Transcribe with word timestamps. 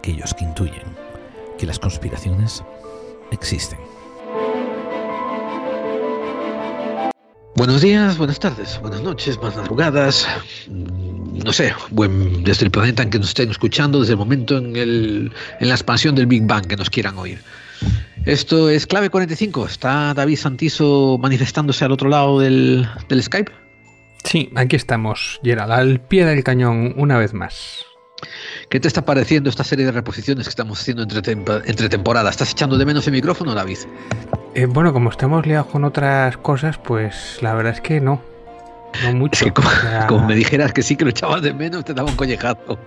aquellos 0.00 0.32
que 0.32 0.44
intuyen 0.44 0.96
que 1.58 1.66
las 1.66 1.78
conspiraciones 1.78 2.64
existen. 3.32 3.78
Buenos 7.54 7.82
días, 7.82 8.16
buenas 8.16 8.40
tardes, 8.40 8.80
buenas 8.80 9.02
noches, 9.02 9.36
buenas 9.36 9.58
madrugadas. 9.58 10.26
Mm, 10.68 11.40
no 11.44 11.52
sé, 11.52 11.74
buen, 11.90 12.42
desde 12.44 12.64
el 12.64 12.70
planeta 12.70 13.02
en 13.02 13.10
que 13.10 13.18
nos 13.18 13.28
estén 13.28 13.50
escuchando, 13.50 14.00
desde 14.00 14.14
el 14.14 14.18
momento 14.18 14.56
en, 14.56 14.74
el, 14.74 15.32
en 15.60 15.68
la 15.68 15.74
expansión 15.74 16.14
del 16.14 16.26
Big 16.26 16.46
Bang 16.46 16.66
que 16.66 16.76
nos 16.76 16.88
quieran 16.88 17.18
oír. 17.18 17.38
Esto 18.24 18.70
es 18.70 18.86
Clave 18.86 19.10
45. 19.10 19.66
¿Está 19.66 20.14
David 20.14 20.36
Santizo 20.36 21.18
manifestándose 21.20 21.84
al 21.84 21.92
otro 21.92 22.08
lado 22.08 22.40
del, 22.40 22.88
del 23.10 23.22
Skype? 23.22 23.52
Sí, 24.24 24.50
aquí 24.54 24.76
estamos, 24.76 25.40
Gerald, 25.42 25.72
al 25.72 26.00
pie 26.00 26.24
del 26.24 26.42
cañón 26.42 26.94
una 26.96 27.18
vez 27.18 27.34
más. 27.34 27.84
¿Qué 28.68 28.80
te 28.80 28.88
está 28.88 29.04
pareciendo 29.04 29.50
esta 29.50 29.64
serie 29.64 29.84
de 29.84 29.92
reposiciones 29.92 30.46
que 30.46 30.50
estamos 30.50 30.80
haciendo 30.80 31.02
entre, 31.02 31.32
entre 31.32 31.88
temporadas? 31.88 32.32
¿Estás 32.32 32.52
echando 32.52 32.78
de 32.78 32.86
menos 32.86 33.06
el 33.06 33.12
micrófono, 33.12 33.54
David? 33.54 33.78
Eh, 34.54 34.66
bueno, 34.66 34.92
como 34.92 35.10
estamos 35.10 35.46
liados 35.46 35.68
con 35.68 35.84
otras 35.84 36.36
cosas, 36.36 36.78
pues 36.78 37.38
la 37.40 37.54
verdad 37.54 37.74
es 37.74 37.80
que 37.80 38.00
no. 38.00 38.20
No 39.04 39.12
mucho. 39.12 39.46
como, 40.08 40.26
me 40.26 40.34
dijeras 40.34 40.72
que 40.72 40.82
sí 40.82 40.96
que 40.96 41.04
lo 41.04 41.10
echabas 41.10 41.42
de 41.42 41.52
menos, 41.52 41.84
te 41.84 41.94
daba 41.94 42.10
un 42.10 42.16
collejazo. 42.16 42.78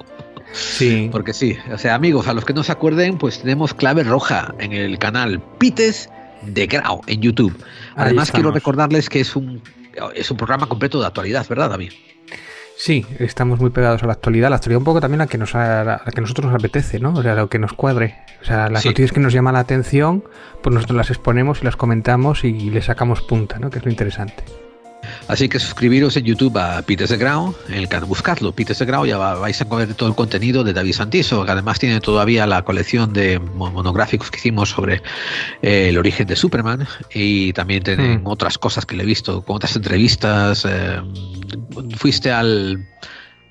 Sí. 0.52 1.10
Porque 1.12 1.34
sí. 1.34 1.58
O 1.72 1.78
sea, 1.78 1.96
amigos, 1.96 2.28
a 2.28 2.34
los 2.34 2.46
que 2.46 2.54
no 2.54 2.64
se 2.64 2.72
acuerden, 2.72 3.18
pues 3.18 3.40
tenemos 3.40 3.74
clave 3.74 4.04
roja 4.04 4.54
en 4.60 4.74
el 4.74 5.00
canal 5.00 5.42
Pites 5.58 6.10
de 6.42 6.68
Grau 6.68 7.02
en 7.08 7.22
YouTube. 7.22 7.56
Además, 7.96 8.32
quiero 8.32 8.52
recordarles 8.52 9.10
que 9.10 9.22
es 9.22 9.36
un, 9.36 9.62
es 10.14 10.30
un 10.30 10.38
programa 10.38 10.68
completo 10.68 11.00
de 11.00 11.08
actualidad, 11.08 11.46
¿verdad, 11.48 11.70
David? 11.70 11.94
Sí, 12.86 13.06
estamos 13.20 13.62
muy 13.62 13.70
pegados 13.70 14.04
a 14.04 14.08
la 14.08 14.12
actualidad, 14.12 14.50
la 14.50 14.58
actualidad 14.58 14.80
un 14.80 14.84
poco 14.84 15.00
también 15.00 15.22
a 15.22 15.28
que 15.28 15.38
nos 15.38 15.56
a, 15.56 16.02
que 16.14 16.20
nosotros 16.20 16.48
nos 16.48 16.56
apetece, 16.56 17.00
¿no? 17.00 17.14
O 17.14 17.24
sea, 17.24 17.32
a 17.32 17.36
lo 17.36 17.48
que 17.48 17.58
nos 17.58 17.72
cuadre. 17.72 18.18
O 18.42 18.44
sea, 18.44 18.70
las 18.70 18.86
noticias 18.86 19.14
que 19.14 19.22
nos 19.22 19.32
llaman 19.32 19.54
la 19.54 19.62
atención, 19.62 20.26
pues 20.62 20.74
nosotros 20.74 20.98
las 20.98 21.10
exponemos 21.10 21.62
y 21.62 21.64
las 21.64 21.78
comentamos 21.78 22.44
y 22.44 22.72
le 22.72 22.82
sacamos 22.82 23.22
punta, 23.22 23.58
¿no? 23.58 23.70
Que 23.70 23.80
es 23.80 23.86
lo 23.86 23.90
interesante. 23.90 24.44
Así 25.28 25.50
que 25.50 25.60
suscribiros 25.60 26.18
en 26.18 26.26
YouTube 26.26 26.58
a 26.58 26.82
Peter 26.82 27.08
de 27.08 27.18
Grau, 27.18 27.56
en 27.68 27.76
el 27.76 27.88
canal, 27.88 28.08
buscadlo, 28.08 28.52
Peter 28.52 28.76
de 28.76 28.86
Grau, 28.86 29.06
ya 29.06 29.18
vais 29.18 29.62
a 29.62 29.66
ver 29.66 29.94
todo 29.94 30.10
el 30.10 30.16
contenido 30.16 30.64
de 30.64 30.74
David 30.74 30.94
Santiso, 30.94 31.46
que 31.46 31.52
además 31.52 31.80
tiene 31.80 32.00
todavía 32.00 32.46
la 32.48 32.64
colección 32.64 33.14
de 33.14 33.40
monográficos 33.40 34.32
que 34.32 34.38
hicimos 34.38 34.70
sobre 34.70 35.02
eh, 35.62 35.90
el 35.90 35.98
origen 35.98 36.28
de 36.28 36.36
Superman 36.36 36.88
y 37.14 37.54
también 37.54 37.84
tienen 37.84 38.24
hmm. 38.24 38.28
otras 38.28 38.58
cosas 38.58 38.86
que 38.86 38.96
le 38.96 39.04
he 39.04 39.06
visto, 39.06 39.44
con 39.44 39.58
otras 39.58 39.76
entrevistas. 39.76 40.66
Eh, 40.70 41.02
fuiste 41.98 42.32
al 42.32 42.86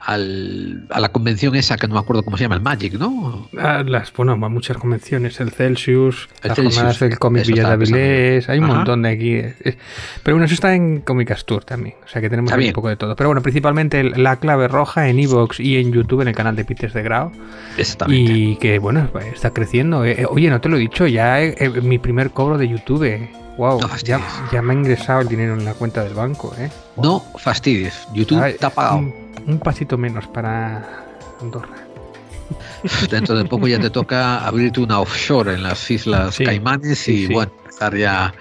al, 0.05 0.87
a 0.91 1.01
la 1.01 1.11
convención 1.11 1.55
esa 1.55 1.77
que 1.77 1.87
no 1.87 1.95
me 1.95 2.01
acuerdo 2.01 2.23
cómo 2.25 2.37
se 2.37 2.45
llama, 2.45 2.57
el 2.57 2.61
Magic, 2.61 2.95
¿no? 2.95 3.49
Ah, 3.59 3.83
las, 3.87 4.13
bueno, 4.13 4.37
muchas 4.37 4.77
convenciones, 4.77 5.41
el 5.41 5.51
Celsius, 5.51 6.29
las 6.43 6.59
jornadas 6.59 6.99
del 6.99 7.19
cómic 7.19 7.47
Villa 7.47 7.77
de 7.77 8.45
hay 8.49 8.59
un 8.59 8.67
montón 8.67 9.03
de 9.03 9.09
aquí. 9.11 9.41
Pero 10.23 10.37
bueno, 10.37 10.45
eso 10.47 10.55
está 10.55 10.75
en 10.75 11.01
Comic 11.03 11.33
Tour 11.45 11.65
también, 11.65 11.95
o 12.05 12.09
sea 12.09 12.21
que 12.21 12.29
tenemos 12.29 12.53
un 12.53 12.73
poco 12.73 12.89
de 12.89 12.97
todo. 12.97 13.15
Pero 13.15 13.29
bueno, 13.29 13.43
principalmente 13.43 14.03
la 14.03 14.37
clave 14.37 14.69
roja 14.69 15.09
en 15.09 15.19
Evox 15.19 15.61
y 15.61 15.77
en 15.79 15.93
YouTube, 15.93 16.23
en 16.23 16.29
el 16.29 16.35
canal 16.35 16.57
de 16.57 16.65
Peters 16.65 16.95
de 16.95 17.03
Grau. 17.03 17.33
Exactamente. 17.77 18.33
Y 18.33 18.57
que 18.57 18.79
bueno, 18.79 19.09
está 19.33 19.51
creciendo. 19.51 20.05
Eh, 20.05 20.23
eh, 20.23 20.27
oye, 20.29 20.51
no 20.51 20.61
te 20.61 20.69
lo 20.69 20.77
he 20.77 20.81
dicho, 20.81 21.07
ya 21.07 21.39
mi 21.83 21.99
primer 21.99 22.31
cobro 22.31 22.59
de 22.59 22.69
YouTube. 22.69 23.29
Wow, 23.59 23.81
ya, 24.03 24.19
ya, 24.51 24.63
me 24.63 24.73
ha 24.73 24.77
ingresado 24.77 25.21
el 25.21 25.29
dinero 25.29 25.53
en 25.53 25.67
la 25.67 25.75
cuenta 25.75 26.03
del 26.03 26.15
banco, 26.15 26.55
¿eh? 26.59 26.71
No 26.97 27.23
fastidies, 27.37 28.09
YouTube 28.15 28.43
está 28.47 28.71
pagado 28.71 29.22
un 29.47 29.59
pasito 29.59 29.99
menos 29.99 30.27
para 30.29 31.05
Andorra. 31.41 31.87
Dentro 33.11 33.37
de 33.37 33.45
poco 33.45 33.67
ya 33.67 33.79
te 33.79 33.91
toca 33.91 34.45
abrirte 34.47 34.81
una 34.81 35.01
offshore 35.01 35.55
en 35.55 35.63
las 35.63 35.91
Islas 35.91 36.39
Caimanes 36.39 37.09
y 37.09 37.27
bueno, 37.27 37.53
estar 37.69 37.97
ya. 37.97 38.35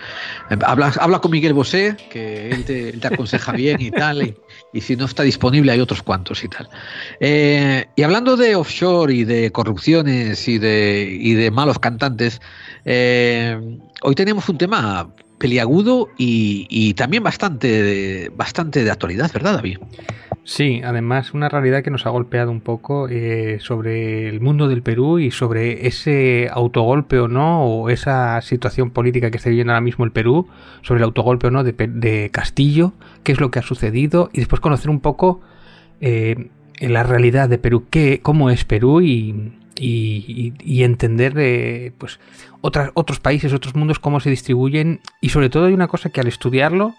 Habla, 0.65 0.93
habla 0.99 1.19
con 1.19 1.31
Miguel 1.31 1.53
Bosé, 1.53 1.95
que 2.09 2.49
él 2.49 2.65
te, 2.65 3.07
aconseja 3.07 3.53
bien 3.53 3.77
y 3.79 3.91
tal, 3.91 4.35
y, 4.73 4.81
si 4.81 4.95
no 4.95 5.05
está 5.05 5.23
disponible 5.23 5.71
hay 5.71 5.79
otros 5.79 6.01
cuantos 6.03 6.43
y 6.43 6.49
tal. 6.49 6.69
Eh, 7.19 7.85
y 7.95 8.03
hablando 8.03 8.35
de 8.35 8.55
offshore 8.55 9.13
y 9.13 9.23
de 9.23 9.51
corrupciones 9.51 10.47
y 10.47 10.57
de, 10.57 11.07
y 11.09 11.33
de 11.33 11.51
malos 11.51 11.79
cantantes, 11.79 12.41
eh, 12.83 13.59
hoy 14.01 14.15
tenemos 14.15 14.49
un 14.49 14.57
tema 14.57 15.07
peliagudo 15.41 16.09
y, 16.19 16.93
también 16.93 17.23
bastante 17.23 18.31
bastante 18.37 18.83
de 18.83 18.91
actualidad, 18.91 19.31
¿verdad, 19.33 19.55
David? 19.55 19.79
Sí, 20.43 20.81
además 20.83 21.33
una 21.33 21.49
realidad 21.49 21.83
que 21.83 21.89
nos 21.89 22.05
ha 22.05 22.11
golpeado 22.11 22.51
un 22.51 22.61
poco 22.61 23.07
eh, 23.09 23.57
sobre 23.59 24.29
el 24.29 24.39
mundo 24.39 24.67
del 24.67 24.83
Perú 24.83 25.17
y 25.17 25.31
sobre 25.31 25.87
ese 25.87 26.47
autogolpe 26.51 27.19
o 27.19 27.27
no, 27.27 27.63
o 27.63 27.89
esa 27.89 28.39
situación 28.41 28.91
política 28.91 29.31
que 29.31 29.37
está 29.37 29.49
viviendo 29.49 29.73
ahora 29.73 29.81
mismo 29.81 30.05
el 30.05 30.11
Perú, 30.11 30.47
sobre 30.83 30.99
el 30.99 31.05
autogolpe 31.05 31.47
o 31.47 31.51
no 31.51 31.63
de, 31.63 32.29
Castillo, 32.31 32.93
qué 33.23 33.31
es 33.31 33.39
lo 33.39 33.49
que 33.49 33.59
ha 33.59 33.63
sucedido 33.63 34.29
y 34.33 34.39
después 34.39 34.59
conocer 34.59 34.91
un 34.91 34.99
poco 34.99 35.41
eh, 36.01 36.49
la 36.79 37.01
realidad 37.01 37.49
de 37.49 37.57
Perú, 37.57 37.85
qué, 37.89 38.19
cómo 38.21 38.51
es 38.51 38.63
Perú 38.63 39.01
y, 39.01 39.53
y, 39.81 40.83
entender 40.83 41.33
eh, 41.37 41.91
pues 41.97 42.19
otras, 42.61 42.91
otros 42.93 43.19
países, 43.19 43.53
otros 43.53 43.75
mundos, 43.75 43.99
cómo 43.99 44.19
se 44.19 44.29
distribuyen 44.29 45.01
y 45.19 45.29
sobre 45.29 45.49
todo 45.49 45.65
hay 45.65 45.73
una 45.73 45.87
cosa 45.87 46.09
que 46.09 46.21
al 46.21 46.27
estudiarlo 46.27 46.93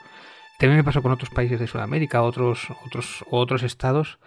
también 0.59 0.79
me 0.79 0.85
pasó 0.85 1.03
con 1.03 1.11
otros 1.11 1.31
países 1.31 1.59
de 1.59 1.67
Sudamérica, 1.67 2.23
otros, 2.23 2.69
otros, 2.87 3.25
otros 3.31 3.65
estados. 3.65 4.19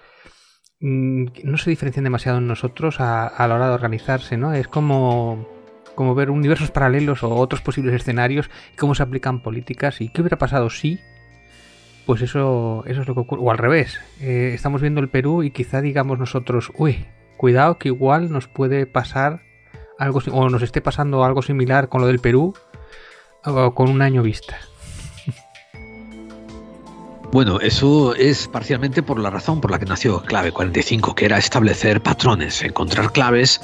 Mm, 0.82 1.28
no 1.44 1.58
se 1.58 1.70
diferencian 1.70 2.04
demasiado 2.04 2.40
en 2.40 2.48
nosotros 2.48 3.00
a, 3.00 3.32
la 3.48 3.56
hora 3.56 3.70
de 3.70 3.74
organizarse, 3.74 4.36
¿no? 4.36 4.54
Es 4.54 4.68
como, 4.68 5.48
como 5.96 6.14
ver 6.14 6.30
universos 6.30 6.72
paralelos 6.72 7.24
o 7.24 7.34
otros 7.36 7.62
posibles 7.62 7.94
escenarios 7.94 8.50
cómo 8.78 8.96
se 8.96 9.04
aplican 9.04 9.42
políticas 9.42 10.02
y 10.02 10.10
qué 10.10 10.22
hubiera 10.22 10.38
pasado 10.38 10.70
si 10.70 11.00
pues 12.06 12.22
eso, 12.22 12.84
eso 12.86 13.02
es 13.02 13.08
lo 13.08 13.14
que 13.14 13.22
ocurre. 13.22 13.42
O 13.42 13.50
al 13.50 13.58
revés, 13.58 14.00
eh, 14.20 14.52
estamos 14.54 14.82
viendo 14.82 15.02
el 15.02 15.10
Perú 15.10 15.42
y 15.42 15.52
quizá 15.52 15.82
digamos 15.82 16.20
nosotros, 16.20 16.72
uy, 16.78 17.06
cuidado 17.38 17.80
que 17.80 17.88
igual 17.88 18.32
nos 18.32 18.48
puede 18.48 18.86
pasar 18.86 19.42
algo, 20.00 20.22
o 20.32 20.50
nos 20.50 20.62
esté 20.62 20.82
pasando 20.82 21.24
algo 21.24 21.42
similar 21.42 21.90
con 21.90 22.02
lo 22.02 22.08
del 22.08 22.20
Perú 22.20 22.54
o 23.44 23.74
con 23.74 23.90
un 23.90 24.02
año 24.02 24.24
vista. 24.24 24.58
Bueno, 27.36 27.60
eso 27.60 28.16
es 28.16 28.48
parcialmente 28.48 29.04
por 29.04 29.20
la 29.20 29.30
razón 29.30 29.60
por 29.60 29.70
la 29.70 29.78
que 29.78 29.86
nació 29.86 30.22
Clave 30.22 30.54
45, 30.54 31.16
que 31.16 31.26
era 31.26 31.38
establecer 31.38 32.02
patrones, 32.02 32.62
encontrar 32.64 33.12
claves 33.12 33.60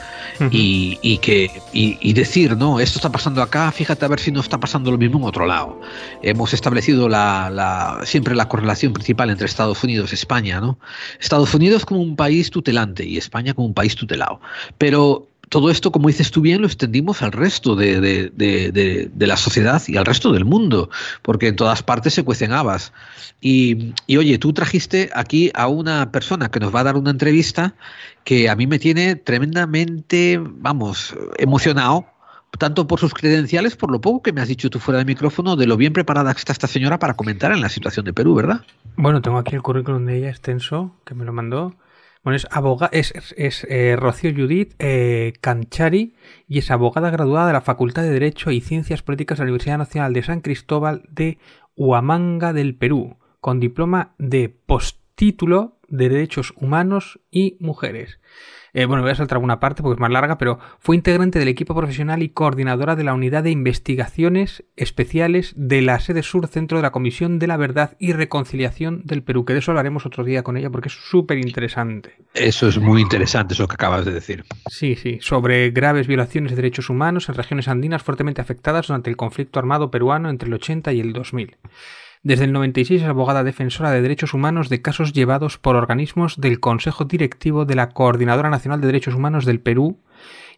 y, 0.51 1.17
que, 1.19 1.49
y, 1.71 2.11
decir, 2.11 2.57
no, 2.57 2.81
esto 2.81 2.97
está 2.97 3.13
pasando 3.13 3.41
acá, 3.41 3.71
fíjate 3.71 4.03
a 4.03 4.09
ver 4.09 4.19
si 4.19 4.29
no 4.29 4.41
está 4.41 4.59
pasando 4.59 4.91
lo 4.91 4.97
mismo 4.97 5.19
en 5.19 5.23
otro 5.23 5.45
lado. 5.45 5.79
Hemos 6.21 6.53
establecido 6.53 7.07
la, 7.07 8.01
siempre 8.03 8.35
la 8.35 8.49
correlación 8.49 8.91
principal 8.91 9.29
entre 9.29 9.45
Estados 9.45 9.81
Unidos 9.85 10.11
y 10.11 10.15
España, 10.15 10.59
¿no? 10.59 10.77
Estados 11.21 11.53
Unidos 11.53 11.85
como 11.85 12.01
un 12.01 12.17
país 12.17 12.51
tutelante 12.51 13.05
y 13.05 13.15
España 13.15 13.53
como 13.53 13.67
un 13.67 13.73
país 13.73 13.95
tutelado. 13.95 14.41
Pero 14.77 15.30
todo 15.51 15.69
esto, 15.69 15.91
como 15.91 16.07
dices 16.07 16.31
tú 16.31 16.39
bien, 16.39 16.61
lo 16.61 16.67
extendimos 16.67 17.21
al 17.21 17.33
resto 17.33 17.75
de, 17.75 18.31
la 19.19 19.35
sociedad 19.35 19.81
y 19.85 19.97
al 19.97 20.05
resto 20.05 20.31
del 20.31 20.45
mundo, 20.45 20.89
porque 21.23 21.49
en 21.49 21.57
todas 21.57 21.83
partes 21.83 22.13
se 22.13 22.23
cuecen 22.23 22.53
habas. 22.53 22.93
Y, 23.41 23.93
oye, 24.07 24.37
tú 24.37 24.53
trajiste 24.53 25.09
aquí 25.13 25.51
a 25.53 25.67
una 25.67 26.09
persona 26.13 26.49
que 26.49 26.61
nos 26.61 26.73
va 26.73 26.79
a 26.79 26.83
dar 26.85 26.95
una 26.95 27.11
entrevista 27.11 27.75
que 28.23 28.49
a 28.49 28.55
mí 28.55 28.65
me 28.65 28.79
tiene 28.79 29.17
tremendamente, 29.17 30.39
vamos, 30.41 31.13
emocionado, 31.37 32.05
tanto 32.57 32.87
por 32.87 33.01
sus 33.01 33.13
credenciales, 33.13 33.75
por 33.75 33.91
lo 33.91 33.99
poco 33.99 34.21
que 34.21 34.31
me 34.31 34.39
has 34.39 34.47
dicho 34.47 34.69
tú 34.69 34.79
fuera 34.79 34.99
de 34.99 35.05
micrófono, 35.05 35.57
de 35.57 35.67
lo 35.67 35.75
bien 35.75 35.91
preparada 35.91 36.33
que 36.33 36.39
está 36.39 36.53
esta 36.53 36.67
señora 36.67 36.97
para 36.97 37.15
comentar 37.15 37.51
en 37.51 37.59
la 37.59 37.67
situación 37.67 38.05
de 38.05 38.13
Perú, 38.13 38.35
¿verdad? 38.35 38.61
Bueno, 38.95 39.21
tengo 39.21 39.37
aquí 39.37 39.53
el 39.55 39.61
currículum 39.61 40.05
de 40.05 40.19
ella 40.19 40.29
extenso, 40.29 40.95
que 41.03 41.13
me 41.13 41.25
lo 41.25 41.33
mandó. 41.33 41.75
Bueno, 42.23 42.37
es, 42.91 43.13
es 43.35 43.65
eh, 43.67 43.95
Rocío 43.97 44.31
Judith 44.31 44.75
eh, 44.77 45.33
Canchari 45.41 46.13
y 46.47 46.59
es 46.59 46.69
abogada 46.69 47.09
graduada 47.09 47.47
de 47.47 47.53
la 47.53 47.61
Facultad 47.61 48.03
de 48.03 48.11
Derecho 48.11 48.51
y 48.51 48.61
Ciencias 48.61 49.01
Políticas 49.01 49.39
de 49.39 49.45
la 49.45 49.49
Universidad 49.49 49.79
Nacional 49.79 50.13
de 50.13 50.21
San 50.21 50.41
Cristóbal 50.41 51.01
de 51.09 51.39
Huamanga 51.75 52.53
del 52.53 52.75
Perú, 52.75 53.17
con 53.39 53.59
diploma 53.59 54.13
de 54.19 54.49
postítulo 54.49 55.79
de 55.87 56.09
Derechos 56.09 56.53
Humanos 56.57 57.19
y 57.31 57.57
Mujeres. 57.59 58.19
Eh, 58.73 58.85
bueno, 58.85 59.03
voy 59.03 59.11
a 59.11 59.15
saltar 59.15 59.37
alguna 59.37 59.59
parte 59.59 59.81
porque 59.81 59.95
es 59.95 59.99
más 59.99 60.11
larga, 60.11 60.37
pero 60.37 60.59
fue 60.79 60.95
integrante 60.95 61.39
del 61.39 61.49
equipo 61.49 61.75
profesional 61.75 62.23
y 62.23 62.29
coordinadora 62.29 62.95
de 62.95 63.03
la 63.03 63.13
Unidad 63.13 63.43
de 63.43 63.51
Investigaciones 63.51 64.63
Especiales 64.77 65.53
de 65.57 65.81
la 65.81 65.99
sede 65.99 66.23
sur 66.23 66.47
Centro 66.47 66.77
de 66.77 66.81
la 66.81 66.91
Comisión 66.91 67.37
de 67.39 67.47
la 67.47 67.57
Verdad 67.57 67.97
y 67.99 68.13
Reconciliación 68.13 69.01
del 69.03 69.23
Perú, 69.23 69.45
que 69.45 69.53
de 69.53 69.59
eso 69.59 69.71
hablaremos 69.71 70.05
otro 70.05 70.23
día 70.23 70.43
con 70.43 70.57
ella 70.57 70.69
porque 70.69 70.87
es 70.87 70.95
súper 70.95 71.37
interesante. 71.37 72.15
Eso 72.33 72.67
es 72.67 72.77
muy 72.79 73.01
interesante, 73.01 73.53
eso 73.53 73.67
que 73.67 73.75
acabas 73.75 74.05
de 74.05 74.13
decir. 74.13 74.45
Sí, 74.67 74.95
sí, 74.95 75.19
sobre 75.21 75.71
graves 75.71 76.07
violaciones 76.07 76.51
de 76.51 76.55
derechos 76.55 76.89
humanos 76.89 77.27
en 77.27 77.35
regiones 77.35 77.67
andinas 77.67 78.03
fuertemente 78.03 78.41
afectadas 78.41 78.87
durante 78.87 79.09
el 79.09 79.17
conflicto 79.17 79.59
armado 79.59 79.91
peruano 79.91 80.29
entre 80.29 80.47
el 80.47 80.53
80 80.53 80.93
y 80.93 81.01
el 81.01 81.13
2000. 81.13 81.57
Desde 82.23 82.45
el 82.45 82.51
96 82.53 83.01
es 83.01 83.07
abogada 83.07 83.43
defensora 83.43 83.89
de 83.89 84.03
derechos 84.03 84.35
humanos 84.35 84.69
de 84.69 84.79
casos 84.83 85.11
llevados 85.11 85.57
por 85.57 85.75
organismos 85.75 86.39
del 86.39 86.59
Consejo 86.59 87.05
Directivo 87.05 87.65
de 87.65 87.73
la 87.73 87.89
Coordinadora 87.89 88.51
Nacional 88.51 88.79
de 88.79 88.85
Derechos 88.85 89.15
Humanos 89.15 89.43
del 89.43 89.59
Perú 89.59 90.03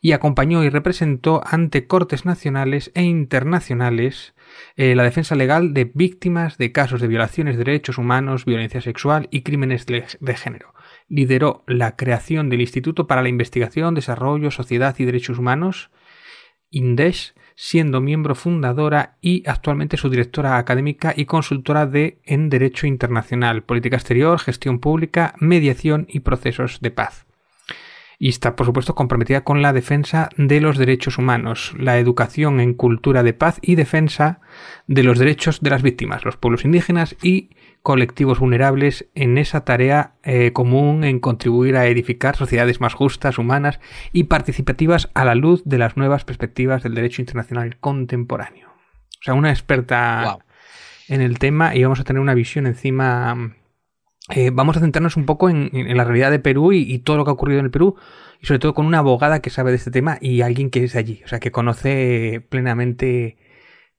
y 0.01 0.11
acompañó 0.11 0.65
y 0.65 0.69
representó 0.69 1.41
ante 1.45 1.87
cortes 1.87 2.25
nacionales 2.25 2.91
e 2.95 3.03
internacionales 3.03 4.35
eh, 4.75 4.93
la 4.93 5.03
defensa 5.03 5.35
legal 5.35 5.73
de 5.73 5.89
víctimas 5.93 6.57
de 6.57 6.73
casos 6.73 6.99
de 6.99 7.07
violaciones 7.07 7.55
de 7.55 7.63
derechos 7.63 7.97
humanos, 7.97 8.43
violencia 8.43 8.81
sexual 8.81 9.29
y 9.31 9.43
crímenes 9.43 9.85
de, 9.85 10.03
de 10.19 10.35
género. 10.35 10.73
Lideró 11.07 11.63
la 11.65 11.95
creación 11.95 12.49
del 12.49 12.59
Instituto 12.59 13.07
para 13.07 13.21
la 13.21 13.29
Investigación, 13.29 13.95
Desarrollo, 13.95 14.51
Sociedad 14.51 14.93
y 14.99 15.05
Derechos 15.05 15.39
Humanos, 15.39 15.91
INDES, 16.69 17.35
siendo 17.55 18.01
miembro 18.01 18.35
fundadora 18.35 19.17
y 19.21 19.43
actualmente 19.47 19.97
su 19.97 20.09
directora 20.09 20.57
académica 20.57 21.13
y 21.15 21.25
consultora 21.25 21.85
de 21.85 22.19
en 22.25 22.49
Derecho 22.49 22.87
Internacional, 22.87 23.63
Política 23.63 23.95
Exterior, 23.95 24.39
Gestión 24.39 24.79
Pública, 24.79 25.35
Mediación 25.39 26.07
y 26.09 26.21
Procesos 26.21 26.79
de 26.81 26.91
Paz. 26.91 27.25
Y 28.19 28.29
está, 28.29 28.55
por 28.55 28.65
supuesto, 28.65 28.95
comprometida 28.95 29.43
con 29.43 29.61
la 29.61 29.73
defensa 29.73 30.29
de 30.37 30.61
los 30.61 30.77
derechos 30.77 31.17
humanos, 31.17 31.73
la 31.77 31.97
educación 31.97 32.59
en 32.59 32.73
cultura 32.73 33.23
de 33.23 33.33
paz 33.33 33.59
y 33.61 33.75
defensa 33.75 34.39
de 34.87 35.03
los 35.03 35.19
derechos 35.19 35.61
de 35.61 35.69
las 35.69 35.81
víctimas, 35.81 36.23
los 36.23 36.37
pueblos 36.37 36.63
indígenas 36.63 37.15
y 37.21 37.49
colectivos 37.83 38.39
vulnerables 38.39 39.09
en 39.13 39.37
esa 39.37 39.65
tarea 39.65 40.15
eh, 40.23 40.53
común 40.53 41.03
en 41.03 41.19
contribuir 41.19 41.75
a 41.75 41.85
edificar 41.85 42.37
sociedades 42.37 42.79
más 42.79 42.93
justas, 42.93 43.37
humanas 43.37 43.81
y 44.13 44.23
participativas 44.23 45.09
a 45.13 45.25
la 45.25 45.35
luz 45.35 45.61
de 45.65 45.77
las 45.77 45.97
nuevas 45.97 46.23
perspectivas 46.23 46.81
del 46.81 46.95
derecho 46.95 47.21
internacional 47.21 47.77
contemporáneo. 47.79 48.69
O 48.69 49.23
sea, 49.23 49.33
una 49.33 49.51
experta 49.51 50.39
en 51.09 51.19
el 51.19 51.37
tema 51.39 51.75
y 51.75 51.83
vamos 51.83 51.99
a 51.99 52.05
tener 52.05 52.21
una 52.21 52.33
visión 52.33 52.67
encima. 52.67 53.53
Eh, 54.29 54.49
vamos 54.53 54.77
a 54.77 54.79
centrarnos 54.79 55.17
un 55.17 55.25
poco 55.25 55.49
en, 55.49 55.69
la 55.73 56.05
realidad 56.05 56.31
de 56.31 56.39
Perú 56.39 56.71
y, 56.71 56.89
y, 56.89 56.99
todo 56.99 57.17
lo 57.17 57.25
que 57.25 57.31
ha 57.31 57.33
ocurrido 57.33 57.59
en 57.59 57.65
el 57.65 57.71
Perú 57.71 57.97
y 58.39 58.45
sobre 58.45 58.59
todo 58.59 58.73
con 58.73 58.85
una 58.85 58.99
abogada 58.99 59.41
que 59.41 59.49
sabe 59.49 59.71
de 59.71 59.77
este 59.77 59.91
tema 59.91 60.17
y 60.21 60.39
alguien 60.39 60.69
que 60.69 60.85
es 60.85 60.93
de 60.93 60.99
allí, 60.99 61.21
o 61.25 61.27
sea, 61.27 61.41
que 61.41 61.51
conoce 61.51 62.45
plenamente 62.49 63.37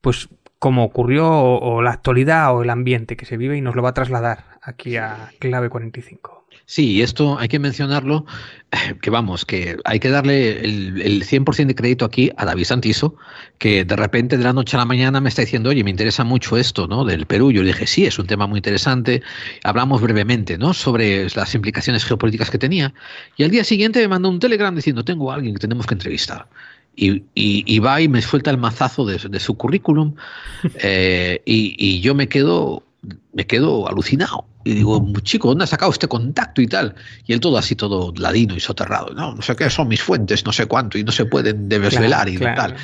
pues 0.01 0.31
cómo 0.65 0.83
ocurrió 0.83 1.31
o, 1.31 1.83
la 1.83 1.91
actualidad 1.91 2.57
o 2.57 2.63
el 2.63 2.71
ambiente 2.71 3.19
que 3.19 3.27
se 3.27 3.37
vive 3.37 3.55
y 3.55 3.61
nos 3.61 3.77
lo 3.77 3.83
va 3.83 3.91
a 3.91 3.93
trasladar 3.93 4.47
aquí 4.63 4.97
a 4.97 5.31
Clave 5.39 5.69
45. 5.69 6.47
Sí, 6.65 7.03
esto 7.03 7.39
hay 7.39 7.49
que 7.49 7.59
mencionarlo, 7.59 8.25
eh, 8.73 8.95
que 9.03 9.11
vamos, 9.11 9.45
que 9.45 9.77
hay 9.85 10.01
que 10.01 10.09
darle 10.09 10.61
el, 10.65 11.23
100% 11.23 11.67
de 11.67 11.75
crédito 11.75 12.07
aquí 12.07 12.31
a 12.39 12.47
David 12.47 12.65
Santizo, 12.65 13.15
que 13.59 13.85
de 13.85 13.95
repente 13.95 14.39
de 14.39 14.45
la 14.45 14.55
noche 14.55 14.79
a 14.79 14.81
la 14.81 14.87
mañana 14.87 15.21
me 15.21 15.29
está 15.29 15.43
diciendo, 15.43 15.69
oye, 15.69 15.85
me 15.85 15.91
interesa 15.91 16.25
mucho 16.25 16.57
esto, 16.57 16.89
¿no? 16.89 17.05
Del 17.05 17.27
Perú. 17.27 17.53
Yo 17.53 17.61
le 17.61 17.69
dije, 17.69 17.87
sí, 17.87 18.07
es 18.07 18.19
un 18.19 18.27
tema 18.27 18.47
muy 18.47 18.57
interesante. 18.57 19.23
Hablamos 19.65 20.01
brevemente, 20.01 20.57
¿no? 20.57 20.73
Sobre 20.73 21.29
las 21.37 21.55
implicaciones 21.55 22.07
geopolíticas 22.07 22.51
que 22.51 22.57
tenía. 22.57 22.95
Y 23.37 23.45
al 23.45 23.51
día 23.51 23.65
siguiente 23.65 24.01
me 24.01 24.09
mandó 24.09 24.31
un 24.31 24.39
telegram 24.39 24.75
diciendo, 24.75 25.05
tengo 25.05 25.31
a 25.31 25.35
alguien 25.35 25.53
que 25.53 25.61
tenemos 25.61 25.87
que 25.87 25.93
entrevistar. 25.93 26.49
Y, 26.97 27.25
y, 27.35 27.79
va 27.81 28.01
y 28.01 28.09
me 28.09 28.23
suelta 28.23 28.51
el 28.51 28.59
mazazo 28.59 29.05
de, 29.05 29.41
su 29.41 29.57
currículum 29.57 30.15
eh, 30.83 31.43
y, 31.45 32.01
yo 32.01 32.15
me 32.15 32.29
quedo, 32.29 32.85
me 33.33 33.47
quedo 33.47 33.89
alucinado. 33.89 34.47
Y 34.65 34.75
digo, 34.75 35.05
chico, 35.23 35.49
¿dónde 35.49 35.65
ha 35.65 35.67
sacado 35.67 35.93
este 35.93 36.09
contacto 36.09 36.63
y 36.63 36.67
tal? 36.67 36.95
Y 37.27 37.33
él 37.33 37.41
todo 37.41 37.59
así, 37.59 37.75
todo 37.75 38.15
ladino 38.17 38.57
y 38.57 38.61
soterrado. 38.61 39.13
No, 39.15 39.35
no 39.35 39.43
sé 39.43 39.55
qué 39.57 39.69
son 39.69 39.89
mis 39.89 40.03
fuentes, 40.03 40.45
no 40.47 40.53
sé 40.53 40.67
cuánto, 40.67 40.97
y 40.97 41.05
no 41.05 41.13
se 41.13 41.27
pueden 41.27 41.69
desvelar 41.69 42.29
y 42.29 42.39
tal. 42.39 42.77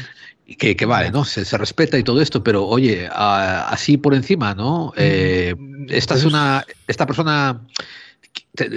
Y 0.46 0.56
que, 0.56 0.76
que, 0.76 0.84
vale, 0.84 1.10
¿no? 1.10 1.24
Se, 1.24 1.44
se, 1.44 1.56
respeta 1.56 1.96
y 1.96 2.02
todo 2.02 2.20
esto, 2.20 2.42
pero 2.42 2.66
oye, 2.66 3.08
así 3.12 3.96
por 3.96 4.14
encima, 4.14 4.54
¿no? 4.54 4.92
Eh, 4.96 5.54
esta 5.88 6.16
es 6.16 6.24
una, 6.24 6.66
esta 6.88 7.06
persona 7.06 7.60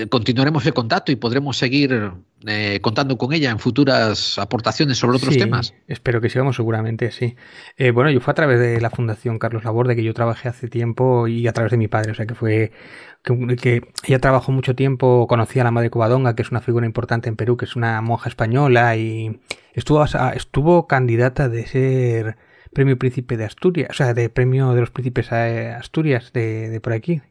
continuaremos 0.09 0.65
el 0.65 0.73
contacto 0.73 1.11
y 1.11 1.15
podremos 1.15 1.57
seguir 1.57 2.11
eh, 2.45 2.79
contando 2.81 3.17
con 3.17 3.33
ella 3.33 3.49
en 3.49 3.59
futuras 3.59 4.37
aportaciones 4.37 4.97
sobre 4.97 5.17
otros 5.17 5.35
temas. 5.37 5.73
Espero 5.87 6.21
que 6.21 6.29
sigamos, 6.29 6.55
seguramente, 6.55 7.11
sí. 7.11 7.35
Eh, 7.77 7.91
bueno, 7.91 8.11
yo 8.11 8.19
fue 8.19 8.31
a 8.31 8.35
través 8.35 8.59
de 8.59 8.79
la 8.79 8.89
Fundación 8.89 9.39
Carlos 9.39 9.63
Laborde 9.63 9.95
que 9.95 10.03
yo 10.03 10.13
trabajé 10.13 10.49
hace 10.49 10.67
tiempo 10.67 11.27
y 11.27 11.47
a 11.47 11.53
través 11.53 11.71
de 11.71 11.77
mi 11.77 11.87
padre, 11.87 12.11
o 12.11 12.15
sea 12.15 12.25
que 12.25 12.35
fue 12.35 12.71
que, 13.23 13.81
ella 14.05 14.19
trabajó 14.19 14.51
mucho 14.51 14.75
tiempo, 14.75 15.27
conocía 15.27 15.63
a 15.63 15.65
la 15.65 15.71
Madre 15.71 15.89
Covadonga, 15.89 16.35
que 16.35 16.41
es 16.41 16.51
una 16.51 16.61
figura 16.61 16.85
importante 16.85 17.29
en 17.29 17.35
Perú, 17.35 17.57
que 17.57 17.65
es 17.65 17.75
una 17.75 18.01
monja 18.01 18.29
española 18.29 18.95
y 18.95 19.39
estuvo, 19.73 20.03
estuvo 20.35 20.87
candidata 20.87 21.49
de 21.49 21.65
ser 21.65 22.37
premio 22.73 22.97
príncipe 22.97 23.37
de 23.37 23.45
Asturias, 23.45 23.89
o 23.91 23.93
sea, 23.93 24.13
de 24.13 24.29
premio 24.29 24.73
de 24.73 24.81
los 24.81 24.91
príncipes 24.91 25.29
de 25.29 25.69
Asturias 25.69 26.33
de, 26.33 26.69
de 26.69 26.81
por 26.81 26.93
aquí, 26.93 27.21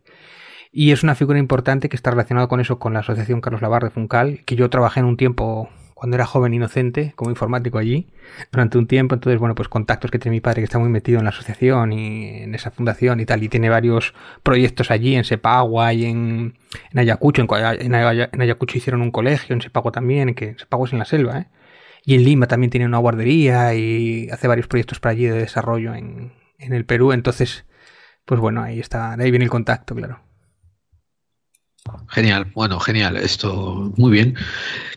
y 0.72 0.92
es 0.92 1.02
una 1.02 1.14
figura 1.14 1.38
importante 1.38 1.88
que 1.90 1.96
está 1.96 2.10
relacionada 2.10 2.48
con 2.48 2.58
eso, 2.58 2.78
con 2.78 2.94
la 2.94 3.00
Asociación 3.00 3.42
Carlos 3.42 3.60
Lavar 3.60 3.84
de 3.84 3.90
Funcal, 3.90 4.40
que 4.46 4.56
yo 4.56 4.70
trabajé 4.70 5.00
en 5.00 5.06
un 5.06 5.18
tiempo 5.18 5.68
cuando 6.02 6.16
era 6.16 6.26
joven 6.26 6.52
inocente 6.52 7.12
como 7.14 7.30
informático 7.30 7.78
allí 7.78 8.08
durante 8.50 8.76
un 8.78 8.88
tiempo. 8.88 9.14
Entonces, 9.14 9.38
bueno, 9.38 9.54
pues 9.54 9.68
contactos 9.68 10.10
que 10.10 10.18
tiene 10.18 10.36
mi 10.36 10.40
padre 10.40 10.62
que 10.62 10.64
está 10.64 10.78
muy 10.78 10.88
metido 10.88 11.18
en 11.18 11.24
la 11.24 11.30
asociación 11.30 11.92
y 11.92 12.42
en 12.42 12.54
esa 12.54 12.70
fundación 12.70 13.20
y 13.20 13.26
tal. 13.26 13.42
Y 13.44 13.48
tiene 13.48 13.68
varios 13.68 14.14
proyectos 14.42 14.90
allí 14.90 15.14
en 15.14 15.24
Sepagua 15.24 15.92
y 15.92 16.06
en, 16.06 16.54
Ayacucho. 16.94 17.46
En, 17.52 17.94
Ayacucho 17.94 18.78
hicieron 18.78 19.02
un 19.02 19.12
colegio, 19.12 19.54
en 19.54 19.60
Sepagua 19.60 19.92
también, 19.92 20.34
que 20.34 20.56
Sepagua 20.58 20.88
es 20.88 20.92
en 20.92 20.98
la 20.98 21.04
selva, 21.04 21.38
¿eh? 21.38 21.46
Y 22.04 22.16
en 22.16 22.24
Lima 22.24 22.48
también 22.48 22.70
tiene 22.70 22.86
una 22.86 22.98
guardería 22.98 23.74
y 23.74 24.28
hace 24.30 24.48
varios 24.48 24.66
proyectos 24.66 24.98
para 24.98 25.12
allí 25.12 25.26
de 25.26 25.38
desarrollo 25.38 25.94
en, 25.94 26.32
en 26.58 26.72
el 26.72 26.84
Perú. 26.84 27.12
Entonces, 27.12 27.64
pues 28.24 28.40
bueno, 28.40 28.62
ahí 28.62 28.80
está, 28.80 29.16
de 29.16 29.24
ahí 29.24 29.30
viene 29.30 29.44
el 29.44 29.50
contacto, 29.50 29.94
claro. 29.94 30.31
Genial, 32.08 32.52
bueno, 32.54 32.78
genial, 32.78 33.16
esto 33.16 33.92
muy 33.96 34.12
bien. 34.12 34.34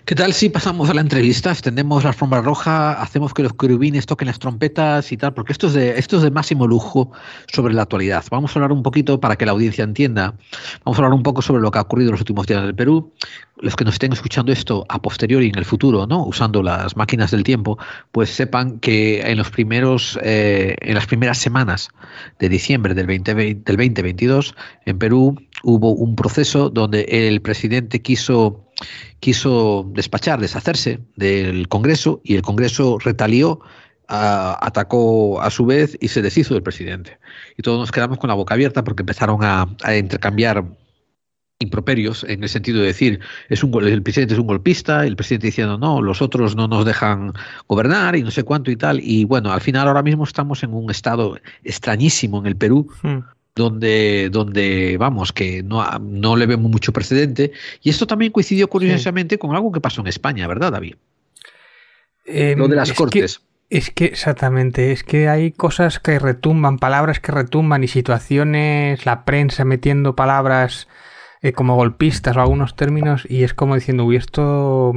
¿Qué 0.04 0.14
tal 0.16 0.34
si 0.34 0.50
pasamos 0.50 0.90
a 0.90 0.94
la 0.94 1.02
entrevista? 1.02 1.50
Extendemos 1.50 2.04
la 2.04 2.10
alfombra 2.10 2.42
roja, 2.42 2.92
hacemos 3.02 3.34
que 3.34 3.42
los 3.42 3.54
querubines 3.54 4.06
toquen 4.06 4.28
las 4.28 4.38
trompetas 4.38 5.12
y 5.12 5.18
tal, 5.18 5.34
porque 5.34 5.54
esto 5.54 5.68
es, 5.68 5.74
de, 5.74 5.98
esto 5.98 6.18
es 6.18 6.24
de 6.24 6.30
máximo 6.30 6.68
lujo 6.68 7.12
sobre 7.52 7.74
la 7.74 7.84
actualidad. 7.84 8.24
Vamos 8.30 8.52
a 8.52 8.60
hablar 8.60 8.72
un 8.72 8.84
poquito 8.84 9.20
para 9.20 9.36
que 9.38 9.46
la 9.46 9.54
audiencia 9.54 9.84
entienda. 9.84 10.36
Vamos 10.84 11.00
a 11.00 11.04
hablar 11.04 11.14
un 11.14 11.24
poco 11.24 11.42
sobre 11.42 11.62
lo 11.62 11.72
que 11.72 11.80
ha 11.80 11.82
ocurrido 11.82 12.10
en 12.10 12.14
los 12.14 12.22
últimos 12.22 12.46
días 12.46 12.60
en 12.60 12.68
el 12.68 12.76
Perú. 12.76 13.14
Los 13.58 13.76
que 13.78 13.86
nos 13.86 13.96
estén 13.96 14.12
escuchando 14.12 14.52
esto 14.52 14.86
a 14.90 15.02
posteriori 15.02 15.48
en 15.48 15.58
el 15.58 15.66
futuro, 15.66 16.06
¿no? 16.06 16.24
Usando 16.26 16.62
las 16.62 16.98
máquinas 16.98 17.32
del 17.32 17.44
tiempo, 17.44 17.80
pues 18.12 18.30
sepan 18.30 18.80
que 18.80 19.22
en 19.22 19.38
los 19.38 19.50
primeros, 19.50 20.20
eh, 20.22 20.76
en 20.82 20.94
las 20.94 21.08
primeras 21.08 21.38
semanas 21.38 21.90
de 22.40 22.50
diciembre 22.50 22.94
del, 22.94 23.08
2020, 23.08 23.64
del 23.64 23.78
2022, 23.78 24.54
en 24.86 25.00
Perú 25.00 25.36
hubo 25.66 25.94
un 25.94 26.16
proceso 26.16 26.70
donde 26.70 27.02
el 27.10 27.42
presidente 27.42 28.02
quiso 28.02 28.66
quiso 29.20 29.90
despachar, 29.94 30.40
deshacerse 30.40 31.00
del 31.16 31.68
Congreso 31.68 32.22
y 32.24 32.36
el 32.36 32.42
Congreso 32.42 33.00
retalió, 33.00 33.60
atacó 34.08 35.42
a 35.42 35.50
su 35.50 35.66
vez 35.66 35.98
y 36.00 36.10
se 36.10 36.22
deshizo 36.22 36.54
del 36.54 36.64
presidente. 36.64 37.18
Y 37.58 37.64
todos 37.64 37.80
nos 37.80 37.92
quedamos 37.92 38.20
con 38.20 38.28
la 38.28 38.36
boca 38.36 38.54
abierta 38.54 38.84
porque 38.84 39.02
empezaron 39.02 39.40
a, 39.44 39.68
intercambiar 39.98 40.64
improperios 41.58 42.26
en 42.26 42.44
el 42.44 42.50
sentido 42.50 42.82
de 42.82 42.88
decir 42.88 43.22
es 43.48 43.64
un 43.64 43.74
el 43.82 44.04
presidente 44.04 44.34
es 44.34 44.40
un 44.42 44.46
golpista 44.46 45.08
el 45.08 45.16
presidente 45.16 45.48
diciendo 45.48 45.78
no 45.78 46.02
los 46.02 46.22
otros 46.22 46.54
no 46.54 46.68
nos 46.68 46.84
dejan 46.84 47.32
gobernar 47.66 48.18
y 48.18 48.24
no 48.24 48.30
sé 48.30 48.44
cuánto 48.44 48.72
y 48.72 48.76
tal 48.76 49.00
y 49.02 49.24
bueno 49.24 49.54
al 49.54 49.62
final 49.62 49.88
ahora 49.88 50.04
mismo 50.04 50.26
estamos 50.26 50.64
en 50.64 50.74
un 50.74 50.92
estado 50.92 51.38
extrañísimo 51.64 52.40
en 52.40 52.48
el 52.48 52.58
Perú 52.58 52.92
hmm 53.02 53.35
donde, 53.56 54.30
donde 54.32 54.98
vamos, 55.00 55.32
que 55.32 55.64
no, 55.64 55.84
no 56.00 56.36
le 56.36 56.46
vemos 56.46 56.70
mucho 56.70 56.92
precedente. 56.92 57.52
Y 57.82 57.90
esto 57.90 58.06
también 58.06 58.32
coincidió 58.32 58.68
curiosamente 58.70 59.38
con 59.38 59.56
algo 59.56 59.72
que 59.72 59.82
pasó 59.82 60.02
en 60.02 60.08
España, 60.08 60.48
¿verdad, 60.48 60.74
David? 60.74 60.96
Em, 62.26 62.60
Lo 62.60 62.68
de 62.68 62.76
las 62.76 62.92
cortes. 62.92 63.42
es 63.70 63.92
que 63.92 64.06
exactamente, 64.06 64.92
es 64.92 65.04
que 65.04 65.30
hay 65.30 65.52
cosas 65.52 66.00
que 66.00 66.20
retumban, 66.20 66.80
palabras 66.80 67.20
que 67.20 67.32
retumban 67.32 67.84
y 67.84 67.88
situaciones, 67.88 69.06
la 69.06 69.24
prensa 69.24 69.64
metiendo 69.64 70.16
palabras 70.16 70.88
eh, 71.42 71.54
como 71.54 71.76
golpistas 71.76 72.36
o 72.36 72.42
algunos 72.42 72.76
términos 72.76 73.26
y 73.30 73.44
es 73.44 73.54
como 73.54 73.76
diciendo, 73.76 74.04
uy, 74.04 74.18
esto 74.18 74.94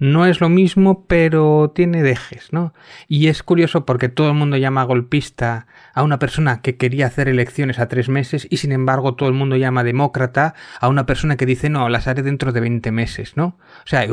no 0.00 0.24
es 0.24 0.40
lo 0.40 0.48
mismo, 0.48 1.04
pero 1.06 1.72
tiene 1.74 2.02
dejes, 2.02 2.52
¿no? 2.52 2.72
Y 3.06 3.28
es 3.28 3.42
curioso 3.42 3.84
porque 3.84 4.08
todo 4.08 4.28
el 4.28 4.34
mundo 4.34 4.56
llama 4.56 4.82
golpista 4.82 5.66
a 5.94 6.02
una 6.02 6.18
persona 6.18 6.62
que 6.62 6.78
quería 6.78 7.06
hacer 7.06 7.28
elecciones 7.28 7.78
a 7.78 7.86
tres 7.86 8.08
meses 8.08 8.48
y 8.50 8.56
sin 8.56 8.72
embargo 8.72 9.14
todo 9.14 9.28
el 9.28 9.34
mundo 9.34 9.56
llama 9.56 9.84
demócrata 9.84 10.54
a 10.80 10.88
una 10.88 11.04
persona 11.04 11.36
que 11.36 11.44
dice 11.44 11.68
no, 11.68 11.88
las 11.90 12.08
haré 12.08 12.22
dentro 12.22 12.50
de 12.52 12.60
20 12.60 12.90
meses, 12.92 13.36
¿no? 13.36 13.58
O 13.84 13.86
sea, 13.86 14.06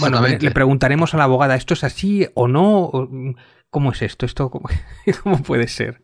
bueno, 0.00 0.22
le 0.26 0.50
preguntaremos 0.50 1.12
a 1.12 1.18
la 1.18 1.24
abogada, 1.24 1.54
¿esto 1.54 1.74
es 1.74 1.84
así 1.84 2.26
o 2.32 2.48
no? 2.48 2.90
¿Cómo 3.68 3.92
es 3.92 4.00
esto? 4.00 4.24
¿Esto 4.24 4.50
cómo, 4.50 4.70
cómo 5.22 5.42
puede 5.42 5.68
ser? 5.68 6.00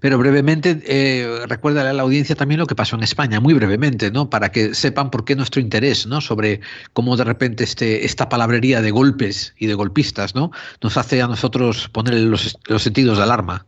Pero 0.00 0.18
brevemente, 0.18 0.82
eh, 0.86 1.46
recuérdale 1.46 1.90
a 1.90 1.92
la 1.92 2.02
audiencia 2.02 2.34
también 2.36 2.60
lo 2.60 2.66
que 2.66 2.74
pasó 2.74 2.96
en 2.96 3.02
España, 3.02 3.40
muy 3.40 3.54
brevemente, 3.54 4.10
¿no? 4.10 4.30
Para 4.30 4.50
que 4.50 4.74
sepan 4.74 5.10
por 5.10 5.24
qué 5.24 5.36
nuestro 5.36 5.60
interés, 5.60 6.06
¿no? 6.06 6.20
Sobre 6.20 6.60
cómo 6.92 7.16
de 7.16 7.24
repente 7.24 7.64
este, 7.64 8.04
esta 8.04 8.28
palabrería 8.28 8.82
de 8.82 8.90
golpes 8.90 9.54
y 9.58 9.66
de 9.66 9.74
golpistas, 9.74 10.34
¿no? 10.34 10.50
Nos 10.82 10.96
hace 10.96 11.22
a 11.22 11.28
nosotros 11.28 11.88
poner 11.88 12.14
los, 12.20 12.58
sentidos 12.78 13.18
de 13.18 13.24
alarma. 13.24 13.66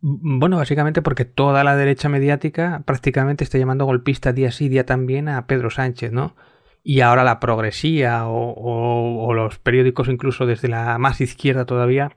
Bueno, 0.00 0.58
básicamente 0.58 1.00
porque 1.00 1.24
toda 1.24 1.64
la 1.64 1.76
derecha 1.76 2.08
mediática 2.08 2.82
prácticamente 2.84 3.42
está 3.42 3.56
llamando 3.58 3.86
golpista 3.86 4.32
día 4.32 4.52
sí, 4.52 4.68
día 4.68 4.84
también 4.84 5.28
a 5.28 5.46
Pedro 5.46 5.70
Sánchez, 5.70 6.12
¿no? 6.12 6.36
Y 6.82 7.00
ahora 7.00 7.24
la 7.24 7.40
progresía 7.40 8.24
o, 8.26 9.32
los 9.32 9.58
periódicos 9.58 10.08
incluso 10.08 10.44
desde 10.44 10.68
la 10.68 10.98
más 10.98 11.22
izquierda 11.22 11.64
todavía 11.64 12.14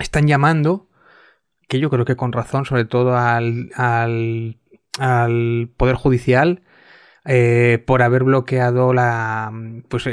están 0.00 0.26
llamando, 0.26 0.87
que 1.68 1.78
yo 1.78 1.90
creo 1.90 2.04
que 2.04 2.16
con 2.16 2.32
razón, 2.32 2.64
sobre 2.64 2.84
todo 2.86 3.16
al, 3.16 3.70
al, 3.76 5.70
Poder 5.76 5.94
Judicial, 5.96 6.62
eh, 7.24 7.82
por 7.86 8.02
haber 8.02 8.24
bloqueado 8.24 8.92
la 8.94 9.52
pues 9.88 10.06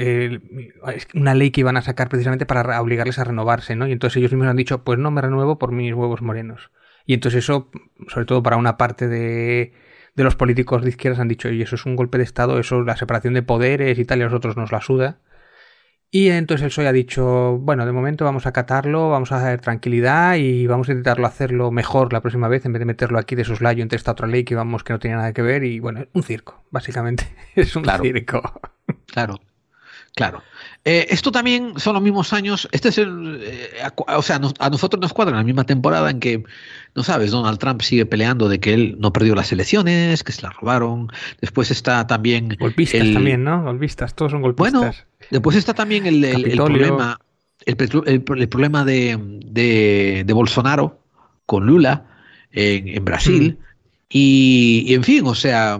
una 1.14 1.34
ley 1.34 1.52
que 1.52 1.62
iban 1.62 1.78
a 1.78 1.82
sacar 1.82 2.10
precisamente 2.10 2.46
para 2.46 2.82
obligarles 2.82 3.20
a 3.20 3.24
renovarse, 3.24 3.76
¿no? 3.76 3.88
Y 3.88 3.94
entonces 3.94 4.18
ellos 4.18 4.32
mismos 4.32 4.50
han 4.50 4.58
dicho, 4.58 4.84
pues 4.84 5.00
no 5.00 5.12
me 5.12 5.22
renuevo 5.22 5.58
por 5.58 5.72
mis 5.72 5.94
huevos 5.94 6.22
morenos. 6.22 6.72
Y 7.06 7.14
entonces 7.14 7.44
eso, 7.46 7.72
sobre 8.08 8.26
todo 8.26 8.44
para 8.44 8.58
una 8.58 8.78
parte 8.78 9.08
de, 9.08 9.74
de 10.16 10.24
los 10.24 10.36
políticos 10.36 10.84
de 10.84 10.90
izquierdas 10.90 11.20
han 11.20 11.28
dicho, 11.28 11.50
y 11.50 11.62
eso 11.62 11.76
es 11.76 11.86
un 11.86 11.96
golpe 11.96 12.18
de 12.18 12.24
Estado, 12.26 12.60
eso 12.60 12.82
es 12.82 12.86
la 12.86 12.98
separación 12.98 13.34
de 13.34 13.44
poderes 13.44 14.00
y 14.00 14.06
tal, 14.06 14.20
y 14.20 14.22
a 14.24 14.26
nosotros 14.26 14.58
nos 14.58 14.72
la 14.72 14.82
suda. 14.82 15.20
Y 16.16 16.30
entonces 16.30 16.64
el 16.64 16.70
PSOE 16.70 16.88
ha 16.88 16.94
dicho, 16.94 17.58
bueno, 17.60 17.86
de 17.86 17.92
momento 17.92 18.24
vamos 18.24 18.46
a 18.46 18.50
acatarlo, 18.50 19.10
vamos 19.10 19.34
a 19.34 19.36
hacer 19.36 19.60
tranquilidad 19.60 20.36
y 20.36 20.66
vamos 20.66 20.88
a 20.88 20.94
intentarlo 20.94 21.28
hacerlo 21.28 21.72
mejor 21.72 22.14
la 22.14 22.22
próxima 22.22 22.48
vez 22.48 22.66
en 22.66 22.72
vez 22.72 22.80
de 22.80 22.86
meterlo 22.86 23.20
aquí 23.20 23.36
de 23.36 23.44
soslayo 23.44 23.84
entre 23.84 23.98
esta 23.98 24.14
otra 24.14 24.26
ley 24.26 24.46
que 24.46 24.56
vamos 24.56 24.86
que 24.86 24.94
no 24.94 25.00
tiene 25.00 25.18
nada 25.18 25.34
que 25.34 25.42
ver 25.42 25.66
y 25.66 25.82
bueno, 25.82 26.06
un 26.14 26.24
circo, 26.24 26.64
básicamente. 26.72 27.36
Es 27.56 27.76
un 27.76 27.84
circo. 28.02 28.62
Claro. 29.08 29.42
Claro. 30.16 30.42
Eh, 30.86 31.08
esto 31.10 31.34
también 31.34 31.78
son 31.78 31.96
los 31.96 32.02
mismos 32.02 32.32
años. 32.32 32.70
Este 32.72 32.88
es 32.88 32.98
el, 32.98 33.42
eh, 33.44 33.70
o 33.96 34.22
sea, 34.22 34.40
a 34.60 34.70
nosotros 34.70 35.02
nos 35.02 35.12
cuadra 35.12 35.36
la 35.36 35.44
misma 35.44 35.66
temporada 35.66 36.10
en 36.10 36.22
que, 36.22 36.46
no 36.96 37.04
sabes, 37.04 37.32
Donald 37.32 37.60
Trump 37.60 37.82
sigue 37.82 38.06
peleando 38.06 38.48
de 38.48 38.60
que 38.60 38.74
él 38.74 38.96
no 39.00 39.12
perdió 39.12 39.36
las 39.36 39.52
elecciones, 39.52 40.24
que 40.24 40.32
se 40.32 40.42
las 40.42 40.56
robaron. 40.56 41.10
Después 41.42 41.70
está 41.70 42.08
también. 42.08 42.56
Golpistas 42.58 43.12
también, 43.12 43.44
¿no? 43.44 43.64
Golpistas, 43.64 44.16
todos 44.16 44.32
son 44.32 44.42
golpistas. 44.42 44.72
Bueno, 44.72 44.94
después 45.30 45.58
está 45.58 45.74
también 45.74 46.06
el, 46.06 46.22
problema, 46.56 47.20
el, 47.66 48.24
problema 48.48 48.86
de, 48.86 49.20
de, 50.26 50.34
Bolsonaro 50.34 51.02
con 51.46 51.66
Lula 51.66 52.06
en, 52.52 53.04
Brasil. 53.04 53.58
Mm. 53.60 53.66
Y, 54.08 54.94
en 54.94 55.04
fin, 55.04 55.28
o 55.28 55.36
sea, 55.36 55.78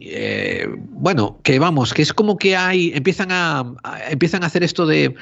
eh, 0.00 0.66
bueno, 0.90 1.38
que 1.44 1.60
vamos, 1.60 1.94
que 1.94 2.02
es 2.02 2.12
como 2.12 2.36
que 2.36 2.56
hay, 2.56 2.90
empiezan 2.94 3.28
a, 3.30 3.74
empiezan 4.10 4.42
a 4.42 4.46
hacer 4.46 4.64
esto 4.64 4.86
de, 4.86 5.14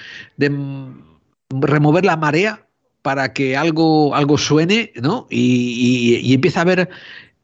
remover 1.50 2.06
la 2.06 2.16
marea 2.16 2.65
para 3.06 3.32
que 3.32 3.56
algo, 3.56 4.16
algo 4.16 4.36
suene, 4.36 4.90
¿no? 5.00 5.28
Y, 5.30 6.34
empieza 6.34 6.58
a 6.58 6.62
haber 6.62 6.88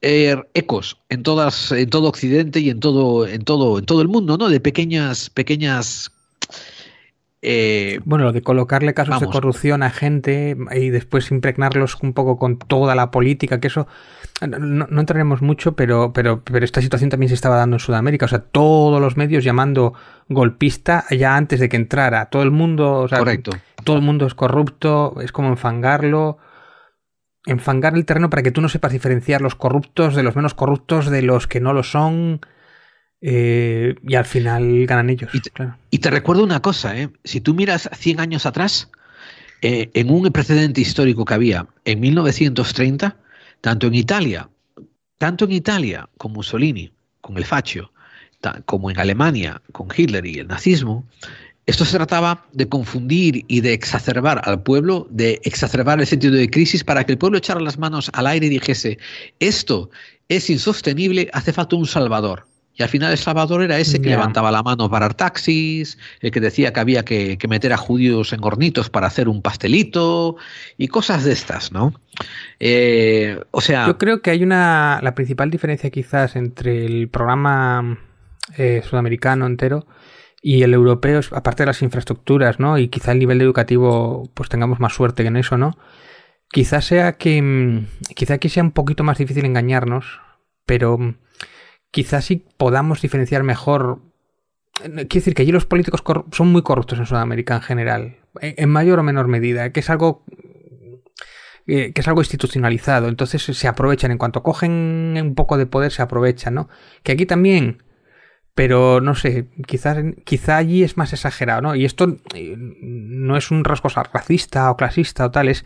eh, 0.01 0.35
ecos 0.55 0.99
en 1.09 1.23
todas, 1.23 1.71
en 1.71 1.89
todo 1.89 2.09
Occidente 2.09 2.59
y 2.59 2.69
en 2.69 2.81
todo, 2.81 3.29
en 3.29 3.45
todo, 3.45 3.79
en 3.79 3.85
todo 3.87 4.03
el 4.03 4.09
mundo, 4.09 4.37
¿no? 4.37 4.49
De 4.49 4.59
pequeñas, 4.59 5.31
pequeñas 5.31 6.11
eh, 7.45 8.01
bueno, 8.05 8.25
lo 8.25 8.33
de 8.33 8.43
colocarle 8.43 8.95
casos 8.95 9.19
de 9.21 9.27
corrupción 9.27 9.83
a 9.83 9.91
gente 9.91 10.57
y 10.71 10.91
después 10.91 11.33
impregnarlos 11.33 12.01
un 12.01 12.13
poco 12.13 12.39
con 12.39 12.57
toda 12.57 12.95
la 12.95 13.11
política, 13.11 13.59
que 13.59 13.67
eso 13.67 13.89
no, 14.47 15.01
entraremos 15.01 15.43
mucho, 15.43 15.73
pero, 15.73 16.13
pero, 16.13 16.43
pero 16.45 16.65
esta 16.65 16.81
situación 16.81 17.11
también 17.11 17.29
se 17.29 17.35
estaba 17.35 17.57
dando 17.57 17.77
en 17.77 17.81
Sudamérica. 17.81 18.27
O 18.27 18.29
sea, 18.29 18.39
todos 18.39 19.01
los 19.01 19.17
medios 19.17 19.43
llamando 19.43 19.93
golpista 20.29 21.05
ya 21.11 21.37
antes 21.37 21.59
de 21.59 21.69
que 21.69 21.77
entrara. 21.77 22.27
Todo 22.27 22.45
el 22.45 22.53
mundo, 22.53 23.01
o 23.01 23.09
sea, 23.09 23.19
Correcto. 23.19 23.51
todo 23.83 23.97
el 23.97 24.03
mundo 24.03 24.25
es 24.27 24.35
corrupto, 24.35 25.17
es 25.21 25.33
como 25.33 25.49
enfangarlo. 25.49 26.39
Enfangar 27.45 27.95
el 27.95 28.05
terreno 28.05 28.31
para 28.31 28.45
que 28.45 28.53
tú 28.53 28.61
no 28.61 28.69
sepas 28.69 28.93
diferenciar 28.93 29.41
los 29.41 29.57
corruptos 29.57 30.15
de 30.15 30.23
los 30.23 30.37
menos 30.37 30.55
corruptos 30.55 31.11
de 31.11 31.23
los 31.23 31.49
que 31.49 31.61
no 31.61 31.73
lo 31.73 31.83
son. 31.83 32.41
Eh, 33.25 33.95
y 34.07 34.15
al 34.17 34.25
final 34.25 34.85
ganan 34.87 35.09
ellos. 35.09 35.31
Y 35.91 35.99
te, 35.99 36.11
recuerdo 36.11 36.43
una 36.43 36.61
cosa, 36.61 36.99
¿eh? 36.99 37.09
si 37.23 37.41
tú 37.41 37.55
miras 37.55 37.89
100 37.97 38.19
años 38.19 38.47
atrás, 38.47 38.91
eh, 39.63 39.91
en 39.95 40.11
un 40.11 40.31
precedente 40.33 40.81
histórico 40.81 41.25
que 41.25 41.35
había 41.35 41.69
en 41.85 42.01
1930, 42.01 43.17
tanto 43.61 43.87
en 43.87 43.95
Italia, 43.95 44.49
tanto 45.19 45.45
en 45.45 45.53
Italia 45.53 46.09
con 46.19 46.33
Mussolini, 46.33 46.93
con 47.21 47.39
el 47.39 47.45
Faccio, 47.45 47.93
como 48.65 48.91
en 48.91 48.99
Alemania 48.99 49.63
con 49.71 49.87
Hitler 49.97 50.27
y 50.27 50.41
el 50.41 50.49
nazismo, 50.49 51.05
esto 51.65 51.85
se 51.85 51.97
trataba 51.97 52.45
de 52.53 52.69
confundir 52.69 53.45
y 53.47 53.61
de 53.61 53.73
exacerbar 53.73 54.43
al 54.45 54.65
pueblo, 54.65 55.07
de 55.11 55.41
exacerbar 55.45 56.01
el 56.01 56.09
sentido 56.09 56.35
de 56.35 56.51
crisis 56.51 56.83
para 56.83 57.07
que 57.07 57.13
el 57.13 57.19
pueblo 57.19 57.39
echara 57.39 57.61
las 57.61 57.79
manos 57.79 58.11
al 58.15 58.27
aire 58.27 58.47
y 58.47 58.51
dijese, 58.51 58.99
esto 59.39 59.91
es 60.29 60.51
insostenible, 60.51 61.31
hace 61.33 61.53
falta 61.53 61.77
un 61.77 61.87
salvador. 61.87 62.49
Y 62.75 62.83
al 62.83 62.89
final 62.89 63.13
El 63.13 63.19
Salvador 63.19 63.63
era 63.63 63.79
ese 63.79 64.01
que 64.01 64.09
levantaba 64.09 64.51
la 64.51 64.63
mano 64.63 64.91
para 64.91 65.11
taxis, 65.11 65.99
el 66.21 66.31
que 66.31 66.41
decía 66.41 66.73
que 66.73 66.81
había 66.81 67.05
que, 67.05 67.39
meter 67.49 67.73
a 67.73 67.77
judíos 67.77 68.33
en 68.33 68.43
hornitos 68.43 68.89
para 68.89 69.07
hacer 69.07 69.29
un 69.29 69.43
pastelito 69.43 70.37
y 70.79 70.89
cosas 70.89 71.25
de 71.25 71.33
estas, 71.33 71.71
¿no? 71.71 71.93
Eh, 72.61 73.39
o 73.51 73.61
sea. 73.61 73.87
Yo 73.87 73.99
creo 73.99 74.23
que 74.23 74.31
hay 74.31 74.43
una. 74.43 75.01
La 75.03 75.15
principal 75.15 75.51
diferencia 75.51 75.91
quizás 75.91 76.35
entre 76.35 76.87
el 76.87 77.09
programa 77.09 77.99
eh, 78.57 78.83
sudamericano 78.89 79.47
entero 79.47 79.87
y 80.41 80.63
el 80.63 80.73
europeo, 80.73 81.21
aparte 81.33 81.63
de 81.63 81.67
las 81.67 81.83
infraestructuras, 81.83 82.59
¿no? 82.59 82.79
Y 82.79 82.89
quizá 82.89 83.13
el 83.13 83.19
nivel 83.19 83.41
educativo, 83.43 84.31
pues 84.35 84.49
tengamos 84.49 84.81
más 84.81 84.95
suerte 84.95 85.23
que 85.23 85.29
en 85.29 85.37
eso, 85.37 85.59
¿no? 85.59 85.77
Quizás 86.51 86.87
sea 86.87 87.13
que. 87.13 87.43
Mm, 87.43 87.87
quizá 88.15 88.35
aquí 88.35 88.49
sea 88.49 88.63
un 88.63 88.73
poquito 88.73 89.05
más 89.05 89.19
difícil 89.19 89.45
engañarnos, 89.45 90.21
pero 90.65 91.17
quizás 91.93 92.25
sí 92.25 92.45
podamos 92.57 93.01
diferenciar 93.01 93.45
mejor. 93.45 94.01
Quiero 94.83 95.07
decir 95.07 95.35
que 95.35 95.43
allí 95.43 95.53
los 95.53 95.67
políticos 95.67 96.03
son 96.33 96.49
muy 96.49 96.63
corruptos 96.63 96.99
en 96.99 97.07
Sudamérica 97.07 97.55
en 97.55 97.63
general, 97.63 98.17
en 98.41 98.69
mayor 98.69 98.99
o 98.99 99.03
menor 99.05 99.29
medida, 99.29 99.71
que 99.71 99.81
es 99.81 99.91
algo 99.91 100.25
eh, 101.67 101.93
que 101.93 102.01
es 102.01 102.09
algo 102.09 102.23
institucionalizado, 102.23 103.07
entonces 103.07 103.43
se 103.43 103.69
aprovechan, 103.69 104.11
en 104.11 104.19
cuanto 104.19 104.43
cogen 104.43 105.17
un 105.23 105.35
poco 105.37 105.57
de 105.57 105.67
poder 105.67 105.93
se 105.93 106.03
aprovechan, 106.03 106.55
¿no? 106.55 106.69
Que 107.05 107.13
aquí 107.13 107.25
también, 107.25 107.85
pero 108.55 109.01
no 109.01 109.15
sé, 109.15 109.49
quizás 109.69 109.99
quizá 110.25 110.57
allí 110.57 110.83
es 110.83 110.97
más 110.97 111.13
exagerado, 111.13 111.63
¿no? 111.63 111.77
Y 111.77 111.85
esto 111.85 112.17
eh, 112.35 112.57
no 112.59 113.37
es 113.37 113.53
un 113.53 113.63
rasgo 113.63 113.91
racista 114.13 114.73
o 114.73 114.77
clasista 114.77 115.27
o 115.27 115.31
tal, 115.31 115.49
es 115.49 115.65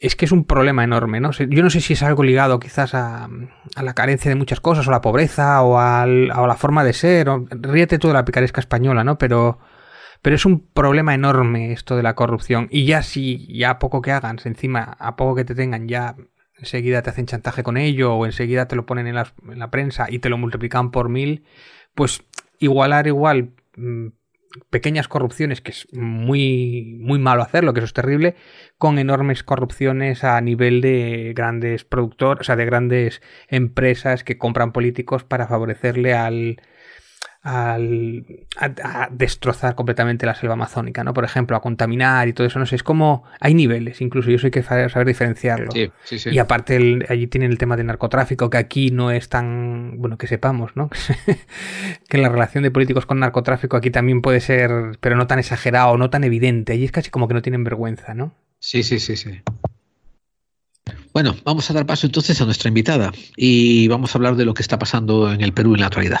es 0.00 0.14
que 0.16 0.26
es 0.26 0.32
un 0.32 0.44
problema 0.44 0.84
enorme, 0.84 1.20
¿no? 1.20 1.30
Yo 1.32 1.62
no 1.62 1.70
sé 1.70 1.80
si 1.80 1.94
es 1.94 2.02
algo 2.02 2.22
ligado 2.22 2.60
quizás 2.60 2.94
a, 2.94 3.28
la 3.80 3.94
carencia 3.94 4.28
de 4.28 4.34
muchas 4.34 4.60
cosas, 4.60 4.86
o 4.86 4.90
la 4.90 5.00
pobreza, 5.00 5.62
o, 5.62 5.78
a 5.78 6.06
la 6.06 6.56
forma 6.56 6.84
de 6.84 6.92
ser, 6.92 7.28
o, 7.28 7.46
ríete 7.50 7.98
de 7.98 8.12
la 8.12 8.24
picaresca 8.24 8.60
española, 8.60 9.04
¿no? 9.04 9.16
Pero, 9.18 9.58
pero 10.22 10.36
es 10.36 10.44
un 10.44 10.66
problema 10.66 11.14
enorme 11.14 11.72
esto 11.72 11.96
de 11.96 12.02
la 12.02 12.14
corrupción. 12.14 12.68
Y 12.70 12.84
ya 12.84 13.02
si 13.02 13.46
ya 13.56 13.70
a 13.70 13.78
poco 13.78 14.02
que 14.02 14.12
hagan, 14.12 14.38
encima, 14.44 14.82
a 14.98 15.16
poco 15.16 15.34
que 15.34 15.44
te 15.44 15.54
tengan, 15.54 15.88
ya 15.88 16.14
enseguida 16.58 17.02
te 17.02 17.10
hacen 17.10 17.26
chantaje 17.26 17.62
con 17.62 17.76
ello, 17.76 18.14
o 18.14 18.26
enseguida 18.26 18.68
te 18.68 18.76
lo 18.76 18.86
ponen 18.86 19.06
en 19.06 19.14
la, 19.14 19.32
en 19.48 19.58
la 19.58 19.70
prensa 19.70 20.06
y 20.10 20.18
te 20.18 20.28
lo 20.28 20.38
multiplican 20.38 20.90
por 20.90 21.08
mil, 21.08 21.44
pues 21.94 22.22
igualar 22.58 23.06
igual 23.06 23.52
mm, 23.76 24.08
pequeñas 24.70 25.08
corrupciones, 25.08 25.60
que 25.60 25.72
es 25.72 25.88
muy, 25.92 26.96
muy 26.98 27.18
malo 27.18 27.42
hacerlo, 27.42 27.72
que 27.72 27.80
eso 27.80 27.86
es 27.86 27.92
terrible, 27.92 28.36
con 28.78 28.98
enormes 28.98 29.42
corrupciones 29.42 30.24
a 30.24 30.40
nivel 30.40 30.80
de 30.80 31.32
grandes 31.34 31.84
productores, 31.84 32.40
o 32.40 32.44
sea, 32.44 32.56
de 32.56 32.64
grandes 32.64 33.22
empresas 33.48 34.24
que 34.24 34.38
compran 34.38 34.72
políticos 34.72 35.24
para 35.24 35.46
favorecerle 35.46 36.14
al, 36.14 36.60
al, 37.46 38.26
a, 38.56 39.08
destrozar 39.12 39.76
completamente 39.76 40.26
la 40.26 40.34
selva 40.34 40.54
amazónica, 40.54 41.04
¿no? 41.04 41.14
Por 41.14 41.24
ejemplo, 41.24 41.56
a 41.56 41.60
contaminar 41.60 42.26
y 42.26 42.32
todo 42.32 42.44
eso, 42.44 42.58
no 42.58 42.66
sé, 42.66 42.74
es 42.74 42.82
como 42.82 43.22
hay 43.38 43.54
niveles, 43.54 44.00
incluso, 44.00 44.32
y 44.32 44.34
eso 44.34 44.48
hay 44.48 44.50
que 44.50 44.64
saber, 44.64 45.06
diferenciarlo. 45.06 45.70
Y 45.72 46.38
aparte 46.38 47.06
allí 47.08 47.28
tienen 47.28 47.52
el 47.52 47.58
tema 47.58 47.76
del 47.76 47.86
narcotráfico, 47.86 48.50
que 48.50 48.56
aquí 48.56 48.90
no 48.90 49.12
es 49.12 49.28
tan, 49.28 49.98
bueno, 49.98 50.18
que 50.18 50.26
sepamos, 50.26 50.72
¿no? 50.74 50.90
que 52.08 52.18
la 52.18 52.28
relación 52.28 52.64
de 52.64 52.72
políticos 52.72 53.06
con 53.06 53.20
narcotráfico 53.20 53.76
aquí 53.76 53.90
también 53.90 54.22
puede 54.22 54.40
ser, 54.40 54.98
pero 54.98 55.14
no 55.14 55.28
tan 55.28 55.38
exagerado, 55.38 55.96
no 55.98 56.10
tan 56.10 56.24
evidente, 56.24 56.74
y 56.74 56.84
es 56.84 56.90
casi 56.90 57.10
como 57.10 57.28
que 57.28 57.34
no 57.34 57.42
tienen 57.42 57.62
vergüenza, 57.62 58.12
¿no? 58.12 58.34
Sí, 58.58 58.82
sí, 58.82 58.98
sí, 58.98 59.16
sí. 59.16 59.40
Bueno, 61.12 61.36
vamos 61.44 61.70
a 61.70 61.74
dar 61.74 61.86
paso 61.86 62.06
entonces 62.06 62.40
a 62.40 62.44
nuestra 62.44 62.68
invitada 62.68 63.12
y 63.36 63.86
vamos 63.86 64.12
a 64.14 64.18
hablar 64.18 64.34
de 64.34 64.44
lo 64.44 64.52
que 64.52 64.62
está 64.62 64.80
pasando 64.80 65.32
en 65.32 65.42
el 65.42 65.52
Perú 65.52 65.74
en 65.74 65.80
la 65.80 65.86
actualidad. 65.86 66.20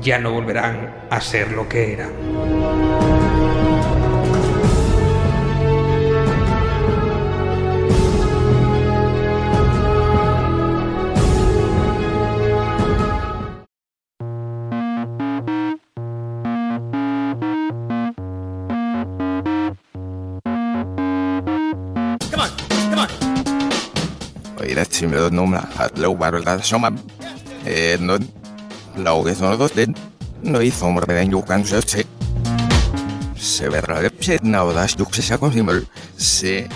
ya 0.00 0.18
no 0.18 0.32
volverán 0.32 1.06
a 1.10 1.20
ser 1.20 1.52
lo 1.52 1.68
que 1.68 1.92
eran. 1.92 2.10
Oye, 24.58 24.74
la 24.74 24.84
chimera 24.86 25.30
no 25.30 25.46
me 25.46 25.58
la 25.96 26.08
eh, 27.64 27.98
no, 28.00 28.18
laugezonodos 29.04 29.74
den 29.74 29.94
no 30.42 30.62
hizo 30.62 30.86
de 31.06 32.06
se 33.36 33.68
verá 33.68 34.00
de 34.00 34.10
duxe 34.96 35.22
sa 35.22 35.38
consimol 35.38 35.86
se 36.16 36.68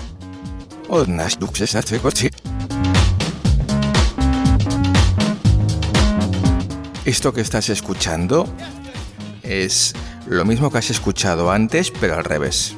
odnas 0.88 1.38
duxe 1.38 1.66
sa 1.66 1.82
se 1.82 1.98
coche 1.98 2.30
Esto 7.04 7.34
que 7.34 7.42
estás 7.42 7.68
escuchando 7.68 8.48
es 9.42 9.92
lo 10.26 10.46
mismo 10.46 10.70
que 10.70 10.78
has 10.78 10.88
escuchado 10.88 11.50
antes, 11.50 11.90
pero 11.90 12.16
al 12.16 12.24
revés. 12.24 12.74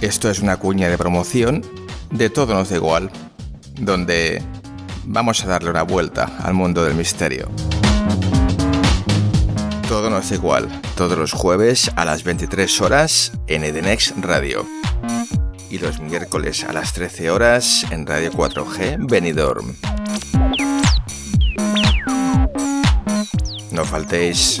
Esto 0.00 0.28
es 0.28 0.40
una 0.40 0.56
cuña 0.56 0.88
de 0.88 0.98
promoción 0.98 1.64
de 2.10 2.28
Todo 2.28 2.54
nos 2.54 2.70
da 2.70 2.76
igual, 2.76 3.10
donde 3.78 4.42
vamos 5.04 5.44
a 5.44 5.46
darle 5.46 5.70
una 5.70 5.82
vuelta 5.82 6.38
al 6.42 6.54
mundo 6.54 6.84
del 6.84 6.94
misterio. 6.94 7.48
Todo 9.88 10.10
nos 10.10 10.28
da 10.28 10.34
igual, 10.36 10.68
todos 10.96 11.16
los 11.16 11.32
jueves 11.32 11.90
a 11.96 12.04
las 12.04 12.22
23 12.22 12.80
horas 12.82 13.32
en 13.46 13.64
Edenex 13.64 14.12
Radio. 14.20 14.66
Y 15.70 15.78
los 15.78 15.98
miércoles 16.00 16.62
a 16.64 16.74
las 16.74 16.92
13 16.92 17.30
horas 17.30 17.86
en 17.90 18.06
Radio 18.06 18.30
4G 18.32 18.98
Benidorm. 19.08 19.74
No 23.70 23.84
faltéis. 23.86 24.60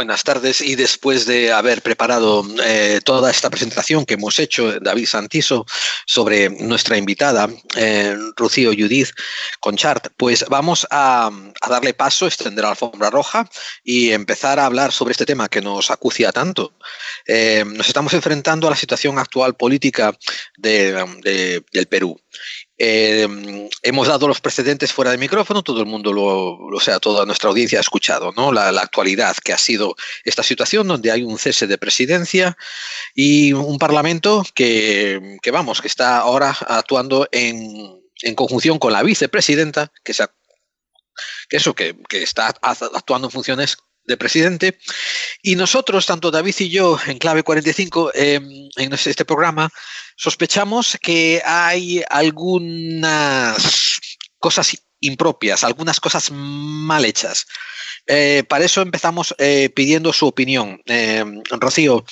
Buenas 0.00 0.24
tardes 0.24 0.62
y 0.62 0.76
después 0.76 1.26
de 1.26 1.52
haber 1.52 1.82
preparado 1.82 2.42
eh, 2.64 3.00
toda 3.04 3.30
esta 3.30 3.50
presentación 3.50 4.06
que 4.06 4.14
hemos 4.14 4.38
hecho, 4.38 4.80
David 4.80 5.04
Santiso, 5.04 5.66
sobre 6.06 6.48
nuestra 6.48 6.96
invitada, 6.96 7.50
eh, 7.76 8.16
Rocío 8.34 8.70
Judith 8.70 9.10
Conchart, 9.60 10.08
pues 10.16 10.46
vamos 10.48 10.86
a, 10.90 11.30
darle 11.68 11.92
paso, 11.92 12.26
extender 12.26 12.64
la 12.64 12.70
alfombra 12.70 13.10
roja 13.10 13.46
y 13.84 14.12
empezar 14.12 14.58
a 14.58 14.64
hablar 14.64 14.90
sobre 14.90 15.12
este 15.12 15.26
tema 15.26 15.50
que 15.50 15.60
nos 15.60 15.90
acucia 15.90 16.32
tanto. 16.32 16.72
Eh, 17.26 17.62
nos 17.66 17.86
estamos 17.86 18.14
enfrentando 18.14 18.68
a 18.68 18.70
la 18.70 18.76
situación 18.76 19.18
actual 19.18 19.54
política 19.54 20.16
del 20.56 21.86
Perú 21.90 22.18
eh, 22.82 23.28
hemos 23.82 24.08
dado 24.08 24.26
los 24.26 24.40
precedentes 24.40 24.90
fuera 24.90 25.10
de 25.10 25.18
micrófono, 25.18 25.62
todo 25.62 25.80
el 25.80 25.86
mundo 25.86 26.14
lo, 26.14 26.56
o 26.56 26.80
sea, 26.80 26.98
toda 26.98 27.26
nuestra 27.26 27.50
audiencia 27.50 27.78
ha 27.78 27.82
escuchado, 27.82 28.32
¿no? 28.34 28.52
La, 28.52 28.70
actualidad 28.80 29.36
que 29.44 29.52
ha 29.52 29.58
sido 29.58 29.96
esta 30.24 30.42
situación 30.42 30.88
donde 30.88 31.10
hay 31.10 31.22
un 31.22 31.38
cese 31.38 31.66
de 31.66 31.76
presidencia 31.76 32.56
y 33.14 33.52
un 33.52 33.76
parlamento 33.76 34.46
que, 34.54 35.38
vamos, 35.52 35.82
que 35.82 35.88
está 35.88 36.20
ahora 36.20 36.56
actuando 36.68 37.28
en, 37.32 38.00
conjunción 38.34 38.78
con 38.78 38.94
la 38.94 39.02
vicepresidenta, 39.02 39.92
que, 40.02 40.14
se 40.14 40.26
que 41.50 41.58
eso, 41.58 41.74
que 41.74 41.94
está 42.10 42.46
actuando 42.46 43.28
en 43.28 43.32
funciones 43.32 43.76
de 44.10 44.18
presidente. 44.18 44.78
Y 45.42 45.56
nosotros, 45.56 46.04
tanto 46.04 46.30
David 46.30 46.54
y 46.58 46.68
yo, 46.68 46.98
en 47.06 47.18
Clave 47.18 47.42
45, 47.42 48.12
em, 48.14 48.68
en 48.76 48.92
este 48.92 49.24
programa, 49.24 49.70
sospechamos 50.16 50.98
que 51.00 51.40
hay 51.46 52.02
algunas 52.10 54.00
cosas 54.38 54.76
impropias, 55.00 55.64
algunas 55.64 55.98
cosas 56.00 56.30
mal 56.30 57.04
hechas. 57.04 57.46
Eh, 58.06 58.44
para 58.48 58.64
eso 58.64 58.82
empezamos 58.82 59.34
eh, 59.38 59.70
pidiendo 59.74 60.12
su 60.12 60.26
opinión. 60.26 60.82
Em, 60.86 61.42
Rocío, 61.50 62.04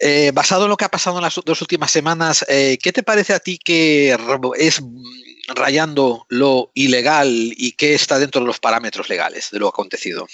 eh, 0.00 0.30
basado 0.32 0.64
en 0.64 0.70
lo 0.70 0.76
que 0.76 0.84
ha 0.84 0.90
pasado 0.90 1.16
en 1.16 1.22
las 1.22 1.34
dos 1.44 1.60
últimas 1.60 1.90
semanas, 1.90 2.44
¿qué 2.46 2.92
te 2.92 3.02
parece 3.02 3.32
a 3.34 3.40
ti 3.40 3.58
que 3.58 4.16
es 4.58 4.82
rayando 5.48 6.26
lo 6.28 6.70
ilegal 6.74 7.28
y 7.30 7.72
qué 7.72 7.94
está 7.94 8.18
dentro 8.18 8.40
de 8.40 8.46
los 8.46 8.58
parámetros 8.58 9.08
legales 9.08 9.50
de 9.50 9.58
lo 9.58 9.68
acontecido? 9.68 10.26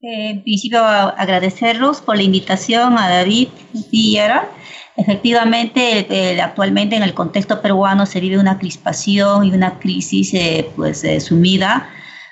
Eh, 0.00 0.30
en 0.30 0.42
principio, 0.44 0.84
agradecerlos 0.84 2.00
por 2.00 2.16
la 2.16 2.22
invitación 2.22 2.96
a 2.98 3.08
David 3.08 3.48
Villara. 3.90 4.48
Efectivamente, 4.96 6.38
actualmente 6.40 6.96
en 6.96 7.02
el 7.02 7.14
contexto 7.14 7.60
peruano 7.60 8.06
se 8.06 8.20
vive 8.20 8.38
una 8.38 8.58
crispación 8.58 9.44
y 9.44 9.50
una 9.52 9.78
crisis 9.78 10.34
eh, 10.34 10.70
pues, 10.76 11.02
eh, 11.04 11.20
sumida 11.20 11.90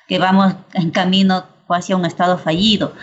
que 0.08 0.18
vamos 0.18 0.54
en 0.74 0.90
camino 0.90 1.44
hacia 1.68 1.96
un 1.96 2.04
estado 2.04 2.38
fallido. 2.38 2.94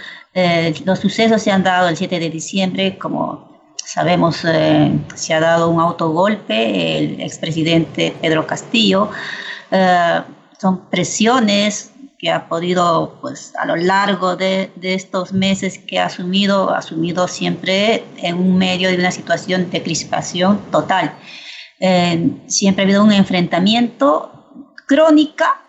los 0.86 0.99
sucesos 0.99 1.41
se 1.41 1.52
han 1.52 1.63
dado 1.63 1.89
el 1.89 1.97
7 1.97 2.19
de 2.19 2.30
diciembre, 2.30 2.97
como 2.97 3.62
sabemos, 3.76 4.38
se 4.38 5.34
ha 5.34 5.39
dado 5.39 5.69
un 5.69 5.82
autogolpe, 5.82 6.97
el 6.97 7.21
expresidente 7.21 8.15
Pedro 8.21 8.47
Castillo. 8.47 9.10
son 10.60 10.89
presiones 10.89 11.92
que 12.23 12.31
ha 12.31 12.47
podido, 12.47 13.17
pues 13.19 13.53
a 13.57 13.65
lo 13.65 13.75
largo 13.75 14.38
de, 14.38 14.71
estos 14.81 15.33
meses 15.33 15.77
que 15.77 15.99
ha 15.99 16.05
asumido, 16.05 16.69
ha 16.69 16.77
asumido 16.77 17.27
siempre 17.27 18.05
en 18.15 18.36
un 18.36 18.57
medio 18.57 18.89
de 18.89 18.95
una 18.95 19.12
situación 19.12 19.69
de 19.69 19.83
crispación 19.83 20.71
total. 20.71 21.13
Eh, 21.81 22.31
siempre 22.47 22.83
ha 22.83 22.86
habido 22.86 23.03
un 23.03 23.12
enfrentamiento 23.12 24.31
crónica, 24.88 25.65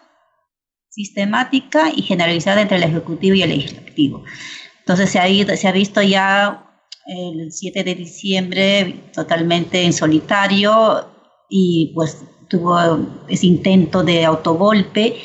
sistemática 0.91 1.91
y 1.91 2.03
generalizada 2.03 2.61
entre 2.61 2.77
el 2.77 2.85
Ejecutivo 2.85 3.35
y 3.35 3.43
el 3.43 3.51
Legislativo. 3.51 4.23
Entonces 4.79 5.11
se 5.11 5.19
ha, 5.19 5.29
ido, 5.29 5.57
se 5.57 5.67
ha 5.67 5.73
visto 5.73 6.03
ya 6.03 6.71
el 7.05 7.51
7 7.51 7.83
de 7.83 7.97
diciembre 7.97 9.11
totalmente 9.13 9.83
en 9.83 9.93
solitario, 9.93 11.11
y 11.51 11.91
pues 11.97 12.23
tuvo 12.49 13.25
ese 13.29 13.47
intento 13.47 14.05
de 14.05 14.25
autogolpe 14.25 15.17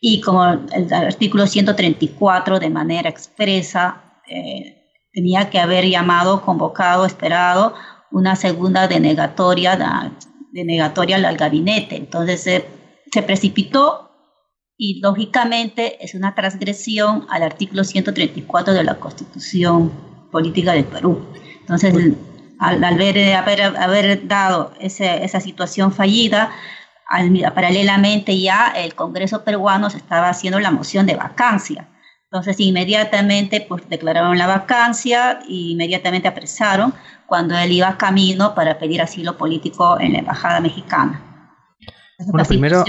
y 0.00 0.20
como 0.20 0.44
el 0.44 0.92
artículo 0.92 1.46
134 1.46 2.58
de 2.60 2.70
manera 2.70 3.08
expresa 3.08 4.02
eh, 4.28 4.92
tenía 5.12 5.50
que 5.50 5.58
haber 5.58 5.86
llamado, 5.86 6.42
convocado, 6.42 7.04
esperado 7.04 7.74
una 8.10 8.36
segunda 8.36 8.88
denegatoria, 8.88 10.12
denegatoria 10.52 11.16
al 11.16 11.36
gabinete. 11.36 11.96
Entonces 11.96 12.40
se 12.40 13.22
precipitó 13.22 14.08
y 14.80 15.00
lógicamente 15.00 16.02
es 16.04 16.14
una 16.14 16.34
transgresión 16.36 17.26
al 17.30 17.42
artículo 17.42 17.82
134 17.82 18.72
de 18.72 18.84
la 18.84 18.94
Constitución 18.94 19.90
Política 20.30 20.72
del 20.72 20.84
Perú. 20.84 21.26
Entonces, 21.60 21.92
al, 22.60 22.84
haber, 22.84 23.34
haber, 23.34 24.28
dado 24.28 24.72
esa 24.80 25.40
situación 25.40 25.92
fallida, 25.92 26.52
paralelamente 27.54 28.38
ya 28.40 28.72
el 28.76 28.94
Congreso 28.94 29.44
peruano 29.44 29.90
se 29.90 29.98
estaba 29.98 30.28
haciendo 30.28 30.60
la 30.60 30.70
moción 30.70 31.06
de 31.06 31.16
vacancia. 31.16 31.88
Entonces 32.24 32.60
inmediatamente 32.60 33.64
pues 33.66 33.88
declararon 33.88 34.36
la 34.36 34.46
vacancia 34.46 35.40
e 35.48 35.72
inmediatamente 35.72 36.28
apresaron 36.28 36.92
cuando 37.26 37.56
él 37.56 37.72
iba 37.72 37.96
camino 37.96 38.54
para 38.54 38.78
pedir 38.78 39.00
asilo 39.00 39.38
político 39.38 39.98
en 39.98 40.12
la 40.12 40.18
embajada 40.18 40.60
mexicana. 40.60 41.22
Bueno, 42.26 42.46
primero, 42.46 42.84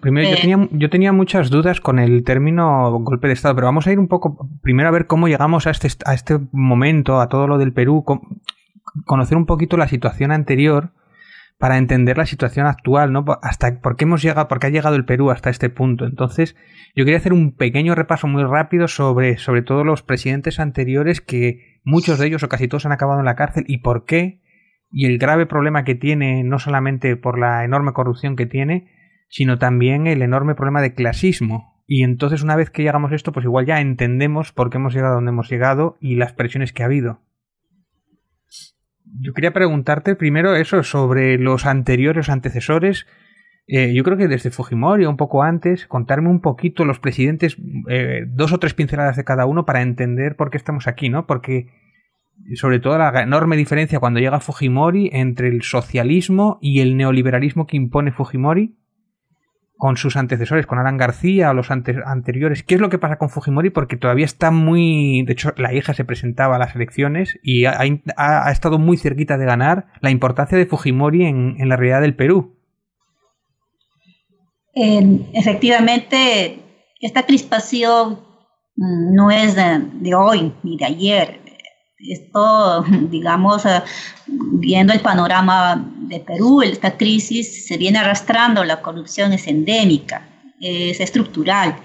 primero 0.00 0.28
yo, 0.30 0.36
tenía, 0.36 0.68
yo, 0.70 0.90
tenía, 0.90 1.12
muchas 1.12 1.50
dudas 1.50 1.80
con 1.80 1.98
el 1.98 2.22
término 2.24 2.92
golpe 3.00 3.26
de 3.26 3.34
Estado, 3.34 3.54
pero 3.54 3.66
vamos 3.66 3.86
a 3.86 3.92
ir 3.92 3.98
un 3.98 4.06
poco 4.08 4.48
primero 4.62 4.88
a 4.88 4.92
ver 4.92 5.06
cómo 5.06 5.28
llegamos 5.28 5.66
a 5.66 5.70
este, 5.70 5.88
a 6.06 6.14
este 6.14 6.38
momento, 6.52 7.20
a 7.20 7.28
todo 7.28 7.48
lo 7.48 7.58
del 7.58 7.72
Perú, 7.72 8.04
conocer 9.04 9.36
un 9.36 9.46
poquito 9.46 9.76
la 9.76 9.88
situación 9.88 10.30
anterior 10.30 10.92
para 11.60 11.76
entender 11.76 12.16
la 12.16 12.24
situación 12.24 12.66
actual, 12.66 13.12
¿no? 13.12 13.22
Hasta 13.42 13.82
por 13.82 13.96
qué 13.96 14.04
hemos 14.04 14.22
llegado, 14.22 14.48
por 14.48 14.60
qué 14.60 14.68
ha 14.68 14.70
llegado 14.70 14.96
el 14.96 15.04
Perú 15.04 15.30
hasta 15.30 15.50
este 15.50 15.68
punto. 15.68 16.06
Entonces, 16.06 16.56
yo 16.96 17.04
quería 17.04 17.18
hacer 17.18 17.34
un 17.34 17.54
pequeño 17.54 17.94
repaso 17.94 18.26
muy 18.26 18.42
rápido 18.44 18.88
sobre, 18.88 19.36
sobre 19.36 19.60
todos 19.60 19.84
los 19.84 20.02
presidentes 20.02 20.58
anteriores 20.58 21.20
que 21.20 21.78
muchos 21.84 22.18
de 22.18 22.28
ellos 22.28 22.42
o 22.42 22.48
casi 22.48 22.66
todos 22.66 22.86
han 22.86 22.92
acabado 22.92 23.20
en 23.20 23.26
la 23.26 23.36
cárcel 23.36 23.64
y 23.68 23.82
por 23.82 24.06
qué 24.06 24.40
y 24.90 25.04
el 25.04 25.18
grave 25.18 25.44
problema 25.44 25.84
que 25.84 25.94
tiene, 25.94 26.42
no 26.44 26.58
solamente 26.58 27.14
por 27.16 27.38
la 27.38 27.62
enorme 27.62 27.92
corrupción 27.92 28.36
que 28.36 28.46
tiene, 28.46 28.88
sino 29.28 29.58
también 29.58 30.06
el 30.06 30.22
enorme 30.22 30.54
problema 30.54 30.80
de 30.80 30.94
clasismo. 30.94 31.84
Y 31.86 32.04
entonces 32.04 32.42
una 32.42 32.56
vez 32.56 32.70
que 32.70 32.82
llegamos 32.82 33.12
a 33.12 33.16
esto, 33.16 33.32
pues 33.32 33.44
igual 33.44 33.66
ya 33.66 33.82
entendemos 33.82 34.52
por 34.52 34.70
qué 34.70 34.78
hemos 34.78 34.94
llegado 34.94 35.12
a 35.12 35.16
donde 35.16 35.32
hemos 35.32 35.50
llegado 35.50 35.98
y 36.00 36.14
las 36.14 36.32
presiones 36.32 36.72
que 36.72 36.84
ha 36.84 36.86
habido. 36.86 37.20
Yo 39.22 39.34
quería 39.34 39.52
preguntarte 39.52 40.16
primero 40.16 40.54
eso 40.56 40.82
sobre 40.82 41.36
los 41.36 41.66
anteriores 41.66 42.30
antecesores. 42.30 43.06
Eh, 43.66 43.92
yo 43.94 44.02
creo 44.02 44.16
que 44.16 44.28
desde 44.28 44.50
Fujimori 44.50 45.04
o 45.04 45.10
un 45.10 45.16
poco 45.16 45.42
antes, 45.42 45.86
contarme 45.86 46.30
un 46.30 46.40
poquito 46.40 46.84
los 46.84 47.00
presidentes, 47.00 47.56
eh, 47.88 48.24
dos 48.26 48.52
o 48.52 48.58
tres 48.58 48.74
pinceladas 48.74 49.16
de 49.16 49.24
cada 49.24 49.46
uno 49.46 49.66
para 49.66 49.82
entender 49.82 50.36
por 50.36 50.50
qué 50.50 50.56
estamos 50.56 50.86
aquí, 50.86 51.10
¿no? 51.10 51.26
Porque 51.26 51.68
sobre 52.54 52.80
todo 52.80 52.96
la 52.96 53.22
enorme 53.22 53.56
diferencia 53.56 54.00
cuando 54.00 54.20
llega 54.20 54.40
Fujimori 54.40 55.10
entre 55.12 55.48
el 55.48 55.62
socialismo 55.62 56.58
y 56.62 56.80
el 56.80 56.96
neoliberalismo 56.96 57.66
que 57.66 57.76
impone 57.76 58.12
Fujimori 58.12 58.79
con 59.80 59.96
sus 59.96 60.16
antecesores, 60.16 60.66
con 60.66 60.78
Alan 60.78 60.98
García 60.98 61.50
o 61.50 61.54
los 61.54 61.70
anteriores. 61.70 62.62
¿Qué 62.62 62.74
es 62.74 62.80
lo 62.82 62.90
que 62.90 62.98
pasa 62.98 63.16
con 63.16 63.30
Fujimori? 63.30 63.70
Porque 63.70 63.96
todavía 63.96 64.26
está 64.26 64.50
muy... 64.50 65.24
De 65.26 65.32
hecho, 65.32 65.54
la 65.56 65.72
hija 65.72 65.94
se 65.94 66.04
presentaba 66.04 66.56
a 66.56 66.58
las 66.58 66.76
elecciones 66.76 67.38
y 67.42 67.64
ha, 67.64 68.50
estado 68.52 68.78
muy 68.78 68.98
cerquita 68.98 69.38
de 69.38 69.46
ganar 69.46 69.86
la 70.02 70.10
importancia 70.10 70.58
de 70.58 70.66
Fujimori 70.66 71.24
en, 71.24 71.56
la 71.66 71.76
realidad 71.76 72.02
del 72.02 72.14
Perú. 72.14 72.58
efectivamente, 74.74 76.58
esta 77.00 77.24
crispación 77.24 78.20
mm, 78.76 79.14
no 79.14 79.30
es 79.30 79.56
de 79.56 80.14
hoy 80.14 80.52
ni 80.62 80.76
de 80.76 80.84
ayer 80.84 81.40
esto, 82.08 82.82
digamos, 83.10 83.66
eh, 83.66 83.82
viendo 84.26 84.92
el 84.92 85.00
panorama 85.00 85.92
de 86.08 86.20
Perú, 86.20 86.62
esta 86.62 86.96
crisis 86.96 87.66
se 87.66 87.76
viene 87.76 87.98
arrastrando, 87.98 88.64
la 88.64 88.80
corrupción 88.80 89.32
es 89.32 89.46
endémica, 89.46 90.26
es 90.60 91.00
estructural, 91.00 91.76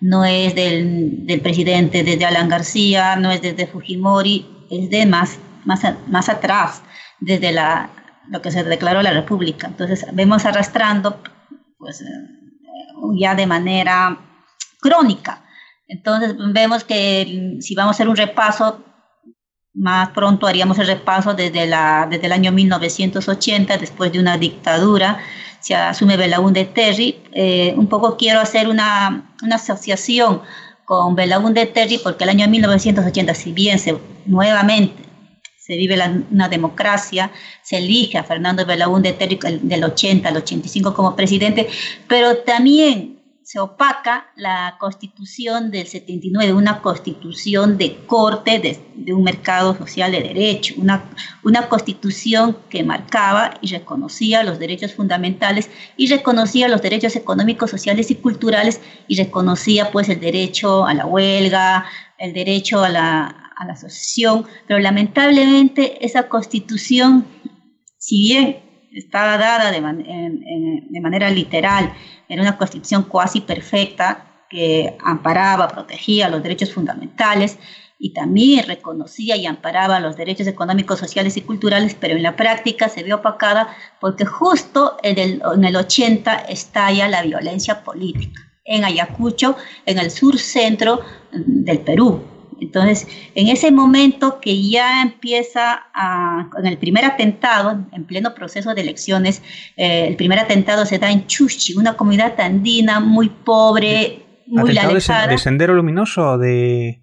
no 0.00 0.24
es 0.24 0.54
del, 0.54 1.26
del 1.26 1.40
presidente 1.40 2.02
desde 2.02 2.24
Alan 2.26 2.48
García, 2.48 3.16
no 3.16 3.30
es 3.30 3.40
desde 3.42 3.66
Fujimori, 3.66 4.46
es 4.70 4.90
de 4.90 5.06
más, 5.06 5.38
más, 5.64 5.82
más 6.08 6.28
atrás, 6.28 6.82
desde 7.20 7.52
la, 7.52 7.90
lo 8.28 8.42
que 8.42 8.50
se 8.50 8.64
declaró 8.64 9.02
la 9.02 9.12
República. 9.12 9.66
Entonces, 9.66 10.06
vemos 10.12 10.44
arrastrando, 10.44 11.22
pues, 11.78 12.00
eh, 12.00 12.04
ya 13.18 13.34
de 13.34 13.46
manera 13.46 14.18
crónica. 14.80 15.44
Entonces, 15.86 16.34
vemos 16.52 16.84
que 16.84 17.58
si 17.60 17.74
vamos 17.74 17.92
a 17.92 17.96
hacer 17.96 18.08
un 18.08 18.16
repaso 18.16 18.84
más 19.74 20.10
pronto 20.10 20.46
haríamos 20.46 20.78
el 20.78 20.86
repaso 20.86 21.34
desde, 21.34 21.66
la, 21.66 22.06
desde 22.08 22.26
el 22.26 22.32
año 22.32 22.52
1980, 22.52 23.76
después 23.76 24.12
de 24.12 24.20
una 24.20 24.38
dictadura, 24.38 25.18
se 25.60 25.74
asume 25.74 26.16
Belaúnde 26.16 26.64
Terry. 26.64 27.22
Eh, 27.32 27.74
un 27.76 27.88
poco 27.88 28.16
quiero 28.16 28.40
hacer 28.40 28.68
una, 28.68 29.34
una 29.42 29.56
asociación 29.56 30.42
con 30.84 31.14
Belaúnde 31.16 31.66
Terry 31.66 31.98
porque 31.98 32.24
el 32.24 32.30
año 32.30 32.46
1980, 32.48 33.34
si 33.34 33.52
bien 33.52 33.78
se, 33.78 33.98
nuevamente 34.26 35.02
se 35.58 35.76
vive 35.76 35.98
una 36.30 36.50
democracia, 36.50 37.30
se 37.62 37.78
elige 37.78 38.18
a 38.18 38.24
Fernando 38.24 38.66
Belaúnde 38.66 39.14
Terry 39.14 39.38
del 39.62 39.82
80 39.82 40.28
al 40.28 40.36
85 40.36 40.92
como 40.92 41.16
presidente, 41.16 41.68
pero 42.06 42.36
también 42.38 43.13
se 43.54 43.60
opaca 43.60 44.32
la 44.34 44.78
constitución 44.80 45.70
del 45.70 45.86
79, 45.86 46.52
una 46.54 46.82
constitución 46.82 47.78
de 47.78 48.04
corte 48.04 48.58
de, 48.58 49.12
un 49.12 49.22
mercado 49.22 49.76
social 49.76 50.10
de 50.10 50.22
derecho, 50.22 50.74
una, 50.76 51.08
una 51.44 51.68
constitución 51.68 52.58
que 52.68 52.82
marcaba 52.82 53.54
y 53.60 53.68
reconocía 53.68 54.42
los 54.42 54.58
derechos 54.58 54.94
fundamentales 54.94 55.70
y 55.96 56.08
reconocía 56.08 56.66
los 56.66 56.82
derechos 56.82 57.14
económicos, 57.14 57.70
sociales 57.70 58.10
y 58.10 58.16
culturales 58.16 58.80
y 59.06 59.14
reconocía 59.14 59.92
pues 59.92 60.08
el 60.08 60.18
derecho 60.18 60.84
a 60.84 60.92
la 60.92 61.06
huelga, 61.06 61.86
el 62.18 62.32
derecho 62.32 62.82
a 62.82 62.88
la, 62.88 63.52
a 63.56 63.66
la 63.66 63.74
asociación, 63.74 64.46
pero 64.66 64.80
lamentablemente 64.80 66.04
esa 66.04 66.28
constitución, 66.28 67.24
si 67.98 68.20
bien 68.20 68.63
estaba 68.94 69.36
dada 69.38 69.70
de, 69.70 69.80
de 69.80 71.00
manera 71.00 71.30
literal, 71.30 71.92
era 72.28 72.42
una 72.42 72.56
constitución 72.56 73.04
cuasi 73.04 73.40
perfecta 73.40 74.46
que 74.48 74.96
amparaba, 75.04 75.68
protegía 75.68 76.28
los 76.28 76.42
derechos 76.42 76.72
fundamentales 76.72 77.58
y 77.98 78.12
también 78.12 78.66
reconocía 78.66 79.36
y 79.36 79.46
amparaba 79.46 80.00
los 80.00 80.16
derechos 80.16 80.46
económicos, 80.46 80.98
sociales 80.98 81.36
y 81.36 81.42
culturales, 81.42 81.96
pero 81.98 82.16
en 82.16 82.22
la 82.22 82.36
práctica 82.36 82.88
se 82.88 83.02
vio 83.02 83.16
opacada 83.16 83.74
porque 84.00 84.24
justo 84.24 84.96
en 85.02 85.18
el, 85.18 85.42
en 85.54 85.64
el 85.64 85.76
80 85.76 86.34
estalla 86.48 87.08
la 87.08 87.22
violencia 87.22 87.82
política 87.82 88.40
en 88.64 88.84
Ayacucho, 88.84 89.56
en 89.86 89.98
el 89.98 90.10
sur 90.10 90.38
centro 90.38 91.00
del 91.32 91.80
Perú. 91.80 92.33
Entonces, 92.60 93.06
en 93.34 93.48
ese 93.48 93.70
momento 93.70 94.40
que 94.40 94.68
ya 94.68 95.02
empieza 95.02 95.86
a, 95.94 96.48
en 96.58 96.66
el 96.66 96.78
primer 96.78 97.04
atentado, 97.04 97.84
en 97.92 98.04
pleno 98.04 98.34
proceso 98.34 98.74
de 98.74 98.82
elecciones, 98.82 99.42
eh, 99.76 100.06
el 100.08 100.16
primer 100.16 100.38
atentado 100.38 100.86
se 100.86 100.98
da 100.98 101.10
en 101.10 101.26
Chuchi, 101.26 101.74
una 101.74 101.96
comunidad 101.96 102.38
andina 102.40 103.00
muy 103.00 103.28
pobre, 103.28 104.26
muy 104.46 104.76
alejada. 104.76 105.26
De, 105.26 105.38
Sendero 105.38 105.74
Luminoso 105.74 106.38
de...? 106.38 107.02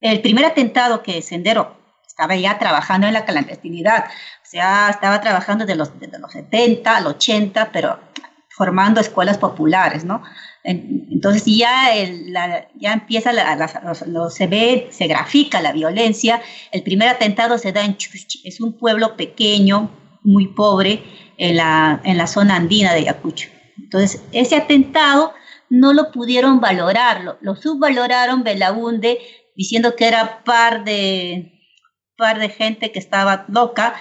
El 0.00 0.20
primer 0.20 0.44
atentado 0.44 1.02
que 1.02 1.22
Sendero 1.22 1.76
estaba 2.06 2.36
ya 2.36 2.58
trabajando 2.58 3.06
en 3.06 3.12
la 3.12 3.24
clandestinidad, 3.24 4.04
o 4.06 4.48
sea, 4.48 4.90
estaba 4.90 5.20
trabajando 5.20 5.64
desde 5.64 5.76
los, 5.76 5.98
desde 5.98 6.18
los 6.18 6.32
70 6.32 6.96
al 6.96 7.06
80, 7.06 7.72
pero 7.72 7.98
formando 8.56 9.00
escuelas 9.00 9.36
populares, 9.36 10.04
¿no? 10.04 10.22
Entonces 10.68 11.44
ya, 11.46 11.90
ya 12.74 12.92
empieza, 12.92 13.30
lo, 14.06 14.30
se 14.30 14.46
ve, 14.48 14.88
se 14.90 15.06
grafica 15.06 15.62
la 15.62 15.72
violencia. 15.72 16.42
El 16.72 16.82
primer 16.82 17.08
atentado 17.08 17.56
se 17.56 17.70
da 17.70 17.84
en 17.84 17.96
Chuchi, 17.96 18.40
es 18.42 18.60
un 18.60 18.72
pueblo 18.72 19.16
pequeño, 19.16 19.90
muy 20.24 20.48
pobre, 20.48 21.04
en 21.38 21.56
la, 21.56 22.00
en 22.02 22.18
la 22.18 22.26
zona 22.26 22.56
andina 22.56 22.92
de 22.92 23.00
Ayacucho. 23.00 23.48
Entonces 23.78 24.24
ese 24.32 24.56
atentado 24.56 25.32
no 25.70 25.92
lo 25.92 26.10
pudieron 26.10 26.60
valorar, 26.60 27.22
lo, 27.22 27.38
lo 27.42 27.54
subvaloraron 27.54 28.42
Belaunde 28.42 29.20
diciendo 29.54 29.94
que 29.94 30.08
era 30.08 30.42
par 30.42 30.82
de, 30.82 31.52
par 32.16 32.40
de 32.40 32.48
gente 32.48 32.90
que 32.90 32.98
estaba 32.98 33.44
loca 33.48 33.94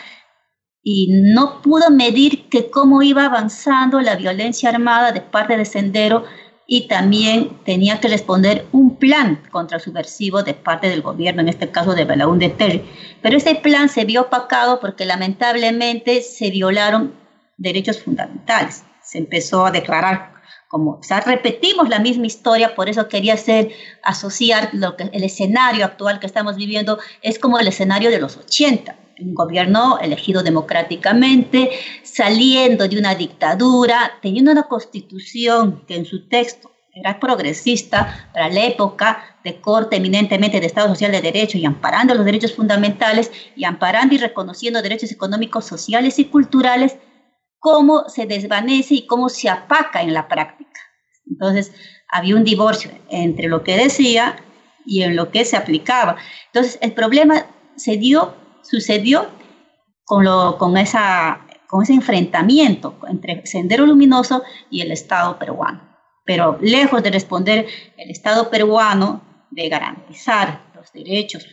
y 0.81 1.09
no 1.33 1.61
pudo 1.61 1.91
medir 1.91 2.49
que 2.49 2.71
cómo 2.71 3.03
iba 3.03 3.25
avanzando 3.25 4.01
la 4.01 4.15
violencia 4.15 4.69
armada 4.69 5.11
de 5.11 5.21
parte 5.21 5.57
de 5.57 5.65
Sendero 5.65 6.25
y 6.67 6.87
también 6.87 7.59
tenía 7.63 7.99
que 7.99 8.07
responder 8.07 8.65
un 8.71 8.95
plan 8.97 9.43
contra 9.51 9.79
subversivo 9.79 10.43
de 10.43 10.53
parte 10.53 10.89
del 10.89 11.01
gobierno, 11.01 11.41
en 11.41 11.49
este 11.49 11.69
caso 11.69 11.93
de 11.93 12.05
Belaúnde 12.05 12.49
Terry. 12.49 12.83
Pero 13.21 13.37
ese 13.37 13.55
plan 13.55 13.89
se 13.89 14.05
vio 14.05 14.23
opacado 14.23 14.79
porque 14.79 15.05
lamentablemente 15.05 16.21
se 16.21 16.49
violaron 16.49 17.13
derechos 17.57 18.01
fundamentales. 18.01 18.83
Se 19.03 19.19
empezó 19.19 19.65
a 19.65 19.71
declarar 19.71 20.33
como, 20.67 20.93
o 20.93 21.03
sea, 21.03 21.21
repetimos 21.21 21.87
la 21.89 21.99
misma 21.99 22.25
historia, 22.25 22.73
por 22.73 22.89
eso 22.89 23.07
quería 23.07 23.35
hacer, 23.35 23.71
asociar 24.01 24.69
lo 24.73 24.97
que 24.97 25.09
el 25.13 25.23
escenario 25.23 25.85
actual 25.85 26.19
que 26.19 26.25
estamos 26.25 26.55
viviendo 26.55 26.97
es 27.21 27.37
como 27.37 27.59
el 27.59 27.67
escenario 27.67 28.09
de 28.09 28.19
los 28.19 28.37
80 28.37 28.95
un 29.19 29.33
gobierno 29.33 29.97
elegido 29.99 30.43
democráticamente, 30.43 31.71
saliendo 32.03 32.87
de 32.87 32.97
una 32.99 33.15
dictadura, 33.15 34.13
teniendo 34.21 34.51
una 34.51 34.63
constitución 34.63 35.83
que 35.87 35.95
en 35.95 36.05
su 36.05 36.27
texto 36.27 36.71
era 36.95 37.19
progresista 37.19 38.29
para 38.33 38.49
la 38.49 38.65
época 38.65 39.37
de 39.43 39.59
corte 39.59 39.97
eminentemente 39.97 40.61
de 40.61 40.65
Estado 40.65 40.87
Social 40.87 41.11
de 41.11 41.21
Derecho 41.21 41.57
y 41.57 41.65
amparando 41.65 42.15
los 42.15 42.25
derechos 42.25 42.55
fundamentales 42.55 43.31
y 43.55 43.65
amparando 43.65 44.15
y 44.15 44.17
reconociendo 44.17 44.81
derechos 44.81 45.11
económicos, 45.11 45.65
sociales 45.65 46.19
y 46.19 46.25
culturales, 46.25 46.95
cómo 47.59 48.07
se 48.07 48.25
desvanece 48.25 48.95
y 48.95 49.07
cómo 49.07 49.27
se 49.27 49.49
apaca 49.49 50.01
en 50.01 50.13
la 50.13 50.29
práctica. 50.29 50.79
Entonces, 51.29 51.73
había 52.07 52.35
un 52.35 52.45
divorcio 52.45 52.91
entre 53.09 53.49
lo 53.49 53.63
que 53.63 53.75
decía 53.75 54.37
y 54.85 55.01
en 55.01 55.17
lo 55.17 55.31
que 55.31 55.43
se 55.43 55.57
aplicaba. 55.57 56.15
Entonces, 56.47 56.77
el 56.81 56.93
problema 56.93 57.47
se 57.75 57.97
dio 57.97 58.35
sucedió 58.65 59.27
con, 60.03 60.23
lo, 60.25 60.57
con, 60.57 60.77
esa, 60.77 61.45
con 61.67 61.83
ese 61.83 61.93
enfrentamiento 61.93 62.97
entre 63.07 63.45
Sendero 63.45 63.85
Luminoso 63.85 64.43
y 64.69 64.81
el 64.81 64.91
Estado 64.91 65.37
peruano. 65.37 65.81
Pero 66.25 66.57
lejos 66.61 67.03
de 67.03 67.11
responder 67.11 67.67
el 67.97 68.09
Estado 68.09 68.49
peruano 68.49 69.21
de 69.51 69.69
garantizar 69.69 70.71
los 70.75 70.91
derechos 70.91 71.45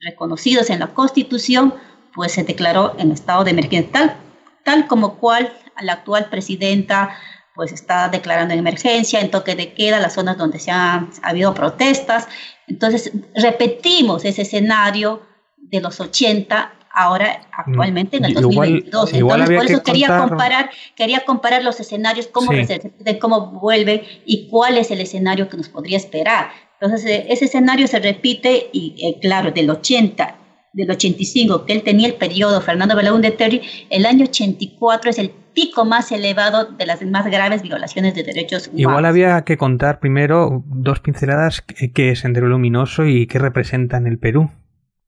reconocidos 0.00 0.70
en 0.70 0.80
la 0.80 0.88
Constitución, 0.88 1.74
pues 2.14 2.32
se 2.32 2.44
declaró 2.44 2.94
en 2.98 3.10
estado 3.10 3.44
de 3.44 3.50
emergencia, 3.50 3.92
tal, 3.92 4.16
tal 4.62 4.86
como 4.86 5.18
cual 5.18 5.52
la 5.80 5.94
actual 5.94 6.28
presidenta 6.30 7.16
pues 7.54 7.72
está 7.72 8.08
declarando 8.08 8.52
en 8.52 8.60
emergencia, 8.60 9.20
en 9.20 9.30
toque 9.30 9.54
de 9.54 9.74
queda, 9.74 10.00
las 10.00 10.14
zonas 10.14 10.36
donde 10.36 10.58
se 10.58 10.72
han 10.72 11.10
ha 11.22 11.28
habido 11.28 11.54
protestas. 11.54 12.26
Entonces, 12.66 13.12
repetimos 13.34 14.24
ese 14.24 14.42
escenario 14.42 15.22
de 15.70 15.80
los 15.80 16.00
80 16.00 16.72
ahora 16.94 17.40
actualmente 17.52 18.16
en 18.16 18.24
el 18.24 18.34
2022. 18.34 19.12
Entonces, 19.12 19.56
por 19.56 19.66
eso 19.66 19.82
quería 19.82 20.16
comparar, 20.16 20.70
quería 20.94 21.24
comparar 21.24 21.62
los 21.62 21.80
escenarios, 21.80 22.28
cómo, 22.28 22.52
de 22.52 23.18
cómo 23.18 23.50
vuelve 23.50 24.04
y 24.24 24.48
cuál 24.48 24.78
es 24.78 24.90
el 24.90 25.00
escenario 25.00 25.48
que 25.48 25.56
nos 25.56 25.68
podría 25.68 25.96
esperar. 25.96 26.50
Entonces, 26.80 27.10
eh, 27.10 27.26
ese 27.28 27.46
escenario 27.46 27.86
se 27.88 27.98
repite 27.98 28.70
y, 28.72 28.94
eh, 29.02 29.18
claro, 29.20 29.50
del 29.50 29.70
80, 29.70 30.36
del 30.72 30.90
85, 30.90 31.66
que 31.66 31.72
él 31.72 31.82
tenía 31.82 32.06
el 32.06 32.14
periodo, 32.14 32.60
Fernando 32.60 32.96
Belaúnde 32.96 33.30
Terry, 33.32 33.62
el 33.90 34.06
año 34.06 34.24
84 34.24 35.10
es 35.10 35.18
el 35.18 35.30
pico 35.54 35.84
más 35.84 36.10
elevado 36.10 36.64
de 36.64 36.86
las 36.86 37.02
más 37.02 37.26
graves 37.26 37.62
violaciones 37.62 38.14
de 38.14 38.24
derechos 38.24 38.66
humanos. 38.66 38.80
Igual 38.80 39.04
había 39.04 39.42
que 39.42 39.56
contar 39.56 40.00
primero 40.00 40.64
dos 40.66 40.98
pinceladas 41.00 41.62
que 41.62 42.10
es 42.10 42.20
Sendero 42.20 42.48
Luminoso 42.48 43.06
y 43.06 43.26
qué 43.28 43.38
representa 43.38 43.96
en 43.96 44.08
el 44.08 44.18
Perú. 44.18 44.50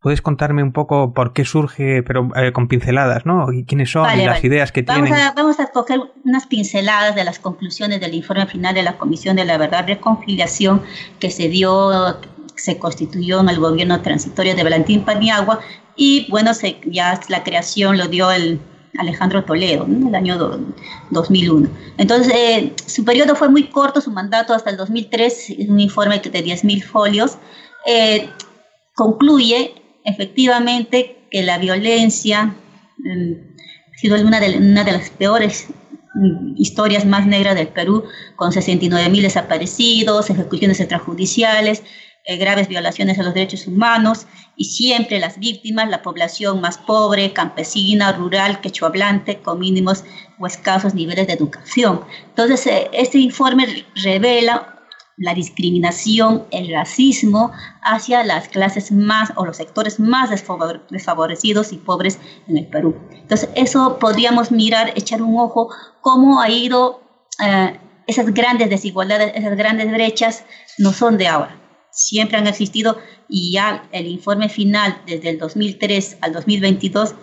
¿Puedes 0.07 0.23
contarme 0.23 0.63
un 0.63 0.71
poco 0.71 1.13
por 1.13 1.33
qué 1.33 1.45
surge, 1.45 2.01
pero 2.05 2.29
eh, 2.37 2.53
con 2.53 2.69
pinceladas, 2.69 3.27
¿no? 3.27 3.53
¿Y 3.53 3.65
quiénes 3.65 3.91
son 3.91 4.09
y 4.17 4.25
las 4.25 4.45
ideas 4.45 4.71
que 4.71 4.83
vamos 4.83 5.09
tienen? 5.09 5.21
A, 5.21 5.33
vamos 5.33 5.59
a 5.59 5.67
coger 5.67 5.99
unas 6.25 6.47
pinceladas 6.47 7.17
de 7.17 7.25
las 7.25 7.41
conclusiones 7.41 8.01
del 8.01 8.15
informe 8.15 8.47
final 8.47 8.73
de 8.73 8.85
la 8.85 8.99
Comisión 8.99 9.35
de 9.35 9.45
la 9.45 9.59
Verdad 9.59 9.85
Reconciliación 9.85 10.81
que 11.19 11.33
se 11.33 11.49
dio, 11.49 12.21
se 12.55 12.79
constituyó 12.79 13.41
en 13.41 13.49
el 13.49 13.59
gobierno 13.59 14.01
transitorio 14.01 14.55
de 14.55 14.63
Valentín 14.63 15.05
Paniagua 15.05 15.59
y, 15.97 16.29
bueno, 16.31 16.55
se, 16.55 16.79
ya 16.85 17.21
la 17.29 17.43
creación 17.43 17.99
lo 17.99 18.07
dio 18.07 18.31
el 18.31 18.61
Alejandro 18.99 19.43
Toledo, 19.43 19.87
en 19.87 20.07
el 20.07 20.15
año 20.15 20.39
2001. 21.11 21.69
Entonces, 21.99 22.33
eh, 22.33 22.73
su 22.87 23.05
periodo 23.05 23.35
fue 23.35 23.49
muy 23.49 23.65
corto, 23.71 24.01
su 24.01 24.13
mandato 24.13 24.55
hasta 24.55 24.71
el 24.71 24.77
2003, 24.77 25.55
un 25.69 25.81
informe 25.81 26.21
de 26.21 26.45
10.000 26.45 26.85
folios. 26.85 27.39
Eh, 27.85 28.31
concluye 28.95 29.83
efectivamente 30.07 31.19
que 31.31 31.43
la 31.43 31.59
violencia 31.59 32.55
mm, 32.99 33.33
ha 33.95 33.99
sido 33.99 34.17
una 34.27 34.41
de, 34.41 34.57
una 34.57 34.85
de 34.85 34.93
las 34.93 35.11
peores 35.11 35.67
mm, 36.15 36.55
historias 36.57 37.05
más 37.05 37.27
negras 37.27 37.57
del 37.57 37.69
Perú, 37.69 38.05
con 38.37 38.53
69 38.53 39.11
mil 39.11 39.23
desaparecidos, 39.23 40.31
ejecuciones 40.31 40.81
extrajudiciales, 40.81 41.83
eh, 42.25 42.37
graves 42.37 42.69
violaciones 42.69 43.19
a 43.19 43.23
los 43.23 43.35
derechos 43.35 43.67
humanos 43.67 44.27
y 44.57 44.65
siempre 44.65 45.19
las 45.19 45.39
víctimas, 45.39 45.91
la 45.91 46.03
población 46.03 46.61
más 46.61 46.79
pobre, 46.79 47.33
campesina, 47.33 48.13
rural, 48.13 48.61
quechohablante, 48.61 49.41
con 49.41 49.59
mínimos 49.59 50.05
o 50.39 50.47
escasos 50.47 50.95
niveles 50.95 51.27
de 51.27 51.35
educación. 51.35 52.01
Entonces, 52.29 52.67
eh, 52.67 52.91
este 52.93 53.19
informe 53.19 53.85
revela 53.97 54.76
la 55.17 55.35
discriminación, 55.35 56.47
el 56.51 56.71
racismo 56.71 57.53
hacia 57.83 58.23
las 58.23 58.49
clases 58.49 58.93
más 58.93 59.33
o 59.37 59.47
los 59.47 59.57
sectores 59.57 59.99
más 59.99 60.31
desfavorecidos 60.31 61.73
y 61.73 61.79
pobres 61.79 62.19
en 62.49 62.59
el 62.59 62.67
Perú. 62.67 62.97
Entonces, 63.13 63.49
eso 63.55 63.99
podríamos 63.99 64.53
mirar, 64.53 64.93
echar 64.95 65.23
un 65.23 65.39
ojo, 65.39 65.71
cómo 66.03 66.41
ha 66.41 66.51
ido 66.51 67.01
eh, 67.43 67.81
esas 68.07 68.33
grandes 68.35 68.69
desigualdades, 68.69 69.33
esas 69.35 69.57
grandes 69.57 69.91
brechas, 69.91 70.45
no 70.79 70.93
son 70.93 71.17
de 71.17 71.29
ahora. 71.29 71.61
Siempre 71.91 72.37
han 72.37 72.47
existido 72.47 72.99
y 73.29 73.53
ya 73.53 73.89
el 73.93 74.07
informe 74.07 74.51
final 74.51 75.01
desde 75.07 75.31
el 75.31 75.39
2003 75.39 76.19
al 76.21 76.33
2022, 76.35 77.15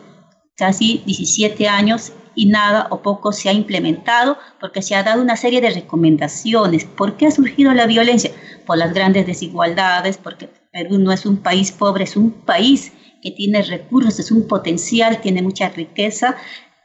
casi 0.57 1.03
17 1.05 1.67
años, 1.67 2.11
y 2.35 2.47
nada 2.47 2.87
o 2.89 3.01
poco 3.01 3.31
se 3.31 3.49
ha 3.49 3.53
implementado 3.53 4.37
porque 4.59 4.81
se 4.81 4.95
ha 4.95 5.03
dado 5.03 5.21
una 5.21 5.35
serie 5.35 5.61
de 5.61 5.69
recomendaciones. 5.69 6.85
¿Por 6.85 7.17
qué 7.17 7.27
ha 7.27 7.31
surgido 7.31 7.73
la 7.73 7.87
violencia? 7.87 8.31
Por 8.65 8.77
las 8.77 8.93
grandes 8.93 9.25
desigualdades, 9.25 10.17
porque 10.17 10.49
Perú 10.71 10.97
no 10.97 11.11
es 11.11 11.25
un 11.25 11.37
país 11.37 11.71
pobre, 11.71 12.05
es 12.05 12.15
un 12.15 12.31
país 12.31 12.93
que 13.21 13.31
tiene 13.31 13.61
recursos, 13.61 14.19
es 14.19 14.31
un 14.31 14.47
potencial, 14.47 15.21
tiene 15.21 15.41
mucha 15.41 15.69
riqueza, 15.69 16.35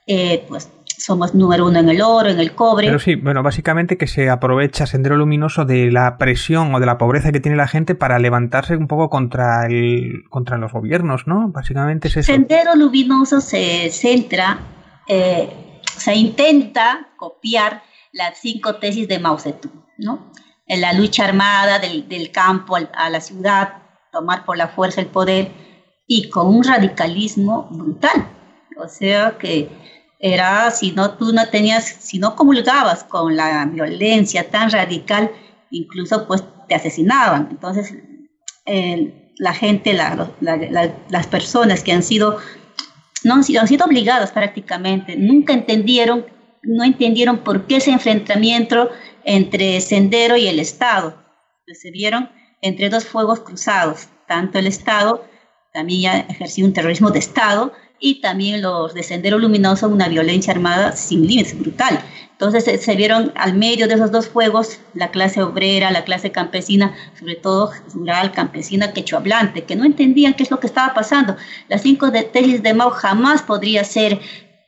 eh, 0.06 0.44
pues 0.48 0.70
somos 0.98 1.34
número 1.34 1.66
uno 1.66 1.78
en 1.78 1.88
el 1.88 2.00
oro, 2.02 2.28
en 2.28 2.40
el 2.40 2.52
cobre. 2.52 2.86
Pero 2.86 2.98
sí, 2.98 3.14
bueno, 3.14 3.42
básicamente 3.42 3.96
que 3.96 4.06
se 4.06 4.28
aprovecha 4.28 4.86
Sendero 4.86 5.16
Luminoso 5.16 5.64
de 5.64 5.90
la 5.90 6.18
presión 6.18 6.74
o 6.74 6.80
de 6.80 6.86
la 6.86 6.98
pobreza 6.98 7.32
que 7.32 7.40
tiene 7.40 7.56
la 7.56 7.68
gente 7.68 7.94
para 7.94 8.18
levantarse 8.18 8.76
un 8.76 8.88
poco 8.88 9.08
contra 9.08 9.66
el 9.66 10.24
contra 10.28 10.58
los 10.58 10.72
gobiernos, 10.72 11.26
¿no? 11.26 11.48
Básicamente 11.48 12.08
es 12.08 12.18
eso. 12.18 12.32
Sendero 12.32 12.74
Luminoso 12.74 13.40
se 13.40 13.90
centra 13.90 14.58
eh, 15.08 15.80
se 15.96 16.14
intenta 16.14 17.08
copiar 17.16 17.82
las 18.12 18.38
cinco 18.38 18.76
tesis 18.76 19.08
de 19.08 19.18
Mao 19.18 19.38
Zedong, 19.38 19.84
¿no? 19.96 20.30
En 20.66 20.80
la 20.82 20.92
lucha 20.92 21.24
armada 21.24 21.78
del, 21.78 22.30
campo 22.30 22.76
a 22.76 23.10
la 23.10 23.20
ciudad, 23.20 23.82
tomar 24.12 24.44
por 24.44 24.56
la 24.58 24.68
fuerza 24.68 25.00
el 25.00 25.06
poder 25.06 25.50
y 26.06 26.28
con 26.28 26.46
un 26.48 26.62
radicalismo 26.62 27.68
brutal. 27.70 28.28
O 28.76 28.86
sea 28.86 29.36
que 29.38 29.68
era, 30.18 30.70
si 30.70 30.92
no 30.92 31.12
tú 31.12 31.32
no 31.32 31.48
tenías, 31.48 31.84
si 31.84 32.18
no 32.18 32.36
comulgabas 32.36 33.04
con 33.04 33.36
la 33.36 33.64
violencia 33.64 34.50
tan 34.50 34.70
radical, 34.70 35.30
incluso 35.70 36.26
pues 36.26 36.44
te 36.68 36.74
asesinaban. 36.74 37.48
Entonces, 37.50 37.94
la 39.38 39.54
gente, 39.54 39.94
las 39.94 41.26
personas 41.28 41.82
que 41.82 41.92
han 41.92 42.02
sido 42.02 42.38
no 43.24 43.34
han 43.34 43.44
sido, 43.44 43.60
han 43.60 43.68
sido 43.68 43.86
obligados 43.86 44.30
prácticamente, 44.30 45.16
nunca 45.16 45.52
entendieron, 45.52 46.26
no 46.62 46.84
entendieron 46.84 47.38
por 47.38 47.66
qué 47.66 47.76
ese 47.76 47.90
enfrentamiento 47.90 48.90
entre 49.24 49.80
Sendero 49.80 50.36
y 50.36 50.48
el 50.48 50.58
Estado. 50.60 51.22
Se 51.66 51.90
vieron 51.90 52.30
entre 52.62 52.88
dos 52.88 53.04
fuegos 53.04 53.40
cruzados, 53.40 54.08
tanto 54.26 54.58
el 54.58 54.66
Estado 54.66 55.24
también 55.72 56.00
ya 56.00 56.18
ejerció 56.20 56.64
un 56.64 56.72
terrorismo 56.72 57.10
de 57.10 57.18
Estado 57.18 57.72
y 58.00 58.20
también 58.20 58.62
los 58.62 58.94
de 58.94 59.02
Sendero 59.02 59.38
Luminoso 59.38 59.88
una 59.88 60.08
violencia 60.08 60.52
armada 60.52 60.92
sin 60.92 61.26
límites, 61.26 61.58
brutal. 61.58 62.00
Entonces 62.32 62.80
se, 62.80 62.94
vieron 62.94 63.32
al 63.34 63.54
medio 63.54 63.88
de 63.88 63.94
esos 63.94 64.12
dos 64.12 64.28
fuegos 64.28 64.78
la 64.94 65.10
clase 65.10 65.42
obrera, 65.42 65.90
la 65.90 66.04
clase 66.04 66.30
campesina, 66.30 66.94
sobre 67.18 67.34
todo 67.34 67.72
rural, 67.92 68.30
campesina, 68.30 68.92
quechohablante, 68.92 69.64
que 69.64 69.74
no 69.74 69.84
entendían 69.84 70.34
qué 70.34 70.44
es 70.44 70.50
lo 70.52 70.60
que 70.60 70.68
estaba 70.68 70.94
pasando. 70.94 71.36
Las 71.68 71.82
cinco 71.82 72.12
de 72.12 72.22
tesis 72.22 72.62
de 72.62 72.74
Mao 72.74 72.90
jamás 72.90 73.42
podría 73.42 73.82
ser 73.82 74.20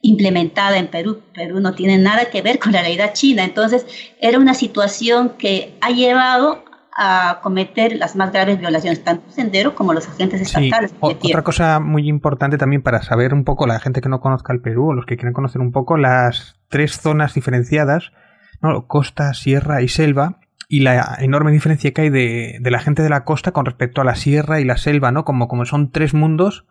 implementada 0.03 0.79
en 0.79 0.89
Perú. 0.89 1.21
Perú 1.33 1.61
no 1.61 1.75
tiene 1.75 1.97
nada 1.99 2.25
que 2.25 2.43
ver 2.43 2.59
con 2.59 2.73
la 2.73 2.81
realidad 2.81 3.13
china. 3.13 3.45
Entonces 3.45 3.87
era 4.21 4.39
una 4.41 4.55
situación 4.55 5.37
que 5.39 5.77
ha 5.81 5.91
llevado 5.91 6.65
a 7.03 7.41
cometer 7.43 7.97
las 7.97 8.15
más 8.15 8.31
graves 8.31 8.61
violaciones, 8.61 9.03
tanto 9.03 9.31
Sendero 9.31 9.75
como 9.75 9.95
los 9.95 10.07
agentes 10.07 10.43
estatales. 10.43 10.95
otra 11.01 11.43
cosa 11.43 11.81
muy 11.81 12.07
importante 12.07 12.59
también 12.59 12.83
para 12.83 13.01
saber 13.01 13.33
un 13.33 13.45
poco, 13.45 13.67
la 13.67 13.81
gente 13.81 14.03
que 14.03 14.11
no 14.11 14.21
conozca 14.21 14.53
el 14.53 14.61
Perú 14.61 14.91
o 14.91 14.93
los 14.93 15.07
que 15.07 15.17
quieren 15.17 15.33
conocer 15.33 15.63
un 15.63 15.73
poco, 15.73 15.97
las 15.97 16.61
tres 16.69 17.01
zonas 17.01 17.33
diferenciadas, 17.33 18.13
¿no? 18.61 18.87
costa, 18.87 19.33
sierra 19.33 19.81
y 19.81 19.89
selva, 19.89 20.41
y 20.69 20.81
la 20.81 21.17
enorme 21.21 21.53
diferencia 21.53 21.91
que 21.93 22.03
hay 22.03 22.11
de, 22.11 22.59
de, 22.61 22.71
la 22.71 22.81
gente 22.81 23.03
de 23.03 23.09
la 23.09 23.25
costa 23.25 23.53
con 23.53 23.65
respecto 23.65 24.03
a 24.03 24.05
la 24.05 24.15
sierra 24.15 24.61
y 24.61 24.65
la 24.65 24.77
selva, 24.77 25.11
¿no? 25.11 25.25
Como, 25.25 25.49
como 25.49 25.65
son 25.65 25.91
tres 25.91 26.13
mundos 26.13 26.67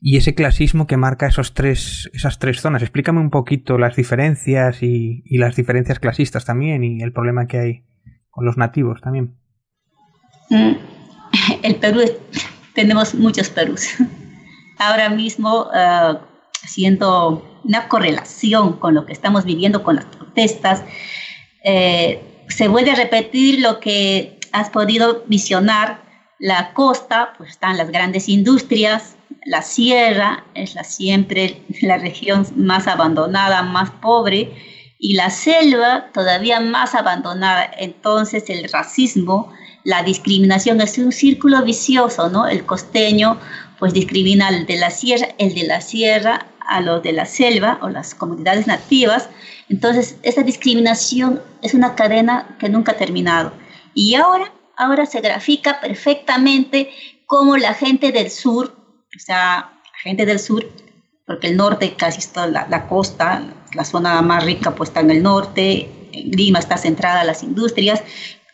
y 0.00 0.18
ese 0.18 0.36
clasismo 0.36 0.86
que 0.86 0.96
marca 0.96 1.26
esos 1.26 1.52
tres, 1.52 2.10
esas 2.14 2.38
tres 2.38 2.60
zonas. 2.60 2.82
Explícame 2.82 3.20
un 3.20 3.30
poquito 3.30 3.76
las 3.76 3.96
diferencias 3.96 4.84
y, 4.84 5.24
y 5.26 5.38
las 5.38 5.56
diferencias 5.56 5.98
clasistas 5.98 6.44
también 6.44 6.84
y 6.84 7.02
el 7.02 7.12
problema 7.12 7.46
que 7.46 7.58
hay 7.58 7.84
con 8.30 8.44
los 8.44 8.56
nativos 8.56 9.00
también. 9.00 9.34
Mm, 10.54 10.76
el 11.62 11.76
Perú, 11.76 12.00
tenemos 12.74 13.14
muchos 13.14 13.48
Perús. 13.48 13.88
Ahora 14.78 15.08
mismo, 15.08 15.66
uh, 15.70 16.18
una 17.64 17.88
correlación 17.88 18.74
con 18.74 18.94
lo 18.94 19.04
que 19.04 19.12
estamos 19.12 19.44
viviendo 19.44 19.82
con 19.82 19.96
las 19.96 20.04
protestas, 20.04 20.82
eh, 21.64 22.20
se 22.48 22.68
vuelve 22.68 22.92
a 22.92 22.94
repetir 22.94 23.60
lo 23.60 23.80
que 23.80 24.38
has 24.52 24.70
podido 24.70 25.24
visionar. 25.26 26.02
La 26.38 26.72
costa, 26.74 27.32
pues 27.38 27.50
están 27.50 27.76
las 27.76 27.90
grandes 27.90 28.28
industrias, 28.28 29.16
la 29.46 29.62
sierra 29.62 30.44
es 30.54 30.74
la 30.74 30.84
siempre 30.84 31.62
la 31.80 31.98
región 31.98 32.46
más 32.56 32.86
abandonada, 32.86 33.62
más 33.62 33.90
pobre, 33.90 34.52
y 34.98 35.14
la 35.14 35.30
selva 35.30 36.10
todavía 36.12 36.60
más 36.60 36.94
abandonada. 36.94 37.70
Entonces 37.78 38.48
el 38.48 38.68
racismo, 38.70 39.52
la 39.84 40.02
discriminación 40.02 40.80
es 40.80 40.98
un 40.98 41.12
círculo 41.12 41.62
vicioso, 41.62 42.30
¿no? 42.30 42.48
El 42.48 42.64
costeño 42.64 43.38
pues 43.78 43.92
discrimina 43.92 44.48
al 44.48 44.66
de 44.66 44.76
la 44.76 44.90
sierra, 44.90 45.28
el 45.38 45.54
de 45.54 45.64
la 45.64 45.80
sierra 45.80 46.46
a 46.66 46.80
los 46.80 47.02
de 47.02 47.12
la 47.12 47.26
selva 47.26 47.78
o 47.82 47.90
las 47.90 48.14
comunidades 48.14 48.66
nativas. 48.66 49.28
Entonces 49.68 50.16
esa 50.22 50.42
discriminación 50.42 51.42
es 51.62 51.74
una 51.74 51.94
cadena 51.94 52.56
que 52.58 52.70
nunca 52.70 52.92
ha 52.92 52.96
terminado. 52.96 53.52
Y 53.92 54.14
ahora, 54.14 54.52
ahora 54.76 55.04
se 55.04 55.20
grafica 55.20 55.80
perfectamente 55.80 56.90
cómo 57.26 57.56
la 57.58 57.74
gente 57.74 58.10
del 58.10 58.30
sur, 58.30 58.74
o 59.14 59.18
sea, 59.18 59.70
la 59.92 59.98
gente 60.02 60.24
del 60.24 60.38
sur 60.38 60.66
porque 61.26 61.48
el 61.48 61.56
norte 61.56 61.94
casi 61.94 62.18
está 62.18 62.46
la, 62.46 62.66
la 62.68 62.86
costa, 62.86 63.42
la 63.74 63.84
zona 63.84 64.20
más 64.22 64.44
rica 64.44 64.74
pues 64.74 64.90
está 64.90 65.00
en 65.00 65.10
el 65.10 65.22
norte, 65.22 65.88
Lima 66.12 66.58
está 66.58 66.76
centrada 66.76 67.22
en 67.22 67.26
las 67.26 67.42
industrias 67.42 68.02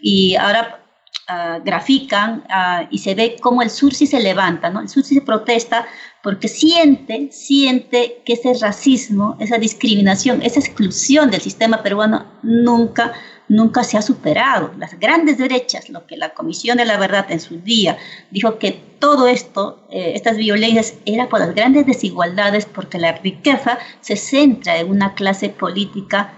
y 0.01 0.37
ahora 0.37 0.80
uh, 1.29 1.63
grafican 1.65 2.45
uh, 2.49 2.87
y 2.91 2.99
se 2.99 3.15
ve 3.15 3.37
cómo 3.41 3.63
el 3.63 3.71
sur 3.71 3.95
sí 3.95 4.07
se 4.07 4.21
levanta, 4.21 4.71
¿no? 4.71 4.81
El 4.81 4.89
sur 4.89 5.05
sí 5.05 5.15
se 5.15 5.23
protesta 5.23 5.87
porque 6.23 6.49
siente, 6.49 7.31
siente 7.33 8.23
que 8.25 8.35
ese 8.35 8.55
racismo, 8.61 9.37
esa 9.41 9.59
discriminación, 9.59 10.43
esa 10.43 10.61
exclusión 10.61 11.31
del 11.31 11.41
sistema 11.41 11.83
peruano 11.83 12.27
nunca 12.43 13.13
nunca 13.51 13.83
se 13.83 13.99
ha 13.99 14.03
superado. 14.03 14.73
Las 14.79 14.99
grandes 14.99 15.37
derechas, 15.37 15.91
lo 15.91 16.07
que 16.07 16.17
la 16.17 16.33
Comisión 16.35 16.79
de 16.79 16.85
la 16.85 16.97
Verdad 16.97 17.27
en 17.31 17.41
su 17.41 17.59
día 17.59 17.99
dijo 18.31 18.59
que 18.59 18.71
todo 19.01 19.27
esto, 19.27 19.85
eh, 19.91 20.13
estas 20.15 20.37
violencias, 20.37 20.95
era 21.05 21.29
por 21.29 21.41
las 21.41 21.55
grandes 21.55 21.85
desigualdades, 21.85 22.65
porque 22.65 22.99
la 22.99 23.13
riqueza 23.13 23.79
se 24.01 24.15
centra 24.17 24.79
en 24.79 24.89
una 24.89 25.15
clase 25.15 25.49
política 25.49 26.33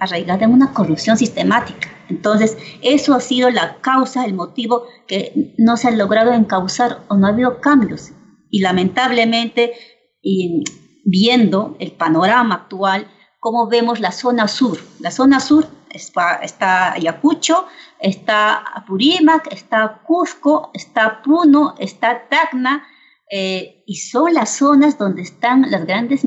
arraigada 0.00 0.44
en 0.44 0.52
una 0.52 0.72
corrupción 0.72 1.16
sistemática. 1.16 1.95
Entonces, 2.08 2.56
eso 2.82 3.14
ha 3.14 3.20
sido 3.20 3.50
la 3.50 3.80
causa, 3.80 4.24
el 4.24 4.34
motivo 4.34 4.84
que 5.06 5.54
no 5.58 5.76
se 5.76 5.88
ha 5.88 5.90
logrado 5.90 6.32
encauzar 6.32 7.00
o 7.08 7.16
no 7.16 7.26
ha 7.26 7.30
habido 7.30 7.60
cambios. 7.60 8.12
Y 8.50 8.60
lamentablemente, 8.60 9.74
viendo 11.04 11.76
el 11.78 11.92
panorama 11.92 12.54
actual, 12.54 13.08
como 13.40 13.68
vemos 13.68 14.00
la 14.00 14.12
zona 14.12 14.48
sur. 14.48 14.78
La 15.00 15.10
zona 15.10 15.40
sur 15.40 15.68
está, 15.90 16.92
Ayacucho, 16.92 17.66
está 18.00 18.56
Apurímac, 18.56 19.52
está 19.52 20.02
Cusco, 20.04 20.70
está 20.74 21.22
Puno, 21.22 21.74
está 21.78 22.28
Tacna, 22.28 22.86
eh, 23.30 23.82
y 23.86 23.96
son 23.96 24.34
las 24.34 24.50
zonas 24.56 24.98
donde 24.98 25.22
están 25.22 25.70
las 25.70 25.84
grandes 25.84 26.22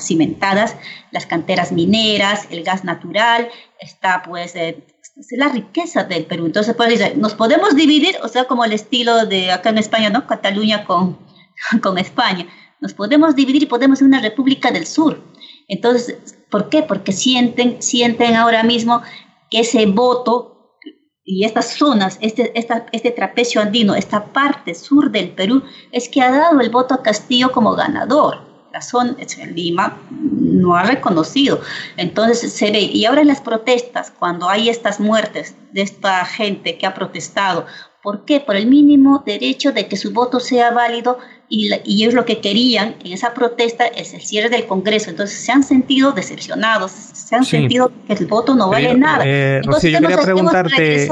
cimentadas, 0.00 0.76
las 1.10 1.26
canteras 1.26 1.72
mineras, 1.72 2.46
el 2.50 2.62
gas 2.62 2.84
natural, 2.84 3.48
está 3.80 4.22
pues 4.22 4.54
eh, 4.56 4.86
la 5.30 5.48
riqueza 5.48 6.04
del 6.04 6.26
Perú. 6.26 6.46
Entonces, 6.46 6.74
pues, 6.74 7.16
nos 7.16 7.34
podemos 7.34 7.74
dividir, 7.74 8.16
o 8.22 8.28
sea, 8.28 8.44
como 8.44 8.64
el 8.64 8.72
estilo 8.72 9.26
de 9.26 9.52
acá 9.52 9.70
en 9.70 9.78
España, 9.78 10.10
¿no? 10.10 10.26
Cataluña 10.26 10.84
con, 10.84 11.18
con 11.82 11.98
España. 11.98 12.46
Nos 12.80 12.94
podemos 12.94 13.36
dividir 13.36 13.62
y 13.62 13.66
podemos 13.66 13.98
ser 13.98 14.08
una 14.08 14.20
república 14.20 14.70
del 14.70 14.86
sur. 14.86 15.22
Entonces, 15.68 16.36
¿por 16.50 16.68
qué? 16.68 16.82
Porque 16.82 17.12
sienten, 17.12 17.80
sienten 17.80 18.34
ahora 18.34 18.62
mismo 18.62 19.02
que 19.50 19.60
ese 19.60 19.86
voto 19.86 20.78
y 21.24 21.44
estas 21.44 21.74
zonas, 21.74 22.18
este, 22.20 22.58
esta, 22.58 22.86
este 22.90 23.12
trapecio 23.12 23.60
andino, 23.60 23.94
esta 23.94 24.32
parte 24.32 24.74
sur 24.74 25.12
del 25.12 25.30
Perú, 25.30 25.62
es 25.92 26.08
que 26.08 26.20
ha 26.20 26.32
dado 26.32 26.60
el 26.60 26.70
voto 26.70 26.94
a 26.94 27.02
Castillo 27.02 27.52
como 27.52 27.74
ganador. 27.74 28.51
La 28.72 28.82
zona, 28.82 29.16
Lima 29.54 29.98
no 30.10 30.74
ha 30.76 30.82
reconocido. 30.84 31.60
Entonces 31.96 32.52
se 32.52 32.70
ve, 32.70 32.80
y 32.80 33.04
ahora 33.04 33.20
en 33.20 33.28
las 33.28 33.40
protestas, 33.40 34.10
cuando 34.10 34.48
hay 34.48 34.68
estas 34.68 35.00
muertes 35.00 35.54
de 35.72 35.82
esta 35.82 36.24
gente 36.24 36.78
que 36.78 36.86
ha 36.86 36.94
protestado, 36.94 37.66
¿por 38.02 38.24
qué? 38.24 38.40
Por 38.40 38.56
el 38.56 38.66
mínimo 38.66 39.22
derecho 39.24 39.72
de 39.72 39.88
que 39.88 39.96
su 39.96 40.12
voto 40.12 40.40
sea 40.40 40.70
válido 40.70 41.18
y, 41.54 41.70
y, 41.84 42.02
ellos 42.02 42.14
lo 42.14 42.24
que 42.24 42.40
querían 42.40 42.94
en 43.04 43.12
esa 43.12 43.34
protesta 43.34 43.84
es 43.84 44.14
el 44.14 44.22
cierre 44.22 44.48
del 44.48 44.64
Congreso. 44.66 45.10
Entonces 45.10 45.38
se 45.38 45.52
han 45.52 45.62
sentido 45.62 46.12
decepcionados, 46.12 46.92
se 46.92 47.36
han 47.36 47.44
sentido 47.44 47.92
que 48.06 48.14
el 48.14 48.24
voto 48.24 48.54
no 48.54 48.70
vale 48.70 48.94
nada. 48.94 49.22
Eh, 49.26 49.60
Rocío, 49.62 49.90
yo 49.90 50.00
quería 50.00 50.16
preguntarte. 50.16 51.08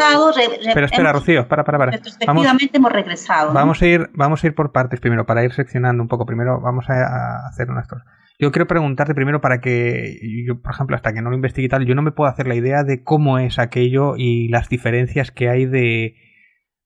pero 0.73 0.87
espera, 0.87 1.13
Rocío, 1.13 1.47
para, 1.47 1.63
para, 1.63 1.77
para. 1.77 1.91
Retrospectivamente 1.91 2.79
hemos 2.79 2.91
regresado. 2.91 3.53
Vamos, 3.53 3.83
a 3.83 3.87
ir, 3.87 4.09
vamos 4.15 4.43
a 4.43 4.47
ir 4.47 4.55
por 4.55 4.73
partes 4.73 4.99
primero, 4.99 5.27
para 5.27 5.45
ir 5.45 5.53
seccionando 5.53 6.03
un 6.03 6.09
poco. 6.09 6.25
Primero 6.25 6.59
vamos 6.59 6.87
a, 6.89 7.47
hacer 7.47 7.71
unas 7.71 7.87
cosas. 7.87 8.07
Yo 8.39 8.51
quiero 8.51 8.67
preguntarte 8.67 9.15
primero 9.15 9.43
para 9.43 9.61
que, 9.61 10.21
yo, 10.47 10.59
por 10.63 10.73
ejemplo, 10.73 10.97
hasta 10.97 11.13
que 11.13 11.21
no 11.21 11.29
lo 11.29 11.37
investigue 11.37 11.67
y 11.67 11.69
tal, 11.69 11.85
yo 11.85 11.95
no 11.95 12.01
me 12.01 12.13
puedo 12.13 12.31
hacer 12.31 12.47
la 12.47 12.55
idea 12.55 12.83
de 12.83 13.03
cómo 13.03 13.39
es 13.39 13.59
aquello 13.59 14.15
y 14.17 14.49
las 14.49 14.71
diferencias 14.71 15.31
que 15.31 15.51
hay 15.51 15.67
de 15.67 16.15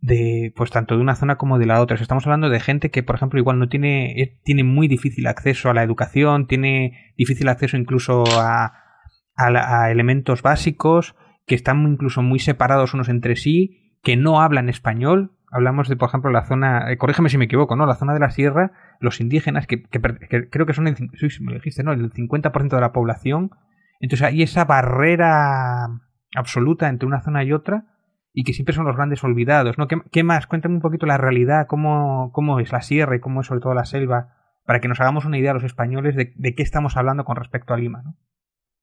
de 0.04 0.52
pues 0.54 0.70
tanto 0.70 0.96
de 0.96 1.00
una 1.00 1.14
zona 1.14 1.36
como 1.36 1.58
de 1.58 1.64
la 1.64 1.80
otra. 1.80 1.96
estamos 1.96 2.26
hablando 2.26 2.50
de 2.50 2.60
gente 2.60 2.90
que, 2.90 3.02
por 3.02 3.16
ejemplo, 3.16 3.38
igual 3.40 3.58
no 3.58 3.70
tiene, 3.70 4.20
eh, 4.20 4.38
tiene 4.44 4.62
muy 4.62 4.86
difícil 4.86 5.26
acceso 5.26 5.70
a 5.70 5.74
la 5.74 5.82
educación, 5.82 6.46
tiene 6.46 7.14
difícil 7.16 7.48
acceso 7.48 7.78
incluso 7.78 8.24
a, 8.38 8.74
a, 9.34 9.90
elementos 9.90 10.42
básicos, 10.42 11.16
que 11.46 11.54
están 11.54 11.82
incluso 11.88 12.20
muy 12.20 12.38
separados 12.38 12.92
unos 12.92 13.08
entre 13.08 13.34
sí, 13.34 13.96
que 14.02 14.18
no 14.18 14.42
hablan 14.42 14.68
español. 14.68 15.38
Hablamos 15.50 15.88
de, 15.88 15.96
por 15.96 16.10
ejemplo, 16.10 16.30
la 16.30 16.44
zona, 16.44 16.92
eh, 16.92 16.98
corrígeme 16.98 17.30
si 17.30 17.38
me 17.38 17.46
equivoco, 17.46 17.74
¿no? 17.74 17.86
La 17.86 17.94
zona 17.94 18.12
de 18.12 18.20
la 18.20 18.30
sierra, 18.30 18.72
los 19.00 19.22
indígenas, 19.22 19.66
que, 19.66 19.84
creo 19.84 20.66
que 20.66 20.74
son 20.74 20.86
el, 20.86 20.96
me 21.40 21.52
lo 21.52 21.54
dijiste, 21.54 21.82
¿no? 21.82 21.92
el 21.92 22.12
50% 22.12 22.68
de 22.68 22.80
la 22.80 22.92
población. 22.92 23.52
Entonces 24.00 24.26
hay 24.26 24.42
esa 24.42 24.66
barrera 24.66 25.86
absoluta 26.36 26.90
entre 26.90 27.06
una 27.06 27.22
zona 27.22 27.42
y 27.42 27.54
otra 27.54 27.86
y 28.34 28.42
que 28.42 28.52
siempre 28.52 28.74
son 28.74 28.84
los 28.84 28.96
grandes 28.96 29.22
olvidados, 29.22 29.78
¿no? 29.78 29.86
¿Qué, 29.86 30.22
más? 30.24 30.48
Cuéntame 30.48 30.74
un 30.74 30.80
poquito 30.80 31.06
la 31.06 31.16
realidad, 31.16 31.68
cómo, 31.68 32.32
cómo 32.32 32.58
es 32.58 32.72
la 32.72 32.82
sierra 32.82 33.14
y 33.14 33.20
cómo 33.20 33.40
es 33.40 33.46
sobre 33.46 33.60
todo 33.60 33.74
la 33.74 33.84
selva, 33.84 34.34
para 34.66 34.80
que 34.80 34.88
nos 34.88 35.00
hagamos 35.00 35.24
una 35.24 35.38
idea 35.38 35.54
los 35.54 35.62
españoles 35.62 36.16
de, 36.16 36.54
qué 36.54 36.62
estamos 36.62 36.96
hablando 36.96 37.24
con 37.24 37.36
respecto 37.36 37.72
a 37.72 37.76
Lima, 37.76 38.02
¿no? 38.02 38.16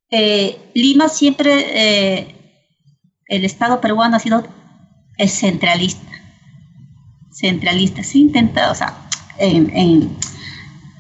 Eh, 0.10 0.58
Lima 0.74 1.10
siempre, 1.10 1.52
eh, 1.52 2.36
el 3.28 3.44
Estado 3.44 3.82
peruano 3.82 4.16
ha 4.16 4.20
sido 4.20 4.44
centralista, 5.28 6.12
centralista, 7.32 8.04
se 8.04 8.20
intenta, 8.20 8.72
o 8.72 8.76
sea, 8.76 8.96
en, 9.38 10.18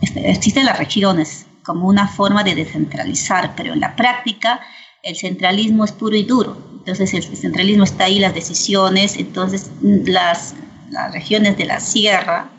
este, 0.01 0.29
existen 0.29 0.65
las 0.65 0.77
regiones 0.77 1.47
como 1.63 1.87
una 1.87 2.07
forma 2.07 2.43
de 2.43 2.55
descentralizar, 2.55 3.53
pero 3.55 3.73
en 3.73 3.79
la 3.79 3.95
práctica 3.95 4.59
el 5.03 5.15
centralismo 5.15 5.85
es 5.85 5.93
puro 5.93 6.15
y 6.15 6.23
duro 6.23 6.70
entonces 6.81 7.13
el 7.13 7.37
centralismo 7.37 7.83
está 7.83 8.05
ahí, 8.05 8.17
las 8.17 8.33
decisiones, 8.33 9.15
entonces 9.17 9.69
las, 9.81 10.55
las 10.89 11.13
regiones 11.13 11.55
de 11.55 11.65
la 11.65 11.79
sierra 11.79 12.49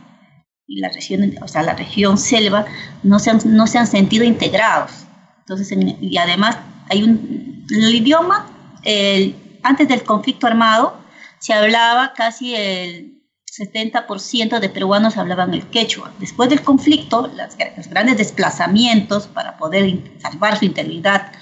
y 0.69 0.79
la 0.79 0.91
región, 0.91 1.35
o 1.43 1.49
sea, 1.49 1.65
la 1.65 1.75
región 1.75 2.17
selva 2.17 2.67
no 3.03 3.19
se 3.19 3.31
han, 3.31 3.41
no 3.45 3.67
se 3.67 3.79
han 3.79 3.89
sentido 3.89 4.25
integrados. 4.25 4.93
Entonces, 5.41 5.77
y 6.01 6.17
además 6.19 6.57
hay 6.89 7.03
un, 7.03 7.67
el 7.69 7.93
idioma, 7.93 8.79
el, 8.85 9.35
antes 9.65 9.89
del 9.89 10.05
conflicto 10.05 10.47
armado, 10.47 10.97
se 11.41 11.53
hablaba 11.53 12.13
casi 12.15 12.55
el 12.55 13.25
70% 13.59 14.61
de 14.61 14.69
peruanos 14.69 15.17
hablaban 15.17 15.53
el 15.53 15.67
quechua. 15.67 16.13
Después 16.21 16.49
del 16.49 16.63
conflicto, 16.63 17.29
las, 17.35 17.57
los 17.77 17.89
grandes 17.89 18.19
desplazamientos 18.19 19.27
para 19.27 19.57
poder 19.57 19.99
salvar 20.21 20.59
su 20.59 20.65
integridad 20.65 21.33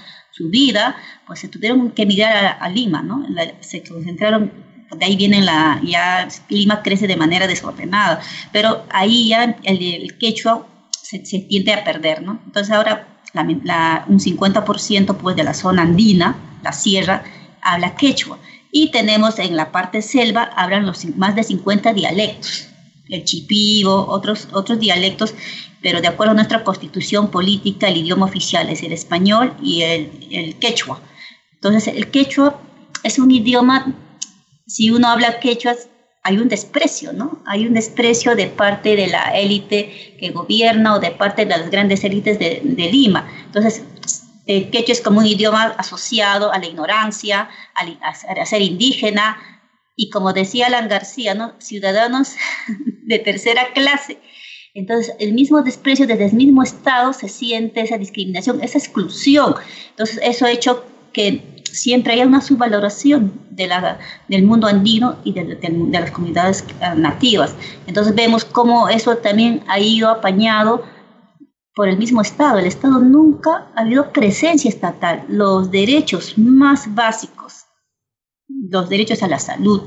su 0.40 0.48
vida, 0.48 0.96
pues 1.26 1.40
se 1.40 1.48
tuvieron 1.48 1.90
que 1.90 2.06
migrar 2.06 2.56
a, 2.58 2.68
Lima, 2.70 3.02
¿no? 3.02 3.26
se 3.60 3.82
concentraron, 3.82 4.50
de 4.96 5.04
ahí 5.04 5.16
viene 5.16 5.42
la, 5.42 5.80
ya 5.84 6.26
Lima 6.48 6.82
crece 6.82 7.06
de 7.06 7.16
manera 7.16 7.46
desordenada, 7.46 8.20
pero 8.52 8.84
ahí 8.90 9.28
ya 9.28 9.56
el, 9.62 10.16
quechua 10.18 10.66
se, 10.90 11.18
tiende 11.18 11.74
a 11.74 11.84
perder, 11.84 12.22
¿no? 12.22 12.40
Entonces 12.46 12.72
ahora 12.72 13.06
un 14.08 14.18
50% 14.18 15.16
pues 15.16 15.36
de 15.36 15.44
la 15.44 15.54
zona 15.54 15.82
andina, 15.82 16.36
la 16.62 16.72
sierra, 16.72 17.22
habla 17.60 17.94
quechua. 17.94 18.38
Y 18.72 18.90
tenemos 18.90 19.38
en 19.38 19.56
la 19.56 19.70
parte 19.72 20.00
selva, 20.00 20.44
hablan 20.56 20.86
los 20.86 21.04
más 21.16 21.34
de 21.34 21.42
50 21.42 21.92
dialectos, 21.92 22.69
el 23.10 23.24
chipivo, 23.24 24.06
otros, 24.08 24.48
otros 24.52 24.78
dialectos, 24.78 25.34
pero 25.82 26.00
de 26.00 26.08
acuerdo 26.08 26.32
a 26.32 26.34
nuestra 26.34 26.64
constitución 26.64 27.30
política, 27.30 27.88
el 27.88 27.98
idioma 27.98 28.26
oficial 28.26 28.68
es 28.68 28.82
el 28.82 28.92
español 28.92 29.54
y 29.62 29.82
el, 29.82 30.10
el 30.30 30.56
quechua. 30.56 31.00
Entonces, 31.54 31.88
el 31.94 32.10
quechua 32.10 32.60
es 33.02 33.18
un 33.18 33.30
idioma, 33.30 33.94
si 34.66 34.90
uno 34.90 35.08
habla 35.08 35.40
quechua, 35.40 35.74
hay 36.22 36.38
un 36.38 36.48
desprecio, 36.48 37.12
¿no? 37.12 37.42
Hay 37.46 37.66
un 37.66 37.72
desprecio 37.72 38.36
de 38.36 38.46
parte 38.46 38.94
de 38.94 39.06
la 39.06 39.38
élite 39.38 40.16
que 40.18 40.30
gobierna 40.30 40.94
o 40.94 41.00
de 41.00 41.10
parte 41.10 41.44
de 41.44 41.50
las 41.50 41.70
grandes 41.70 42.04
élites 42.04 42.38
de, 42.38 42.60
de 42.62 42.92
Lima. 42.92 43.26
Entonces, 43.46 43.82
el 44.46 44.70
quechua 44.70 44.92
es 44.92 45.00
como 45.00 45.20
un 45.20 45.26
idioma 45.26 45.74
asociado 45.78 46.52
a 46.52 46.58
la 46.58 46.66
ignorancia, 46.66 47.48
a, 47.74 48.46
ser 48.46 48.62
indígena, 48.62 49.38
y 50.00 50.08
como 50.08 50.32
decía 50.32 50.68
Alan 50.68 50.88
García, 50.88 51.34
¿no? 51.34 51.52
ciudadanos 51.58 52.36
de 53.04 53.18
tercera 53.18 53.70
clase. 53.74 54.16
Entonces, 54.72 55.14
el 55.18 55.34
mismo 55.34 55.60
desprecio 55.60 56.06
desde 56.06 56.24
el 56.24 56.32
mismo 56.32 56.62
Estado 56.62 57.12
se 57.12 57.28
siente 57.28 57.82
esa 57.82 57.98
discriminación, 57.98 58.62
esa 58.62 58.78
exclusión. 58.78 59.56
Entonces, 59.90 60.18
eso 60.22 60.46
ha 60.46 60.52
hecho 60.52 60.86
que 61.12 61.62
siempre 61.70 62.14
haya 62.14 62.26
una 62.26 62.40
subvaloración 62.40 63.30
de 63.50 63.66
la, 63.66 63.98
del 64.28 64.44
mundo 64.44 64.68
andino 64.68 65.18
y 65.22 65.34
de, 65.34 65.56
de 65.56 66.00
las 66.00 66.10
comunidades 66.12 66.64
nativas. 66.96 67.54
Entonces, 67.86 68.14
vemos 68.14 68.46
cómo 68.46 68.88
eso 68.88 69.18
también 69.18 69.62
ha 69.68 69.80
ido 69.80 70.08
apañado 70.08 70.82
por 71.74 71.88
el 71.88 71.98
mismo 71.98 72.22
Estado. 72.22 72.58
El 72.58 72.66
Estado 72.66 73.00
nunca 73.00 73.66
ha 73.74 73.82
habido 73.82 74.12
presencia 74.12 74.70
estatal. 74.70 75.24
Los 75.28 75.70
derechos 75.70 76.38
más 76.38 76.94
básicos, 76.94 77.59
los 78.70 78.88
derechos 78.88 79.22
a 79.22 79.28
la 79.28 79.38
salud, 79.38 79.82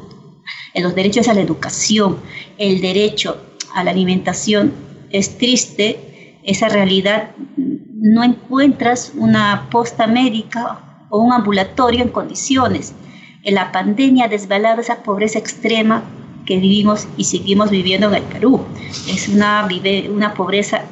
los 0.76 0.95
derechos 0.95 1.28
a 1.28 1.34
la 1.34 1.41
educación, 1.41 2.18
el 2.57 2.82
derecho 2.82 3.38
a 3.74 3.84
la 3.84 3.91
alimentación, 3.91 4.74
es 5.09 5.38
triste 5.38 6.39
esa 6.43 6.70
realidad. 6.70 7.32
No 7.55 8.24
encuentras 8.24 9.14
una 9.16 9.70
posta 9.70 10.07
médica 10.07 11.05
o 11.09 11.20
un 11.20 11.32
ambulatorio 11.32 12.01
en 12.01 12.09
condiciones. 12.09 12.93
En 13.43 13.55
la 13.55 13.72
pandemia 13.72 14.26
ha 14.26 14.30
desvelado 14.30 14.82
esa 14.82 15.03
pobreza 15.03 15.39
extrema 15.39 16.03
que 16.45 16.57
vivimos 16.57 17.07
y 17.18 17.26
seguimos 17.26 17.70
viviendo 17.70 18.07
en 18.07 18.16
el 18.16 18.24
Perú. 18.24 18.61
Es 19.07 19.28
una, 19.28 19.68
una 20.09 20.34
pobreza 20.34 20.84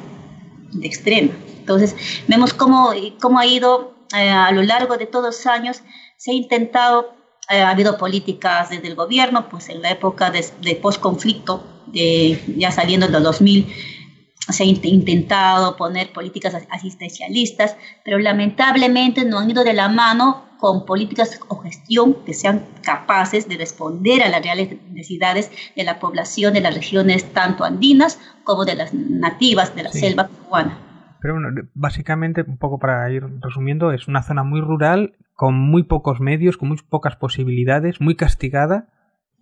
de 0.72 0.86
extrema. 0.86 1.32
Entonces, 1.58 1.94
vemos 2.28 2.54
cómo, 2.54 2.92
cómo 3.20 3.38
ha 3.38 3.46
ido 3.46 3.94
eh, 4.16 4.28
a 4.28 4.50
lo 4.52 4.62
largo 4.62 4.96
de 4.96 5.06
todos 5.06 5.26
los 5.26 5.46
años, 5.46 5.82
se 6.16 6.32
ha 6.32 6.34
intentado, 6.34 7.14
ha 7.48 7.70
habido 7.70 7.98
políticas 7.98 8.70
desde 8.70 8.88
el 8.88 8.94
gobierno, 8.94 9.48
pues 9.48 9.68
en 9.68 9.82
la 9.82 9.90
época 9.90 10.30
de, 10.30 10.44
de 10.60 10.76
post-conflicto, 10.76 11.64
ya 12.56 12.70
saliendo 12.70 13.06
de 13.06 13.12
los 13.12 13.22
2000, 13.22 13.66
se 14.48 14.64
ha 14.64 14.66
intentado 14.66 15.76
poner 15.76 16.12
políticas 16.12 16.56
asistencialistas, 16.70 17.76
pero 18.04 18.18
lamentablemente 18.18 19.24
no 19.24 19.38
han 19.38 19.50
ido 19.50 19.64
de 19.64 19.72
la 19.72 19.88
mano 19.88 20.52
con 20.58 20.86
políticas 20.86 21.40
o 21.48 21.58
gestión 21.58 22.14
que 22.24 22.34
sean 22.34 22.66
capaces 22.82 23.48
de 23.48 23.56
responder 23.56 24.22
a 24.22 24.28
las 24.28 24.42
reales 24.42 24.80
necesidades 24.90 25.50
de 25.74 25.82
la 25.82 25.98
población 25.98 26.54
de 26.54 26.60
las 26.60 26.74
regiones 26.74 27.32
tanto 27.32 27.64
andinas 27.64 28.20
como 28.44 28.64
de 28.64 28.76
las 28.76 28.94
nativas 28.94 29.74
de 29.74 29.82
la 29.82 29.90
selva 29.90 30.28
cubana. 30.28 30.91
Pero 31.22 31.34
bueno, 31.34 31.68
básicamente, 31.74 32.42
un 32.42 32.58
poco 32.58 32.80
para 32.80 33.08
ir 33.10 33.24
resumiendo, 33.40 33.92
es 33.92 34.08
una 34.08 34.22
zona 34.22 34.42
muy 34.42 34.60
rural, 34.60 35.14
con 35.34 35.54
muy 35.54 35.84
pocos 35.84 36.20
medios, 36.20 36.56
con 36.56 36.68
muy 36.68 36.78
pocas 36.88 37.14
posibilidades, 37.14 38.00
muy 38.00 38.16
castigada, 38.16 38.88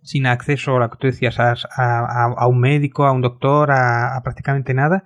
sin 0.03 0.27
acceso 0.27 0.77
a 0.77 0.79
lo 0.79 0.91
que 0.91 0.97
tú 0.97 1.07
decías, 1.07 1.37
a, 1.39 2.47
un 2.47 2.59
médico, 2.59 3.05
a 3.07 3.11
un 3.11 3.21
doctor, 3.21 3.71
a, 3.71 4.21
prácticamente 4.23 4.75
nada, 4.75 5.03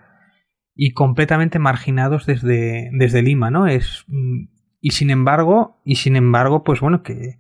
y 0.76 0.92
completamente 0.92 1.60
marginados 1.60 2.26
desde, 2.26 2.90
desde 2.92 3.22
Lima, 3.22 3.50
¿no? 3.50 3.68
Es 3.68 4.04
mm, 4.08 4.48
y 4.82 4.92
sin 4.92 5.10
embargo, 5.10 5.82
y 5.86 5.96
sin 5.96 6.18
embargo, 6.18 6.66
pues 6.66 6.82
bueno, 6.82 7.02
que, 7.04 7.40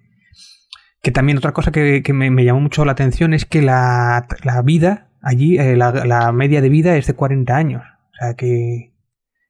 que 1.01 1.11
también 1.11 1.37
otra 1.37 1.51
cosa 1.51 1.71
que, 1.71 2.01
me, 2.13 2.43
llamó 2.45 2.61
mucho 2.61 2.85
la 2.85 2.93
atención 2.93 3.33
es 3.33 3.45
que 3.45 3.61
la, 3.61 4.25
vida 4.63 5.09
allí, 5.21 5.57
eh, 5.59 5.75
la, 5.75 6.31
media 6.31 6.61
de 6.61 6.69
vida 6.69 6.95
es 6.95 7.05
de 7.05 7.13
40 7.13 7.55
años. 7.55 7.83
O 7.83 8.15
sea, 8.17 8.33
que, 8.35 8.94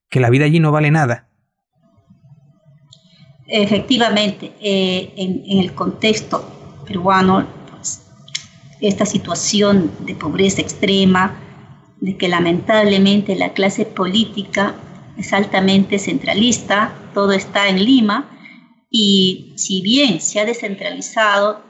que 0.09 0.19
la 0.19 0.29
vida 0.29 0.45
allí 0.45 0.59
no 0.59 0.71
vale 0.71 0.91
nada. 0.91 1.27
Efectivamente, 3.47 4.53
eh, 4.59 5.13
en, 5.17 5.59
el 5.59 5.73
contexto 5.73 6.43
peruano, 6.87 7.45
pues, 7.69 8.01
esta 8.81 9.05
situación 9.05 9.91
de 9.99 10.15
pobreza 10.15 10.61
extrema, 10.61 11.39
de 12.01 12.17
que 12.17 12.27
lamentablemente 12.27 13.35
la 13.35 13.53
clase 13.53 13.85
política 13.85 14.75
es 15.17 15.31
altamente 15.31 15.99
centralista, 15.99 16.93
todo 17.13 17.31
está 17.31 17.69
en 17.69 17.83
Lima 17.83 18.29
y 18.89 19.53
si 19.55 19.81
bien 19.81 20.19
se 20.19 20.39
ha 20.39 20.45
descentralizado 20.45 21.61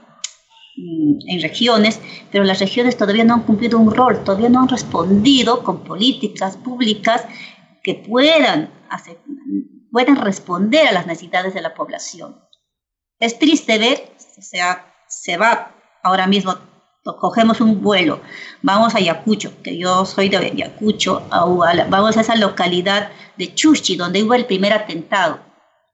mm, 0.78 1.18
en 1.28 1.42
regiones, 1.42 2.00
pero 2.32 2.44
las 2.44 2.60
regiones 2.60 2.98
todavía 2.98 3.24
no 3.24 3.36
han 3.36 3.44
cumplido 3.44 3.80
un 3.80 3.94
rol, 3.94 4.24
todavía 4.24 4.50
no 4.50 4.62
han 4.62 4.70
respondido 4.70 5.64
con 5.64 5.84
políticas 5.84 6.58
públicas 6.58 7.26
que 7.86 7.94
puedan, 7.94 8.74
puedan 9.92 10.16
responder 10.16 10.88
a 10.88 10.92
las 10.92 11.06
necesidades 11.06 11.54
de 11.54 11.62
la 11.62 11.76
población. 11.76 12.42
Es 13.20 13.38
triste 13.38 13.78
ver, 13.78 14.12
o 14.40 14.42
sea, 14.42 14.92
se 15.08 15.38
va 15.38 15.72
ahora 16.02 16.26
mismo 16.26 16.58
cogemos 17.20 17.62
un 17.62 17.84
vuelo, 17.84 18.22
vamos 18.64 18.96
a 18.96 18.98
Ayacucho, 18.98 19.62
que 19.62 19.78
yo 19.78 20.04
soy 20.06 20.30
de 20.30 20.38
Ayacucho, 20.38 21.22
vamos 21.30 22.18
a 22.18 22.22
esa 22.22 22.36
localidad 22.36 23.12
de 23.38 23.54
Chuchi, 23.54 23.96
donde 23.96 24.24
hubo 24.24 24.34
el 24.34 24.46
primer 24.46 24.74
atentado. 24.74 25.40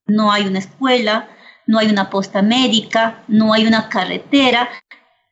No 0.05 0.31
hay 0.31 0.47
una 0.47 0.59
escuela, 0.59 1.27
no 1.67 1.79
hay 1.79 1.87
una 1.87 2.09
posta 2.09 2.41
médica, 2.41 3.25
no 3.27 3.51
hay 3.51 3.67
una 3.67 3.89
carretera, 3.89 4.69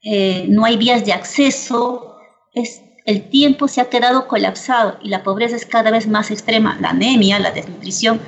eh, 0.03 0.47
no 0.49 0.65
hay 0.65 0.75
vías 0.75 1.05
de 1.05 1.13
acceso, 1.13 2.17
es, 2.53 2.81
el 3.09 3.27
tiempo 3.27 3.67
se 3.67 3.81
ha 3.81 3.89
quedado 3.89 4.27
colapsado 4.27 4.99
y 5.01 5.09
la 5.09 5.23
pobreza 5.23 5.55
es 5.55 5.65
cada 5.65 5.89
vez 5.89 6.07
más 6.07 6.29
extrema, 6.29 6.77
la 6.79 6.91
anemia, 6.91 7.39
la 7.39 7.49
desnutrición 7.49 8.21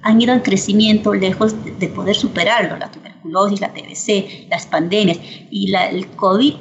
han 0.00 0.18
ido 0.18 0.32
en 0.32 0.40
crecimiento 0.40 1.12
lejos 1.12 1.54
de, 1.78 1.88
poder 1.88 2.16
superarlo, 2.16 2.78
la 2.78 2.90
tuberculosis, 2.90 3.60
la 3.60 3.74
TBC, 3.74 4.48
las 4.48 4.66
pandemias 4.66 5.18
y 5.50 5.68
la, 5.68 5.90
el 5.90 6.06
COVID 6.08 6.54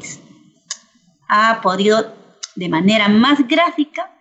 ha 1.30 1.62
podido, 1.62 2.14
de 2.56 2.68
manera 2.68 3.08
más 3.08 3.48
gráfica, 3.48 4.14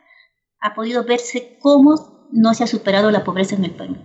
ha 0.61 0.73
podido 0.73 1.03
verse 1.03 1.59
cómo 1.61 2.29
no 2.31 2.55
se 2.55 2.63
ha 2.63 2.69
superado 2.69 3.11
la 3.11 3.25
pobreza 3.25 3.57
en 3.57 3.65
el 3.65 3.73
Perú. 3.73 3.97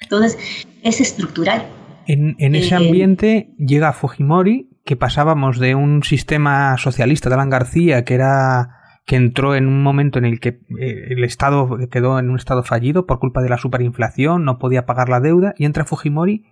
Entonces, 0.00 0.36
es 0.82 1.00
estructural. 1.00 1.68
En, 2.08 2.34
ese 2.56 2.74
eh, 2.74 2.78
ambiente 2.78 3.54
llega 3.58 3.92
Fujimori, 3.92 4.71
que 4.84 4.96
pasábamos 4.96 5.58
de 5.58 5.74
un 5.74 6.02
sistema 6.02 6.76
socialista 6.76 7.28
de 7.28 7.34
Alan 7.34 7.50
García, 7.50 8.04
que 8.04 8.14
era 8.14 8.78
que 9.04 9.16
entró 9.16 9.54
en 9.56 9.66
un 9.66 9.82
momento 9.82 10.18
en 10.18 10.24
el 10.24 10.40
que 10.40 10.60
eh, 10.78 11.06
el 11.10 11.24
Estado 11.24 11.76
quedó 11.90 12.18
en 12.18 12.30
un 12.30 12.36
estado 12.36 12.62
fallido 12.62 13.06
por 13.06 13.18
culpa 13.18 13.42
de 13.42 13.48
la 13.48 13.58
superinflación, 13.58 14.44
no 14.44 14.58
podía 14.58 14.86
pagar 14.86 15.08
la 15.08 15.20
deuda, 15.20 15.54
y 15.58 15.64
entra 15.64 15.84
Fujimori 15.84 16.44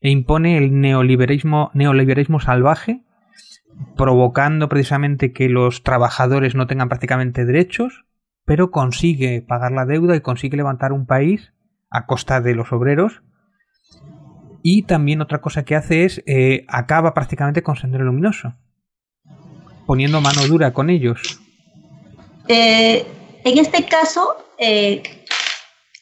e 0.00 0.10
impone 0.10 0.58
el 0.58 0.80
neoliberalismo, 0.80 1.70
neoliberalismo 1.74 2.38
salvaje, 2.38 3.02
provocando 3.96 4.68
precisamente 4.68 5.32
que 5.32 5.48
los 5.48 5.82
trabajadores 5.82 6.54
no 6.54 6.66
tengan 6.66 6.88
prácticamente 6.88 7.44
derechos, 7.44 8.04
pero 8.44 8.70
consigue 8.70 9.42
pagar 9.42 9.72
la 9.72 9.86
deuda 9.86 10.14
y 10.14 10.20
consigue 10.20 10.56
levantar 10.56 10.92
un 10.92 11.06
país 11.06 11.54
a 11.90 12.06
costa 12.06 12.40
de 12.40 12.54
los 12.54 12.72
obreros. 12.72 13.22
Y 14.62 14.82
también 14.82 15.20
otra 15.20 15.40
cosa 15.40 15.64
que 15.64 15.76
hace 15.76 16.04
es 16.04 16.22
eh, 16.26 16.64
acaba 16.68 17.14
prácticamente 17.14 17.62
con 17.62 17.76
Sendero 17.76 18.04
Luminoso, 18.04 18.54
poniendo 19.86 20.20
mano 20.20 20.46
dura 20.46 20.72
con 20.72 20.90
ellos. 20.90 21.40
Eh, 22.48 23.06
en 23.44 23.58
este 23.58 23.84
caso, 23.84 24.36
eh, 24.58 25.02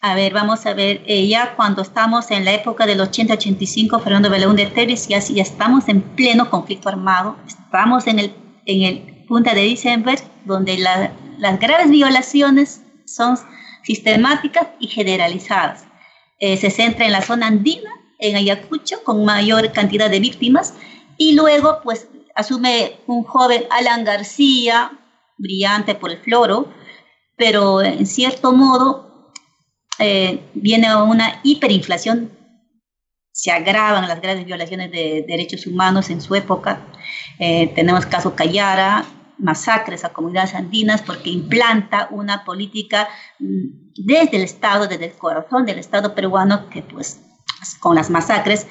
a 0.07 0.15
ver, 0.15 0.35
vamos 0.35 0.67
a 0.67 0.75
ver, 0.75 1.01
eh, 1.07 1.27
ya 1.27 1.55
cuando 1.57 1.81
estamos 1.81 2.31
en 2.31 2.45
la 2.45 2.53
época 2.53 2.85
del 2.85 3.01
80-85, 3.01 4.03
Fernando 4.03 4.29
de 4.29 4.67
Teres, 4.67 5.09
ya, 5.09 5.19
ya 5.19 5.43
estamos 5.43 5.89
en 5.89 6.03
pleno 6.03 6.51
conflicto 6.51 6.91
armado, 6.91 7.39
estamos 7.47 8.07
en 8.07 8.19
el, 8.19 8.35
en 8.67 8.83
el 8.83 9.25
punta 9.27 9.55
de 9.55 9.63
diciembre, 9.63 10.17
donde 10.45 10.77
las 10.77 11.59
graves 11.59 11.89
violaciones 11.89 12.83
son 13.07 13.39
sistemáticas 13.83 14.69
y 14.79 14.89
generalizadas. 14.89 15.87
Eh, 16.39 16.59
se 16.59 16.69
centra 16.69 17.07
en 17.07 17.13
la 17.13 17.23
zona 17.23 17.47
andina, 17.47 17.91
en 18.19 18.37
Ayacucho, 18.37 19.03
con 19.05 19.25
mayor 19.25 19.73
cantidad 19.73 20.11
de 20.11 20.21
víctimas, 20.21 20.75
y 21.17 21.33
luego, 21.33 21.81
pues, 21.83 22.09
asume 22.35 22.99
un 23.07 23.23
joven 23.23 23.65
Alan 23.71 24.05
García, 24.05 24.93
brillante 25.37 25.95
por 25.95 26.11
el 26.11 26.19
floro, 26.19 26.69
pero 27.37 27.83
en 27.83 28.07
cierto 28.07 28.53
modo 28.53 29.33
eh, 29.99 30.41
viene 30.55 30.95
una 30.97 31.41
hiperinflación 31.43 32.31
se 33.35 33.51
agravan 33.51 34.07
las 34.07 34.21
graves 34.21 34.47
violaciones 34.47 34.93
de 34.93 35.25
derechos 35.27 35.67
humanos 35.67 36.09
en 36.09 36.21
su 36.21 36.37
época. 36.37 36.79
Eh, 37.41 37.73
tenemos 37.75 38.07
caso 38.07 38.37
Cayara, 38.37 39.05
masacres 39.39 40.05
a 40.05 40.13
comunidades 40.13 40.55
andinas 40.55 41.03
porque 41.03 41.31
implanta 41.31 42.07
una 42.13 42.45
política 42.45 43.09
mm, 43.41 43.95
desde 43.97 44.37
el 44.37 44.45
Estado, 44.45 44.87
desde 44.87 45.07
el 45.07 45.15
corazón 45.15 45.67
del 45.67 45.81
Estado 45.81 46.15
peruano, 46.15 46.71
que 46.71 46.83
pues 46.83 47.21
con 47.81 47.95
las 47.95 48.11
masacres 48.11 48.67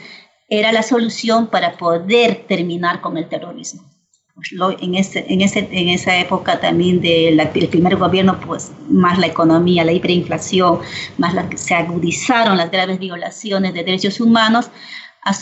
era 0.49 0.71
la 0.71 0.83
solución 0.83 1.47
para 1.47 1.77
poder 1.77 2.45
terminar 2.47 3.01
con 3.01 3.17
el 3.17 3.27
terrorismo. 3.27 3.83
Pues 4.35 4.49
en, 4.81 4.95
ese, 4.95 5.25
en, 5.29 5.41
ese, 5.41 5.67
en 5.71 5.89
esa 5.89 6.17
época 6.17 6.59
también 6.59 7.01
del 7.01 7.39
primer 7.69 7.97
gobierno, 7.97 8.39
pues 8.39 8.71
más 8.89 9.19
la 9.19 9.27
economía, 9.27 9.83
la 9.83 9.91
hiperinflación, 9.91 10.79
más 11.19 11.35
la, 11.35 11.47
se 11.55 11.75
agudizaron 11.75 12.57
las 12.57 12.71
graves 12.71 12.97
violaciones 12.97 13.73
de 13.75 13.83
derechos 13.83 14.19
humanos, 14.19 14.71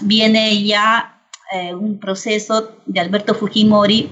viene 0.03 0.61
ya 0.63 1.21
eh, 1.53 1.73
un 1.73 1.99
proceso 1.99 2.71
de 2.85 2.99
Alberto 2.99 3.33
Fujimori 3.33 4.09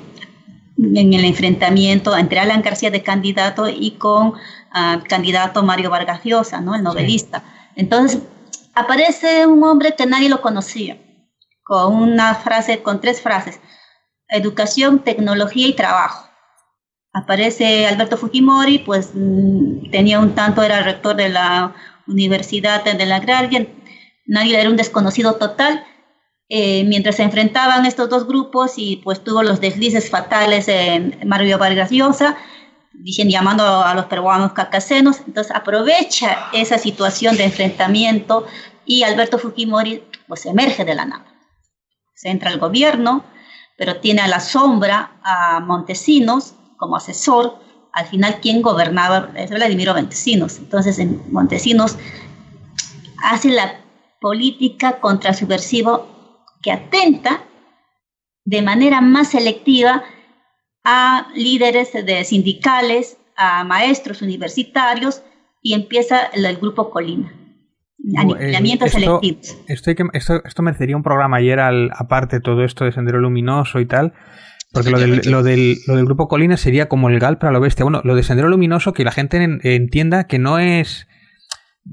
en 0.77 1.13
el 1.13 1.25
enfrentamiento 1.25 2.17
entre 2.17 2.39
Alan 2.39 2.61
García 2.61 2.89
de 2.89 3.03
candidato 3.03 3.67
y 3.67 3.91
con 3.91 4.27
uh, 4.27 5.03
candidato 5.07 5.61
Mario 5.61 5.89
Vargas 5.89 6.21
Llosa, 6.23 6.61
¿no? 6.61 6.73
el 6.75 6.83
novelista. 6.83 7.43
Entonces, 7.75 8.21
aparece 8.79 9.45
un 9.45 9.63
hombre 9.63 9.95
que 9.95 10.05
nadie 10.05 10.29
lo 10.29 10.41
conocía, 10.41 10.97
con 11.63 11.93
una 11.95 12.35
frase, 12.35 12.81
con 12.81 13.01
tres 13.01 13.21
frases, 13.21 13.59
educación, 14.27 14.99
tecnología 14.99 15.67
y 15.67 15.73
trabajo. 15.73 16.29
Aparece 17.13 17.87
Alberto 17.87 18.17
Fujimori, 18.17 18.79
pues 18.79 19.11
mm, 19.13 19.89
tenía 19.91 20.19
un 20.19 20.35
tanto, 20.35 20.63
era 20.63 20.81
rector 20.81 21.15
de 21.15 21.29
la 21.29 21.75
Universidad 22.07 22.83
de 22.83 23.05
la 23.05 23.17
Agraria, 23.17 23.67
nadie 24.25 24.59
era 24.59 24.69
un 24.69 24.77
desconocido 24.77 25.35
total, 25.35 25.83
eh, 26.49 26.83
mientras 26.85 27.17
se 27.17 27.23
enfrentaban 27.23 27.85
estos 27.85 28.09
dos 28.09 28.25
grupos 28.25 28.73
y 28.77 28.97
pues 29.03 29.23
tuvo 29.23 29.43
los 29.43 29.61
deslices 29.61 30.09
fatales 30.09 30.67
en 30.67 31.19
Mario 31.27 31.59
Vargas 31.59 31.91
Llosa, 31.91 32.37
dicen, 32.91 33.29
llamando 33.29 33.63
a 33.63 33.93
los 33.93 34.05
peruanos 34.05 34.53
cacasenos, 34.53 35.21
entonces 35.25 35.55
aprovecha 35.55 36.49
esa 36.53 36.77
situación 36.77 37.37
de 37.37 37.45
enfrentamiento 37.45 38.45
y 38.89 39.03
Alberto 39.03 39.37
Fujimori 39.37 40.03
pues 40.27 40.47
emerge 40.47 40.83
de 40.83 40.95
la 40.95 41.05
nada. 41.05 41.25
Se 42.15 42.29
entra 42.29 42.49
al 42.49 42.57
gobierno, 42.57 43.23
pero 43.77 43.97
tiene 43.97 44.21
a 44.21 44.27
la 44.27 44.39
sombra 44.39 45.19
a 45.23 45.59
Montesinos 45.59 46.55
como 46.75 46.95
asesor, 46.95 47.59
al 47.93 48.07
final 48.07 48.39
quien 48.41 48.63
gobernaba 48.63 49.29
es 49.35 49.51
Vladimiro 49.51 49.93
Montesinos, 49.93 50.57
entonces 50.57 50.97
en 50.97 51.21
Montesinos 51.31 51.97
hace 53.23 53.51
la 53.51 53.79
política 54.19 54.99
contra 54.99 55.35
subversivo 55.35 56.07
que 56.63 56.71
atenta 56.71 57.43
de 58.43 58.63
manera 58.63 59.01
más 59.01 59.29
selectiva 59.29 60.03
a 60.83 61.27
líderes 61.35 61.93
de 61.93 62.23
sindicales, 62.23 63.17
a 63.35 63.63
maestros 63.65 64.23
universitarios 64.23 65.21
y 65.61 65.75
empieza 65.75 66.21
el, 66.33 66.57
grupo 66.57 66.89
Colina. 66.89 67.38
Aniquilamientos 68.17 68.91
selectivos. 68.91 69.57
Esto, 69.67 69.91
esto, 70.13 70.41
esto, 70.43 70.61
merecería 70.63 70.95
un 70.95 71.03
programa 71.03 71.37
ayer 71.37 71.59
al, 71.59 71.91
aparte 71.95 72.39
todo 72.39 72.63
esto 72.63 72.85
de 72.85 72.91
Sendero 72.91 73.19
Luminoso 73.19 73.79
y 73.79 73.85
tal. 73.85 74.13
Porque 74.71 74.91
lo 74.91 74.99
del, 74.99 75.21
lo, 75.25 75.41
del, 75.41 75.77
lo 75.87 75.95
del, 75.95 76.05
grupo 76.05 76.27
Colina 76.27 76.55
sería 76.55 76.87
como 76.87 77.09
el 77.09 77.19
GAL 77.19 77.39
para 77.39 77.51
lo 77.51 77.59
bestia. 77.59 77.83
Bueno, 77.83 78.01
lo 78.03 78.15
de 78.15 78.23
Sendero 78.23 78.49
Luminoso, 78.49 78.93
que 78.93 79.03
la 79.03 79.11
gente 79.11 79.59
entienda 79.63 80.25
que 80.25 80.37
no 80.37 80.59
es. 80.59 81.07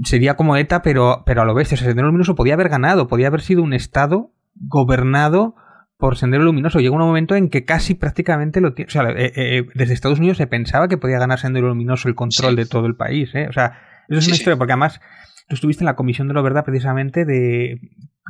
Sería 0.05 0.35
como 0.35 0.57
ETA, 0.57 0.83
pero, 0.83 1.23
pero 1.25 1.43
a 1.43 1.45
lo 1.47 1.55
bestia. 1.55 1.77
O 1.77 1.79
sea, 1.79 1.89
Sendero 1.89 2.09
Luminoso 2.09 2.35
podía 2.35 2.55
haber 2.55 2.69
ganado, 2.69 3.09
podía 3.09 3.29
haber 3.29 3.41
sido 3.41 3.63
un 3.63 3.73
Estado 3.73 4.31
gobernado 4.55 5.55
por 5.97 6.17
Sendero 6.17 6.45
Luminoso. 6.45 6.81
Llega 6.81 6.95
un 6.95 7.01
momento 7.01 7.35
en 7.35 7.49
que 7.49 7.65
casi 7.65 7.95
prácticamente 7.95 8.61
lo 8.61 8.75
tiene. 8.75 8.89
O 8.89 8.91
sea, 8.91 9.05
eh, 9.11 9.33
eh, 9.35 9.67
desde 9.75 9.95
Estados 9.95 10.19
Unidos 10.19 10.37
se 10.37 10.47
pensaba 10.47 10.89
que 10.89 10.99
podía 10.99 11.19
ganar 11.19 11.39
Sendero 11.39 11.69
Luminoso 11.69 12.09
el 12.09 12.15
control 12.15 12.57
de 12.57 12.67
todo 12.67 12.87
el 12.87 12.95
país. 12.95 13.35
¿eh? 13.35 13.47
O 13.49 13.53
sea, 13.53 13.81
eso 14.09 14.19
es 14.19 14.27
una 14.27 14.37
historia, 14.37 14.59
porque 14.59 14.73
además 14.73 15.01
tú 15.49 15.55
estuviste 15.55 15.83
en 15.83 15.87
la 15.87 15.97
Comisión 15.97 16.29
de 16.29 16.35
la 16.35 16.43
Verdad 16.43 16.65
precisamente 16.65 17.25
de 17.25 17.81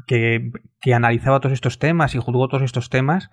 que, 0.06 0.50
que 0.80 0.94
analizaba 0.94 1.40
todos 1.40 1.52
estos 1.52 1.78
temas 1.78 2.14
y 2.14 2.18
juzgó 2.18 2.48
todos 2.48 2.62
estos 2.62 2.90
temas. 2.90 3.30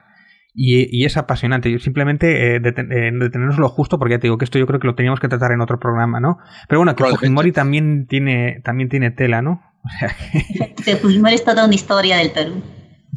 Y, 0.56 1.04
es 1.04 1.18
apasionante. 1.18 1.80
Simplemente 1.80 2.56
eh, 2.56 2.60
detenernos 2.60 3.58
lo 3.58 3.70
justo, 3.70 3.98
porque 3.98 4.14
ya 4.14 4.20
te 4.20 4.28
digo 4.28 4.38
que 4.38 4.46
esto 4.46 4.60
yo 4.60 4.68
creo 4.68 4.80
que 4.80 4.86
lo 4.86 4.94
teníamos 4.94 5.20
que 5.20 5.28
tratar 5.28 5.52
en 5.52 5.62
otro 5.62 5.80
programa, 5.80 6.20
¿no? 6.20 6.38
Pero 6.68 6.80
bueno, 6.80 6.96
que 6.96 7.04
Fujimori 7.04 7.52
también 7.52 8.06
tiene, 8.06 8.62
también 8.64 8.88
tiene 8.88 9.10
tela, 9.10 9.42
¿no? 9.42 9.64
Fujimori 11.02 11.34
es 11.34 11.44
toda 11.44 11.66
una 11.66 11.74
historia 11.74 12.18
del 12.18 12.32
Perú. 12.32 12.62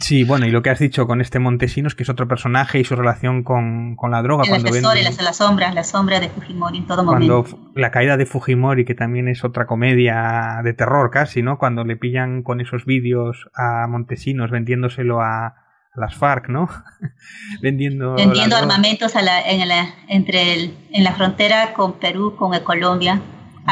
Sí, 0.01 0.24
bueno, 0.24 0.47
y 0.47 0.51
lo 0.51 0.62
que 0.62 0.70
has 0.70 0.78
dicho 0.78 1.07
con 1.07 1.20
este 1.20 1.38
Montesinos, 1.38 1.94
que 1.94 2.03
es 2.03 2.09
otro 2.11 2.28
personaje 2.28 2.78
y 2.78 2.84
su 2.84 2.97
relación 2.97 3.42
con, 3.42 3.97
la 4.11 4.22
droga. 4.22 4.44
El 4.44 4.51
cuando 4.51 4.70
la, 4.70 5.32
sombra, 5.32 5.72
la 5.72 5.84
sombra 5.84 6.20
de 6.20 6.28
Fujimori 6.28 6.78
en 6.78 6.86
todo 6.86 7.05
cuando 7.05 7.44
La 7.74 7.90
caída 7.90 8.16
de 8.16 8.26
Fujimori, 8.26 8.84
que 8.84 8.94
también 8.94 9.28
es 9.28 9.42
otra 9.42 9.66
comedia 9.66 10.61
de 10.62 10.74
terror 10.74 11.11
casi, 11.11 11.42
¿no? 11.42 11.59
Cuando 11.59 11.84
le 11.84 11.97
pillan 11.97 12.42
con 12.42 12.61
esos 12.61 12.84
vídeos 12.84 13.49
a 13.55 13.86
Montesinos 13.88 14.51
vendiéndoselo 14.51 15.22
a, 15.22 15.55
las 15.94 16.14
FARC, 16.14 16.51
¿no? 16.51 16.68
Vendiendo, 17.62 18.16
Vendiendo 18.16 18.55
armamentos 18.57 19.16
a 19.16 19.22
la, 19.22 19.40
en, 19.40 19.66
la, 19.66 19.94
entre 20.09 20.70
en 20.92 21.05
la 21.05 21.12
frontera 21.12 21.72
con 21.72 21.94
Perú, 21.94 22.36
con 22.36 22.53
Colombia 22.61 23.22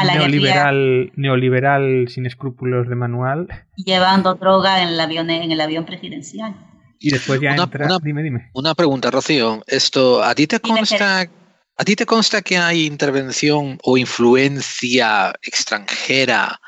neoliberal, 0.03 1.11
neoliberal 1.15 2.07
sin 2.09 2.25
escrúpulos 2.25 2.87
de 2.87 2.95
manual. 2.95 3.47
Llevando 3.77 4.35
droga 4.35 4.81
en 4.81 4.89
el 4.89 4.99
avión, 4.99 5.29
en 5.29 5.51
el 5.51 5.61
avión 5.61 5.85
presidencial. 5.85 6.55
Y 6.99 7.11
después 7.11 7.39
ya 7.41 7.53
una, 7.53 7.63
entra. 7.63 7.87
dime, 8.01 8.23
dime. 8.23 8.49
Una 8.53 8.73
pregunta, 8.73 9.11
Rocío. 9.11 9.63
Esto, 9.67 10.23
¿a 10.23 10.33
ti 10.33 10.47
te 10.47 10.59
consta, 10.59 11.21
a 11.21 11.83
ti 11.83 11.95
te 11.95 12.05
consta 12.05 12.41
que 12.41 12.57
hay 12.57 12.85
intervención 12.85 13.77
o 13.83 13.97
influencia 13.97 15.33
extranjera 15.41 16.59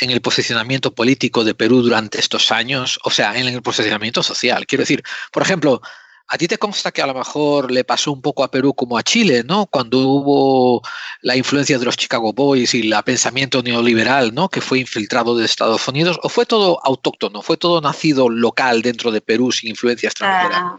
en 0.00 0.10
el 0.10 0.20
posicionamiento 0.20 0.94
político 0.94 1.44
de 1.44 1.54
Perú 1.54 1.82
durante 1.82 2.18
estos 2.18 2.50
años? 2.52 2.98
O 3.04 3.10
sea, 3.10 3.36
en 3.38 3.46
el 3.48 3.62
posicionamiento 3.62 4.22
social. 4.22 4.66
Quiero 4.66 4.82
decir, 4.82 5.02
por 5.32 5.42
ejemplo, 5.42 5.80
¿A 6.28 6.38
ti 6.38 6.48
te 6.48 6.56
consta 6.56 6.90
que 6.90 7.02
a 7.02 7.06
lo 7.06 7.14
mejor 7.14 7.70
le 7.70 7.84
pasó 7.84 8.10
un 8.10 8.22
poco 8.22 8.44
a 8.44 8.50
Perú 8.50 8.74
como 8.74 8.96
a 8.96 9.02
Chile, 9.02 9.44
¿no? 9.46 9.66
Cuando 9.66 9.98
hubo 9.98 10.82
la 11.20 11.36
influencia 11.36 11.78
de 11.78 11.84
los 11.84 11.98
Chicago 11.98 12.32
Boys 12.32 12.72
y 12.74 12.90
el 12.90 13.02
pensamiento 13.04 13.62
neoliberal, 13.62 14.34
¿no? 14.34 14.48
Que 14.48 14.62
fue 14.62 14.78
infiltrado 14.78 15.36
de 15.36 15.44
Estados 15.44 15.86
Unidos, 15.86 16.18
¿o 16.22 16.30
fue 16.30 16.46
todo 16.46 16.80
autóctono? 16.82 17.42
¿Fue 17.42 17.58
todo 17.58 17.80
nacido 17.82 18.30
local 18.30 18.80
dentro 18.80 19.10
de 19.10 19.20
Perú 19.20 19.52
sin 19.52 19.70
influencia 19.70 20.08
extranjera? 20.08 20.56
Ah, 20.56 20.78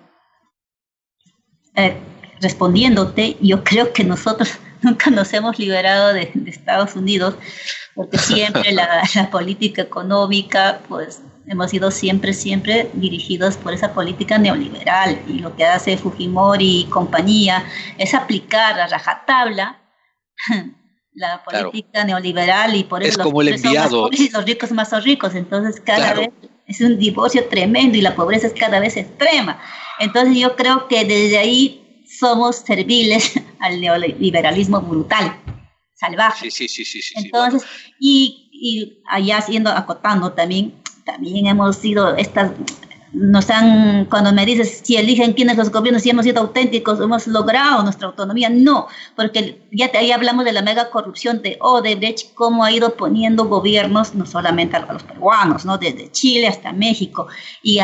eh, 1.75 1.95
respondiéndote, 2.41 3.37
yo 3.39 3.63
creo 3.63 3.93
que 3.93 4.03
nosotros 4.03 4.49
nunca 4.81 5.11
nos 5.11 5.31
hemos 5.33 5.59
liberado 5.59 6.11
de, 6.13 6.31
Estados 6.47 6.95
Unidos, 6.95 7.35
porque 7.93 8.17
siempre 8.17 8.71
la, 8.71 9.03
la 9.15 9.29
política 9.29 9.83
económica, 9.83 10.81
pues 10.89 11.21
hemos 11.47 11.71
sido 11.71 11.91
siempre, 11.91 12.33
siempre 12.33 12.89
dirigidos 12.93 13.57
por 13.57 13.73
esa 13.73 13.93
política 13.93 14.37
neoliberal 14.37 15.21
y 15.27 15.39
lo 15.39 15.55
que 15.55 15.65
hace 15.65 15.97
Fujimori 15.97 16.81
y 16.81 16.85
compañía 16.85 17.65
es 17.97 18.13
aplicar 18.13 18.79
a 18.79 18.87
rajatabla 18.87 19.79
la 21.13 21.43
política 21.43 22.03
neoliberal 22.03 22.75
y 22.75 22.83
por 22.83 23.03
eso 23.03 23.17
los, 23.19 23.27
como 23.27 23.41
el 23.41 23.49
enviado. 23.49 24.09
los 24.09 24.45
ricos 24.45 24.71
más 24.71 24.89
son 24.89 25.03
ricos, 25.03 25.35
entonces 25.35 25.81
cada 25.81 26.13
vez 26.13 26.29
es 26.67 26.81
un 26.81 26.97
divorcio 26.97 27.47
tremendo 27.47 27.97
y 27.97 28.01
la 28.01 28.15
pobreza 28.15 28.47
es 28.47 28.53
cada 28.53 28.79
vez 28.79 28.97
extrema. 28.97 29.59
Entonces 29.99 30.37
yo 30.37 30.55
creo 30.55 30.87
que 30.87 31.05
desde 31.05 31.37
ahí 31.37 32.03
somos 32.19 32.57
serviles 32.57 33.33
al 33.59 33.79
neoliberalismo 33.79 34.81
brutal, 34.81 35.39
salvaje. 35.93 36.51
Sí, 36.51 36.67
sí, 36.67 36.83
sí, 36.83 37.01
sí. 37.01 37.13
Entonces, 37.17 37.63
y, 37.99 38.49
y 38.51 39.03
allá 39.07 39.41
siendo 39.41 39.69
acotando 39.69 40.33
también, 40.33 40.73
también 41.05 41.47
hemos 41.47 41.77
sido 41.77 42.15
estas 42.17 42.51
nos 43.15 43.49
han, 43.49 44.05
cuando 44.05 44.33
me 44.33 44.45
dices 44.45 44.81
si 44.83 44.97
eligen 44.97 45.33
quiénes 45.33 45.55
los 45.55 45.71
gobiernos, 45.71 46.03
si 46.03 46.09
hemos 46.09 46.25
sido 46.25 46.41
auténticos, 46.41 46.99
hemos 46.99 47.27
logrado 47.27 47.81
nuestra 47.81 48.07
autonomía, 48.07 48.49
no, 48.49 48.87
porque 49.15 49.65
ya 49.71 49.89
ahí 49.93 50.11
hablamos 50.11 50.43
de 50.43 50.51
la 50.51 50.61
mega 50.61 50.89
corrupción 50.89 51.41
de 51.41 51.57
Odebrecht, 51.61 52.33
cómo 52.33 52.65
ha 52.65 52.71
ido 52.71 52.95
poniendo 52.95 53.45
gobiernos, 53.45 54.15
no 54.15 54.25
solamente 54.25 54.75
a 54.75 54.91
los 54.91 55.03
peruanos, 55.03 55.63
¿no? 55.63 55.77
desde 55.77 56.11
Chile 56.11 56.47
hasta 56.47 56.73
México, 56.73 57.27
y 57.63 57.79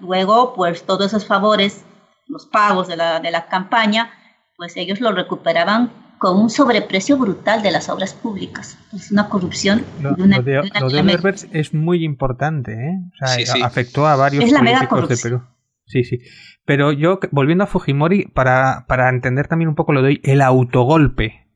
luego, 0.00 0.52
pues 0.54 0.84
todos 0.84 1.06
esos 1.06 1.24
favores, 1.24 1.84
los 2.28 2.44
pagos 2.44 2.86
de 2.86 2.96
la, 2.96 3.20
de 3.20 3.30
la 3.30 3.46
campaña, 3.46 4.10
pues 4.56 4.76
ellos 4.76 5.00
lo 5.00 5.12
recuperaban 5.12 6.05
con 6.18 6.38
un 6.38 6.50
sobreprecio 6.50 7.16
brutal 7.18 7.62
de 7.62 7.70
las 7.70 7.88
obras 7.88 8.14
públicas. 8.14 8.78
Es 8.94 9.10
una 9.10 9.28
corrupción. 9.28 9.84
Lo 10.00 10.14
de, 10.14 11.48
es 11.52 11.74
muy 11.74 12.04
importante, 12.04 12.72
¿eh? 12.72 12.98
O 13.12 13.26
sea, 13.26 13.66
afectó 13.66 14.06
a 14.06 14.16
varios 14.16 14.50
políticos 14.52 15.08
de 15.08 15.16
Perú. 15.16 15.42
Sí, 15.86 16.04
sí. 16.04 16.18
Pero 16.64 16.92
yo, 16.92 17.20
volviendo 17.30 17.64
a 17.64 17.68
Fujimori, 17.68 18.26
para, 18.26 18.86
para 18.88 19.08
entender 19.08 19.46
también 19.46 19.68
un 19.68 19.76
poco 19.76 19.92
lo 19.92 20.02
de 20.02 20.08
hoy, 20.08 20.20
el 20.24 20.40
autogolpe. 20.40 21.46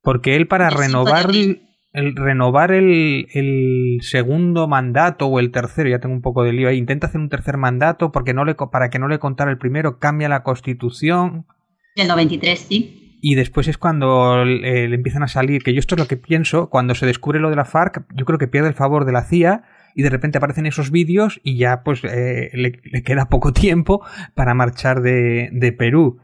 Porque 0.00 0.36
él 0.36 0.46
para 0.46 0.70
renovar 0.70 1.30
el 1.30 2.16
renovar 2.16 2.72
el, 2.72 3.28
el, 3.32 3.98
segundo 4.02 4.66
mandato 4.66 5.26
o 5.26 5.38
el 5.38 5.52
tercero, 5.52 5.88
ya 5.88 6.00
tengo 6.00 6.14
un 6.14 6.22
poco 6.22 6.42
de 6.42 6.52
lío 6.52 6.68
ahí, 6.68 6.76
intenta 6.76 7.06
hacer 7.06 7.20
un 7.20 7.28
tercer 7.28 7.56
mandato 7.56 8.10
porque 8.10 8.34
no 8.34 8.44
le, 8.44 8.56
para 8.56 8.90
que 8.90 8.98
no 8.98 9.06
le 9.06 9.20
contara 9.20 9.52
el 9.52 9.58
primero, 9.58 10.00
cambia 10.00 10.28
la 10.28 10.42
constitución. 10.42 11.46
El 11.94 12.08
93, 12.08 12.58
sí. 12.58 13.03
Y 13.26 13.36
después 13.36 13.68
es 13.68 13.78
cuando 13.78 14.42
eh, 14.42 14.86
le 14.86 14.94
empiezan 14.94 15.22
a 15.22 15.28
salir, 15.28 15.62
que 15.62 15.72
yo 15.72 15.78
esto 15.78 15.94
es 15.94 15.98
lo 15.98 16.06
que 16.06 16.18
pienso, 16.18 16.68
cuando 16.68 16.94
se 16.94 17.06
descubre 17.06 17.40
lo 17.40 17.48
de 17.48 17.56
la 17.56 17.64
FARC, 17.64 18.04
yo 18.14 18.26
creo 18.26 18.38
que 18.38 18.48
pierde 18.48 18.68
el 18.68 18.74
favor 18.74 19.06
de 19.06 19.12
la 19.12 19.24
CIA 19.24 19.62
y 19.94 20.02
de 20.02 20.10
repente 20.10 20.36
aparecen 20.36 20.66
esos 20.66 20.90
vídeos 20.90 21.40
y 21.42 21.56
ya 21.56 21.82
pues 21.84 22.02
eh, 22.04 22.50
le, 22.52 23.02
queda 23.02 23.28
poco 23.30 23.54
tiempo 23.54 24.04
para 24.34 24.52
marchar 24.52 25.00
de, 25.00 25.48
de 25.52 25.72
Perú. 25.72 26.18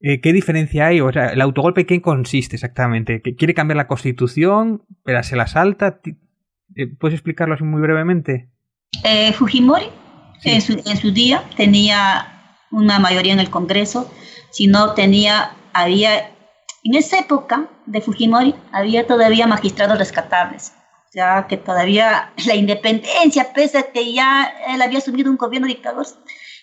Eh, 0.00 0.20
¿Qué 0.20 0.32
diferencia 0.32 0.88
hay? 0.88 1.00
O 1.00 1.12
sea, 1.12 1.28
¿el 1.28 1.40
autogolpe 1.42 1.86
qué 1.86 2.02
consiste 2.02 2.56
exactamente? 2.56 3.22
¿Quiere 3.22 3.54
cambiar 3.54 3.76
la 3.76 3.86
constitución, 3.86 4.82
pero 5.04 5.22
se 5.22 5.36
la 5.36 5.46
salta? 5.46 6.00
¿Puedes 6.98 7.14
explicarlo 7.14 7.54
así 7.54 7.62
muy 7.62 7.80
brevemente? 7.80 8.50
Eh, 9.04 9.32
Fujimori 9.32 9.86
en, 10.42 10.60
su, 10.60 11.12
día 11.12 11.44
tenía 11.56 12.56
una 12.72 12.98
mayoría 12.98 13.32
en 13.32 13.40
el 13.40 13.50
Congreso, 13.50 14.12
si 14.50 14.66
no 14.66 14.94
tenía, 14.94 15.52
había, 15.72 16.30
en 16.84 16.94
esa 16.94 17.18
época 17.18 17.68
de 17.86 18.00
Fujimori 18.00 18.54
había 18.72 19.06
todavía 19.06 19.46
magistrados 19.46 19.98
rescatables, 19.98 20.72
ya 21.14 21.46
que 21.46 21.56
todavía 21.56 22.32
la 22.46 22.54
independencia, 22.54 23.52
pese 23.52 23.78
a 23.78 23.92
que 23.92 24.12
ya 24.12 24.52
él 24.68 24.82
había 24.82 24.98
asumido 24.98 25.30
un 25.30 25.36
gobierno 25.36 25.68
dictador, 25.68 26.06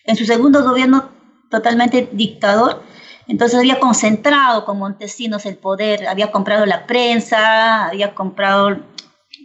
en 0.05 0.15
su 0.15 0.25
segundo 0.25 0.63
gobierno 0.63 1.09
totalmente 1.49 2.09
dictador, 2.11 2.83
entonces 3.27 3.59
había 3.59 3.79
concentrado 3.79 4.65
con 4.65 4.79
Montesinos 4.79 5.45
el 5.45 5.55
poder, 5.55 6.07
había 6.07 6.31
comprado 6.31 6.65
la 6.65 6.87
prensa, 6.87 7.85
había 7.85 8.15
comprado, 8.15 8.79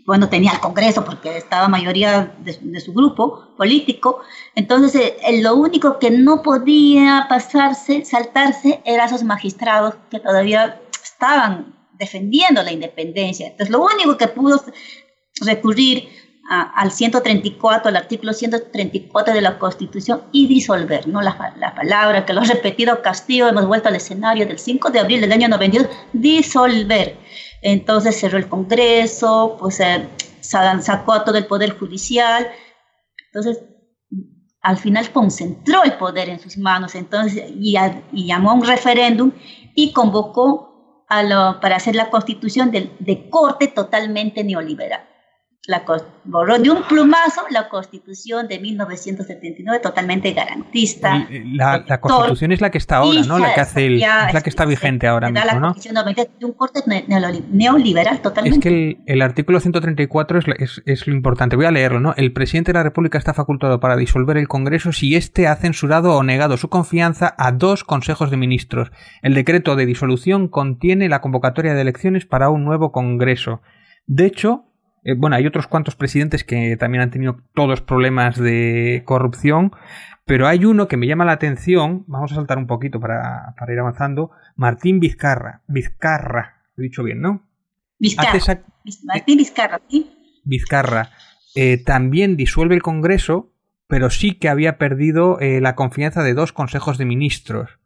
bueno, 0.07 0.29
tenía 0.29 0.53
el 0.53 0.61
Congreso 0.61 1.05
porque 1.05 1.39
estaba 1.39 1.69
mayoría 1.69 2.35
de, 2.39 2.81
su 2.81 2.93
grupo 2.93 3.49
político. 3.57 4.21
Entonces 4.55 5.15
eh, 5.25 5.41
lo 5.41 5.55
único 5.57 5.99
que 5.99 6.11
no 6.11 6.43
podía 6.43 7.27
pasarse, 7.29 8.05
saltarse, 8.05 8.83
eran 8.85 9.07
esos 9.07 9.25
magistrados 9.25 9.95
que 10.11 10.21
todavía 10.21 10.81
estaban 11.03 11.75
defendiendo 11.93 12.63
la 12.63 12.73
independencia. 12.73 13.47
Entonces 13.47 13.71
lo 13.71 13.83
único 13.83 14.17
que 14.19 14.29
pudo 14.29 14.63
recurrir 15.41 16.09
al 16.49 16.91
134, 16.91 17.89
al 17.89 17.97
artículo 17.97 18.35
134 18.35 19.33
de 19.33 19.41
la 19.41 19.59
Constitución 19.59 20.25
y 20.31 20.47
disolver, 20.47 21.09
¿no? 21.09 21.23
La, 21.23 21.55
la, 21.59 21.75
palabra 21.75 22.27
que 22.27 22.35
lo 22.35 22.43
ha 22.43 22.45
repetido 22.45 23.01
Castillo, 23.01 23.49
hemos 23.49 23.67
vuelto 23.67 23.89
al 23.89 23.97
escenario 23.97 24.47
del 24.47 24.59
5 24.59 24.91
de 24.91 25.01
abril 25.01 25.23
del 25.23 25.33
año 25.33 25.49
92, 25.49 25.89
disolver. 26.13 27.17
Entonces 27.65 28.21
cerró 28.21 28.37
el 28.37 28.47
Congreso, 28.47 29.57
pues 29.59 29.81
eh, 29.81 30.07
sacó 30.43 31.15
a 31.15 31.25
todo 31.25 31.39
el 31.39 31.47
Poder 31.47 31.79
Judicial, 31.79 32.47
entonces 33.27 33.65
al 34.61 34.77
final 34.77 35.11
concentró 35.13 35.83
el 35.83 35.95
poder 35.95 36.29
en 36.29 36.41
sus 36.41 36.59
manos, 36.59 36.95
entonces, 36.95 37.51
y, 37.59 37.77
llamó 38.13 38.51
a 38.51 38.55
un 38.55 38.67
referéndum 38.67 39.33
y 39.75 39.93
convocó 39.93 41.07
a 41.09 41.23
lo, 41.23 41.61
para 41.61 41.77
hacer 41.77 41.95
la 41.95 42.11
constitución 42.11 42.71
de, 42.71 42.95
de 42.99 43.31
corte 43.31 43.69
totalmente 43.69 44.45
neoliberal 44.45 45.14
la, 45.67 45.83
borró 46.25 46.59
de 46.59 46.71
un 46.71 46.83
plumazo 46.83 47.43
la 47.51 47.69
constitución 47.69 48.47
de 48.49 48.59
1979 48.59 49.81
totalmente 49.81 50.33
garantista. 50.33 51.27
La, 51.55 51.83
la 51.87 52.01
constitución 52.01 52.53
es 52.53 52.61
la 52.61 52.71
que 52.71 52.79
está 52.79 52.97
ahora, 52.97 53.23
¿no? 53.23 53.39
La 53.39 53.55
que 53.55 53.61
hace 53.61 53.87
el, 53.87 53.95
es 54.03 54.35
la 54.35 54.41
que 54.43 54.51
está 54.51 54.67
vigente 54.67 55.07
ahora 55.07 55.31
mismo, 55.31 55.47
la 55.47 55.55
¿no? 55.59 55.75
de 55.75 56.45
un 56.45 56.53
corte 56.53 56.81
neoliberal 57.49 58.21
totalmente. 58.21 58.59
Es 58.59 58.63
que 58.63 58.91
el, 58.91 58.99
el 59.07 59.23
artículo 59.23 59.59
134 59.59 60.39
es, 60.39 60.45
es, 60.59 60.83
es, 60.85 61.07
lo 61.07 61.15
importante. 61.15 61.57
Voy 61.57 61.67
a 61.67 61.71
leerlo, 61.71 62.01
¿no? 62.01 62.15
El 62.17 62.33
presidente 62.33 62.73
de 62.73 62.79
la 62.79 62.83
República 62.83 63.17
está 63.17 63.33
facultado 63.33 63.81
para 63.81 63.97
disolver 63.97 64.37
el 64.37 64.49
Congreso 64.49 64.93
si 64.93 65.15
éste 65.15 65.47
ha 65.47 65.57
censurado 65.57 66.15
o 66.15 66.23
negado 66.23 66.57
su 66.57 66.69
confianza 66.69 67.35
a 67.39 67.53
dos 67.53 67.85
consejos 67.85 68.31
de 68.31 68.37
ministros. 68.37 68.91
El 69.23 69.35
decreto 69.35 69.77
de 69.77 69.87
disolución 69.87 70.49
contiene 70.49 71.09
la 71.09 71.21
convocatoria 71.21 71.75
de 71.75 71.81
elecciones 71.81 72.27
para 72.27 72.51
un 72.51 72.65
nuevo 72.65 72.93
Congreso. 72.93 73.63
De 74.07 74.27
hecho, 74.27 74.67
eh, 75.05 75.15
bueno, 75.15 75.37
hay 75.37 75.47
otros 75.47 75.67
cuantos 75.67 75.95
presidentes 75.95 76.45
que 76.45 76.77
también 76.77 77.03
han 77.03 77.11
tenido 77.11 77.37
todos 77.55 77.83
problemas 77.83 78.39
de 78.39 79.03
corrupción, 79.05 79.73
pero 80.25 80.49
hay 80.49 80.65
uno 80.65 80.89
que 80.89 80.97
me 80.97 81.07
llama 81.07 81.27
la 81.27 81.33
atención, 81.33 82.05
vamos 82.07 82.33
a 82.33 82.37
saltar 82.37 82.57
un 82.57 82.67
poquito 82.67 82.99
para, 82.99 83.55
ir 83.69 83.79
avanzando, 83.79 84.31
Martín 84.57 85.01
Vizcarra, 85.01 85.63
Vizcarra, 85.67 86.63
lo 86.77 86.83
he 86.83 86.89
dicho 86.89 87.03
bien, 87.03 87.21
¿no? 87.21 87.47
Vizcarra, 87.99 88.65
Martín 89.05 89.39
Vizcarra, 89.39 89.81
sí. 89.89 90.11
Vizcarra, 90.45 91.11
eh, 91.55 91.77
también 91.77 92.37
disuelve 92.37 92.75
el 92.75 92.83
Congreso, 92.83 93.53
pero 93.87 94.09
sí 94.09 94.35
que 94.35 94.49
había 94.49 94.79
perdido 94.79 95.39
eh, 95.41 95.61
la 95.61 95.75
confianza 95.75 96.23
de 96.23 96.33
dos 96.33 96.53
consejos 96.53 96.97
de 96.97 97.05
ministros. 97.05 97.79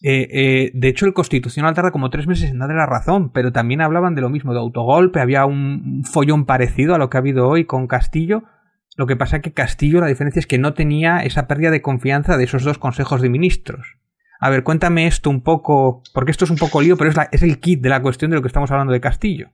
Eh, 0.00 0.28
eh, 0.30 0.70
de 0.74 0.88
hecho, 0.88 1.06
el 1.06 1.12
Constitucional 1.12 1.74
tarda 1.74 1.90
como 1.90 2.10
tres 2.10 2.26
meses 2.26 2.50
en 2.50 2.58
darle 2.58 2.76
la 2.76 2.86
razón, 2.86 3.32
pero 3.32 3.52
también 3.52 3.80
hablaban 3.80 4.14
de 4.14 4.20
lo 4.20 4.30
mismo, 4.30 4.52
de 4.52 4.60
autogolpe, 4.60 5.20
había 5.20 5.44
un 5.44 6.04
follón 6.04 6.46
parecido 6.46 6.94
a 6.94 6.98
lo 6.98 7.10
que 7.10 7.16
ha 7.16 7.20
habido 7.20 7.48
hoy 7.48 7.64
con 7.64 7.88
Castillo. 7.88 8.44
Lo 8.96 9.06
que 9.06 9.16
pasa 9.16 9.36
es 9.36 9.42
que 9.42 9.52
Castillo, 9.52 10.00
la 10.00 10.06
diferencia 10.06 10.40
es 10.40 10.46
que 10.46 10.58
no 10.58 10.74
tenía 10.74 11.20
esa 11.20 11.46
pérdida 11.46 11.70
de 11.70 11.82
confianza 11.82 12.36
de 12.36 12.44
esos 12.44 12.64
dos 12.64 12.78
consejos 12.78 13.20
de 13.20 13.28
ministros. 13.28 13.96
A 14.40 14.50
ver, 14.50 14.62
cuéntame 14.62 15.06
esto 15.06 15.30
un 15.30 15.42
poco, 15.42 16.02
porque 16.14 16.30
esto 16.30 16.44
es 16.44 16.50
un 16.50 16.58
poco 16.58 16.80
lío, 16.80 16.96
pero 16.96 17.10
es, 17.32 17.42
el 17.42 17.58
kit 17.58 17.80
de 17.80 17.88
la 17.88 18.02
cuestión 18.02 18.30
de 18.30 18.36
lo 18.36 18.42
que 18.42 18.48
estamos 18.48 18.70
hablando 18.70 18.92
de 18.92 19.00
Castillo. 19.00 19.50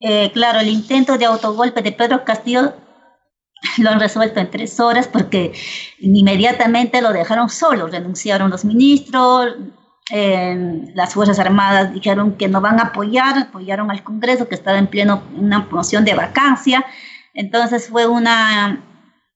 Eh, 0.00 0.32
claro, 0.32 0.58
el 0.58 0.68
intento 0.68 1.18
de 1.18 1.26
autogolpe 1.26 1.82
de 1.82 1.92
Pedro 1.92 2.24
Castillo 2.24 2.74
lo 3.78 3.90
han 3.90 4.00
resuelto 4.00 4.40
en 4.40 4.50
tres 4.50 4.78
horas 4.80 5.08
porque 5.08 5.52
inmediatamente 6.00 7.00
lo 7.00 7.12
dejaron 7.12 7.48
solo, 7.48 7.86
renunciaron 7.86 8.50
los 8.50 8.64
ministros, 8.64 9.54
eh, 10.10 10.90
las 10.94 11.14
Fuerzas 11.14 11.38
Armadas 11.38 11.92
dijeron 11.94 12.36
que 12.36 12.48
no 12.48 12.60
van 12.60 12.80
a 12.80 12.84
apoyar, 12.84 13.38
apoyaron 13.38 13.90
al 13.90 14.02
Congreso 14.02 14.48
que 14.48 14.54
estaba 14.54 14.78
en 14.78 14.88
pleno 14.88 15.22
una 15.36 15.66
moción 15.70 16.04
de 16.04 16.14
vacancia, 16.14 16.84
entonces 17.34 17.88
fue 17.88 18.06
una, 18.06 18.84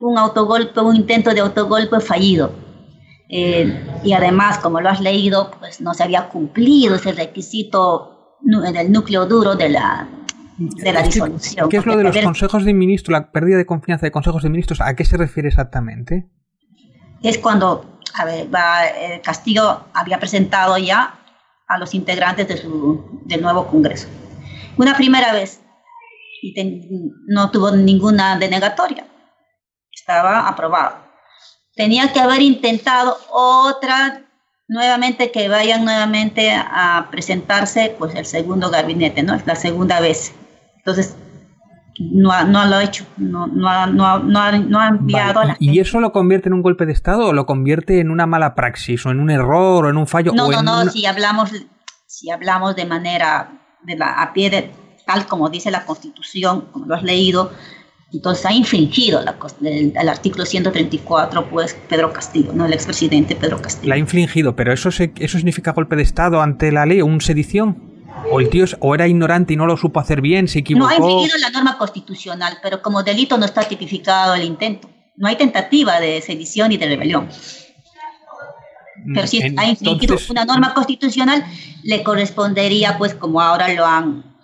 un 0.00 0.18
autogolpe, 0.18 0.80
un 0.80 0.96
intento 0.96 1.30
de 1.30 1.40
autogolpe 1.40 2.00
fallido. 2.00 2.52
Eh, 3.28 4.00
y 4.04 4.12
además, 4.12 4.58
como 4.58 4.80
lo 4.80 4.88
has 4.88 5.00
leído, 5.00 5.50
pues 5.58 5.80
no 5.80 5.94
se 5.94 6.04
había 6.04 6.28
cumplido 6.28 6.94
ese 6.94 7.12
requisito 7.12 8.36
en 8.44 8.76
el 8.76 8.92
núcleo 8.92 9.26
duro 9.26 9.56
de 9.56 9.70
la, 9.70 10.06
de 10.58 10.92
la 10.92 11.02
disolución. 11.02 11.68
¿Qué 11.68 11.76
es 11.76 11.86
lo 11.86 11.96
de 11.96 12.04
los 12.04 12.16
consejos 12.18 12.64
de 12.64 12.72
ministros, 12.72 13.12
la 13.12 13.30
pérdida 13.30 13.56
de 13.56 13.66
confianza 13.66 14.06
de 14.06 14.12
consejos 14.12 14.42
de 14.42 14.50
ministros? 14.50 14.80
¿A 14.80 14.94
qué 14.94 15.04
se 15.04 15.16
refiere 15.16 15.48
exactamente? 15.48 16.28
Es 17.22 17.38
cuando, 17.38 18.00
a 18.14 18.24
ver, 18.24 18.48
el 19.00 19.20
Castillo 19.20 19.84
había 19.92 20.18
presentado 20.18 20.78
ya 20.78 21.14
a 21.68 21.78
los 21.78 21.94
integrantes 21.94 22.48
de 22.48 22.56
su, 22.56 23.20
del 23.24 23.42
nuevo 23.42 23.66
Congreso. 23.66 24.08
Una 24.76 24.96
primera 24.96 25.32
vez 25.32 25.60
y 26.42 26.54
no 27.26 27.50
tuvo 27.50 27.72
ninguna 27.72 28.38
denegatoria. 28.38 29.06
Estaba 29.90 30.46
aprobado. 30.48 30.96
Tenía 31.74 32.12
que 32.12 32.20
haber 32.20 32.42
intentado 32.42 33.16
otra 33.30 34.22
nuevamente 34.68 35.30
que 35.30 35.48
vayan 35.48 35.84
nuevamente 35.84 36.52
a 36.52 37.08
presentarse 37.10 37.94
pues 37.98 38.14
el 38.14 38.26
segundo 38.26 38.70
gabinete, 38.70 39.22
¿no? 39.22 39.34
Es 39.34 39.46
la 39.46 39.56
segunda 39.56 40.00
vez. 40.00 40.34
Entonces, 40.86 41.16
no, 41.98 42.44
no 42.44 42.64
lo 42.64 42.76
ha 42.76 42.84
hecho, 42.84 43.04
no, 43.16 43.48
no, 43.48 43.86
no, 43.88 44.20
no 44.20 44.40
ha 44.78 44.88
enviado 44.88 45.40
a 45.40 45.44
la 45.46 45.56
¿Y 45.58 45.80
eso 45.80 45.98
lo 45.98 46.12
convierte 46.12 46.48
en 46.48 46.52
un 46.52 46.62
golpe 46.62 46.86
de 46.86 46.92
Estado 46.92 47.26
o 47.26 47.32
lo 47.32 47.44
convierte 47.44 47.98
en 47.98 48.12
una 48.12 48.26
mala 48.26 48.54
praxis 48.54 49.04
o 49.04 49.10
en 49.10 49.18
un 49.18 49.30
error 49.30 49.86
o 49.86 49.90
en 49.90 49.96
un 49.96 50.06
fallo? 50.06 50.32
No, 50.32 50.48
no, 50.48 50.62
no, 50.62 50.88
si, 50.88 51.04
hablamos, 51.04 51.50
si 52.06 52.30
hablamos 52.30 52.76
de 52.76 52.84
manera, 52.84 53.50
de 53.82 53.96
la, 53.96 54.22
a 54.22 54.32
pie 54.32 54.48
de, 54.48 54.70
tal 55.04 55.26
como 55.26 55.50
dice 55.50 55.72
la 55.72 55.84
Constitución, 55.84 56.68
como 56.70 56.86
lo 56.86 56.94
has 56.94 57.02
leído, 57.02 57.50
entonces 58.12 58.46
ha 58.46 58.52
infringido 58.52 59.22
la, 59.22 59.36
el, 59.68 60.08
artículo 60.08 60.46
134, 60.46 61.50
pues 61.50 61.76
Pedro 61.88 62.12
Castillo, 62.12 62.52
¿no? 62.54 62.66
el 62.66 62.74
expresidente 62.74 63.34
Pedro 63.34 63.60
Castillo. 63.60 63.88
La 63.88 63.96
ha 63.96 63.98
infringido, 63.98 64.54
pero 64.54 64.72
eso, 64.72 64.90
eso 64.90 65.38
significa 65.38 65.72
golpe 65.72 65.96
de 65.96 66.02
Estado 66.02 66.40
ante 66.40 66.70
la 66.70 66.86
ley 66.86 67.00
o 67.00 67.06
un 67.06 67.20
sedición. 67.20 67.95
O 68.30 68.40
el 68.40 68.48
tío 68.48 68.64
o 68.80 68.94
era 68.94 69.06
ignorante 69.06 69.54
y 69.54 69.56
no 69.56 69.66
lo 69.66 69.76
supo 69.76 70.00
hacer 70.00 70.20
bien, 70.20 70.48
se 70.48 70.60
equivocó. 70.60 70.86
No 70.86 70.90
ha 70.90 70.96
infringido 70.96 71.38
la 71.38 71.50
norma 71.50 71.78
constitucional, 71.78 72.58
pero 72.62 72.82
como 72.82 73.02
delito 73.02 73.38
no 73.38 73.44
está 73.44 73.62
tipificado 73.62 74.34
el 74.34 74.44
intento. 74.44 74.90
No 75.16 75.28
hay 75.28 75.36
tentativa 75.36 76.00
de 76.00 76.20
sedición 76.20 76.72
y 76.72 76.76
de 76.76 76.86
rebelión. 76.86 77.28
Pero 79.14 79.26
si 79.26 79.42
ha 79.42 79.64
infringido 79.64 80.16
una 80.30 80.44
norma 80.44 80.74
constitucional, 80.74 81.44
le 81.84 82.02
correspondería, 82.02 82.98
pues 82.98 83.14
como 83.14 83.40
ahora 83.40 83.72
lo 83.72 83.86
han, 83.86 84.36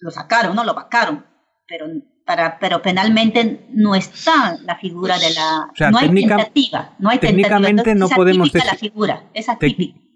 lo 0.00 0.10
sacaron, 0.10 0.54
¿no? 0.54 0.64
Lo 0.64 0.74
vacaron. 0.74 1.26
Pero 1.66 1.86
para, 2.26 2.58
pero 2.58 2.82
penalmente 2.82 3.66
no 3.70 3.94
está 3.94 4.58
la 4.64 4.76
figura 4.76 5.18
de 5.18 5.30
la... 5.30 5.90
no 5.90 5.98
hay 5.98 6.10
tentativa, 6.10 6.94
no 6.98 7.08
hay 7.08 7.18
técnicamente 7.18 7.94
no 7.94 8.08
podemos 8.08 8.52
decir... 8.52 8.68
la 8.70 8.76
figura, 8.76 9.24
es 9.32 9.46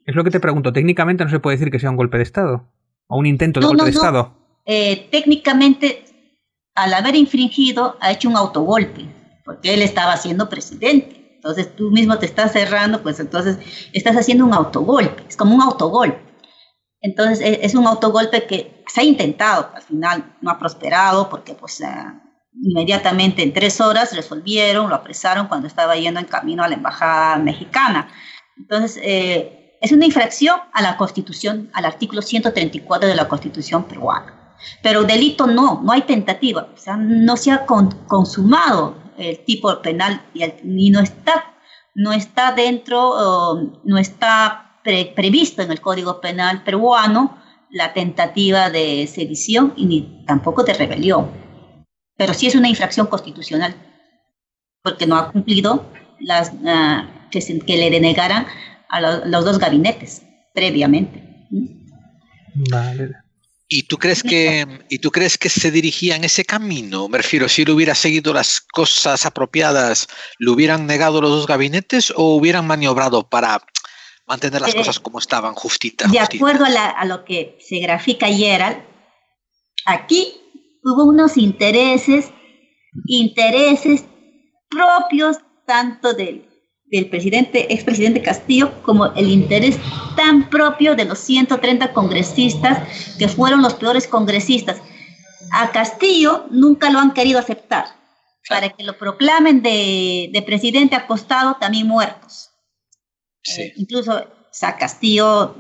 Es 0.05 0.15
lo 0.15 0.25
que 0.25 0.31
te 0.31 0.41
pregunto, 0.41 0.73
técnicamente 0.73 1.25
no 1.25 1.31
se 1.31 1.39
puede 1.39 1.57
decir 1.57 1.71
que 1.71 1.79
sea 1.79 1.91
un 1.91 1.97
golpe 1.97 2.17
de 2.17 2.25
Estado. 2.25 2.69
¿O 3.11 3.19
un 3.19 3.27
intento 3.27 3.61
de 3.61 3.67
golpe 3.67 3.85
de 3.85 3.91
Estado? 3.91 4.33
eh, 4.65 5.09
técnicamente, 5.11 6.05
al 6.77 6.95
haber 6.95 7.17
infringido, 7.17 7.97
ha 8.01 8.13
hecho 8.13 8.29
un 8.29 8.37
autogolpe, 8.37 9.05
porque 9.45 9.75
él 9.75 9.83
estaba 9.83 10.17
siendo 10.17 10.49
presidente. 10.49 11.21
Entonces 11.35 11.75
tú 11.75 11.91
mismo 11.91 12.19
te 12.19 12.27
estás 12.27 12.53
cerrando, 12.53 13.03
pues 13.03 13.19
entonces 13.19 13.59
estás 13.93 14.17
haciendo 14.17 14.45
un 14.45 14.55
autogolpe, 14.55 15.25
es 15.29 15.37
como 15.37 15.57
un 15.57 15.63
autogolpe. 15.63 16.21
Entonces 17.01 17.41
e, 17.41 17.61
es 17.63 17.75
un 17.75 17.87
autogolpe 17.87 18.47
que 18.47 18.85
se 18.87 19.01
ha 19.01 19.05
intentado, 19.05 19.71
al 19.75 19.83
final 19.83 20.37
no 20.41 20.51
ha 20.51 20.59
prosperado 20.59 21.29
porque 21.29 21.55
pues 21.55 21.83
inmediatamente 22.63 23.43
en 23.43 23.53
tres 23.53 23.81
horas 23.81 24.15
resolvieron, 24.15 24.89
lo 24.89 24.95
apresaron 24.95 25.49
cuando 25.49 25.67
estaba 25.67 25.97
yendo 25.97 26.21
en 26.21 26.27
camino 26.27 26.63
a 26.63 26.69
la 26.69 26.75
embajada 26.75 27.39
mexicana. 27.39 28.09
Entonces 28.57 29.01
eh, 29.03 29.60
es 29.81 29.93
una 29.93 30.05
infracción 30.05 30.61
a 30.73 30.83
la 30.83 30.97
constitución, 30.97 31.71
al 31.73 31.87
artículo 31.87 32.23
134 32.23 33.09
de 33.09 33.15
la 33.15 33.29
constitución 33.29 33.85
peruana. 33.85 34.57
Pero 34.83 35.05
delito 35.05 35.47
no, 35.47 35.81
no 35.83 35.93
hay 35.93 36.03
tentativa, 36.03 36.69
o 36.75 36.77
sea, 36.77 36.97
no 36.97 37.37
se 37.37 37.51
ha 37.51 37.65
consumado 37.65 38.95
el 39.17 39.43
tipo 39.45 39.81
penal 39.81 40.23
y, 40.35 40.91
no 40.91 41.01
está, 41.01 41.55
no 41.95 42.13
está 42.13 42.53
dentro, 42.53 43.73
no 43.85 43.99
está 43.99 44.81
previsto 44.83 45.63
en 45.63 45.71
el 45.71 45.81
Código 45.81 46.21
Penal 46.21 46.63
peruano 46.63 47.39
la 47.71 47.93
tentativa 47.93 48.71
de 48.71 49.07
sedición 49.07 49.73
y 49.77 49.87
ni 49.87 50.25
tampoco 50.27 50.63
de 50.63 50.75
rebelión. 50.75 51.31
Pero 52.17 52.35
sí 52.35 52.47
es 52.47 52.55
una 52.55 52.69
infracción 52.69 53.07
constitucional, 53.07 53.75
porque 54.83 55.07
no 55.07 55.17
ha 55.17 55.31
cumplido 55.31 55.87
las 56.19 56.53
uh, 56.53 57.31
que, 57.31 57.41
que, 57.61 57.77
le 57.77 57.91
denegaran 57.91 58.47
a 58.91 59.01
los 59.01 59.45
dos 59.45 59.59
gabinetes 59.59 60.23
previamente. 60.55 61.23
Vale. 62.71 63.11
¿Y 63.73 63.85
tú 63.85 63.99
crees 63.99 64.25
que 64.25 64.67
y 64.89 64.99
tú 64.99 65.13
crees 65.13 65.39
que 65.39 65.49
se 65.49 65.71
dirigía 65.71 66.17
en 66.17 66.25
ese 66.25 66.45
camino? 66.45 67.09
Me 67.09 67.19
refiero, 67.19 67.49
si 67.49 67.63
él 67.63 67.71
hubiera 67.71 67.95
seguido 67.95 68.35
las 68.35 68.61
cosas 68.61 69.25
apropiadas, 69.25 70.09
¿le 70.41 70.51
hubieran 70.51 70.87
negado 70.87 71.21
los 71.21 71.31
dos 71.31 71.47
gabinetes 71.47 72.13
o 72.17 72.35
hubieran 72.35 72.67
maniobrado 72.67 73.29
para 73.29 73.63
mantener 74.27 74.61
las 74.61 74.75
eh, 74.75 74.79
cosas 74.79 74.99
como 74.99 75.21
estaban, 75.21 75.55
justitas? 75.55 76.11
De 76.11 76.19
acuerdo 76.19 76.65
a, 76.65 77.05
lo 77.05 77.25
que 77.25 77.59
se 77.61 77.79
grafica 77.79 78.27
ayer, 78.27 78.85
aquí 79.87 80.35
hubo 80.83 81.05
unos 81.05 81.37
intereses, 81.37 82.33
intereses 83.07 84.05
propios 84.69 85.37
tanto 85.65 86.13
del 86.13 86.50
del 86.91 87.09
presidente, 87.09 87.73
expresidente 87.73 88.21
Castillo 88.21 88.83
como 88.83 89.07
el 89.15 89.31
interés 89.31 89.77
tan 90.17 90.51
propio 90.51 90.97
de 90.97 91.05
los 91.05 91.19
130 91.21 91.93
congresistas 91.93 93.17
que 93.19 93.29
fueron 93.29 93.63
los 93.63 93.75
peores 93.75 94.07
congresistas. 94.07 94.81
A 95.53 95.71
Castillo 95.71 96.47
nunca 96.51 96.91
lo 96.91 96.99
han 96.99 97.13
querido 97.13 97.39
aceptar 97.39 97.87
para 98.49 98.71
que 98.71 98.83
lo 98.83 98.99
proclamen 98.99 99.63
de, 99.63 100.31
de 100.33 100.43
presidente 100.43 100.97
acostado 100.97 101.57
también 101.61 101.87
muertos. 101.87 102.51
Eh, 103.57 103.73
incluso 103.77 104.13
o 104.13 104.79
Castillo 104.79 105.55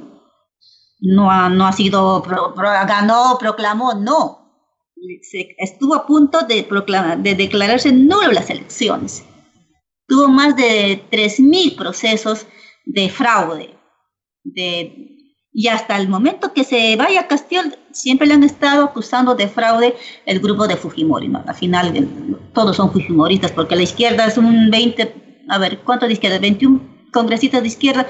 no 1.00 1.30
ha, 1.30 1.48
no 1.48 1.66
ha 1.66 1.72
sido, 1.72 2.22
ganó, 2.22 3.38
proclamó, 3.38 3.94
no. 3.94 4.52
estuvo 5.58 5.94
a 5.94 6.06
punto 6.06 6.42
de, 6.42 6.64
proclamar, 6.64 7.18
de 7.18 7.34
declararse 7.34 7.92
nulo 7.92 8.32
las 8.32 8.50
elecciones 8.50 9.24
tuvo 10.10 10.28
más 10.28 10.56
de 10.56 11.04
3.000 11.12 11.76
procesos 11.76 12.44
de 12.84 13.08
fraude. 13.08 13.78
De, 14.42 15.06
y 15.52 15.68
hasta 15.68 15.96
el 15.96 16.08
momento 16.08 16.52
que 16.52 16.64
se 16.64 16.96
vaya 16.96 17.20
a 17.20 17.28
siempre 17.92 18.26
le 18.26 18.34
han 18.34 18.42
estado 18.42 18.84
acusando 18.84 19.36
de 19.36 19.46
fraude 19.46 19.94
el 20.26 20.40
grupo 20.40 20.66
de 20.66 20.76
Fujimori. 20.76 21.30
Al 21.46 21.54
final, 21.54 22.08
todos 22.52 22.76
son 22.76 22.92
Fujimoristas, 22.92 23.52
porque 23.52 23.76
la 23.76 23.82
izquierda 23.82 24.26
es 24.26 24.36
un 24.36 24.68
20, 24.68 25.44
a 25.48 25.58
ver, 25.58 25.78
¿cuántos 25.78 26.08
de 26.08 26.14
izquierda? 26.14 26.40
21 26.40 26.80
congresistas 27.12 27.62
de 27.62 27.68
izquierda 27.68 28.08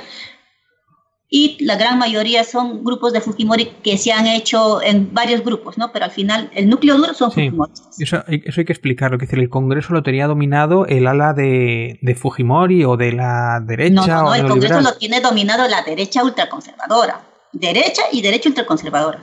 y 1.33 1.64
la 1.64 1.76
gran 1.76 1.97
mayoría 1.97 2.43
son 2.43 2.83
grupos 2.83 3.12
de 3.12 3.20
Fujimori 3.20 3.66
que 3.85 3.97
se 3.99 4.11
han 4.11 4.26
hecho 4.26 4.83
en 4.83 5.14
varios 5.14 5.45
grupos, 5.45 5.78
¿no? 5.78 5.93
Pero 5.93 6.07
al 6.07 6.11
final 6.11 6.51
el 6.53 6.68
núcleo 6.68 6.97
duro 6.97 7.14
son 7.14 7.31
sí, 7.31 7.53
Eso, 8.01 8.24
hay 8.26 8.41
que 8.41 8.72
explicarlo, 8.72 9.16
que 9.16 9.26
el 9.31 9.49
Congreso 9.49 9.95
lo 9.95 10.03
tenía 10.03 10.26
dominado 10.26 10.87
el 10.87 11.07
ala 11.07 11.33
de, 11.33 12.16
Fujimori 12.20 12.85
o 12.85 12.97
de 12.97 13.12
la 13.12 13.61
derecha. 13.64 13.95
No, 13.95 14.07
no, 14.07 14.22
no 14.22 14.35
el 14.35 14.49
Congreso 14.49 14.81
lo 14.81 14.95
tiene 14.95 15.20
dominado 15.20 15.68
la 15.68 15.83
derecha 15.83 16.24
ultraconservadora, 16.24 17.20
derecha 17.53 18.03
y 18.11 18.22
derecha 18.22 18.49
ultraconservadora. 18.49 19.22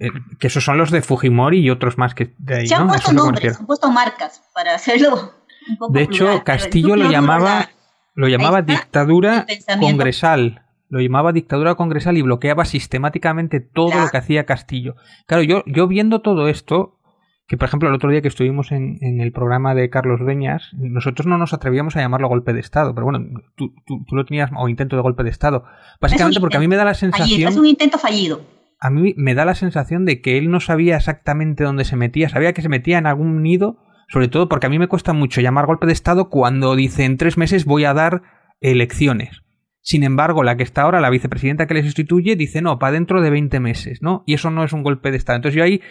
Eh, 0.00 0.08
que 0.40 0.48
esos 0.48 0.64
son 0.64 0.76
los 0.76 0.90
de 0.90 1.02
Fujimori 1.02 1.60
y 1.60 1.70
otros 1.70 1.98
más 1.98 2.14
que 2.14 2.34
de 2.36 2.56
ahí, 2.56 2.66
se 2.66 2.74
han 2.74 2.88
puesto 2.88 3.12
nombres, 3.12 3.54
se 3.54 3.60
han 3.60 3.66
puesto 3.66 3.92
marcas 3.92 4.42
para 4.52 4.74
hacerlo 4.74 5.34
un 5.68 5.76
poco 5.78 5.92
De 5.92 6.02
hecho, 6.02 6.42
Castillo 6.42 6.96
lo 6.96 7.08
llamaba, 7.08 7.70
lo 8.14 8.26
llamaba 8.26 8.62
dictadura 8.62 9.46
congresal 9.78 10.63
lo 10.94 11.00
llamaba 11.00 11.32
dictadura 11.32 11.74
congresal 11.74 12.16
y 12.16 12.22
bloqueaba 12.22 12.64
sistemáticamente 12.64 13.58
todo 13.58 14.00
lo 14.00 14.08
que 14.10 14.16
hacía 14.16 14.46
Castillo. 14.46 14.94
Claro, 15.26 15.42
yo, 15.42 15.64
yo 15.66 15.88
viendo 15.88 16.20
todo 16.20 16.46
esto, 16.46 17.00
que 17.48 17.56
por 17.56 17.66
ejemplo 17.66 17.88
el 17.88 17.96
otro 17.96 18.10
día 18.10 18.22
que 18.22 18.28
estuvimos 18.28 18.70
en, 18.70 19.00
el 19.02 19.32
programa 19.32 19.74
de 19.74 19.90
Carlos 19.90 20.20
Beñas, 20.24 20.70
nosotros 20.74 21.26
no 21.26 21.36
nos 21.36 21.52
atrevíamos 21.52 21.96
a 21.96 22.00
llamarlo 22.00 22.28
golpe 22.28 22.52
de 22.52 22.60
Estado, 22.60 22.94
pero 22.94 23.06
bueno, 23.06 23.26
tú, 23.56 23.74
lo 24.12 24.24
tenías, 24.24 24.52
o 24.56 24.68
intento 24.68 24.94
de 24.94 25.02
golpe 25.02 25.24
de 25.24 25.30
Estado, 25.30 25.64
básicamente 26.00 26.38
porque 26.38 26.58
a 26.58 26.60
mí 26.60 26.68
me 26.68 26.76
da 26.76 26.84
la 26.84 26.94
sensación... 26.94 27.48
es 27.48 27.56
un 27.56 27.66
intento 27.66 27.98
fallido. 27.98 28.42
A 28.78 28.88
mí 28.88 29.14
me 29.16 29.34
da 29.34 29.44
la 29.44 29.56
sensación 29.56 30.04
de 30.04 30.20
que 30.20 30.38
él 30.38 30.48
no 30.48 30.60
sabía 30.60 30.96
exactamente 30.96 31.64
dónde 31.64 31.84
se 31.84 31.96
metía, 31.96 32.28
sabía 32.28 32.52
que 32.52 32.62
se 32.62 32.68
metía 32.68 32.98
en 32.98 33.08
algún 33.08 33.42
nido, 33.42 33.78
sobre 34.06 34.28
todo 34.28 34.48
porque 34.48 34.68
a 34.68 34.70
mí 34.70 34.78
me 34.78 34.86
cuesta 34.86 35.12
mucho 35.12 35.40
llamar 35.40 35.66
golpe 35.66 35.88
de 35.88 35.92
Estado 35.92 36.30
cuando 36.30 36.76
dice 36.76 37.04
en 37.04 37.16
tres 37.16 37.36
meses 37.36 37.64
voy 37.64 37.84
a 37.84 37.94
dar 37.94 38.22
elecciones. 38.60 39.43
Sin 39.86 40.02
embargo, 40.02 40.42
la 40.42 40.56
que 40.56 40.62
está 40.62 40.80
ahora, 40.80 41.02
la 41.02 41.10
vicepresidenta 41.10 41.66
que 41.66 41.74
le 41.74 41.82
sustituye, 41.82 42.36
dice 42.36 42.62
no, 42.62 42.78
para 42.78 42.92
dentro 42.92 43.20
de 43.20 43.28
20 43.28 43.60
meses, 43.60 44.00
¿no? 44.00 44.24
Y 44.26 44.32
eso 44.32 44.50
no 44.50 44.64
es 44.64 44.72
un 44.72 44.82
golpe 44.82 45.10
de 45.10 45.18
Estado. 45.18 45.36
Entonces 45.36 45.58
yo 45.58 45.62
ahí, 45.62 45.82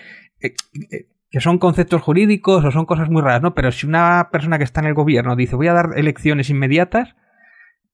eh, 0.41 0.55
eh, 0.91 1.09
que 1.29 1.39
son 1.39 1.59
conceptos 1.59 2.01
jurídicos 2.01 2.65
o 2.65 2.71
son 2.71 2.87
cosas 2.87 3.11
muy 3.11 3.21
raras, 3.21 3.43
¿no? 3.43 3.53
Pero 3.53 3.71
si 3.71 3.85
una 3.85 4.29
persona 4.31 4.57
que 4.57 4.63
está 4.63 4.81
en 4.81 4.87
el 4.87 4.95
gobierno 4.95 5.35
dice 5.35 5.55
voy 5.55 5.67
a 5.67 5.73
dar 5.73 5.91
elecciones 5.95 6.49
inmediatas, 6.49 7.15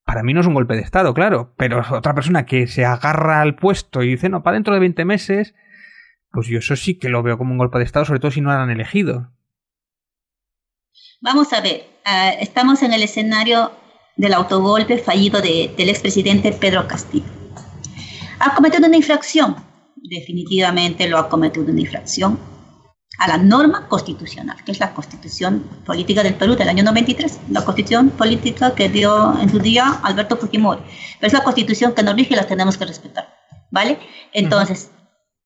para 0.05 0.23
mí 0.23 0.33
no 0.33 0.39
es 0.39 0.47
un 0.47 0.53
golpe 0.53 0.75
de 0.75 0.83
Estado, 0.83 1.13
claro. 1.13 1.53
Pero 1.57 1.83
otra 1.91 2.15
persona 2.15 2.45
que 2.45 2.67
se 2.67 2.85
agarra 2.85 3.41
al 3.41 3.57
puesto 3.57 4.01
y 4.01 4.11
dice 4.11 4.29
no, 4.29 4.41
para 4.41 4.53
dentro 4.53 4.73
de 4.73 4.79
20 4.79 5.03
meses, 5.03 5.53
pues 6.31 6.47
yo 6.47 6.59
eso 6.59 6.77
sí 6.77 6.97
que 6.97 7.09
lo 7.09 7.23
veo 7.23 7.37
como 7.37 7.51
un 7.51 7.57
golpe 7.57 7.77
de 7.77 7.83
Estado, 7.83 8.05
sobre 8.05 8.21
todo 8.21 8.31
si 8.31 8.39
no 8.39 8.51
han 8.51 8.69
elegido. 8.69 9.33
Vamos 11.19 11.51
a 11.51 11.59
ver, 11.59 11.83
ah, 12.05 12.29
estamos 12.39 12.83
en 12.83 12.93
el 12.93 13.03
escenario 13.03 13.71
del 14.19 14.33
autogolpe 14.33 14.97
fallido 14.97 15.41
de, 15.41 15.73
del 15.77 15.87
expresidente 15.87 16.51
Pedro 16.51 16.85
Castillo. 16.87 17.25
Ha 18.39 18.53
cometido 18.53 18.85
una 18.85 18.97
infracción, 18.97 19.55
definitivamente 19.95 21.07
lo 21.07 21.17
ha 21.17 21.29
cometido 21.29 21.71
una 21.71 21.79
infracción 21.79 22.37
a 23.17 23.29
la 23.29 23.37
norma 23.37 23.87
constitucional, 23.87 24.57
que 24.65 24.73
es 24.73 24.79
la 24.81 24.93
constitución 24.93 25.63
política 25.85 26.21
del 26.21 26.35
Perú 26.35 26.55
del 26.55 26.67
año 26.67 26.83
93, 26.83 27.39
la 27.49 27.63
constitución 27.63 28.09
política 28.09 28.75
que 28.75 28.89
dio 28.89 29.39
en 29.39 29.49
su 29.49 29.59
día 29.59 30.01
Alberto 30.03 30.35
Fujimori. 30.35 30.81
Pero 31.19 31.27
es 31.27 31.33
la 31.33 31.43
constitución 31.43 31.93
que 31.93 32.03
nos 32.03 32.15
rige 32.15 32.33
y 32.33 32.37
la 32.37 32.45
tenemos 32.45 32.77
que 32.77 32.85
respetar, 32.85 33.33
¿vale? 33.71 33.99
Entonces, 34.33 34.91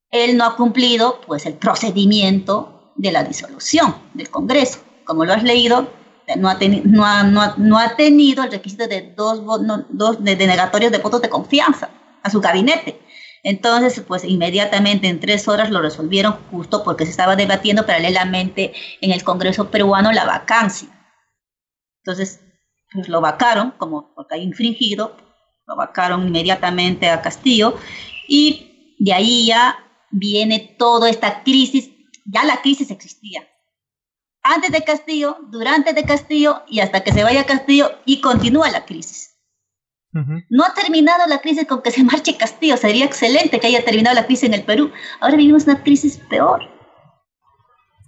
él 0.09 0.35
no 0.35 0.45
ha 0.45 0.55
cumplido 0.55 1.21
pues 1.27 1.45
el 1.45 1.53
procedimiento 1.53 2.91
de 2.95 3.11
la 3.11 3.23
disolución 3.23 3.95
del 4.15 4.31
Congreso. 4.31 4.79
Como 5.05 5.25
lo 5.25 5.33
has 5.33 5.43
leído, 5.43 5.89
no 6.37 6.49
ha, 6.49 7.23
no, 7.23 7.79
ha, 7.79 7.95
tenido 7.95 8.43
el 8.43 8.51
requisito 8.51 8.87
de 8.87 9.13
dos, 9.15 9.41
dos 9.89 10.23
denegatorios 10.23 10.91
de 10.91 10.97
votos 10.99 11.21
de 11.21 11.29
confianza 11.29 11.89
a 12.21 12.29
su 12.29 12.39
gabinete. 12.39 12.99
Entonces, 13.43 14.01
pues 14.07 14.23
inmediatamente 14.23 15.07
en 15.07 15.19
tres 15.19 15.47
horas 15.49 15.69
lo 15.69 15.81
resolvieron 15.81 16.37
justo 16.49 16.83
porque 16.83 17.05
se 17.05 17.11
estaba 17.11 17.35
debatiendo 17.35 17.85
paralelamente 17.85 18.73
en 19.01 19.11
el 19.11 19.23
Congreso 19.23 19.69
peruano 19.69 20.13
la 20.13 20.25
vacancia. 20.25 20.87
Entonces, 22.05 22.39
pues 22.93 23.09
lo 23.09 23.19
vacaron, 23.19 23.71
como 23.77 24.13
porque 24.15 24.35
ha 24.35 24.37
infringido, 24.37 25.17
lo 25.67 25.75
vacaron 25.75 26.27
inmediatamente 26.27 27.09
a 27.09 27.21
Castillo 27.21 27.77
y 28.27 28.95
de 28.99 29.13
ahí 29.13 29.47
ya 29.47 29.77
viene 30.11 30.75
toda 30.77 31.09
esta 31.09 31.43
crisis, 31.43 31.89
ya 32.25 32.45
la 32.45 32.61
crisis 32.61 32.91
existía, 32.91 33.45
antes 34.43 34.71
de 34.71 34.83
Castillo, 34.83 35.37
durante 35.49 35.93
de 35.93 36.03
Castillo 36.03 36.63
y 36.67 36.81
hasta 36.81 37.03
que 37.03 37.11
se 37.13 37.23
vaya 37.23 37.45
Castillo 37.45 37.91
y 38.05 38.21
continúa 38.21 38.69
la 38.69 38.85
crisis. 38.85 39.31
No 40.49 40.63
ha 40.63 40.73
terminado 40.75 41.25
la 41.27 41.39
crisis 41.39 41.65
con 41.65 41.81
que 41.81 41.89
se 41.89 42.03
marche 42.03 42.37
Castillo. 42.37 42.77
Sería 42.77 43.05
excelente 43.05 43.59
que 43.59 43.65
haya 43.65 43.83
terminado 43.83 44.15
la 44.15 44.27
crisis 44.27 44.43
en 44.43 44.53
el 44.53 44.63
Perú. 44.63 44.91
Ahora 45.19 45.37
vivimos 45.37 45.63
una 45.63 45.81
crisis 45.81 46.17
peor. 46.29 46.69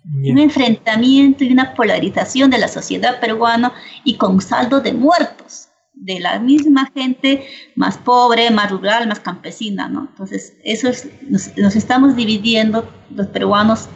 Un 0.04 0.38
enfrentamiento 0.38 1.44
y 1.44 1.52
una 1.52 1.74
polarización 1.74 2.52
de 2.52 2.60
la 2.60 2.68
sociedad 2.68 3.20
peruana 3.20 3.74
y 4.04 4.18
con 4.18 4.40
saldo 4.40 4.82
de 4.82 4.94
muertos. 4.94 5.70
de 5.98 6.20
la 6.20 6.40
misma 6.40 6.92
gente 6.94 7.48
más 7.76 7.98
pobre, 7.98 8.52
más 8.52 8.70
rural, 8.70 9.08
más 9.08 9.22
campesina, 9.22 9.88
¿no? 9.88 10.02
Entonces, 10.10 10.58
eso 10.64 10.90
es, 10.90 11.08
nos, 11.30 11.76
estamos 11.76 12.18
dividiendo, 12.18 12.88
los 13.10 13.28
peruanos, 13.28 13.88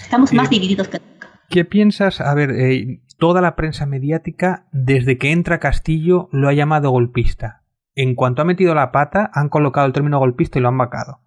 estamos 0.00 0.32
más 0.34 0.50
divididos 0.50 0.88
que 0.88 0.98
nunca. 0.98 1.13
¿Qué 1.48 1.64
piensas? 1.64 2.20
A 2.20 2.34
ver, 2.34 2.50
eh, 2.50 3.00
toda 3.18 3.40
la 3.40 3.56
prensa 3.56 3.86
mediática, 3.86 4.66
desde 4.72 5.18
que 5.18 5.32
entra 5.32 5.60
Castillo, 5.60 6.28
lo 6.32 6.48
ha 6.48 6.52
llamado 6.52 6.90
golpista. 6.90 7.62
En 7.94 8.14
cuanto 8.14 8.42
ha 8.42 8.44
metido 8.44 8.74
la 8.74 8.90
pata, 8.92 9.30
han 9.32 9.48
colocado 9.48 9.86
el 9.86 9.92
término 9.92 10.18
golpista 10.18 10.58
y 10.58 10.62
lo 10.62 10.68
han 10.68 10.78
vacado. 10.78 11.20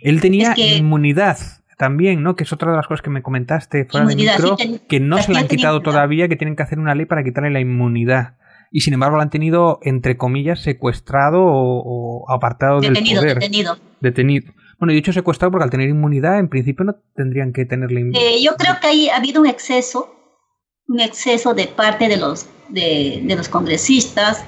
Él 0.00 0.20
tenía 0.20 0.54
inmunidad 0.56 1.38
también, 1.76 2.22
¿no? 2.22 2.36
Que 2.36 2.44
es 2.44 2.52
otra 2.52 2.70
de 2.70 2.76
las 2.76 2.86
cosas 2.86 3.02
que 3.02 3.10
me 3.10 3.22
comentaste 3.22 3.86
fuera 3.86 4.06
del 4.06 4.16
micro, 4.16 4.56
que 4.88 5.00
no 5.00 5.18
se 5.22 5.32
la 5.32 5.40
han 5.40 5.48
quitado 5.48 5.80
todavía, 5.80 6.28
que 6.28 6.36
tienen 6.36 6.56
que 6.56 6.62
hacer 6.62 6.78
una 6.78 6.94
ley 6.94 7.06
para 7.06 7.24
quitarle 7.24 7.50
la 7.50 7.60
inmunidad. 7.60 8.36
Y 8.70 8.82
sin 8.82 8.94
embargo 8.94 9.16
lo 9.16 9.22
han 9.22 9.30
tenido, 9.30 9.78
entre 9.82 10.16
comillas, 10.16 10.60
secuestrado 10.60 11.40
o, 11.42 12.30
apartado 12.30 12.80
del 12.80 12.92
poder. 12.92 13.34
Detenido. 13.38 13.78
Detenido. 14.00 14.52
Bueno, 14.80 14.92
he 14.92 14.96
dicho 14.96 15.12
secuestrado 15.12 15.52
porque 15.52 15.64
al 15.64 15.70
tener 15.70 15.88
inmunidad, 15.88 16.40
en 16.40 16.48
principio 16.48 16.84
no 16.84 16.96
tendrían 17.14 17.52
que 17.52 17.64
tenerle 17.66 18.00
inmunidad. 18.00 18.22
Eh, 18.22 18.42
yo 18.42 18.56
creo 18.56 18.80
que 18.80 18.88
ahí 18.88 19.08
ha 19.08 19.16
habido 19.16 19.42
un 19.42 19.46
exceso, 19.46 20.12
un 20.88 20.98
exceso 20.98 21.54
de 21.54 21.68
parte 21.68 22.08
de 22.08 22.16
los, 22.16 22.46
de, 22.68 23.20
de 23.22 23.36
los 23.36 23.48
congresistas, 23.48 24.42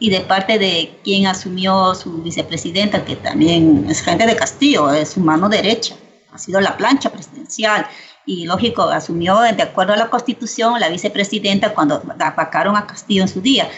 y 0.00 0.10
de 0.10 0.20
parte 0.20 0.58
de 0.58 0.92
quien 1.02 1.26
asumió 1.26 1.94
su 1.94 2.22
vicepresidenta, 2.22 3.04
que 3.04 3.16
también 3.16 3.86
es 3.88 4.00
gente 4.00 4.26
de 4.26 4.36
Castillo, 4.36 4.92
es 4.92 5.08
su 5.08 5.20
mano 5.20 5.48
derecha, 5.48 5.96
ha 6.32 6.38
sido 6.38 6.60
la 6.60 6.76
plancha 6.76 7.10
presidencial. 7.10 7.86
Y 8.24 8.44
lógico, 8.44 8.82
asumió 8.82 9.40
de 9.40 9.62
acuerdo 9.62 9.94
a 9.94 9.96
la 9.96 10.10
constitución 10.10 10.78
la 10.78 10.88
vicepresidenta 10.88 11.74
cuando 11.74 12.02
vacaron 12.36 12.76
a 12.76 12.86
Castillo 12.86 13.22
en 13.22 13.28
su 13.28 13.40
día. 13.40 13.68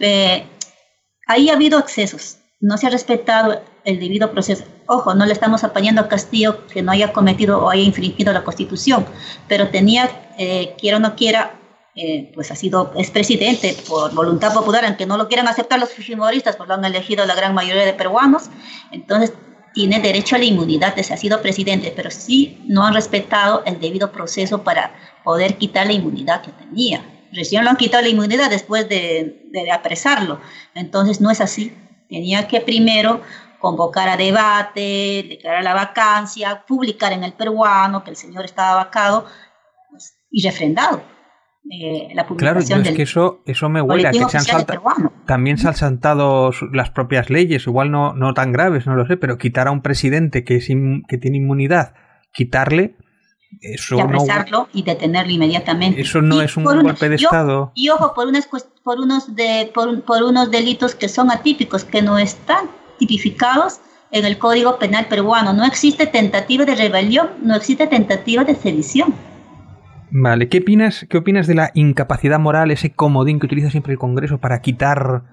Eh, 0.00 0.46
ahí 1.26 1.50
ha 1.50 1.52
habido 1.52 1.78
excesos, 1.78 2.38
no 2.60 2.76
se 2.76 2.86
ha 2.86 2.90
respetado 2.90 3.62
el 3.84 4.00
debido 4.00 4.30
proceso. 4.32 4.64
Ojo, 4.86 5.14
no 5.14 5.26
le 5.26 5.32
estamos 5.32 5.64
apañando 5.64 6.00
a 6.00 6.08
Castillo 6.08 6.66
que 6.66 6.82
no 6.82 6.92
haya 6.92 7.12
cometido 7.12 7.62
o 7.62 7.70
haya 7.70 7.82
infringido 7.82 8.32
la 8.32 8.44
constitución, 8.44 9.06
pero 9.46 9.68
tenía, 9.68 10.10
eh, 10.38 10.74
quiera 10.78 10.96
o 10.96 11.00
no 11.00 11.14
quiera, 11.14 11.58
eh, 11.94 12.30
pues 12.34 12.50
ha 12.50 12.56
sido, 12.56 12.92
es 12.96 13.10
presidente 13.10 13.76
por 13.86 14.14
voluntad 14.14 14.52
popular, 14.52 14.84
aunque 14.84 15.06
no 15.06 15.16
lo 15.16 15.28
quieran 15.28 15.48
aceptar 15.48 15.78
los 15.78 15.92
fujimoristas, 15.92 16.56
pues 16.56 16.68
lo 16.68 16.74
han 16.74 16.84
elegido 16.84 17.24
la 17.26 17.34
gran 17.34 17.54
mayoría 17.54 17.84
de 17.84 17.92
peruanos, 17.92 18.50
entonces 18.92 19.32
tiene 19.74 20.00
derecho 20.00 20.34
a 20.34 20.38
la 20.38 20.44
inmunidad, 20.44 20.94
ha 20.98 21.16
sido 21.16 21.40
presidente, 21.40 21.92
pero 21.94 22.10
sí 22.10 22.64
no 22.66 22.84
han 22.84 22.94
respetado 22.94 23.62
el 23.64 23.78
debido 23.78 24.10
proceso 24.10 24.64
para 24.64 24.92
poder 25.22 25.56
quitar 25.58 25.86
la 25.86 25.92
inmunidad 25.92 26.42
que 26.42 26.50
tenía. 26.52 27.04
Recién 27.32 27.62
lo 27.62 27.70
han 27.70 27.76
quitado 27.76 28.02
la 28.02 28.08
inmunidad 28.08 28.50
después 28.50 28.88
de, 28.88 29.46
de 29.52 29.70
apresarlo, 29.70 30.40
entonces 30.74 31.20
no 31.20 31.30
es 31.30 31.40
así. 31.40 31.72
Tenía 32.08 32.48
que 32.48 32.60
primero 32.60 33.20
convocar 33.58 34.08
a 34.08 34.16
debate, 34.16 35.26
declarar 35.28 35.64
la 35.64 35.74
vacancia, 35.74 36.64
publicar 36.66 37.12
en 37.12 37.24
el 37.24 37.32
peruano 37.32 38.04
que 38.04 38.10
el 38.10 38.16
señor 38.16 38.44
estaba 38.44 38.76
vacado 38.76 39.26
pues, 39.90 40.16
y 40.30 40.44
refrendado. 40.46 41.02
Eh, 41.70 42.08
la 42.14 42.26
publicación 42.26 42.80
claro, 42.80 42.90
es 42.90 42.96
que 42.96 43.02
eso, 43.02 43.42
eso 43.44 43.68
me 43.68 43.82
huele 43.82 44.08
a 44.08 44.10
que 44.10 44.24
se 44.26 44.50
han 44.50 44.66
también 45.26 45.58
se 45.58 45.68
han 45.68 45.74
saltado 45.74 46.50
las 46.72 46.90
propias 46.90 47.28
leyes, 47.28 47.66
igual 47.66 47.90
no, 47.90 48.14
no 48.14 48.32
tan 48.32 48.52
graves, 48.52 48.86
no 48.86 48.94
lo 48.94 49.06
sé, 49.06 49.18
pero 49.18 49.36
quitar 49.36 49.68
a 49.68 49.70
un 49.70 49.82
presidente 49.82 50.44
que, 50.44 50.56
es 50.56 50.68
que 51.08 51.18
tiene 51.18 51.36
inmunidad, 51.36 51.92
quitarle, 52.32 52.96
eso 53.60 53.96
y 53.96 54.50
no, 54.50 54.68
y 54.72 54.82
detenerlo 54.82 55.32
inmediatamente. 55.32 56.00
Eso 56.00 56.22
no 56.22 56.40
es 56.42 56.56
un 56.56 56.64
golpe 56.64 57.08
de 57.08 57.16
Estado. 57.16 57.72
Y 57.74 57.88
ojo, 57.88 58.14
por, 58.14 58.28
unas, 58.28 58.48
por, 58.82 59.00
unos 59.00 59.34
de, 59.34 59.70
por, 59.74 60.02
por 60.02 60.22
unos 60.22 60.50
delitos 60.50 60.94
que 60.94 61.08
son 61.08 61.30
atípicos, 61.30 61.84
que 61.84 62.02
no 62.02 62.18
están 62.18 62.66
tipificados 62.98 63.80
en 64.10 64.24
el 64.24 64.38
Código 64.38 64.78
Penal 64.78 65.06
peruano. 65.06 65.52
No 65.52 65.64
existe 65.64 66.06
tentativa 66.06 66.64
de 66.64 66.74
rebelión, 66.74 67.30
no 67.42 67.54
existe 67.54 67.86
tentativa 67.86 68.44
de 68.44 68.54
sedición. 68.54 69.14
Vale, 70.10 70.48
¿qué 70.48 70.58
opinas, 70.58 71.06
¿qué 71.08 71.18
opinas 71.18 71.46
de 71.46 71.54
la 71.54 71.70
incapacidad 71.74 72.38
moral, 72.38 72.70
ese 72.70 72.92
comodín 72.92 73.40
que 73.40 73.46
utiliza 73.46 73.70
siempre 73.70 73.92
el 73.92 73.98
Congreso 73.98 74.38
para 74.38 74.62
quitar 74.62 75.24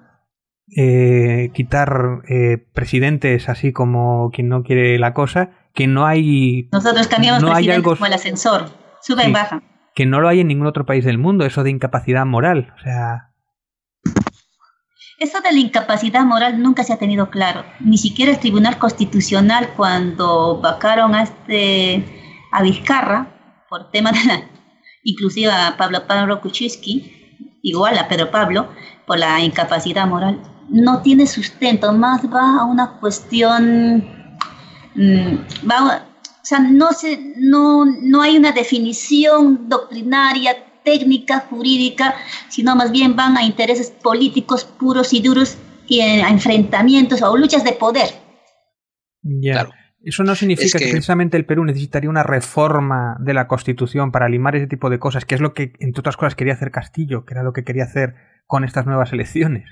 eh, 0.76 1.50
quitar 1.54 2.22
eh, 2.28 2.58
presidentes 2.72 3.48
así 3.48 3.72
como 3.72 4.30
quien 4.32 4.48
no 4.48 4.62
quiere 4.62 4.98
la 4.98 5.14
cosa? 5.14 5.50
Que 5.76 5.86
no 5.86 6.04
hay. 6.04 6.68
Nosotros 6.72 7.06
cambiamos 7.06 7.42
no 7.42 7.54
hay 7.54 7.70
algo, 7.70 7.94
como 7.94 8.06
el 8.06 8.12
ascensor, 8.12 8.70
sube 9.00 9.28
y 9.28 9.32
baja. 9.32 9.62
Que 9.94 10.06
no 10.06 10.20
lo 10.20 10.28
hay 10.28 10.40
en 10.40 10.48
ningún 10.48 10.66
otro 10.66 10.84
país 10.84 11.04
del 11.04 11.18
mundo, 11.18 11.46
eso 11.46 11.62
de 11.62 11.70
incapacidad 11.70 12.26
moral. 12.26 12.74
O 12.76 12.82
sea. 12.82 13.32
Eso 15.18 15.40
de 15.40 15.52
la 15.52 15.58
incapacidad 15.60 16.24
moral 16.24 16.60
nunca 16.60 16.82
se 16.82 16.92
ha 16.92 16.98
tenido 16.98 17.30
claro. 17.30 17.64
Ni 17.78 17.96
siquiera 17.96 18.32
el 18.32 18.40
Tribunal 18.40 18.78
Constitucional, 18.78 19.70
cuando 19.76 20.60
vacaron 20.60 21.14
a, 21.14 21.22
este, 21.22 22.04
a 22.50 22.62
Vizcarra 22.62 23.64
por 23.68 23.90
tema 23.90 24.10
de 24.12 24.24
la 24.24 24.56
inclusive 25.06 25.50
a 25.50 25.76
Pablo 25.78 26.06
Pablo 26.06 26.40
Kuczynski, 26.40 27.58
igual 27.62 27.96
a 27.96 28.08
Pedro 28.08 28.30
Pablo, 28.30 28.68
por 29.06 29.18
la 29.18 29.40
incapacidad 29.40 30.06
moral, 30.06 30.42
no 30.68 31.00
tiene 31.00 31.26
sustento, 31.26 31.92
más 31.92 32.22
va 32.26 32.60
a 32.60 32.64
una 32.64 32.98
cuestión, 32.98 34.15
mm, 34.96 35.68
va, 35.70 36.06
o 36.42 36.48
sea, 36.48 36.60
no, 36.60 36.92
se, 36.92 37.34
no, 37.36 37.84
no 37.84 38.22
hay 38.22 38.36
una 38.36 38.52
definición 38.52 39.68
doctrinaria, 39.68 40.56
técnica, 40.84 41.40
jurídica, 41.40 42.14
sino 42.48 42.76
más 42.76 42.92
bien 42.92 43.16
van 43.16 43.36
a 43.36 43.42
intereses 43.42 43.90
políticos 43.90 44.64
puros 44.64 45.12
y 45.12 45.20
duros 45.20 45.58
y 45.88 46.00
a 46.00 46.28
enfrentamientos 46.28 47.20
o 47.22 47.36
luchas 47.36 47.64
de 47.64 47.72
poder. 47.72 48.08
Claro. 49.42 49.70
Eso 50.04 50.22
no 50.22 50.36
significa 50.36 50.78
que... 50.78 50.86
precisamente 50.86 51.36
el 51.36 51.46
Perú 51.46 51.64
necesitaría 51.64 52.08
una 52.08 52.22
reforma 52.22 53.16
de 53.18 53.34
la 53.34 53.48
Constitución 53.48 54.12
para 54.12 54.28
limar 54.28 54.54
ese 54.54 54.68
tipo 54.68 54.88
de 54.88 55.00
cosas, 55.00 55.24
que 55.24 55.34
es 55.34 55.40
lo 55.40 55.52
que, 55.52 55.72
entre 55.80 55.98
otras 55.98 56.16
cosas, 56.16 56.36
quería 56.36 56.52
hacer 56.52 56.70
Castillo, 56.70 57.24
que 57.24 57.34
era 57.34 57.42
lo 57.42 57.52
que 57.52 57.64
quería 57.64 57.82
hacer 57.82 58.14
con 58.46 58.62
estas 58.62 58.86
nuevas 58.86 59.12
elecciones. 59.12 59.64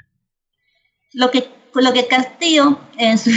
Lo 1.12 1.30
que, 1.30 1.44
lo 1.76 1.92
que 1.92 2.08
Castillo, 2.08 2.80
en 2.98 3.16
su, 3.16 3.30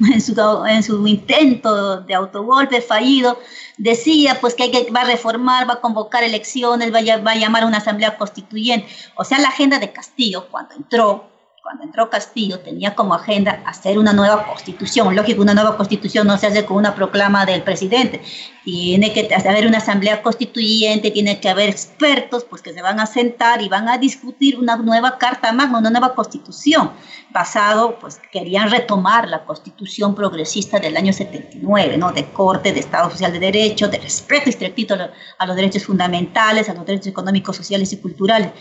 en 0.12 0.20
su, 0.20 0.34
en 0.66 0.82
su 0.82 1.06
intento 1.06 2.00
de 2.00 2.14
autogolpe 2.14 2.80
fallido, 2.80 3.38
decía 3.76 4.38
pues 4.40 4.54
que, 4.54 4.64
hay 4.64 4.70
que 4.70 4.90
va 4.90 5.02
a 5.02 5.04
reformar, 5.04 5.68
va 5.68 5.74
a 5.74 5.80
convocar 5.80 6.24
elecciones, 6.24 6.92
va 6.92 6.98
a, 6.98 7.18
va 7.18 7.32
a 7.32 7.36
llamar 7.36 7.62
a 7.62 7.66
una 7.66 7.78
asamblea 7.78 8.16
constituyente. 8.16 8.88
O 9.16 9.24
sea, 9.24 9.38
la 9.38 9.48
agenda 9.48 9.78
de 9.78 9.92
Castillo, 9.92 10.48
cuando 10.50 10.74
entró, 10.74 11.33
cuando 11.64 11.84
entró 11.84 12.10
Castillo, 12.10 12.60
tenía 12.60 12.94
como 12.94 13.14
agenda 13.14 13.62
hacer 13.64 13.98
una 13.98 14.12
nueva 14.12 14.46
constitución. 14.46 15.16
Lógico, 15.16 15.40
una 15.40 15.54
nueva 15.54 15.78
constitución 15.78 16.26
no 16.26 16.36
se 16.36 16.48
hace 16.48 16.66
con 16.66 16.76
una 16.76 16.94
proclama 16.94 17.46
del 17.46 17.62
presidente. 17.62 18.20
Tiene 18.64 19.14
que 19.14 19.34
haber 19.34 19.66
una 19.66 19.78
asamblea 19.78 20.20
constituyente, 20.20 21.10
tiene 21.10 21.40
que 21.40 21.48
haber 21.48 21.70
expertos 21.70 22.44
pues, 22.44 22.60
que 22.60 22.74
se 22.74 22.82
van 22.82 23.00
a 23.00 23.06
sentar 23.06 23.62
y 23.62 23.70
van 23.70 23.88
a 23.88 23.96
discutir 23.96 24.58
una 24.58 24.76
nueva 24.76 25.16
carta 25.16 25.54
magna, 25.54 25.78
una 25.78 25.88
nueva 25.88 26.14
constitución. 26.14 26.90
Basado, 27.30 27.98
pues 27.98 28.20
querían 28.30 28.70
retomar 28.70 29.26
la 29.26 29.46
constitución 29.46 30.14
progresista 30.14 30.78
del 30.78 30.98
año 30.98 31.14
79, 31.14 31.96
¿no? 31.96 32.12
De 32.12 32.26
corte, 32.26 32.74
de 32.74 32.80
Estado 32.80 33.10
Social 33.10 33.32
de 33.32 33.38
Derecho, 33.38 33.88
de 33.88 34.00
respeto 34.00 34.50
estricto 34.50 34.96
a 35.38 35.46
los 35.46 35.56
derechos 35.56 35.84
fundamentales, 35.84 36.68
a 36.68 36.74
los 36.74 36.84
derechos 36.84 37.06
económicos, 37.06 37.56
sociales 37.56 37.90
y 37.94 37.96
culturales. 37.96 38.52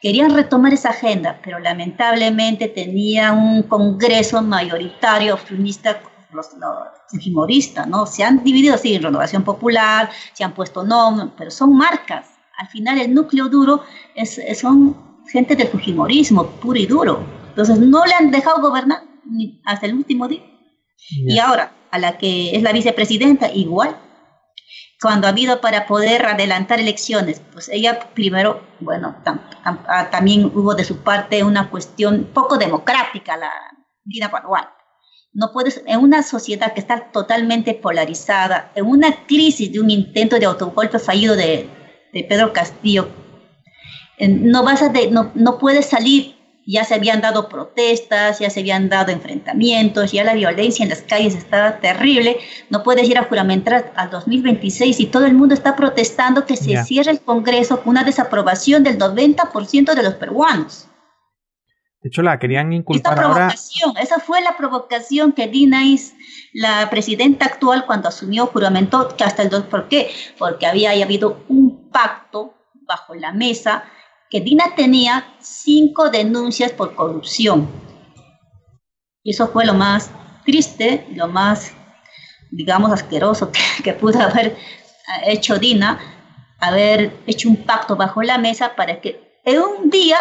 Querían 0.00 0.32
retomar 0.32 0.72
esa 0.72 0.90
agenda, 0.90 1.40
pero 1.42 1.58
lamentablemente 1.58 2.68
tenía 2.68 3.32
un 3.32 3.64
congreso 3.64 4.40
mayoritario 4.42 5.36
fujimorista, 5.36 6.00
los, 6.32 6.54
los 6.54 7.86
¿no? 7.88 8.06
Se 8.06 8.22
han 8.22 8.44
dividido, 8.44 8.78
sí, 8.78 8.94
en 8.94 9.02
Renovación 9.02 9.42
Popular, 9.42 10.10
se 10.34 10.44
han 10.44 10.54
puesto 10.54 10.84
nombres, 10.84 11.30
pero 11.36 11.50
son 11.50 11.76
marcas. 11.76 12.26
Al 12.58 12.68
final 12.68 12.98
el 12.98 13.12
núcleo 13.12 13.48
duro 13.48 13.82
es, 14.14 14.40
son 14.58 14.96
gente 15.26 15.56
del 15.56 15.68
fujimorismo, 15.68 16.46
puro 16.46 16.78
y 16.78 16.86
duro. 16.86 17.24
Entonces 17.48 17.78
no 17.80 18.04
le 18.04 18.14
han 18.14 18.30
dejado 18.30 18.60
gobernar 18.60 19.02
hasta 19.64 19.86
el 19.86 19.94
último 19.94 20.28
día. 20.28 20.42
Y 21.10 21.38
ahora, 21.38 21.72
a 21.90 21.98
la 21.98 22.18
que 22.18 22.54
es 22.54 22.62
la 22.62 22.72
vicepresidenta, 22.72 23.50
igual, 23.52 23.96
cuando 25.00 25.26
ha 25.26 25.30
habido 25.30 25.60
para 25.60 25.86
poder 25.86 26.26
adelantar 26.26 26.80
elecciones, 26.80 27.40
pues 27.52 27.68
ella 27.68 28.00
primero, 28.14 28.62
bueno, 28.80 29.16
ah, 29.24 30.08
también 30.10 30.46
hubo 30.46 30.74
de 30.74 30.84
su 30.84 30.98
parte 30.98 31.44
una 31.44 31.70
cuestión 31.70 32.30
poco 32.34 32.58
democrática, 32.58 33.36
la 33.36 33.52
vida 34.04 34.30
Paraguay. 34.30 34.64
No 35.32 35.52
puedes, 35.52 35.82
en 35.86 36.00
una 36.00 36.22
sociedad 36.22 36.72
que 36.72 36.80
está 36.80 37.12
totalmente 37.12 37.74
polarizada, 37.74 38.72
en 38.74 38.86
una 38.86 39.26
crisis 39.26 39.72
de 39.72 39.80
un 39.80 39.90
intento 39.90 40.38
de 40.38 40.46
autogolpe 40.46 40.98
fallido 40.98 41.36
de, 41.36 41.68
de 42.12 42.24
Pedro 42.24 42.52
Castillo, 42.52 43.08
no, 44.18 44.64
vas 44.64 44.82
a 44.82 44.92
no, 45.10 45.30
no 45.34 45.58
puedes 45.58 45.86
salir 45.86 46.37
ya 46.70 46.84
se 46.84 46.94
habían 46.94 47.22
dado 47.22 47.48
protestas, 47.48 48.40
ya 48.40 48.50
se 48.50 48.60
habían 48.60 48.90
dado 48.90 49.10
enfrentamientos, 49.10 50.12
ya 50.12 50.22
la 50.22 50.34
violencia 50.34 50.82
en 50.82 50.90
las 50.90 51.00
calles 51.00 51.34
estaba 51.34 51.78
terrible. 51.80 52.36
No 52.68 52.82
puedes 52.82 53.08
ir 53.08 53.16
a 53.16 53.24
juramentar 53.24 53.90
al 53.96 54.10
2026 54.10 55.00
y 55.00 55.06
todo 55.06 55.24
el 55.24 55.32
mundo 55.32 55.54
está 55.54 55.74
protestando 55.74 56.44
que 56.44 56.56
se 56.56 56.84
cierre 56.84 57.12
el 57.12 57.20
Congreso 57.22 57.80
con 57.80 57.92
una 57.92 58.04
desaprobación 58.04 58.84
del 58.84 58.98
90% 58.98 59.94
de 59.94 60.02
los 60.02 60.14
peruanos. 60.14 60.88
De 62.02 62.10
hecho, 62.10 62.20
la 62.20 62.38
querían 62.38 62.70
inculpar 62.74 63.18
ahora. 63.18 63.48
Esa 63.48 64.20
fue 64.20 64.42
la 64.42 64.54
provocación 64.58 65.32
que 65.32 65.48
Dina 65.48 65.80
la 66.52 66.90
presidenta 66.90 67.46
actual, 67.46 67.86
cuando 67.86 68.08
asumió, 68.08 68.46
juramentó 68.46 69.08
que 69.16 69.24
hasta 69.24 69.42
el 69.42 69.48
2. 69.48 69.64
¿Por 69.64 69.88
qué? 69.88 70.10
Porque 70.36 70.66
había 70.66 70.90
habido 70.90 71.44
un 71.48 71.88
pacto 71.90 72.52
bajo 72.86 73.14
la 73.14 73.32
mesa 73.32 73.84
que 74.30 74.40
Dina 74.40 74.74
tenía 74.74 75.34
cinco 75.40 76.10
denuncias 76.10 76.72
por 76.72 76.94
corrupción. 76.94 77.68
Y 79.22 79.30
eso 79.30 79.48
fue 79.48 79.64
lo 79.64 79.74
más 79.74 80.10
triste, 80.44 81.06
lo 81.14 81.28
más, 81.28 81.72
digamos, 82.50 82.92
asqueroso 82.92 83.50
que, 83.52 83.60
que 83.84 83.92
pudo 83.92 84.20
haber 84.20 84.56
hecho 85.24 85.58
Dina, 85.58 85.98
haber 86.58 87.12
hecho 87.26 87.48
un 87.48 87.56
pacto 87.56 87.96
bajo 87.96 88.22
la 88.22 88.38
mesa 88.38 88.74
para 88.74 89.00
que 89.00 89.40
en 89.44 89.60
un 89.60 89.90
día 89.90 90.18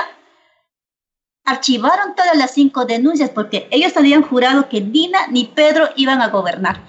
archivaron 1.43 2.15
todas 2.15 2.37
las 2.37 2.51
cinco 2.51 2.85
denuncias 2.85 3.29
porque 3.29 3.67
ellos 3.71 3.95
habían 3.95 4.21
jurado 4.21 4.67
que 4.69 4.81
Dina 4.81 5.27
ni 5.27 5.45
Pedro 5.45 5.89
iban 5.95 6.21
a 6.21 6.27
gobernar, 6.27 6.81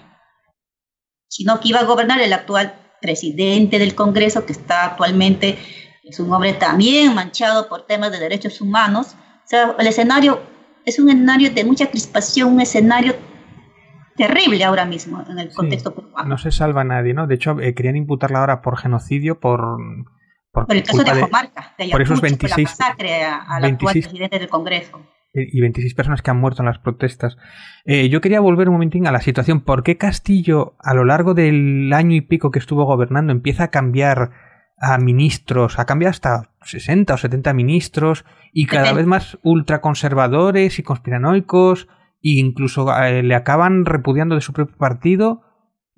sino 1.28 1.60
que 1.60 1.68
iba 1.68 1.80
a 1.80 1.84
gobernar 1.84 2.20
el 2.20 2.32
actual 2.32 2.74
presidente 3.00 3.78
del 3.78 3.94
Congreso, 3.94 4.44
que 4.44 4.52
está 4.52 4.84
actualmente, 4.84 5.58
es 6.08 6.18
un 6.20 6.32
hombre 6.32 6.54
también 6.54 7.14
manchado 7.14 7.68
por 7.68 7.86
temas 7.86 8.10
de 8.10 8.18
derechos 8.18 8.60
humanos. 8.60 9.14
O 9.44 9.48
sea, 9.48 9.74
el 9.78 9.86
escenario 9.86 10.40
es 10.84 10.98
un 10.98 11.08
escenario 11.08 11.50
de 11.50 11.64
mucha 11.64 11.90
crispación, 11.90 12.54
un 12.54 12.60
escenario 12.60 13.14
terrible 14.16 14.64
ahora 14.64 14.84
mismo 14.84 15.22
en 15.28 15.38
el 15.38 15.52
contexto 15.52 15.94
peruano. 15.94 16.28
No 16.28 16.38
se 16.38 16.50
salva 16.50 16.82
nadie, 16.84 17.14
¿no? 17.14 17.26
De 17.26 17.36
hecho, 17.36 17.60
eh, 17.60 17.74
querían 17.74 17.96
imputarla 17.96 18.40
ahora 18.40 18.62
por 18.62 18.78
genocidio, 18.78 19.38
por 19.38 19.78
por, 20.52 20.74
el 20.74 20.82
caso 20.82 21.04
de 21.04 21.10
Ajomarca, 21.10 21.74
por 21.92 22.02
esos 22.02 22.20
26, 22.20 22.56
la 22.56 22.86
masacre 22.86 23.24
al 23.24 23.64
actual 23.64 23.92
presidente 23.92 24.38
del 24.38 24.48
Congreso. 24.48 25.00
Y 25.34 25.60
26 25.60 25.94
personas 25.94 26.22
que 26.22 26.30
han 26.30 26.40
muerto 26.40 26.62
en 26.62 26.66
las 26.66 26.78
protestas. 26.78 27.36
Eh, 27.84 28.08
yo 28.08 28.20
quería 28.20 28.40
volver 28.40 28.68
un 28.68 28.74
momentín 28.74 29.06
a 29.06 29.12
la 29.12 29.20
situación. 29.20 29.60
¿Por 29.60 29.82
qué 29.82 29.98
Castillo, 29.98 30.74
a 30.80 30.94
lo 30.94 31.04
largo 31.04 31.34
del 31.34 31.92
año 31.92 32.16
y 32.16 32.22
pico 32.22 32.50
que 32.50 32.58
estuvo 32.58 32.84
gobernando, 32.86 33.30
empieza 33.30 33.64
a 33.64 33.70
cambiar 33.70 34.30
a 34.80 34.98
ministros, 34.98 35.78
a 35.78 35.86
cambiar 35.86 36.10
hasta 36.10 36.50
60 36.62 37.14
o 37.14 37.16
70 37.16 37.52
ministros 37.52 38.24
y 38.52 38.66
cada 38.66 38.92
vez 38.92 39.06
más 39.06 39.38
ultraconservadores 39.42 40.78
y 40.78 40.82
conspiranoicos 40.82 41.88
e 42.22 42.38
incluso 42.38 42.94
eh, 42.96 43.22
le 43.22 43.34
acaban 43.34 43.84
repudiando 43.84 44.34
de 44.34 44.40
su 44.40 44.52
propio 44.52 44.76
partido 44.76 45.42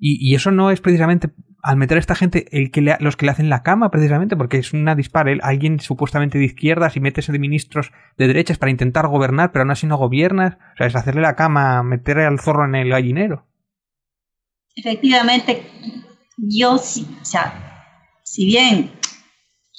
y, 0.03 0.33
eso 0.33 0.49
no 0.49 0.71
es 0.71 0.81
precisamente 0.81 1.29
al 1.61 1.77
meter 1.77 1.97
a 1.97 1.99
esta 1.99 2.15
gente 2.15 2.47
el 2.57 2.71
que 2.71 2.81
los 2.99 3.15
que 3.15 3.27
le 3.27 3.31
hacen 3.31 3.49
la 3.49 3.61
cama 3.61 3.91
precisamente 3.91 4.35
porque 4.35 4.57
es 4.57 4.73
una 4.73 4.95
dispara 4.95 5.31
alguien 5.43 5.79
supuestamente 5.79 6.39
de 6.39 6.45
izquierdas 6.45 6.97
y 6.97 6.99
metes 6.99 7.27
de 7.27 7.37
ministros 7.37 7.91
de 8.17 8.27
derechas 8.27 8.57
para 8.57 8.71
intentar 8.71 9.07
gobernar 9.07 9.51
pero 9.51 9.61
aún 9.61 9.69
así 9.69 9.85
no 9.85 9.97
gobiernas 9.97 10.55
o 10.55 10.77
sea 10.77 10.87
es 10.87 10.95
hacerle 10.95 11.21
la 11.21 11.35
cama 11.35 11.83
meter 11.83 12.17
al 12.19 12.39
zorro 12.39 12.65
en 12.65 12.73
el 12.73 12.89
gallinero. 12.89 13.45
Efectivamente 14.75 15.67
yo 16.37 16.79
sí 16.79 17.05
o 17.21 17.25
sea 17.25 17.70
si 18.31 18.45
bien 18.45 19.01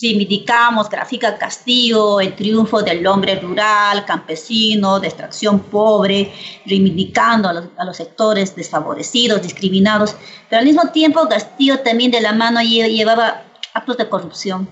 Reivindicamos, 0.02 0.88
grafica 0.90 1.38
Castillo, 1.38 2.20
el 2.20 2.34
triunfo 2.34 2.82
del 2.82 3.06
hombre 3.06 3.36
rural, 3.38 4.04
campesino, 4.04 4.98
de 4.98 5.06
extracción 5.06 5.60
pobre, 5.60 6.32
reivindicando 6.66 7.48
a 7.48 7.84
los, 7.84 7.96
sectores 7.96 8.56
desfavorecidos, 8.56 9.42
discriminados, 9.42 10.16
pero 10.50 10.58
al 10.58 10.66
mismo 10.66 10.90
tiempo 10.90 11.28
Castillo 11.28 11.80
también 11.80 12.10
de 12.10 12.20
la 12.20 12.32
mano 12.32 12.60
llevaba 12.62 13.44
actos 13.74 13.96
de 13.98 14.08
corrupción. 14.08 14.68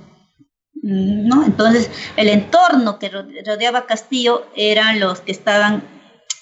¿no? 0.83 1.45
Entonces, 1.45 1.91
el 2.17 2.29
entorno 2.29 2.99
que 2.99 3.11
rodeaba 3.11 3.81
a 3.81 3.87
Castillo 3.87 4.47
eran 4.57 4.99
los 4.99 5.21
que 5.21 5.31
estaban 5.31 5.85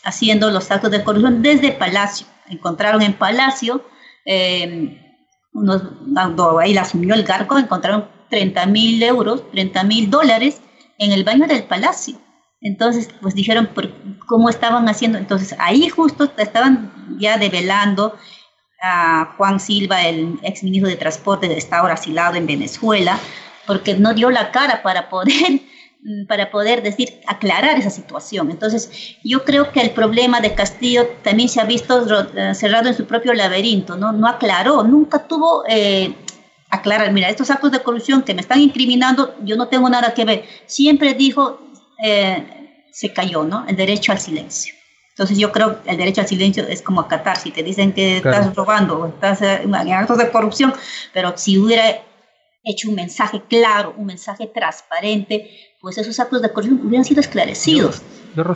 haciendo 0.03 0.51
los 0.51 0.71
actos 0.71 0.93
de 0.93 1.05
corrupción 1.05 1.43
desde 1.43 1.73
Palacio. 1.73 2.27
Encontraron 2.49 3.03
en 3.03 3.13
Palacio, 3.13 3.85
eh, 4.25 5.08
unos, 5.59 5.83
cuando 6.13 6.61
la 6.61 6.83
asumió 6.83 7.15
el 7.15 7.25
Garco, 7.25 7.59
encontraron 7.59 8.09
30 8.31 8.67
mil 8.67 9.03
euros, 9.03 9.51
30 9.51 9.85
mil 9.85 10.11
dólares 10.11 10.61
en 10.99 11.13
el 11.13 11.25
baño 11.25 11.47
del 11.47 11.65
palacio. 11.65 12.17
Entonces, 12.61 13.09
pues 13.21 13.35
dijeron 13.35 13.71
cómo 14.27 14.49
estaban 14.49 14.89
haciendo. 14.89 15.19
Entonces, 15.19 15.55
ahí 15.59 15.89
justo 15.89 16.31
estaban 16.37 17.17
ya 17.19 17.39
develando 17.39 18.17
a 18.83 19.35
Juan 19.37 19.61
Silva, 19.61 20.03
el 20.03 20.39
ex 20.43 20.63
ministro 20.63 20.89
de 20.89 20.97
Transporte, 20.97 21.57
está 21.57 21.79
ahora 21.79 21.95
asilado 21.95 22.37
en 22.37 22.47
Venezuela, 22.47 23.19
porque 23.67 23.95
no 23.95 24.15
dio 24.15 24.31
la 24.31 24.51
cara 24.51 24.83
para 24.83 25.09
poder 25.09 25.61
para 26.29 26.51
poder 26.51 26.83
decir, 26.83 27.21
aclarar 27.27 27.79
esa 27.79 27.91
situación. 27.91 28.51
Entonces, 28.51 29.17
yo 29.25 29.45
creo 29.45 29.73
que 29.73 29.81
el 29.81 29.91
problema 29.91 30.41
de 30.41 30.55
Castillo 30.55 31.07
también 31.23 31.49
se 31.49 31.61
ha 31.61 31.65
visto 31.65 32.07
eh, 32.35 32.55
cerrado 32.55 32.89
en 32.89 32.97
su 32.97 33.05
propio 33.05 33.35
laberinto, 33.35 33.97
¿no? 33.97 34.13
No 34.13 34.27
aclaró, 34.29 34.85
nunca 34.85 35.27
tuvo 35.27 35.65
eh, 35.69 36.15
aclarar, 36.71 37.13
mira, 37.13 37.29
estos 37.29 37.51
actos 37.51 37.73
de 37.73 37.83
corrupción 37.83 38.23
que 38.23 38.35
me 38.35 38.41
están 38.41 38.61
incriminando, 38.61 39.35
yo 39.43 39.57
no 39.57 39.69
tengo 39.69 39.89
nada 39.89 40.15
que 40.15 40.25
ver. 40.25 40.45
Siempre 40.67 41.15
dijo, 41.15 41.61
eh, 42.03 42.87
se 42.93 43.13
cayó, 43.13 43.45
¿no? 43.45 43.67
El 43.67 43.77
derecho 43.77 44.13
al 44.13 44.19
silencio. 44.19 44.75
Entonces 45.11 45.37
yo 45.37 45.51
creo 45.51 45.83
que 45.83 45.91
el 45.91 45.97
derecho 45.97 46.21
al 46.21 46.29
silencio 46.29 46.65
es 46.69 46.81
como 46.81 47.01
acatar, 47.01 47.37
si 47.37 47.51
te 47.51 47.65
dicen 47.65 47.93
que 47.93 48.19
estás 48.19 48.55
robando 48.55 49.01
o 49.01 49.07
estás 49.09 49.43
eh, 49.43 49.63
en 49.65 49.75
actos 49.75 50.17
de 50.19 50.31
corrupción, 50.31 50.73
pero 51.13 51.37
si 51.37 51.59
hubiera 51.59 52.03
hecho 52.63 52.89
un 52.89 52.95
mensaje 52.95 53.43
claro, 53.49 53.95
un 53.97 54.07
mensaje 54.07 54.47
transparente, 54.47 55.68
pues 55.81 55.97
esos 55.99 56.19
actos 56.19 56.43
de 56.43 56.53
corrupción 56.53 56.81
hubieran 56.85 57.05
sido 57.05 57.21
esclarecidos. 57.21 58.03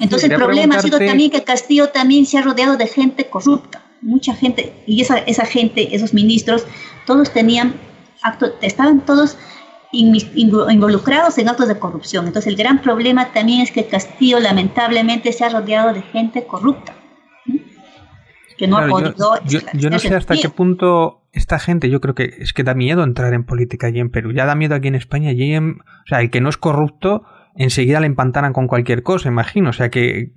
Entonces 0.00 0.30
el 0.30 0.36
problema 0.36 0.76
ha 0.76 0.82
sido 0.82 0.98
también 0.98 1.30
que 1.30 1.44
Castillo 1.44 1.88
también 1.88 2.26
se 2.26 2.38
ha 2.38 2.42
rodeado 2.42 2.76
de 2.76 2.86
gente 2.86 3.26
corrupta, 3.26 3.84
mucha 4.00 4.34
gente, 4.34 4.82
y 4.86 5.00
esa, 5.00 5.18
esa 5.18 5.44
gente, 5.44 5.94
esos 5.94 6.14
ministros, 6.14 6.64
todos 7.06 7.30
tenían 7.32 7.74
estaban 8.60 9.04
todos 9.04 9.36
involucrados 9.92 11.36
en 11.38 11.48
actos 11.48 11.68
de 11.68 11.78
corrupción. 11.78 12.26
Entonces 12.26 12.50
el 12.50 12.56
gran 12.56 12.80
problema 12.80 13.32
también 13.32 13.60
es 13.60 13.70
que 13.70 13.86
Castillo 13.86 14.40
lamentablemente 14.40 15.32
se 15.32 15.44
ha 15.44 15.48
rodeado 15.48 15.92
de 15.92 16.02
gente 16.02 16.46
corrupta. 16.46 16.94
Que 18.62 18.68
no 18.68 18.78
ha 18.78 18.86
podido 18.86 19.12
yo, 19.44 19.58
yo, 19.74 19.90
no 19.90 19.98
sé 19.98 20.14
hasta 20.14 20.36
qué 20.36 20.48
punto 20.48 21.24
esta 21.32 21.58
gente, 21.58 21.90
yo 21.90 22.00
creo 22.00 22.14
que 22.14 22.32
es 22.38 22.52
que 22.52 22.62
da 22.62 22.74
miedo 22.74 23.02
entrar 23.02 23.34
en 23.34 23.42
política 23.42 23.88
allí 23.88 23.98
en 23.98 24.08
Perú. 24.08 24.30
Ya 24.30 24.46
da 24.46 24.54
miedo 24.54 24.76
aquí 24.76 24.86
en 24.86 24.94
España. 24.94 25.32
y 25.32 25.52
en, 25.52 25.80
o 25.80 26.06
sea, 26.06 26.20
el 26.20 26.30
que 26.30 26.40
no 26.40 26.48
es 26.48 26.58
corrupto 26.58 27.24
enseguida 27.56 27.98
le 27.98 28.06
empantanan 28.06 28.52
con 28.52 28.68
cualquier 28.68 29.02
cosa, 29.02 29.28
imagino. 29.28 29.70
O 29.70 29.72
sea, 29.72 29.90
que, 29.90 30.30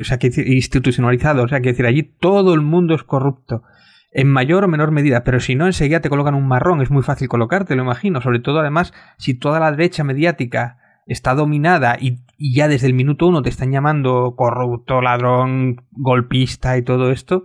o 0.00 0.04
sea, 0.04 0.18
que 0.18 0.30
institucionalizado. 0.46 1.42
O 1.42 1.48
sea, 1.48 1.60
que 1.60 1.72
decir, 1.72 1.84
allí 1.84 2.02
todo 2.02 2.54
el 2.54 2.62
mundo 2.62 2.94
es 2.94 3.02
corrupto 3.02 3.62
en 4.10 4.32
mayor 4.32 4.64
o 4.64 4.68
menor 4.68 4.92
medida, 4.92 5.24
pero 5.24 5.40
si 5.40 5.54
no, 5.56 5.66
enseguida 5.66 6.00
te 6.00 6.08
colocan 6.08 6.34
un 6.34 6.48
marrón, 6.48 6.80
es 6.80 6.90
muy 6.90 7.02
fácil 7.02 7.28
colocarte, 7.28 7.76
lo 7.76 7.82
imagino, 7.82 8.22
sobre 8.22 8.38
todo 8.38 8.60
además 8.60 8.94
si 9.18 9.34
toda 9.34 9.60
la 9.60 9.70
derecha 9.70 10.04
mediática 10.04 10.78
está 11.06 11.34
dominada 11.34 11.98
y, 12.00 12.20
ya 12.38 12.68
desde 12.68 12.86
el 12.86 12.94
minuto 12.94 13.26
uno 13.26 13.42
te 13.42 13.50
están 13.50 13.72
llamando 13.72 14.34
corrupto, 14.36 15.00
ladrón, 15.02 15.82
golpista 15.90 16.78
y 16.78 16.82
todo 16.82 17.10
esto, 17.10 17.44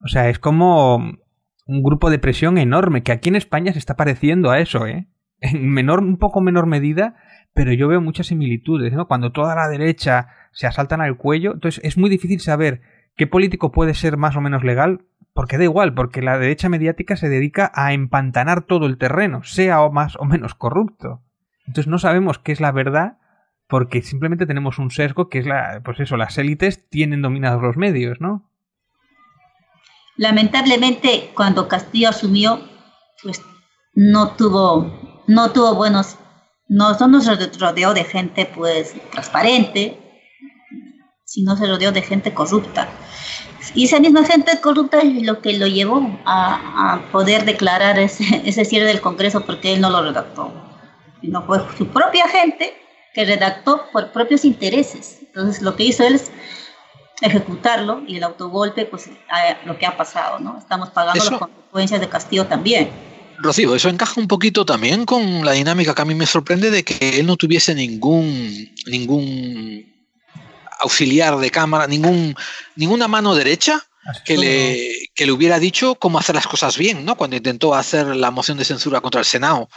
o 0.00 0.08
sea, 0.08 0.28
es 0.28 0.38
como 0.38 0.96
un 1.66 1.82
grupo 1.82 2.10
de 2.10 2.18
presión 2.18 2.58
enorme 2.58 3.02
que 3.02 3.12
aquí 3.12 3.28
en 3.28 3.36
España 3.36 3.72
se 3.72 3.78
está 3.78 3.96
pareciendo 3.96 4.50
a 4.50 4.60
eso, 4.60 4.86
¿eh? 4.86 5.08
En 5.40 5.70
menor, 5.70 6.00
un 6.00 6.18
poco 6.18 6.40
menor 6.42 6.66
medida, 6.66 7.16
pero 7.54 7.72
yo 7.72 7.88
veo 7.88 8.00
muchas 8.00 8.26
similitudes, 8.26 8.92
¿no? 8.92 9.08
Cuando 9.08 9.32
toda 9.32 9.54
la 9.54 9.68
derecha 9.68 10.28
se 10.52 10.66
asaltan 10.66 11.00
al 11.00 11.16
cuello, 11.16 11.54
entonces 11.54 11.82
es 11.84 11.96
muy 11.96 12.10
difícil 12.10 12.40
saber 12.40 12.82
qué 13.16 13.26
político 13.26 13.72
puede 13.72 13.94
ser 13.94 14.16
más 14.16 14.36
o 14.36 14.40
menos 14.40 14.64
legal 14.64 15.00
porque 15.32 15.58
da 15.58 15.64
igual, 15.64 15.94
porque 15.94 16.22
la 16.22 16.38
derecha 16.38 16.68
mediática 16.68 17.16
se 17.16 17.28
dedica 17.28 17.70
a 17.74 17.92
empantanar 17.92 18.62
todo 18.62 18.86
el 18.86 18.98
terreno, 18.98 19.42
sea 19.42 19.82
o 19.82 19.92
más 19.92 20.16
o 20.16 20.24
menos 20.24 20.54
corrupto. 20.54 21.22
Entonces 21.66 21.86
no 21.86 21.98
sabemos 21.98 22.38
qué 22.38 22.52
es 22.52 22.60
la 22.60 22.72
verdad 22.72 23.18
porque 23.68 24.02
simplemente 24.02 24.46
tenemos 24.46 24.78
un 24.78 24.90
sesgo 24.90 25.28
que 25.28 25.38
es 25.38 25.46
la, 25.46 25.80
pues 25.84 26.00
eso, 26.00 26.16
las 26.16 26.36
élites 26.38 26.88
tienen 26.88 27.22
dominados 27.22 27.62
los 27.62 27.76
medios, 27.76 28.20
¿no? 28.20 28.49
Lamentablemente, 30.20 31.30
cuando 31.34 31.66
Castillo 31.66 32.10
asumió, 32.10 32.60
pues 33.22 33.40
no 33.94 34.32
tuvo, 34.32 35.24
no 35.26 35.50
tuvo 35.50 35.74
buenos, 35.74 36.18
no, 36.68 36.92
no 36.92 37.08
nos 37.08 37.58
rodeó 37.58 37.94
de 37.94 38.04
gente 38.04 38.44
pues 38.44 38.94
transparente, 39.12 39.98
sino 41.24 41.56
se 41.56 41.66
rodeó 41.66 41.90
de 41.90 42.02
gente 42.02 42.34
corrupta. 42.34 42.86
Y 43.74 43.86
esa 43.86 43.98
misma 43.98 44.22
gente 44.26 44.60
corrupta 44.60 44.98
es 44.98 45.22
lo 45.22 45.40
que 45.40 45.54
lo 45.54 45.66
llevó 45.66 46.20
a, 46.26 47.00
poder 47.12 47.46
declarar 47.46 47.98
ese, 47.98 48.42
ese, 48.44 48.66
cierre 48.66 48.88
del 48.88 49.00
Congreso 49.00 49.46
porque 49.46 49.72
él 49.72 49.80
no 49.80 49.88
lo 49.88 50.02
redactó. 50.02 50.52
no 51.22 51.46
fue 51.46 51.60
su 51.78 51.86
propia 51.86 52.28
gente 52.28 52.74
que 53.14 53.24
redactó 53.24 53.86
por 53.90 54.12
propios 54.12 54.44
intereses. 54.44 55.20
Entonces 55.22 55.62
lo 55.62 55.76
que 55.76 55.84
hizo 55.84 56.04
él 56.04 56.16
es 56.16 56.30
ejecutarlo 57.20 58.02
y 58.06 58.16
el 58.16 58.24
autogolpe, 58.24 58.86
pues 58.86 59.10
lo 59.64 59.78
que 59.78 59.86
ha 59.86 59.96
pasado, 59.96 60.38
¿no? 60.38 60.58
Estamos 60.58 60.90
pagando 60.90 61.24
las 61.24 61.38
consecuencias 61.38 62.00
de 62.00 62.08
Castillo 62.08 62.46
también. 62.46 62.90
Rocío, 63.38 63.74
eso 63.74 63.88
encaja 63.88 64.20
un 64.20 64.28
poquito 64.28 64.66
también 64.66 65.06
con 65.06 65.44
la 65.44 65.52
dinámica 65.52 65.94
que 65.94 66.02
a 66.02 66.04
mí 66.04 66.14
me 66.14 66.26
sorprende 66.26 66.70
de 66.70 66.84
que 66.84 67.20
él 67.20 67.26
no 67.26 67.36
tuviese 67.36 67.74
ningún, 67.74 68.70
ningún 68.86 69.86
auxiliar 70.80 71.38
de 71.38 71.50
cámara, 71.50 71.86
ningún, 71.86 72.34
ninguna 72.76 73.08
mano 73.08 73.34
derecha 73.34 73.82
que 74.24 74.36
le, 74.36 75.10
que 75.14 75.26
le 75.26 75.32
hubiera 75.32 75.58
dicho 75.58 75.94
cómo 75.94 76.18
hacer 76.18 76.34
las 76.34 76.46
cosas 76.46 76.76
bien, 76.76 77.04
¿no? 77.04 77.16
Cuando 77.16 77.36
intentó 77.36 77.74
hacer 77.74 78.06
la 78.06 78.30
moción 78.30 78.58
de 78.58 78.64
censura 78.64 79.00
contra 79.00 79.20
el 79.20 79.26
Senado 79.26 79.68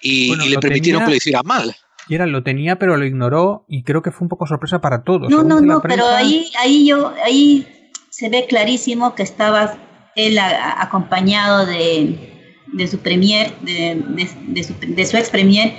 y, 0.00 0.34
le 0.36 0.58
permitieron 0.58 1.04
que 1.04 1.10
lo 1.10 1.16
hiciera 1.16 1.42
mal. 1.42 1.76
Lo 2.10 2.42
tenía, 2.42 2.76
pero 2.76 2.96
lo 2.96 3.04
ignoró 3.04 3.64
y 3.68 3.82
creo 3.82 4.02
que 4.02 4.10
fue 4.10 4.24
un 4.24 4.28
poco 4.28 4.46
sorpresa 4.46 4.80
para 4.80 5.02
todos. 5.02 5.30
No, 5.30 5.42
no, 5.42 5.60
no, 5.60 5.80
pero 5.80 6.06
ahí, 6.06 6.50
ahí 6.58 6.86
yo, 6.86 7.14
ahí 7.24 7.66
se 8.10 8.28
ve 8.28 8.46
clarísimo 8.48 9.14
que 9.14 9.22
estaba 9.22 9.76
él 10.16 10.38
acompañado 10.38 11.66
de, 11.66 12.64
de 12.72 12.86
su 12.88 12.98
premier, 12.98 13.52
de, 13.60 14.02
de, 14.48 14.64
su, 14.64 14.74
de 14.80 15.06
su 15.06 15.16
ex 15.16 15.30
premier 15.30 15.74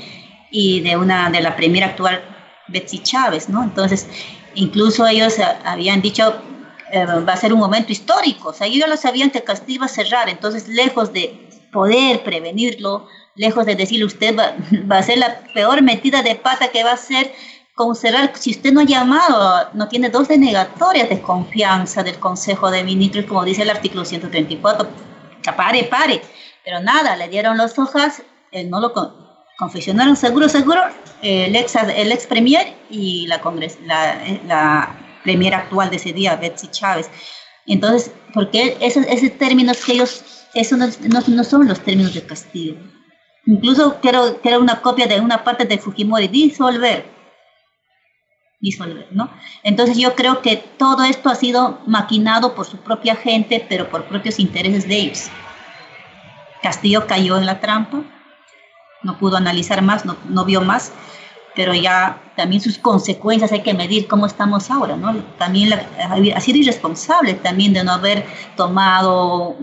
y 0.50 0.80
de 0.82 0.98
una 0.98 1.30
de 1.30 1.42
la 1.42 1.56
premier 1.56 1.84
actual 1.84 2.22
Betsy 2.70 3.00
Chávez, 3.00 3.50
¿no? 3.50 3.64
Entonces, 3.64 4.08
incluso 4.56 5.06
ellos 5.08 5.36
habían 5.66 6.02
dicho 6.02 6.42
eh, 6.92 7.06
va 7.06 7.34
a 7.34 7.38
ser 7.38 7.54
un 7.54 7.60
momento 7.60 7.92
histórico. 7.92 8.50
O 8.50 8.54
sea, 8.54 8.68
ellos 8.68 8.80
ya 8.80 8.88
lo 8.88 8.98
sabían 8.98 9.32
que 9.32 9.44
Castillo 9.44 9.76
iba 9.76 9.86
a 9.86 9.90
cerrar, 9.90 10.30
entonces 10.30 10.68
lejos 10.68 11.14
de 11.14 11.48
poder 11.72 12.24
prevenirlo, 12.24 13.08
lejos 13.36 13.66
de 13.66 13.76
decirle 13.76 14.06
usted 14.06 14.36
va, 14.38 14.98
a 14.98 15.04
ser 15.04 15.18
la 15.18 15.42
peor 15.54 15.82
metida 15.82 16.22
de 16.22 16.36
pata 16.36 16.70
que 16.70 16.84
va 16.84 16.94
a 16.94 16.98
ser 16.98 17.32
con 17.74 17.96
cerrar, 17.96 18.32
si 18.36 18.52
usted 18.52 18.74
no 18.74 18.82
ha 18.82 18.86
llamado, 18.86 19.70
no 19.74 19.88
tiene 19.88 20.10
dos 20.10 20.28
denegatorias 20.28 21.10
de 21.10 21.22
confianza 21.22 22.04
del 22.04 22.20
Consejo 22.20 22.70
de 22.70 22.84
Ministros, 22.84 23.26
como 23.26 23.44
dice 23.44 23.64
el 23.64 23.70
artículo 23.70 24.06
134, 24.06 24.88
que 25.42 25.54
pare, 25.54 25.86
pare. 25.86 26.22
Pero 26.64 26.80
nada, 26.82 27.16
le 27.16 27.28
dieron 27.30 27.58
las 27.58 27.80
hojas, 27.80 28.22
él 28.52 28.70
no 28.70 28.80
lo 28.82 28.94
confesionaron 29.58 30.16
seguro, 30.16 30.50
seguro, 30.50 30.82
el 31.22 31.56
ex, 31.56 31.76
el 31.76 32.12
ex 32.12 32.28
premier 32.28 32.76
y 32.90 33.26
la, 33.28 33.42
congres, 33.42 33.80
la, 33.86 34.20
la 34.46 35.00
premier 35.24 35.56
actual 35.56 35.90
de 35.90 35.96
ese 35.96 36.14
día, 36.14 36.36
Betsy 36.36 36.68
Chávez. 36.68 37.10
Entonces, 37.66 38.12
porque 38.34 38.78
esos, 38.80 39.06
esos 39.08 39.38
términos 39.38 39.78
que 39.86 39.94
ellos, 39.94 40.24
eso 40.54 40.78
no, 40.78 40.88
no, 41.08 41.44
son 41.44 41.68
los 41.68 41.80
términos 41.82 42.14
de 42.14 42.26
Castillo. 42.26 42.76
Incluso 43.46 44.00
quiero, 44.02 44.40
quiero 44.42 44.60
una 44.60 44.82
copia 44.82 45.08
de 45.08 45.20
una 45.20 45.44
parte 45.44 45.66
de 45.66 45.78
Fujimori, 45.78 46.28
disolver. 46.28 47.06
Disolver, 48.60 49.08
¿no? 49.12 49.32
Entonces 49.64 49.98
yo 49.98 50.16
creo 50.16 50.42
que 50.42 50.58
todo 50.58 51.04
esto 51.04 51.30
ha 51.30 51.36
sido 51.36 51.80
maquinado 51.88 52.54
por 52.54 52.66
su 52.68 52.78
propia 52.78 53.16
gente, 53.16 53.66
pero 53.68 53.90
por 53.90 54.06
propios 54.06 54.40
intereses 54.40 54.88
de 54.88 54.96
ellos. 54.96 55.30
Castillo 56.62 57.08
cayó 57.08 57.38
en 57.38 57.48
la 57.48 57.60
trampa, 57.60 58.04
no 59.02 59.18
pudo 59.18 59.38
analizar 59.38 59.82
más, 59.82 60.06
no, 60.06 60.16
no 60.26 60.46
vio 60.46 60.62
más, 60.62 60.94
pero 61.56 61.74
ya 61.74 62.22
también 62.36 62.62
sus 62.62 62.78
consecuencias 62.78 63.52
hay 63.52 63.62
que 63.62 63.74
medir 63.74 64.08
cómo 64.08 64.26
estamos 64.26 64.70
ahora, 64.70 64.96
¿no? 64.96 65.16
También 65.38 65.74
ha 65.74 66.40
sido 66.40 66.60
irresponsable 66.60 67.34
también 67.34 67.74
de 67.74 67.84
no 67.84 67.92
haber 67.94 68.26
tomado, 68.56 69.58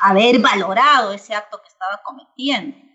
haber 0.00 0.40
valorado 0.40 1.12
ese 1.12 1.34
acto 1.34 1.60
que 1.62 1.68
estaba 1.68 2.00
cometiendo. 2.04 2.85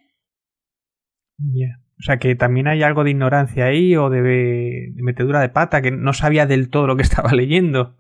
Ya. 1.54 1.80
O 2.00 2.04
sea, 2.04 2.18
que 2.18 2.36
también 2.36 2.68
hay 2.68 2.82
algo 2.82 3.04
de 3.04 3.12
ignorancia 3.12 3.66
ahí 3.66 3.96
o 3.96 4.10
de, 4.10 4.22
de, 4.22 4.94
metedura 5.04 5.40
de 5.40 5.50
pata, 5.50 5.82
que 5.82 5.92
no 5.92 6.14
sabía 6.14 6.48
del 6.48 6.70
todo 6.70 6.88
lo 6.88 6.96
que 6.96 7.04
estaba 7.10 7.32
leyendo. 7.32 7.96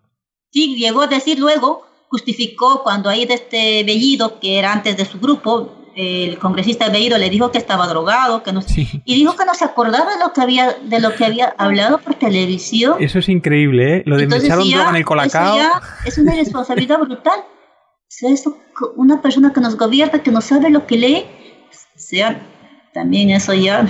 Sí, 0.52 0.76
llegó 0.76 1.02
a 1.04 1.08
decir 1.08 1.39
luego, 1.39 1.86
justificó 2.10 2.84
cuando 2.84 3.10
hay 3.10 3.26
de 3.26 3.36
este 3.36 3.84
Bellido, 3.84 4.39
que 4.39 4.58
era 4.58 4.74
antes 4.74 4.98
de 4.98 5.06
su 5.06 5.20
grupo, 5.20 5.82
el 5.96 6.38
congresista 6.39 6.89
Beiro 6.89 7.18
le 7.18 7.30
dijo 7.30 7.52
que 7.52 7.58
estaba 7.58 7.88
drogado, 7.88 8.44
que 8.44 8.54
no 8.54 8.62
y 8.76 9.16
dijo 9.16 9.36
que 9.36 9.46
no 9.46 9.54
se 9.54 9.66
acordaba 9.66 10.14
de 10.14 10.20
lo 10.20 10.32
que 10.32 10.42
había 10.42 10.74
de 10.74 11.00
lo 11.00 11.14
que 11.16 11.26
había 11.26 11.54
hablado 11.58 12.00
por 12.00 12.16
televisión. 12.16 12.96
Eso 13.00 13.20
es 13.20 13.30
increíble, 13.30 13.98
¿eh? 13.98 14.04
Lo 14.06 14.18
de 14.18 14.24
Entonces, 14.24 14.48
echaron 14.48 14.70
droga 14.70 14.89
en 14.89 14.96
el 14.96 15.06
colacao. 15.06 15.58
es 16.06 16.18
una 16.18 16.36
irresponsabilidad 16.36 17.00
brutal. 17.02 17.39
Eso, 18.22 18.58
una 18.98 19.22
persona 19.22 19.54
que 19.54 19.62
nos 19.62 19.78
gobierna, 19.78 20.22
que 20.22 20.32
no 20.32 20.42
sabe 20.42 20.70
lo 20.70 20.86
que 20.86 20.98
lee, 20.98 21.26
sea, 21.96 22.42
también 22.94 23.30
eso 23.30 23.54
ya 23.54 23.88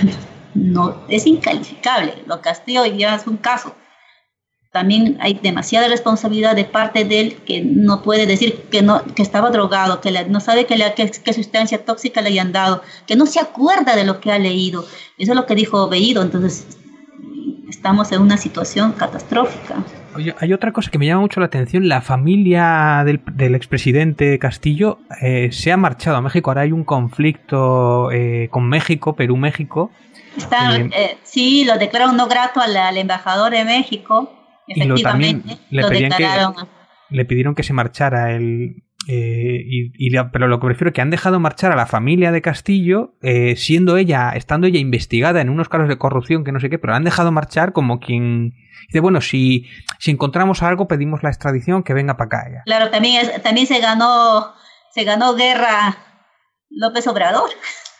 no 0.54 1.04
es 1.08 1.26
incalificable. 1.26 2.14
Lo 2.26 2.40
Castillo 2.40 2.84
ya 2.86 3.14
es 3.14 3.26
un 3.26 3.36
caso 3.36 3.74
también 4.72 5.18
hay 5.20 5.34
demasiada 5.34 5.86
responsabilidad 5.86 6.56
de 6.56 6.64
parte 6.64 7.04
de 7.04 7.20
él 7.20 7.36
que 7.44 7.60
no 7.60 8.02
puede 8.02 8.24
decir 8.24 8.68
que 8.70 8.80
no 8.80 9.04
que 9.14 9.22
estaba 9.22 9.50
drogado, 9.50 10.00
que 10.00 10.10
no 10.24 10.40
sabe 10.40 10.64
qué 10.64 10.76
que, 10.96 11.32
sustancia 11.34 11.84
tóxica 11.84 12.22
le 12.22 12.30
hayan 12.30 12.52
dado, 12.52 12.82
que 13.06 13.14
no 13.14 13.26
se 13.26 13.38
acuerda 13.38 13.94
de 13.94 14.04
lo 14.04 14.18
que 14.20 14.32
ha 14.32 14.38
leído. 14.38 14.86
Eso 15.18 15.32
es 15.32 15.36
lo 15.36 15.44
que 15.44 15.54
dijo 15.54 15.88
Bellido, 15.88 16.22
entonces 16.22 16.78
estamos 17.68 18.12
en 18.12 18.20
una 18.22 18.36
situación 18.36 18.92
catastrófica. 18.92 19.84
Oye, 20.14 20.34
hay 20.38 20.52
otra 20.52 20.72
cosa 20.72 20.90
que 20.90 20.98
me 20.98 21.06
llama 21.06 21.22
mucho 21.22 21.40
la 21.40 21.46
atención, 21.46 21.88
la 21.88 22.02
familia 22.02 23.02
del, 23.06 23.22
del 23.32 23.54
expresidente 23.54 24.38
Castillo 24.38 24.98
eh, 25.22 25.50
se 25.52 25.72
ha 25.72 25.76
marchado 25.76 26.16
a 26.16 26.20
México, 26.20 26.50
ahora 26.50 26.62
hay 26.62 26.72
un 26.72 26.84
conflicto 26.84 28.10
eh, 28.10 28.48
con 28.50 28.68
México, 28.68 29.14
Perú-México. 29.14 29.90
Eh, 30.36 31.18
sí, 31.22 31.64
lo 31.64 31.78
declararon 31.78 32.16
no 32.16 32.26
grato 32.26 32.60
al, 32.60 32.76
al 32.76 32.96
embajador 32.96 33.52
de 33.52 33.64
México 33.64 34.32
y 34.66 34.84
lo, 34.84 34.96
también 34.96 35.42
le, 35.70 35.82
le 37.10 37.24
pidieron 37.24 37.54
que 37.54 37.62
se 37.62 37.72
marchara 37.72 38.32
el, 38.32 38.82
eh, 39.08 39.62
y, 39.66 40.10
pero 40.32 40.46
lo 40.46 40.60
que 40.60 40.66
prefiero 40.66 40.88
es 40.88 40.94
que 40.94 41.00
han 41.00 41.10
dejado 41.10 41.40
marchar 41.40 41.72
a 41.72 41.76
la 41.76 41.86
familia 41.86 42.30
de 42.30 42.42
Castillo, 42.42 43.14
eh, 43.22 43.56
siendo 43.56 43.96
ella, 43.96 44.30
estando 44.30 44.66
ella 44.66 44.78
investigada 44.78 45.40
en 45.40 45.50
unos 45.50 45.68
casos 45.68 45.88
de 45.88 45.98
corrupción 45.98 46.44
que 46.44 46.52
no 46.52 46.60
sé 46.60 46.70
qué, 46.70 46.78
pero 46.78 46.94
han 46.94 47.04
dejado 47.04 47.32
marchar 47.32 47.72
como 47.72 47.98
quien 47.98 48.54
dice, 48.86 49.00
bueno, 49.00 49.20
si, 49.20 49.66
si 49.98 50.10
encontramos 50.12 50.62
algo, 50.62 50.86
pedimos 50.86 51.22
la 51.22 51.30
extradición, 51.30 51.82
que 51.82 51.94
venga 51.94 52.16
para 52.16 52.26
acá. 52.26 52.62
Claro, 52.64 52.90
también, 52.90 53.26
también 53.42 53.66
se 53.66 53.80
ganó, 53.80 54.54
se 54.92 55.04
ganó 55.04 55.34
guerra 55.34 55.96
López 56.70 57.06
Obrador. 57.06 57.50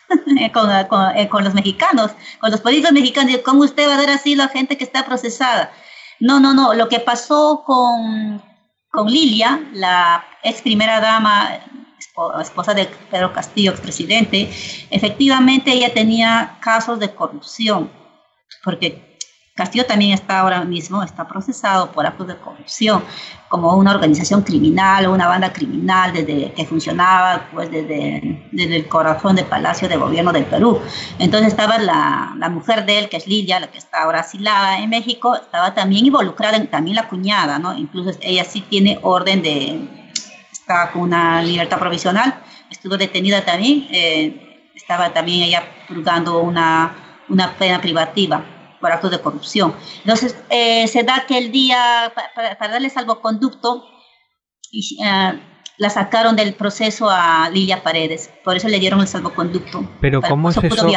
con, 0.53 0.69
con, 0.87 1.17
eh, 1.17 1.27
con, 1.27 1.43
los 1.43 1.53
mexicanos, 1.53 2.11
con 2.39 2.51
los 2.51 2.61
políticos 2.61 2.91
mexicanos, 2.91 3.37
¿cómo 3.43 3.63
usted 3.63 3.87
va 3.87 3.95
a 3.95 3.97
dar 3.97 4.11
así 4.11 4.33
a 4.33 4.37
la 4.37 4.47
gente 4.47 4.77
que 4.77 4.83
está 4.83 5.05
procesada? 5.05 5.71
No, 6.19 6.39
no, 6.39 6.53
no. 6.53 6.73
Lo 6.73 6.87
que 6.87 6.99
pasó 6.99 7.63
con, 7.65 8.41
con 8.93 9.07
Lilia, 9.07 9.59
la 9.73 10.23
ex 10.43 10.61
primera 10.61 11.01
dama, 11.01 11.49
esposa 12.39 12.75
de 12.75 12.85
Pedro 13.09 13.33
Castillo, 13.33 13.71
expresidente, 13.71 14.47
efectivamente 14.91 15.71
ella 15.71 15.91
tenía 15.91 16.59
casos 16.61 16.99
de 16.99 17.09
corrupción, 17.09 17.91
porque 18.63 19.12
Castillo 19.55 19.85
también 19.85 20.13
está 20.13 20.39
ahora 20.39 20.65
mismo, 20.65 21.03
está 21.03 21.27
procesado 21.27 21.91
por 21.91 22.07
actos 22.07 22.25
de 22.25 22.35
corrupción, 22.37 23.03
como 23.49 23.75
una 23.75 23.91
organización 23.91 24.41
criminal 24.41 25.05
o 25.05 25.13
una 25.13 25.27
banda 25.27 25.53
criminal 25.53 26.11
desde 26.11 26.51
que 26.53 26.65
funcionaba 26.65 27.49
pues 27.53 27.69
desde, 27.69 28.49
desde 28.51 28.77
el 28.77 28.87
corazón 28.87 29.35
del 29.35 29.45
Palacio 29.45 29.87
de 29.87 29.95
Gobierno 29.97 30.33
del 30.33 30.45
Perú. 30.45 30.81
Entonces 31.19 31.49
estaba 31.49 31.77
la, 31.77 32.33
la, 32.35 32.49
mujer 32.49 32.83
de 32.87 32.97
él, 32.97 33.09
que 33.09 33.17
es 33.17 33.27
Lidia, 33.27 33.59
la 33.59 33.69
que 33.69 33.77
está 33.77 34.01
ahora 34.01 34.21
asilada 34.21 34.79
en 34.79 34.89
México, 34.89 35.35
estaba 35.35 35.75
también 35.75 36.07
involucrada, 36.07 36.57
en, 36.57 36.65
también 36.65 36.95
la 36.95 37.07
cuñada, 37.07 37.59
¿no? 37.59 37.77
Incluso 37.77 38.17
ella 38.21 38.45
sí 38.45 38.61
tiene 38.61 38.97
orden 39.03 39.43
de, 39.43 40.09
está 40.51 40.91
con 40.91 41.03
una 41.03 41.43
libertad 41.43 41.77
provisional, 41.77 42.41
estuvo 42.71 42.97
detenida 42.97 43.45
también, 43.45 43.85
eh, 43.91 44.71
estaba 44.73 45.13
también 45.13 45.43
ella 45.43 45.63
purgando 45.87 46.39
una, 46.39 46.95
una 47.29 47.53
pena 47.53 47.79
privativa 47.79 48.43
por 48.83 48.91
actos 48.91 49.11
de 49.11 49.21
corrupción. 49.21 49.73
Entonces, 49.99 50.35
eh, 50.49 50.85
se 50.89 51.03
da 51.03 51.23
que 51.25 51.37
el 51.37 51.53
día, 51.53 52.11
para, 52.35 52.57
darle 52.69 52.89
salvoconducto, 52.89 53.85
y, 54.69 54.97
uh, 54.99 55.39
la 55.77 55.89
sacaron 55.89 56.35
del 56.35 56.53
proceso 56.53 57.09
a 57.09 57.49
Lilia 57.49 57.81
Paredes, 57.81 58.29
por 58.43 58.57
eso 58.57 58.67
le 58.67 58.79
dieron 58.79 58.99
el 58.99 59.07
salvoconducto. 59.07 59.89
Pero 60.01 60.21
¿cómo 60.21 60.49
es 60.49 60.57
eso? 60.57 60.87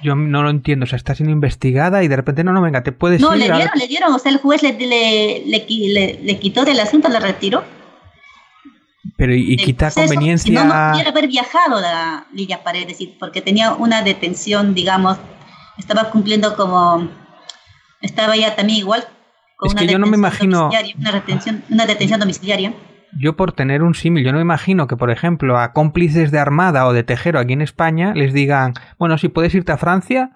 Yo 0.00 0.14
no 0.14 0.44
lo 0.44 0.50
entiendo, 0.50 0.84
o 0.84 0.86
sea, 0.86 0.96
está 0.96 1.16
siendo 1.16 1.32
investigada 1.32 2.04
y 2.04 2.08
de 2.08 2.14
repente 2.14 2.44
no, 2.44 2.52
no, 2.52 2.62
venga, 2.62 2.84
te 2.84 2.92
puedes 2.92 3.20
No, 3.20 3.34
le 3.34 3.50
dieron, 3.50 3.76
le 3.76 3.88
dieron, 3.88 4.12
o 4.12 4.18
sea, 4.20 4.30
el 4.30 4.38
juez 4.38 4.62
le, 4.62 4.74
le, 4.78 5.42
le, 5.44 6.20
le 6.22 6.38
quitó 6.38 6.64
del 6.64 6.78
asunto, 6.78 7.08
la 7.08 7.18
retiró. 7.18 7.64
Pero 9.16 9.34
y, 9.34 9.56
quita 9.56 9.90
conveniencia. 9.90 10.48
Si 10.48 10.52
no, 10.52 10.64
no 10.64 10.90
pudiera 10.92 11.10
haber 11.10 11.26
viajado 11.26 11.80
la 11.80 12.28
Lilia 12.32 12.62
Paredes, 12.62 12.98
porque 13.18 13.42
tenía 13.42 13.74
una 13.74 14.02
detención, 14.02 14.72
digamos, 14.72 15.18
estaba 15.78 16.10
cumpliendo 16.10 16.56
como 16.56 17.08
estaba 18.04 18.36
ya 18.36 18.54
también 18.54 18.78
igual. 18.78 19.04
Con 19.56 19.68
es 19.68 19.74
que 19.74 19.86
yo 19.86 19.98
no 19.98 20.06
me 20.06 20.16
imagino. 20.16 20.70
Una, 20.98 21.10
retención, 21.10 21.62
una 21.70 21.86
detención 21.86 22.20
domiciliaria. 22.20 22.72
Yo 23.18 23.36
por 23.36 23.52
tener 23.52 23.82
un 23.82 23.94
símil, 23.94 24.24
yo 24.24 24.32
no 24.32 24.38
me 24.38 24.42
imagino 24.42 24.88
que, 24.88 24.96
por 24.96 25.10
ejemplo, 25.10 25.58
a 25.58 25.72
cómplices 25.72 26.30
de 26.32 26.38
Armada 26.38 26.86
o 26.86 26.92
de 26.92 27.04
Tejero 27.04 27.38
aquí 27.38 27.52
en 27.52 27.62
España 27.62 28.12
les 28.14 28.32
digan, 28.32 28.74
bueno, 28.98 29.18
si 29.18 29.28
puedes 29.28 29.54
irte 29.54 29.70
a 29.70 29.76
Francia, 29.76 30.32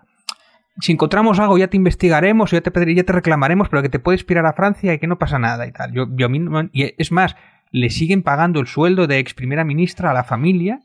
si 0.80 0.92
encontramos 0.92 1.40
algo 1.40 1.58
ya 1.58 1.66
te 1.66 1.76
investigaremos, 1.76 2.52
ya 2.52 2.60
te, 2.60 2.94
ya 2.94 3.02
te 3.02 3.12
reclamaremos, 3.12 3.68
pero 3.68 3.82
que 3.82 3.88
te 3.88 3.98
puedes 3.98 4.22
pirar 4.22 4.46
a 4.46 4.52
Francia 4.52 4.94
y 4.94 4.98
que 5.00 5.08
no 5.08 5.18
pasa 5.18 5.40
nada 5.40 5.66
y 5.66 5.72
tal. 5.72 5.92
Yo, 5.92 6.06
yo 6.16 6.28
y 6.72 6.94
es 6.96 7.10
más, 7.10 7.34
le 7.72 7.90
siguen 7.90 8.22
pagando 8.22 8.60
el 8.60 8.68
sueldo 8.68 9.08
de 9.08 9.18
ex 9.18 9.34
primera 9.34 9.64
ministra 9.64 10.12
a 10.12 10.14
la 10.14 10.22
familia 10.22 10.80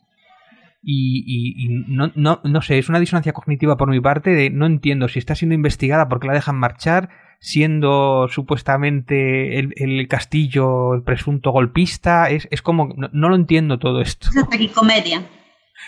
y, 0.86 1.68
no, 1.88 2.12
no, 2.16 2.42
no, 2.44 2.62
sé, 2.62 2.78
es 2.78 2.90
una 2.90 3.00
disonancia 3.00 3.32
cognitiva 3.32 3.78
por 3.78 3.90
mi 3.90 4.02
parte 4.02 4.32
de 4.32 4.50
no 4.50 4.66
entiendo 4.66 5.08
si 5.08 5.20
está 5.20 5.34
siendo 5.34 5.56
investigada 5.56 6.10
porque 6.10 6.28
la 6.28 6.34
dejan 6.34 6.58
marchar, 6.58 7.10
siendo 7.40 8.28
supuestamente 8.30 9.60
el, 9.60 10.08
castillo 10.10 10.94
el 10.94 11.04
presunto 11.04 11.52
golpista. 11.52 12.30
Es, 12.30 12.48
es 12.52 12.62
como, 12.62 12.94
no, 12.98 13.30
lo 13.30 13.36
entiendo 13.36 13.80
todo 13.80 14.02
esto. 14.02 14.28
Es 14.30 14.36
una 14.36 14.74
comedia. 14.74 15.24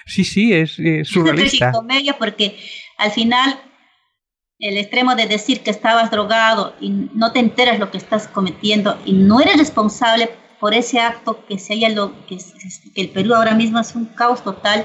Sí, 0.05 0.23
sí, 0.23 0.53
es, 0.53 0.79
es 0.79 1.09
surrealista. 1.09 1.69
Es 1.69 1.75
comedia 1.75 2.17
porque 2.17 2.57
al 2.97 3.11
final 3.11 3.59
el 4.59 4.77
extremo 4.77 5.15
de 5.15 5.27
decir 5.27 5.61
que 5.61 5.71
estabas 5.71 6.09
drogado 6.09 6.73
y 6.79 6.89
no 6.89 7.33
te 7.33 7.39
enteras 7.39 7.79
lo 7.79 7.91
que 7.91 7.97
estás 7.97 8.27
cometiendo 8.27 8.97
y 9.05 9.13
no 9.13 9.41
eres 9.41 9.57
responsable 9.57 10.29
por 10.65 10.73
ese 10.73 10.99
acto 10.99 11.45
que 11.45 11.59
se 11.59 11.73
haya 11.73 11.89
lo 11.89 12.25
que, 12.25 12.39
que 12.95 13.01
el 13.01 13.09
Perú 13.09 13.35
ahora 13.35 13.53
mismo 13.53 13.77
es 13.77 13.93
un 13.93 14.05
caos 14.05 14.43
total 14.43 14.83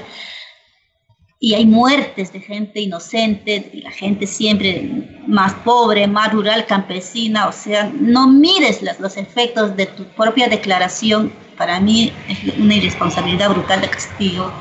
y 1.39 1.55
hay 1.55 1.65
muertes 1.65 2.31
de 2.31 2.39
gente 2.39 2.81
inocente, 2.81 3.71
y 3.73 3.81
la 3.81 3.89
gente 3.89 4.27
siempre 4.27 5.23
más 5.25 5.55
pobre, 5.65 6.05
más 6.05 6.31
rural, 6.33 6.67
campesina, 6.67 7.47
o 7.47 7.51
sea, 7.51 7.91
no 7.99 8.27
mires 8.27 8.83
los 8.99 9.17
efectos 9.17 9.75
de 9.75 9.87
tu 9.87 10.03
propia 10.03 10.47
declaración, 10.49 11.33
para 11.57 11.79
mí 11.79 12.13
es 12.29 12.55
una 12.59 12.75
irresponsabilidad 12.75 13.49
brutal 13.49 13.81
de 13.81 13.89
Castillo. 13.89 14.51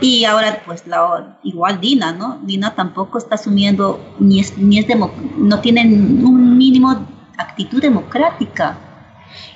Y 0.00 0.24
ahora, 0.24 0.62
pues, 0.64 0.84
igual 1.42 1.82
Dina, 1.82 2.12
¿no? 2.12 2.40
Dina 2.44 2.74
tampoco 2.74 3.18
está 3.18 3.34
asumiendo, 3.34 4.00
ni 4.18 4.40
es, 4.40 4.56
ni 4.56 4.78
es 4.78 4.86
no 5.36 5.60
tiene 5.60 5.82
un 5.82 6.56
mínimo 6.56 7.06
actitud 7.36 7.82
democrática. 7.82 8.87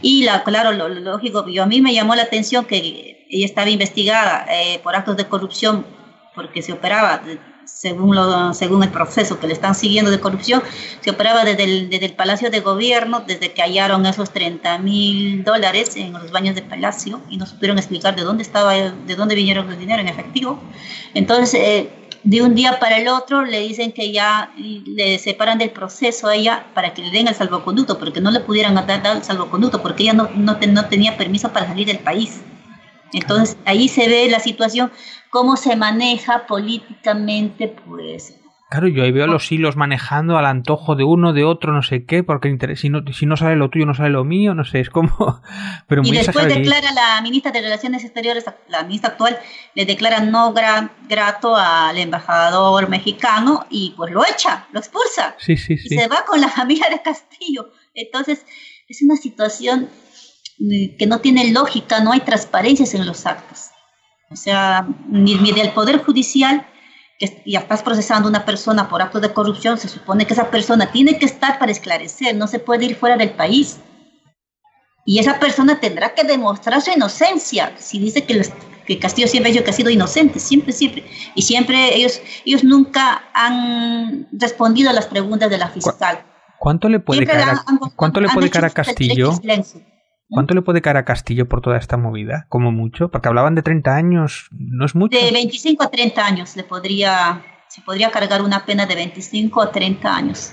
Y 0.01 0.25
la, 0.25 0.45
claro, 0.45 0.73
lo, 0.73 0.89
lógico, 0.89 1.47
yo 1.49 1.63
a 1.63 1.67
mí 1.67 1.81
me 1.81 1.95
llamó 1.95 2.15
la 2.15 2.23
atención 2.23 2.65
que 2.65 3.27
ella 3.29 3.47
estaba 3.47 3.71
investigada 3.71 4.47
eh, 4.49 4.81
por 4.83 4.95
actos 4.95 5.17
de 5.17 5.27
corrupción 5.27 5.87
porque 6.35 6.63
se 6.63 6.73
operaba, 6.73 7.23
según, 7.65 8.17
lo, 8.17 8.55
según 8.55 8.83
el 8.83 8.91
proceso 8.91 9.39
que 9.39 9.47
le 9.47 9.53
están 9.53 9.75
siguiendo 9.75 10.11
de 10.11 10.21
corrupción, 10.21 10.63
se 11.01 11.11
operaba 11.11 11.45
desde 11.45 11.65
el, 11.65 11.91
desde 11.91 12.07
el 12.07 12.15
Palacio 12.15 12.51
de 12.51 12.61
Gobierno, 12.61 13.23
desde 13.27 13.53
que 13.53 13.63
hallaron 13.63 14.07
esos 14.07 14.31
30 14.31 14.79
mil 14.79 15.45
dólares 15.45 15.97
en 15.97 16.13
los 16.13 16.31
baños 16.31 16.55
del 16.55 16.65
Palacio 16.65 17.21
y 17.29 17.37
no 17.37 17.47
supieron 17.47 17.79
explicar 17.79 18.17
de 18.17 18.23
dónde 18.23 18.43
estaba, 18.43 18.73
de 18.75 19.15
dónde 19.17 19.35
vinieron 19.35 19.69
los 19.69 19.79
dinero 19.79 20.01
en 20.01 20.09
efectivo. 20.09 20.59
Entonces, 21.15 21.55
eh, 21.55 21.91
de 22.25 22.43
un 22.43 22.55
día 22.55 22.79
para 22.79 22.99
el 22.99 23.09
otro 23.09 23.45
le 23.45 23.61
dicen 23.61 23.93
que 23.93 24.13
ya 24.13 24.53
le 24.57 25.19
separan 25.19 25.59
del 25.59 25.71
proceso 25.71 26.29
a 26.29 26.37
ella 26.37 26.67
para 26.75 26.95
que 26.95 27.03
le 27.03 27.11
den 27.11 27.29
el 27.29 27.35
salvoconducto, 27.35 27.99
porque 27.99 28.21
no 28.21 28.31
le 28.31 28.41
pudieran 28.41 28.75
dar 28.75 29.17
el 29.17 29.25
salvoconducto, 29.25 29.83
porque 29.83 30.05
ella 30.05 30.13
no, 30.13 30.31
no, 30.35 30.59
no 30.69 30.89
tenía 30.89 31.17
permiso 31.17 31.53
para 31.53 31.67
salir 31.67 31.87
del 31.87 31.99
país. 31.99 32.41
Entonces 33.13 33.57
ahí 33.65 33.89
se 33.89 34.09
ve 34.09 34.29
la 34.31 34.41
situación, 34.41 34.91
cómo 35.31 35.57
se 35.57 35.77
maneja 35.77 36.47
políticamente, 36.47 37.69
pues. 37.69 38.35
Claro, 38.73 38.89
yo 38.89 39.05
ahí 39.05 39.13
veo 39.13 39.27
los 39.27 39.53
hilos 39.53 39.77
manejando 39.77 40.39
al 40.39 40.47
antojo 40.47 40.97
de 40.97 41.05
uno, 41.05 41.35
de 41.35 41.45
otro, 41.45 41.75
no 41.75 41.83
sé 41.83 42.07
qué, 42.07 42.23
porque 42.23 42.57
si 42.75 42.89
no, 42.89 43.03
si 43.13 43.27
no 43.27 43.37
sale 43.37 43.55
lo 43.55 43.69
tuyo, 43.69 43.85
no 43.85 43.93
sale 43.93 44.09
lo 44.09 44.25
mío, 44.25 44.55
no 44.55 44.65
sé, 44.65 44.81
es 44.81 44.89
como... 44.89 45.13
Pero 45.89 46.01
muy 46.01 46.11
y 46.11 46.17
después 46.17 46.49
declara 46.49 46.91
la 46.93 47.21
ministra 47.21 47.53
de 47.53 47.61
Relaciones 47.61 48.03
Exteriores, 48.03 48.47
la 48.69 48.83
ministra 48.85 49.11
actual, 49.11 49.39
le 49.75 49.85
declara 49.85 50.21
no 50.21 50.55
grato 51.07 51.55
al 51.55 51.99
embajador 51.99 52.89
mexicano 52.89 53.67
y 53.69 53.93
pues 53.95 54.11
lo 54.11 54.25
echa, 54.25 54.67
lo 54.73 54.79
expulsa. 54.81 55.37
Sí, 55.37 55.59
sí, 55.59 55.77
sí. 55.77 55.95
Y 55.95 55.99
se 55.99 56.09
va 56.09 56.25
con 56.25 56.41
la 56.41 56.49
familia 56.59 56.87
de 56.91 57.03
Castillo. 57.03 57.73
Entonces, 57.93 58.47
es 58.89 59.03
una 59.03 59.17
situación 59.17 59.91
que 60.99 61.07
no 61.07 61.21
tiene 61.21 61.53
lógica, 61.53 62.01
no 62.01 62.13
hay 62.13 62.21
transparencias 62.21 62.95
en 62.95 63.05
los 63.05 63.27
actos. 63.27 63.67
O 64.31 64.37
sea, 64.37 64.89
ni, 65.09 65.37
del 65.53 65.73
Poder 65.73 65.99
Judicial, 66.03 66.67
que 67.31 67.43
ya 67.47 67.61
estás 67.61 67.83
procesando 67.83 68.29
a 68.29 68.31
una 68.31 68.45
persona 68.45 68.89
por 68.89 69.03
actos 69.03 69.23
de 69.23 69.33
corrupción, 69.33 69.79
se 69.79 69.89
supone 69.89 70.27
que 70.27 70.35
esa 70.35 70.51
persona 70.51 70.91
tiene 70.91 71.19
que 71.19 71.27
estar 71.27 71.59
para 71.59 71.73
esclarecer, 71.73 72.35
no 72.35 72.47
se 72.47 72.59
puede 72.59 72.87
ir 72.87 72.97
fuera 72.97 73.17
del 73.17 73.31
país. 73.31 73.79
Y 75.05 75.19
esa 75.19 75.39
persona 75.39 75.81
tendrá 75.81 76.15
que 76.15 76.25
demostrar 76.25 76.81
su 76.81 76.91
inocencia. 76.91 77.73
Si 77.77 77.99
dice 77.99 78.25
que, 78.25 78.41
que 78.87 78.99
Castillo 78.99 79.27
siempre 79.27 79.51
ha 79.51 79.53
dicho 79.53 79.65
que 79.65 79.71
ha 79.71 79.75
sido 79.75 79.91
inocente, 79.91 80.39
siempre, 80.39 80.73
siempre. 80.73 81.05
Y 81.35 81.43
siempre 81.43 81.97
ellos, 81.97 82.21
ellos 82.45 82.63
nunca 82.63 83.25
han 83.35 84.29
respondido 84.33 84.91
a 84.91 84.93
las 84.93 85.07
preguntas 85.07 85.51
de 85.51 85.59
la 85.59 85.69
fiscal. 85.69 86.25
¿Cuánto 86.59 86.89
le 86.89 87.01
puede 87.01 87.27
caer 87.27 87.59
¿cuánto 87.97 88.21
le 88.21 88.29
puede 88.29 88.49
caer 88.49 88.67
a 88.67 88.71
Castillo? 88.71 89.33
¿Cuánto 90.33 90.55
le 90.55 90.63
puede 90.63 90.81
caer 90.81 90.97
a 90.97 91.05
Castillo 91.05 91.47
por 91.47 91.61
toda 91.61 91.77
esta 91.77 91.99
movida? 91.99 92.47
Como 92.49 92.73
mucho, 92.73 93.11
porque 93.11 93.29
hablaban 93.29 93.55
de 93.55 93.63
30 93.63 93.95
años, 93.95 94.49
¿no 94.51 94.87
es 94.87 94.95
mucho? 94.95 95.19
De 95.19 95.31
25 95.31 95.85
a 95.85 95.91
30 95.91 96.25
años 96.25 96.57
le 96.57 96.65
podría, 96.65 97.45
se 97.69 97.83
podría 97.83 98.11
cargar 98.11 98.41
una 98.41 98.65
pena 98.65 98.87
de 98.87 98.95
25 98.95 99.61
a 99.61 99.71
30 99.71 100.17
años. 100.17 100.53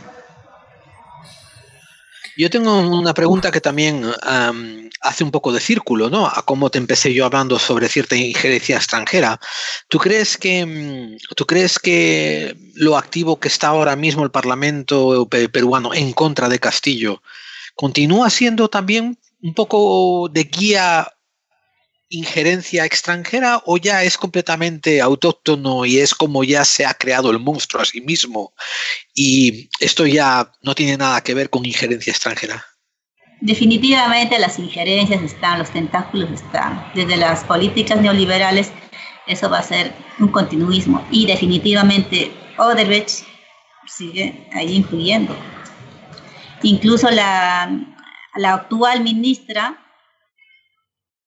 Yo 2.38 2.50
tengo 2.50 2.78
una 2.80 3.14
pregunta 3.14 3.52
que 3.52 3.62
también 3.62 4.04
hace 5.02 5.24
un 5.24 5.32
poco 5.32 5.54
de 5.54 5.62
círculo, 5.62 6.10
¿no? 6.10 6.26
A 6.26 6.42
cómo 6.46 6.70
te 6.70 6.78
empecé 6.78 7.14
yo 7.14 7.26
hablando 7.26 7.58
sobre 7.58 7.88
cierta 7.88 8.18
injerencia 8.18 8.76
extranjera. 8.76 9.40
¿Tú 9.88 9.98
crees 9.98 10.38
que, 10.38 10.66
mm, 10.66 11.36
¿tú 11.36 11.46
crees 11.46 11.80
que 11.80 12.56
lo 12.76 12.98
activo 12.98 13.40
que 13.40 13.48
está 13.48 13.70
ahora 13.70 13.96
mismo 13.96 14.24
el 14.24 14.32
Parlamento 14.32 15.28
peruano 15.30 15.94
en 15.94 16.12
contra 16.12 16.50
de 16.50 16.60
Castillo 16.60 17.22
continúa 17.76 18.30
siendo 18.30 18.70
también 18.70 19.18
un 19.42 19.54
poco 19.54 20.30
de 20.30 20.44
guía 20.44 21.08
injerencia 22.10 22.86
extranjera 22.86 23.62
o 23.66 23.78
ya 23.78 24.04
es 24.04 24.18
completamente 24.18 25.00
autóctono 25.00 25.86
y 25.86 26.00
es 26.00 26.16
como 26.16 26.44
ya 26.44 26.66
se 26.66 26.86
ha 26.86 26.94
creado 26.96 27.30
el 27.30 27.40
monstruo 27.40 27.84
a 27.84 27.86
sí 27.86 28.02
mismo 28.02 28.54
y 29.14 29.70
esto 29.80 30.08
ya 30.08 30.52
no 30.64 30.74
tiene 30.74 30.98
nada 30.98 31.22
que 31.22 31.36
ver 31.36 31.50
con 31.50 31.66
injerencia 31.66 32.12
extranjera? 32.12 32.66
Definitivamente 33.42 34.38
las 34.40 34.60
injerencias 34.60 35.22
están, 35.22 35.60
los 35.60 35.70
tentáculos 35.70 36.30
están. 36.32 36.92
Desde 36.94 37.16
las 37.16 37.44
políticas 37.44 38.02
neoliberales 38.02 38.72
eso 39.28 39.50
va 39.50 39.60
a 39.60 39.64
ser 39.64 39.94
un 40.18 40.30
continuismo 40.30 41.06
y 41.12 41.28
definitivamente 41.28 42.32
Odebrecht 42.58 43.24
sigue 43.88 44.48
ahí 44.54 44.76
influyendo. 44.76 45.36
Incluso 46.64 47.10
la, 47.12 47.70
la 48.40 48.54
actual 48.54 49.02
ministra, 49.04 49.78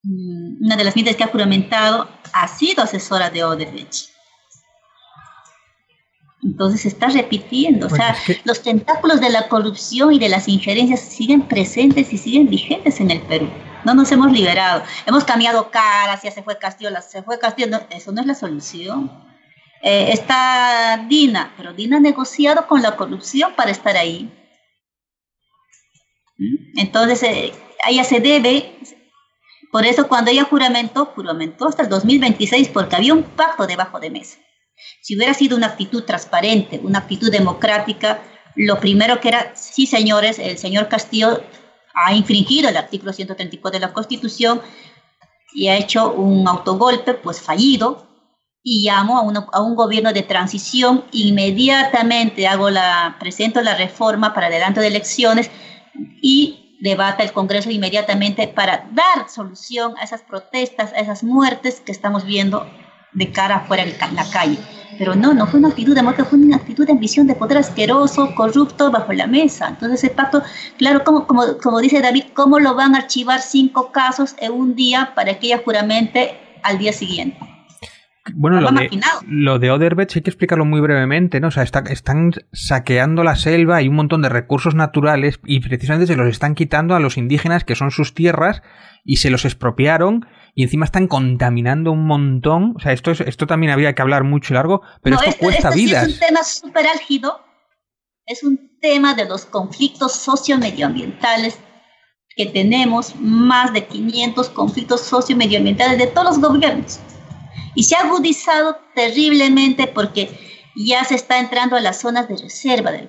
mm, 0.02 0.64
una 0.64 0.76
de 0.76 0.84
las 0.84 0.97
ministras 0.97 1.16
que 1.16 1.24
ha 1.24 1.32
juramentado, 1.32 2.09
ha 2.32 2.48
sido 2.48 2.82
asesora 2.82 3.30
de 3.30 3.44
Odebrecht. 3.44 4.10
Entonces 6.43 6.80
se 6.80 6.89
está 6.89 7.09
repitiendo, 7.09 7.86
o 7.86 7.90
sea, 7.90 8.16
los 8.43 8.62
tentáculos 8.62 9.20
de 9.20 9.30
la 9.30 9.47
corrupción 9.47 10.12
y 10.12 10.18
de 10.18 10.28
las 10.28 10.48
injerencias 10.48 10.98
siguen 11.01 11.43
presentes 11.43 12.12
y 12.12 12.18
siguen 12.18 12.48
vigentes 12.48 13.01
en 13.01 13.12
el 13.12 13.20
Perú. 13.22 13.48
No 13.84 13.94
nos 13.94 14.10
hemos 14.10 14.32
liberado. 14.32 14.82
Hemos 15.06 15.22
cambiado 15.22 15.70
caras, 15.70 16.22
ya 16.22 16.32
se 16.32 16.43
fue 16.43 16.59
Castillo, 16.59 16.90
se 17.09 17.22
fue 17.22 17.39
Castillo, 17.39 17.80
eso 17.90 18.10
no 18.10 18.20
es 18.20 18.26
la 18.26 18.34
solución. 18.34 19.10
Eh, 19.82 20.12
está 20.12 21.05
Dina, 21.09 21.55
pero 21.56 21.72
Dina 21.74 21.98
ha 21.98 22.01
negociado 22.01 22.66
con 22.66 22.82
la 22.82 22.97
corrupción 22.97 23.55
para 23.55 23.70
estar 23.70 23.97
ahí. 23.97 24.41
Entonces, 26.77 27.23
eh, 27.23 27.52
a 27.85 27.90
ella 27.90 28.05
se 28.05 28.20
debe, 28.20 28.78
por 29.70 29.85
eso 29.85 30.09
cuando 30.09 30.31
ella 30.31 30.44
juramentó, 30.44 31.06
juramentó 31.06 31.69
hasta 31.69 31.82
el 31.82 31.89
2026 31.89 32.69
porque 32.69 32.97
había 32.97 33.14
un 33.14 33.23
pacto 33.23 33.66
debajo 33.66 34.01
de 34.01 34.10
mesa. 34.10 34.39
Si 35.01 35.16
hubiera 35.16 35.35
sido 35.35 35.56
una 35.56 35.69
actitud 35.69 36.05
transparente, 36.05 36.81
una 36.82 37.01
actitud 37.01 37.31
democrática, 37.31 38.23
lo 38.55 38.81
primero 38.81 39.20
que 39.20 39.28
era, 39.28 39.55
sí 39.55 39.86
señores, 39.86 40.39
el 40.39 40.59
señor 40.59 40.89
Castillo 40.89 41.43
ha 41.94 42.14
infringido 42.14 42.69
el 42.69 42.77
artículo 42.77 43.12
134 43.12 43.78
de 43.78 43.86
la 43.86 43.93
Constitución 43.93 44.60
y 45.55 45.69
ha 45.69 45.77
hecho 45.77 46.12
un 46.12 46.48
autogolpe, 46.48 47.14
pues 47.14 47.40
fallido, 47.40 48.09
y 48.62 48.86
llamo 48.86 49.19
a, 49.19 49.56
a, 49.56 49.62
un 49.62 49.74
gobierno 49.74 50.12
de 50.12 50.23
transición, 50.23 51.05
inmediatamente 51.12 52.47
hago 52.47 52.70
la, 52.70 53.16
presento 53.19 53.60
la 53.60 53.74
reforma 53.74 54.32
para 54.35 54.47
adelanto 54.47 54.81
de 54.81 54.86
elecciones, 54.86 55.51
y 56.20 56.77
debata 56.81 57.23
el 57.23 57.32
Congreso 57.32 57.70
inmediatamente 57.70 58.48
para 58.48 58.89
dar 58.93 59.28
solución 59.28 59.94
a 59.98 60.05
esas 60.05 60.23
protestas, 60.23 60.93
a 60.93 60.98
esas 60.98 61.23
muertes 61.23 61.81
que 61.81 61.93
estamos 61.93 62.24
viendo 62.24 62.66
de 63.12 63.31
cara 63.31 63.56
afuera 63.56 63.85
en 63.85 64.16
la 64.16 64.28
calle. 64.31 64.59
Pero 64.98 65.14
no, 65.14 65.32
no 65.32 65.47
fue 65.47 65.59
una 65.59 65.69
actitud 65.69 65.94
de 65.94 66.02
muerte, 66.02 66.24
fue 66.24 66.39
una 66.39 66.56
actitud 66.56 66.85
de 66.86 66.93
ambición 66.93 67.27
de 67.27 67.35
poder 67.35 67.59
asqueroso, 67.59 68.35
corrupto, 68.35 68.90
bajo 68.90 69.12
la 69.12 69.27
mesa. 69.27 69.69
Entonces 69.69 70.02
ese 70.05 70.14
pacto, 70.14 70.43
claro, 70.77 71.02
como, 71.05 71.27
como, 71.27 71.59
como 71.62 71.81
dice 71.81 72.01
David, 72.01 72.24
¿cómo 72.35 72.59
lo 72.59 72.74
van 72.74 72.94
a 72.94 72.98
archivar 72.98 73.40
cinco 73.40 73.93
casos 73.93 74.35
en 74.39 74.52
un 74.52 74.74
día 74.74 75.12
para 75.14 75.39
que 75.39 75.47
ella 75.47 75.62
juramente 75.64 76.36
al 76.62 76.78
día 76.78 76.93
siguiente? 76.93 77.52
Bueno, 78.35 78.61
lo 78.61 78.70
de, 78.70 78.90
lo 79.27 79.59
de 79.59 79.70
hay 79.70 80.23
que 80.23 80.31
explicarlo 80.31 80.65
muy 80.65 80.81
brevemente, 80.81 81.40
¿no? 81.40 81.49
O 81.49 81.51
sea, 81.51 81.65
están 81.65 82.32
saqueando 82.53 83.24
la 83.24 83.35
selva 83.35 83.82
y 83.82 83.89
un 83.89 83.97
montón 83.97 84.23
de 84.23 84.28
recursos 84.28 84.74
naturales 84.74 85.40
y 85.44 85.61
precisamente 85.61 86.07
se 86.07 86.16
los 86.16 86.28
están 86.28 86.55
quitando 86.55 86.94
a 86.94 87.01
los 87.01 87.16
indígenas 87.16 87.65
que 87.65 87.74
son 87.74 87.90
sus 87.90 88.15
tierras 88.15 88.62
y 89.05 89.16
se 89.16 89.31
los 89.31 89.44
expropiaron 89.44 90.27
y 90.55 90.62
encima 90.62 90.85
están 90.85 91.09
contaminando 91.09 91.90
un 91.90 92.07
montón. 92.07 92.74
O 92.77 92.81
sea, 92.81 92.93
esto, 92.93 93.11
esto 93.11 93.47
también 93.47 93.73
habría 93.73 93.94
que 93.94 94.03
hablar 94.03 94.23
mucho 94.23 94.53
y 94.53 94.55
largo, 94.55 94.82
pero 95.03 95.16
esto, 95.16 95.39
cuesta 95.39 95.70
vidas. 95.70 96.07
es 96.07 96.15
un 96.15 96.20
tema 96.20 96.44
súper 96.44 96.86
álgido 96.86 97.40
es 98.27 98.44
un 98.44 98.78
tema 98.81 99.15
de 99.15 99.24
los 99.24 99.44
conflictos 99.44 100.12
socio-medioambientales 100.12 101.59
que 102.36 102.47
tenemos, 102.47 103.15
más 103.16 103.73
de 103.73 103.86
500 103.86 104.49
conflictos 104.51 105.03
socio-medioambientales 105.03 105.99
de 105.99 106.07
todos 106.07 106.39
los 106.39 106.40
gobiernos. 106.40 107.01
Y 107.74 107.85
se 107.85 107.97
ha 107.97 108.01
agudizado 108.01 108.79
terriblemente 108.95 109.87
porque 109.87 110.31
ya 110.77 111.05
se 111.05 111.15
está 111.15 111.39
entrando 111.39 111.77
a 111.77 111.81
las 111.81 112.01
zonas 112.01 112.29
de 112.29 112.37
reserva, 112.37 112.93
de 112.93 113.09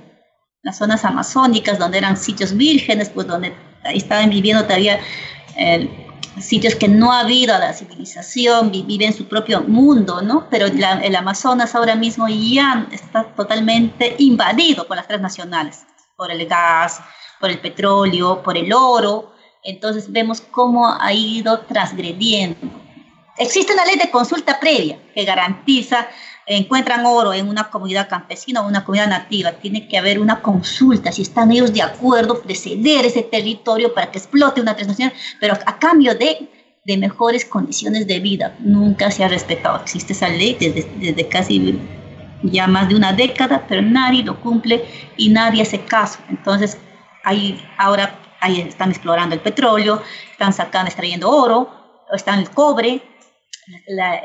las 0.62 0.78
zonas 0.78 1.06
amazónicas, 1.06 1.80
donde 1.80 1.98
eran 1.98 2.18
sitios 2.18 2.56
vírgenes, 2.56 3.10
pues 3.10 3.28
donde 3.28 3.54
estaban 3.86 4.30
viviendo 4.30 4.64
todavía 4.64 5.00
eh, 5.56 5.90
sitios 6.40 6.76
que 6.76 6.88
no 6.88 7.12
ha 7.12 7.22
habido 7.22 7.54
a 7.54 7.60
la 7.60 7.74
civilización, 7.74 8.72
viven 8.72 9.10
en 9.10 9.14
su 9.14 9.26
propio 9.26 9.62
mundo, 9.62 10.22
¿no? 10.22 10.48
Pero 10.50 10.68
el 10.68 11.16
Amazonas 11.16 11.76
ahora 11.76 11.96
mismo 11.96 12.28
ya 12.28 12.88
está 12.92 13.24
totalmente 13.24 14.16
invadido 14.20 14.88
por 14.88 14.98
las 14.98 15.08
transnacionales, 15.08 15.86
por 16.16 16.32
el 16.32 16.46
gas, 16.48 17.02
por 17.40 17.50
el 17.50 17.60
petróleo, 17.60 18.42
por 18.42 18.58
el 18.58 18.74
oro. 18.74 19.34
Entonces 19.64 20.12
vemos 20.12 20.42
cómo 20.42 20.88
ha 20.88 21.14
ido 21.14 21.60
transgrediendo. 21.62 22.83
Existe 23.38 23.74
una 23.74 23.86
ley 23.86 23.98
de 23.98 24.12
consulta 24.12 24.60
previa 24.60 25.00
que 25.14 25.26
garantiza 25.26 26.08
encuentran 26.46 27.06
oro 27.06 27.34
en 27.34 27.48
una 27.48 27.70
comunidad 27.70 28.10
campesina 28.10 28.62
o 28.62 28.68
una 28.68 28.84
comunidad 28.84 29.08
nativa, 29.08 29.54
tiene 29.54 29.88
que 29.88 29.98
haber 29.98 30.20
una 30.20 30.42
consulta, 30.42 31.12
si 31.12 31.22
están 31.22 31.52
ellos 31.52 31.74
de 31.74 31.82
acuerdo 31.82 32.42
de 32.46 32.56
ceder 32.56 33.06
ese 33.06 33.24
territorio 33.24 33.94
para 33.94 34.12
que 34.12 34.18
explote 34.18 34.62
una 34.62 34.76
transnacional, 34.76 35.14
pero 35.40 35.54
a 35.66 35.80
cambio 35.80 36.16
de, 36.16 36.50
de 36.84 36.98
mejores 36.98 37.46
condiciones 37.46 38.08
de 38.08 38.20
vida. 38.20 38.56
Nunca 38.60 39.10
se 39.10 39.24
ha 39.24 39.30
respetado. 39.30 39.82
Existe 39.82 40.14
esa 40.14 40.28
ley 40.28 40.58
desde, 40.60 40.90
desde 40.98 41.28
casi 41.28 41.80
ya 42.44 42.68
más 42.68 42.90
de 42.90 42.96
una 42.96 43.14
década, 43.14 43.66
pero 43.68 43.82
nadie 43.82 44.24
lo 44.24 44.40
cumple 44.42 44.84
y 45.16 45.30
nadie 45.30 45.62
hace 45.62 45.80
caso. 45.80 46.20
Entonces, 46.30 46.78
ahí 47.24 47.64
ahora 47.78 48.20
ahí 48.42 48.60
están 48.60 48.90
explorando 48.90 49.34
el 49.34 49.42
petróleo, 49.42 50.02
están 50.32 50.52
sacando, 50.52 50.90
extrayendo 50.90 51.30
oro, 51.30 51.70
están 52.12 52.40
el 52.40 52.50
cobre, 52.50 53.02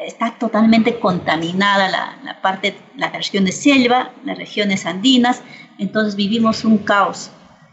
está 0.07 0.39
totalmente 0.39 0.99
contaminada 0.99 1.89
la, 1.89 2.41
parte, 2.43 2.77
la 2.97 3.11
región 3.11 3.45
de 3.45 3.53
selva, 3.53 4.13
las 4.25 4.39
regiones 4.39 4.87
andinas, 4.87 5.43
entonces 5.79 6.17
vivimos 6.17 6.65
un 6.65 6.79
caos 6.79 7.31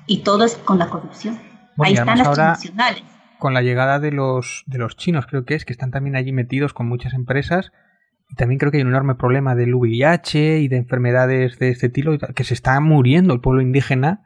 y 0.07 0.19
todo 0.19 0.45
es 0.45 0.55
con 0.55 0.79
la 0.79 0.87
corrupción. 0.87 1.39
Ahí 1.77 1.93
están 1.93 2.17
las 2.17 2.31
transnacionales. 2.31 3.03
Con 3.39 3.53
la 3.53 3.61
llegada 3.61 3.99
de 3.99 4.11
los, 4.11 4.63
de 4.65 4.77
los 4.77 4.95
chinos, 4.95 5.25
creo 5.27 5.45
que 5.45 5.55
es, 5.55 5.65
que 5.65 5.73
están 5.73 5.91
también 5.91 6.15
allí 6.15 6.31
metidos 6.31 6.73
con 6.73 6.87
muchas 6.87 7.13
empresas. 7.13 7.71
Y 8.29 8.35
también 8.35 8.57
creo 8.57 8.71
que 8.71 8.77
hay 8.77 8.83
un 8.83 8.89
enorme 8.89 9.15
problema 9.15 9.55
del 9.55 9.75
VIH 9.75 10.59
y 10.59 10.67
de 10.67 10.77
enfermedades 10.77 11.59
de 11.59 11.69
este 11.69 11.87
estilo, 11.87 12.17
que 12.17 12.43
se 12.43 12.53
está 12.53 12.79
muriendo 12.79 13.33
el 13.33 13.41
pueblo 13.41 13.61
indígena 13.61 14.21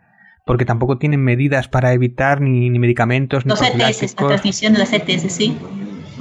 porque 0.45 0.65
tampoco 0.65 0.97
tienen 0.97 1.23
medidas 1.23 1.67
para 1.67 1.93
evitar 1.93 2.41
ni, 2.41 2.71
ni 2.71 2.79
medicamentos. 2.79 3.45
Los 3.45 3.61
ETS, 3.61 4.15
la 4.19 4.27
transmisión 4.29 4.73
de 4.73 4.79
las 4.79 4.93
ETS, 4.93 5.31
sí. 5.31 5.55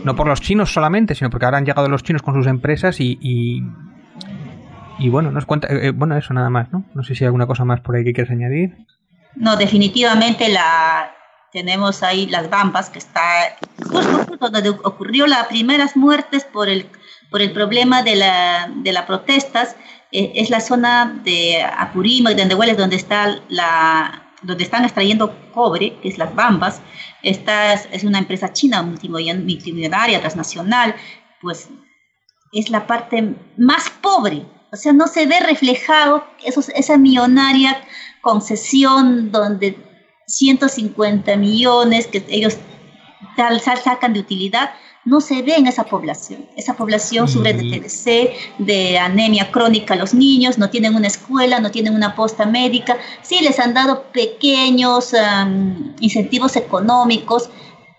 No 0.09 0.16
por 0.16 0.26
los 0.26 0.40
chinos 0.40 0.72
solamente, 0.72 1.14
sino 1.14 1.28
porque 1.28 1.44
ahora 1.44 1.59
han 1.59 1.66
llegado 1.66 1.86
los 1.86 2.02
chinos 2.02 2.22
con 2.22 2.32
sus 2.32 2.47
empresas 2.47 2.98
y, 2.98 3.18
y, 3.20 5.09
bueno, 5.10 5.30
nos 5.30 5.44
cuenta, 5.44 5.68
eh, 5.68 5.90
bueno, 5.90 6.16
eso 6.16 6.32
nada 6.32 6.48
más, 6.48 6.72
¿no? 6.72 6.86
No 6.94 7.05
sé 7.05 7.14
si 7.14 7.24
hay 7.24 7.26
alguna 7.26 7.47
cosa 7.47 7.66
más 7.66 7.82
por 7.82 7.94
ahí 7.94 8.05
que 8.05 8.14
quieres 8.14 8.30
añadir. 8.30 8.86
No, 9.35 9.59
definitivamente 9.59 10.48
la 10.48 11.14
tenemos 11.52 12.02
ahí 12.02 12.26
las 12.26 12.48
Bambas, 12.48 12.89
que 12.89 13.01
está 13.01 13.20
justo, 13.86 14.48
donde 14.48 14.70
ocurrió 14.70 15.26
las 15.26 15.47
primeras 15.48 15.94
muertes 15.94 16.43
por 16.44 16.70
el, 16.70 16.86
por 17.30 17.43
el 17.43 17.52
problema 17.52 18.02
de 18.02 18.16
las 18.16 18.82
de 18.82 18.93
la 18.94 19.05
protestas, 19.05 19.76
eh, 20.10 20.32
es 20.36 20.48
la 20.48 20.60
zona 20.60 21.20
de 21.22 21.62
Apurima 21.62 22.32
y 22.32 22.35
de 22.35 22.44
Andehueles, 22.44 22.78
donde 22.78 22.97
está 22.97 23.40
la 23.51 24.28
donde 24.43 24.65
están 24.65 24.85
extrayendo 24.85 25.35
cobre, 25.52 25.98
que 26.01 26.09
es 26.09 26.19
las 26.19 26.35
Bambas, 26.35 26.81
esta 27.23 27.73
es, 27.73 28.05
una 28.05 28.19
empresa 28.19 28.52
china 28.52 28.82
multimillonaria, 28.82 30.20
transnacional, 30.20 30.94
pues 31.40 31.69
es 32.52 32.70
la 32.70 32.86
parte 32.86 33.35
más 33.56 33.90
pobre, 33.90 34.47
o 34.70 34.77
sea, 34.77 34.93
no 34.93 35.06
se 35.06 35.27
ve 35.27 35.40
reflejado 35.40 36.24
esa 36.44 36.98
millonaria 36.98 37.81
concesión 38.20 39.32
donde 39.32 39.77
150 40.27 41.36
millones 41.36 42.06
que 42.06 42.24
ellos 42.28 42.59
tal, 43.36 43.60
sacan 43.60 44.12
de 44.12 44.20
utilidad, 44.20 44.70
no 45.09 45.22
se 45.22 45.40
ve 45.43 45.55
en 45.56 45.66
esa 45.66 45.85
población. 45.85 46.47
Esa 46.55 46.74
población 46.74 47.28
sufre 47.28 47.55
de 47.55 47.62
TDC, 47.62 48.64
de 48.64 48.98
anemia 48.98 49.51
crónica 49.51 49.94
a 49.94 49.97
los 49.97 50.12
niños, 50.12 50.59
no 50.59 50.68
tienen 50.68 50.94
una 50.94 51.06
escuela, 51.06 51.60
no 51.60 51.70
tienen 51.70 51.94
una 51.94 52.14
posta 52.14 52.44
médica. 52.44 52.98
Sí, 53.22 53.39
les 53.40 53.59
han 53.59 53.72
dado 53.72 54.05
pequeños 54.12 55.14
incentivos 56.01 56.56
económicos, 56.56 57.48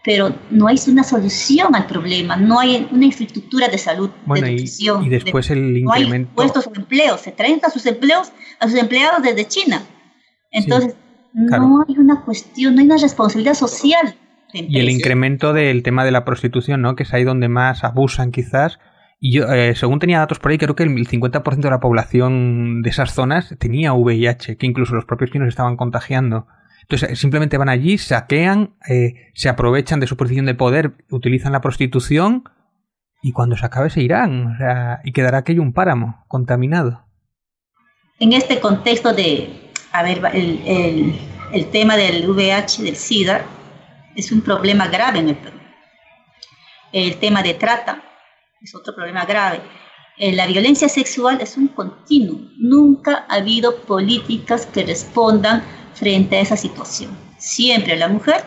pero 0.03 0.35
no 0.51 0.67
hay 0.67 0.79
una 0.87 1.03
solución 1.03 1.75
al 1.75 1.87
problema, 1.87 2.35
no 2.37 2.59
hay 2.59 2.87
una 2.91 3.05
infraestructura 3.05 3.67
de 3.67 3.79
salud, 3.79 4.11
de 4.27 4.41
nutrición. 4.41 5.03
Y, 5.03 5.09
después 5.09 5.49
el 5.49 5.77
incremento... 5.77 6.31
No 6.35 6.41
hay 6.41 6.47
puestos 6.47 6.71
de 6.71 6.79
empleo, 6.79 7.17
se 7.17 7.31
traen 7.31 7.59
a 7.63 7.71
sus 7.71 7.85
empleos, 7.87 8.31
a 8.59 8.69
sus 8.69 8.77
empleados 8.77 9.23
desde 9.23 9.47
China. 9.47 9.81
Entonces, 10.51 10.93
no 11.33 11.83
hay 11.87 11.97
una 11.97 12.23
cuestión, 12.23 12.75
no 12.75 12.81
hay 12.81 12.85
una 12.85 12.97
responsabilidad 12.97 13.55
social 13.55 14.15
y 14.53 14.79
el 14.79 14.89
incremento 14.89 15.53
del 15.53 15.83
tema 15.83 16.03
de 16.03 16.11
la 16.11 16.25
prostitución, 16.25 16.81
¿no? 16.81 16.95
Que 16.95 17.03
es 17.03 17.13
ahí 17.13 17.23
donde 17.23 17.47
más 17.49 17.83
abusan 17.83 18.31
quizás. 18.31 18.79
Y 19.19 19.33
yo, 19.33 19.51
eh, 19.53 19.75
según 19.75 19.99
tenía 19.99 20.19
datos 20.19 20.39
por 20.39 20.51
ahí, 20.51 20.57
creo 20.57 20.75
que 20.75 20.83
el 20.83 21.07
50% 21.07 21.67
de 21.67 21.69
la 21.69 21.79
población 21.79 22.81
de 22.81 22.89
esas 22.89 23.13
zonas 23.13 23.53
tenía 23.59 23.93
VIH, 23.93 24.57
que 24.57 24.65
incluso 24.65 24.95
los 24.95 25.05
propios 25.05 25.31
chinos 25.31 25.49
estaban 25.49 25.75
contagiando. 25.75 26.47
Entonces, 26.83 27.19
simplemente 27.19 27.57
van 27.57 27.69
allí, 27.69 27.97
saquean, 27.97 28.75
eh, 28.87 29.29
se 29.35 29.49
aprovechan 29.49 29.99
de 29.99 30.07
su 30.07 30.17
posición 30.17 30.45
de 30.45 30.55
poder, 30.55 30.93
utilizan 31.11 31.51
la 31.51 31.61
prostitución 31.61 32.45
y 33.21 33.33
cuando 33.33 33.57
se 33.57 33.65
acabe 33.65 33.89
se 33.89 34.01
irán. 34.01 34.47
O 34.47 34.57
sea, 34.57 35.01
y 35.03 35.11
quedará 35.11 35.39
aquello 35.39 35.61
un 35.61 35.73
páramo 35.73 36.23
contaminado. 36.27 37.05
En 38.19 38.33
este 38.33 38.59
contexto 38.59 39.13
de, 39.13 39.49
a 39.91 40.01
ver, 40.01 40.21
el, 40.33 40.61
el, 40.65 41.19
el 41.53 41.65
tema 41.67 41.95
del 41.95 42.27
VIH, 42.27 42.83
del 42.83 42.95
SIDA, 42.95 43.45
es 44.19 44.31
un 44.31 44.41
problema 44.41 44.87
grave 44.87 45.19
en 45.19 45.29
el 45.29 45.37
Perú. 45.37 45.59
El 46.91 47.17
tema 47.17 47.43
de 47.43 47.53
trata 47.53 48.03
es 48.61 48.73
otro 48.75 48.95
problema 48.95 49.25
grave. 49.25 49.61
Eh, 50.17 50.33
la 50.33 50.47
violencia 50.47 50.89
sexual 50.89 51.39
es 51.41 51.55
un 51.55 51.69
continuo. 51.69 52.39
Nunca 52.57 53.25
ha 53.29 53.35
habido 53.35 53.81
políticas 53.83 54.65
que 54.65 54.83
respondan 54.83 55.63
frente 55.93 56.37
a 56.37 56.41
esa 56.41 56.57
situación. 56.57 57.17
Siempre 57.37 57.95
la 57.95 58.09
mujer 58.09 58.45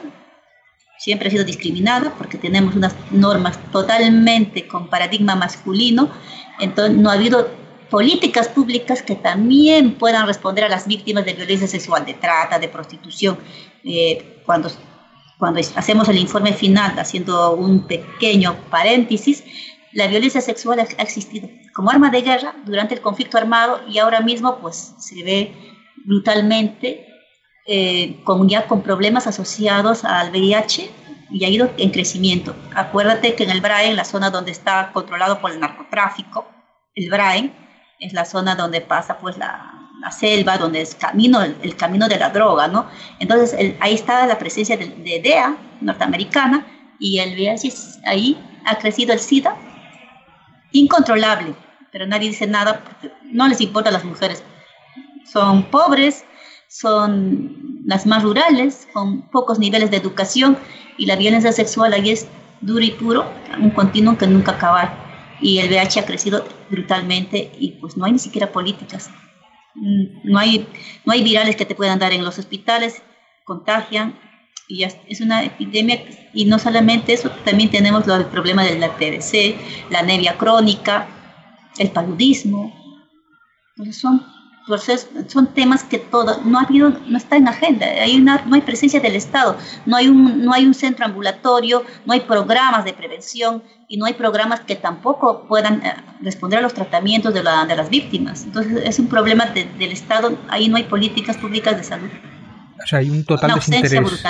siempre 0.99 1.27
ha 1.27 1.31
sido 1.33 1.45
discriminada 1.45 2.15
porque 2.17 2.39
tenemos 2.39 2.77
unas 2.77 2.95
normas 3.11 3.59
totalmente 3.73 4.69
con 4.69 4.89
paradigma 4.89 5.35
masculino. 5.35 6.11
Entonces 6.61 6.97
no 6.97 7.11
ha 7.11 7.15
habido 7.15 7.51
políticas 7.91 8.49
públicas 8.49 9.03
que 9.03 9.17
también 9.17 9.95
puedan 9.95 10.27
responder 10.27 10.65
a 10.65 10.69
las 10.69 10.87
víctimas 10.87 11.25
de 11.25 11.33
violencia 11.33 11.67
sexual, 11.67 12.07
de 12.07 12.15
trata, 12.15 12.59
de 12.59 12.69
prostitución. 12.69 13.37
Eh, 13.83 14.43
cuando 14.47 14.71
cuando 15.43 15.61
hacemos 15.75 16.09
el 16.09 16.19
informe 16.19 16.53
final, 16.53 16.97
haciendo 17.01 17.57
un 17.57 17.85
pequeño 17.89 18.55
paréntesis, 18.71 19.43
la 19.91 20.07
violencia 20.07 20.41
sexual 20.41 20.79
ha 20.79 21.03
existido 21.03 21.49
como 21.75 21.91
arma 21.91 22.11
de 22.11 22.23
guerra 22.23 22.55
durante 22.65 22.95
el 22.95 23.01
conflicto 23.01 23.39
armado 23.39 23.81
y 23.89 23.99
ahora 23.99 24.21
mismo 24.21 24.61
pues 24.61 24.95
se 25.01 25.21
ve 25.25 25.53
brutalmente 26.05 27.09
eh, 27.67 28.21
con, 28.23 28.49
ya 28.49 28.69
con 28.69 28.83
problemas 28.85 29.27
asociados 29.27 30.05
al 30.05 30.31
VIH 30.31 30.89
y 31.33 31.45
ha 31.45 31.49
ido 31.49 31.73
en 31.77 31.91
crecimiento. 31.91 32.55
Acuérdate 32.77 33.35
que 33.35 33.43
en 33.43 33.51
el 33.51 33.61
Braen, 33.61 33.97
la 33.97 34.05
zona 34.05 34.31
donde 34.31 34.53
está 34.53 34.93
controlado 34.93 35.41
por 35.41 35.51
el 35.51 35.59
narcotráfico, 35.59 36.47
el 36.95 37.11
Braen 37.11 37.53
es 37.99 38.13
la 38.13 38.27
zona 38.27 38.55
donde 38.55 38.81
pasa 38.81 39.19
pues 39.19 39.37
la, 39.39 39.82
la 40.03 40.11
selva, 40.11 40.59
donde 40.59 40.81
es 40.81 40.97
camino, 40.97 41.43
el, 41.43 41.77
camino 41.77 42.09
de 42.09 42.19
la 42.19 42.31
droga, 42.31 42.67
¿no? 42.67 42.87
Entonces 43.21 43.57
ahí 43.79 43.95
está 43.95 44.27
la 44.27 44.37
presencia 44.37 44.77
de, 44.77 44.89
de, 44.89 45.21
DEA 45.23 45.57
norteamericana 45.81 46.67
y 46.99 47.21
el 47.21 47.35
VIH 47.35 47.73
ahí 48.05 48.37
ha 48.67 48.79
crecido 48.79 49.13
el 49.13 49.21
SIDA 49.21 49.57
incontrolable, 50.73 51.55
pero 51.93 52.07
nadie 52.07 52.31
dice 52.31 52.47
nada 52.47 52.83
no 53.25 53.47
les 53.47 53.61
importa 53.61 53.91
a 53.91 53.93
las 53.93 54.05
mujeres. 54.05 54.43
Son 55.25 55.71
pobres, 55.71 56.25
son 56.69 57.83
las 57.87 58.05
más 58.05 58.25
rurales, 58.25 58.89
con 58.93 59.23
pocos 59.31 59.61
niveles 59.61 59.91
de 59.93 59.99
educación 59.99 60.59
y 60.99 61.07
la 61.07 61.15
violencia 61.15 61.53
sexual 61.53 61.93
ahí 61.93 62.11
es 62.11 62.27
duro 62.61 62.85
y 62.85 62.91
puro, 62.91 63.25
un 63.61 63.71
continuo 63.71 64.19
que 64.19 64.27
nunca 64.27 64.53
acaba. 64.53 64.99
Y 65.41 65.59
el 65.59 65.69
VIH 65.69 66.01
ha 66.01 66.07
crecido 66.07 66.45
brutalmente 66.71 67.53
y 67.59 67.73
pues 67.81 67.97
no 67.97 68.05
hay 68.05 68.13
ni 68.13 68.19
siquiera 68.19 68.51
políticas 68.51 69.11
no 69.75 70.39
hay, 70.39 70.67
no 71.05 71.13
hay 71.13 71.23
virales 71.23 71.57
que 71.57 71.65
te 71.65 71.75
puedan 71.75 71.99
dar 71.99 72.13
en 72.13 72.25
los 72.25 72.39
hospitales, 72.39 73.03
contagian 73.45 74.19
y 74.69 74.85
es 74.85 75.21
una 75.21 75.45
epidemia 75.45 76.03
y 76.33 76.45
no 76.45 76.59
solamente 76.59 77.13
eso, 77.13 77.31
también 77.45 77.71
tenemos 77.71 78.07
el 78.09 78.27
problema 78.27 78.65
del 78.65 78.81
TBC, 78.81 79.91
la 79.91 80.01
anemia 80.01 80.39
crónica, 80.39 81.09
el 81.79 81.91
paludismo. 81.91 82.75
Entonces 83.71 84.01
son 84.01 84.25
son 85.27 85.49
temas 85.55 85.83
que 85.85 85.99
todo, 85.99 86.41
no 86.45 86.59
ha 86.59 86.63
habido, 86.63 86.91
no 87.07 87.19
está 87.19 87.37
en 87.37 87.49
agenda, 87.49 87.87
hay 87.87 88.17
una, 88.17 88.45
no 88.47 88.55
hay 88.55 88.61
presencia 88.61 89.01
del 89.01 89.17
Estado, 89.17 89.57
no 89.87 89.97
hay, 89.97 90.09
un, 90.09 90.45
no 90.45 90.53
hay 90.53 90.67
un 90.67 90.75
centro 90.75 91.05
ambulatorio, 91.05 91.83
no 92.07 92.13
hay 92.13 92.21
programas 92.21 92.85
de 92.85 92.93
prevención 92.93 93.63
y 93.89 93.97
no 93.97 94.07
hay 94.07 94.15
programas 94.15 94.61
que 94.61 94.77
tampoco 94.77 95.47
puedan 95.49 95.85
eh, 95.85 95.95
responder 96.21 96.61
a 96.61 96.63
los 96.63 96.75
tratamientos 96.75 97.35
de, 97.35 97.43
la, 97.43 97.67
de 97.67 97.77
las 97.77 97.91
víctimas. 97.91 98.45
Entonces 98.45 98.83
es 98.85 98.99
un 98.99 99.09
problema 99.09 99.47
del 99.47 99.93
Estado, 99.93 100.39
ahí 100.49 100.69
no 100.69 100.77
hay 100.77 100.85
políticas 100.85 101.37
públicas 101.37 101.77
de 101.77 101.85
salud. 101.85 102.09
O 102.83 102.87
sea, 102.87 103.01
hay 103.01 103.11
un 103.11 103.25
total 103.25 103.55
desinterés. 103.55 104.25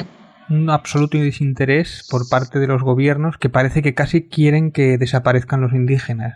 Un 0.48 0.68
absoluto 0.68 1.16
desinterés 1.18 2.06
por 2.10 2.28
parte 2.28 2.58
de 2.58 2.66
los 2.66 2.82
gobiernos 2.82 3.38
que 3.38 3.48
parece 3.48 3.80
que 3.80 3.94
casi 3.94 4.28
quieren 4.28 4.72
que 4.72 4.98
desaparezcan 4.98 5.60
los 5.60 5.72
indígenas. 5.72 6.34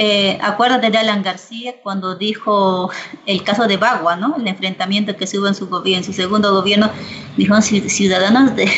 Eh, 0.00 0.38
acuérdate 0.40 0.90
de 0.90 0.98
Alan 0.98 1.24
García 1.24 1.74
cuando 1.82 2.14
dijo 2.14 2.88
el 3.26 3.42
caso 3.42 3.66
de 3.66 3.76
Bagua, 3.76 4.14
¿no? 4.14 4.36
El 4.36 4.46
enfrentamiento 4.46 5.16
que 5.16 5.26
se 5.26 5.40
hubo 5.40 5.48
en 5.48 5.56
su 5.56 5.68
gobierno, 5.68 5.98
en 5.98 6.04
su 6.04 6.12
segundo 6.12 6.54
gobierno, 6.54 6.88
dijo 7.36 7.60
ciudadanos 7.60 8.54
de, 8.54 8.70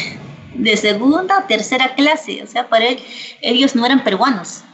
de 0.55 0.77
segunda 0.79 1.41
o 1.41 1.43
tercera 1.45 1.95
clase, 1.95 2.43
o 2.43 2.47
sea, 2.47 2.69
para 2.71 2.87
él, 2.87 2.99
ellos 3.43 3.77
no 3.77 3.85
eran 3.85 4.03
peruanos. 4.03 4.65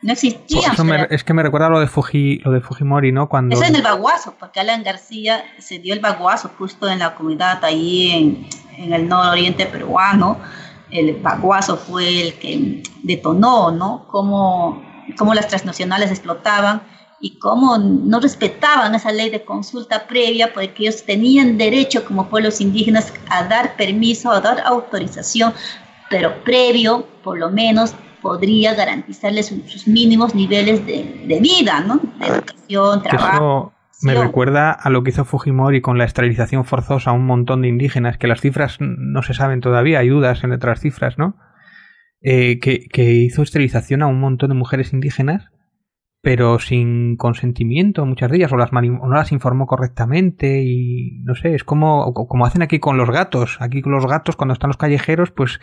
No 0.00 0.14
existían. 0.14 0.72
es 1.10 1.22
que 1.22 1.34
me 1.34 1.42
recuerda 1.42 1.68
lo 1.68 1.78
de, 1.78 1.86
Fuji, 1.86 2.38
lo 2.38 2.50
de 2.50 2.60
Fujimori, 2.60 3.12
¿no? 3.12 3.28
Cuando... 3.28 3.54
Eso 3.54 3.64
en 3.64 3.76
el 3.76 3.82
baguazo, 3.82 4.34
porque 4.38 4.58
Alan 4.58 4.82
García 4.82 5.44
se 5.58 5.78
dio 5.78 5.94
el 5.94 6.00
baguazo 6.00 6.50
justo 6.58 6.88
en 6.88 6.98
la 6.98 7.14
comunidad 7.14 7.64
ahí 7.64 8.10
en, 8.10 8.48
en 8.82 8.92
el 8.94 9.06
nororiente 9.06 9.66
peruano. 9.66 10.38
El 10.90 11.14
baguazo 11.16 11.76
fue 11.76 12.22
el 12.22 12.34
que 12.34 12.82
detonó, 13.04 13.70
¿no? 13.70 14.08
Como 14.08 14.82
cómo 15.16 15.34
las 15.34 15.48
transnacionales 15.48 16.10
explotaban 16.10 16.82
y 17.20 17.38
cómo 17.38 17.78
no 17.78 18.18
respetaban 18.20 18.94
esa 18.96 19.12
ley 19.12 19.30
de 19.30 19.44
consulta 19.44 20.06
previa, 20.08 20.52
porque 20.52 20.82
ellos 20.82 21.04
tenían 21.04 21.56
derecho 21.56 22.04
como 22.04 22.28
pueblos 22.28 22.60
indígenas 22.60 23.12
a 23.30 23.44
dar 23.44 23.76
permiso, 23.76 24.32
a 24.32 24.40
dar 24.40 24.60
autorización, 24.66 25.54
pero 26.10 26.42
previo, 26.42 27.06
por 27.22 27.38
lo 27.38 27.48
menos, 27.48 27.94
podría 28.20 28.74
garantizarles 28.74 29.54
sus 29.66 29.86
mínimos 29.86 30.34
niveles 30.34 30.84
de, 30.84 31.38
vida, 31.40 31.80
¿no? 31.80 32.00
De 32.18 32.26
educación, 32.26 33.02
trabajo. 33.02 33.72
me 34.02 34.14
recuerda 34.14 34.72
a 34.72 34.90
lo 34.90 35.02
que 35.02 35.10
hizo 35.10 35.24
Fujimori 35.24 35.80
con 35.80 35.98
la 35.98 36.04
esterilización 36.04 36.64
forzosa 36.64 37.10
a 37.10 37.12
un 37.12 37.26
montón 37.26 37.62
de 37.62 37.68
indígenas, 37.68 38.18
que 38.18 38.26
las 38.26 38.40
cifras 38.40 38.78
no 38.80 39.22
se 39.22 39.34
saben 39.34 39.60
todavía, 39.60 40.00
hay 40.00 40.08
dudas 40.08 40.42
en 40.42 40.52
otras 40.52 40.80
cifras, 40.80 41.18
¿no? 41.18 41.34
Eh, 42.22 42.60
que, 42.60 43.12
hizo 43.12 43.42
esterilización 43.42 44.02
a 44.02 44.06
un 44.06 44.20
montón 44.20 44.50
de 44.50 44.54
mujeres 44.54 44.92
indígenas, 44.92 45.48
pero 46.20 46.60
sin 46.60 47.16
consentimiento, 47.16 48.06
muchas 48.06 48.30
de 48.30 48.36
ellas, 48.36 48.52
o, 48.52 48.56
las 48.56 48.72
o 48.72 48.80
no 48.80 49.14
las 49.14 49.32
informó 49.32 49.66
correctamente, 49.66 50.62
y 50.62 51.22
no 51.24 51.34
sé, 51.34 51.54
es 51.54 51.64
como, 51.64 52.14
como 52.14 52.46
hacen 52.46 52.62
aquí 52.62 52.78
con 52.78 52.96
los 52.96 53.10
gatos. 53.10 53.56
Aquí 53.60 53.82
con 53.82 53.92
los 53.92 54.06
gatos, 54.06 54.36
cuando 54.36 54.52
están 54.52 54.68
los 54.68 54.76
callejeros, 54.76 55.32
pues 55.32 55.60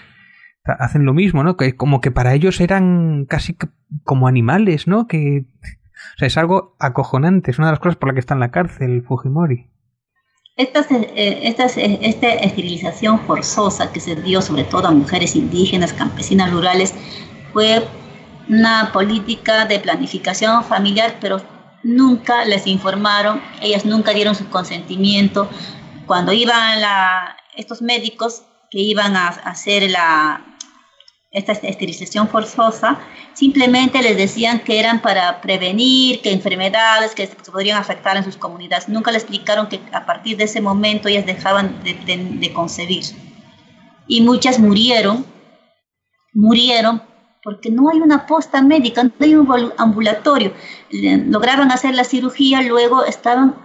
hacen 0.66 1.06
lo 1.06 1.14
mismo, 1.14 1.44
¿no? 1.44 1.56
Que 1.56 1.76
como 1.76 2.02
que 2.02 2.12
para 2.12 2.34
ellos 2.34 2.60
eran 2.60 3.26
casi 3.26 3.58
como 4.04 4.28
animales, 4.28 4.88
¿no? 4.88 5.08
Que 5.08 5.46
o 6.16 6.18
sea, 6.18 6.28
es 6.28 6.38
algo 6.38 6.76
acojonante, 6.80 7.52
es 7.52 7.60
una 7.60 7.68
de 7.68 7.74
las 7.74 7.80
cosas 7.80 7.96
por 7.96 8.10
las 8.10 8.14
que 8.16 8.20
está 8.20 8.34
en 8.34 8.40
la 8.42 8.52
cárcel 8.52 9.04
Fujimori. 9.04 9.70
Esta, 10.60 10.86
eh, 10.90 11.40
esta, 11.44 11.68
esta, 11.68 12.28
esterilización 12.34 13.26
forzosa 13.26 13.94
que 13.94 14.02
se 14.02 14.14
dio 14.18 14.42
sobre 14.42 14.66
todo 14.66 14.90
a 14.90 14.92
mujeres 14.92 15.38
indígenas, 15.38 15.94
campesinas 15.94 16.52
rurales, 16.52 16.94
fue 17.54 17.88
una 18.50 18.92
política 18.92 19.66
de 19.66 19.80
planificación 19.80 20.66
familiar, 20.66 21.16
pero 21.22 21.42
nunca 21.82 22.44
les 22.44 22.68
informaron, 22.68 23.42
ellas 23.62 23.86
nunca 23.86 24.12
dieron 24.12 24.36
su 24.36 24.50
consentimiento. 24.50 25.50
Cuando 26.06 26.34
iban 26.34 26.82
la, 26.82 27.38
estos 27.56 27.82
médicos 27.82 28.42
que 28.70 28.80
iban 28.80 29.16
a 29.16 29.30
hacer 29.30 29.90
la, 29.90 30.49
esta 31.32 31.52
esterilización 31.52 32.28
forzosa, 32.28 33.00
simplemente 33.34 34.02
les 34.02 34.18
decían 34.18 34.60
que 34.60 34.80
eran 34.80 35.02
para 35.02 35.42
prevenir 35.42 36.22
que 36.22 36.32
enfermedades 36.32 37.14
que 37.14 37.28
se 37.28 37.36
podrían 37.36 37.78
afectar 37.78 38.18
en 38.18 38.24
sus 38.24 38.36
comunidades. 38.36 38.90
Nunca 38.90 39.12
les 39.12 39.24
explicaron 39.24 39.68
que 39.68 39.80
a 39.92 40.06
partir 40.06 40.38
de 40.38 40.46
ese 40.46 40.60
momento 40.60 41.08
ellas 41.08 41.26
dejaban 41.26 41.84
de, 41.84 41.94
de 41.94 42.54
concebir. 42.54 43.04
Y 44.08 44.22
muchas 44.22 44.58
murieron, 44.58 45.24
murieron 46.34 47.04
porque 47.44 47.70
no 47.70 47.90
hay 47.90 48.00
una 48.00 48.26
posta 48.26 48.62
médica, 48.62 49.04
no 49.04 49.12
hay 49.20 49.36
un 49.36 49.74
ambulatorio. 49.78 50.54
Lograban 50.92 51.72
hacer 51.72 51.96
la 51.96 52.04
cirugía, 52.04 52.62
luego 52.62 53.06
estaban 53.06 53.56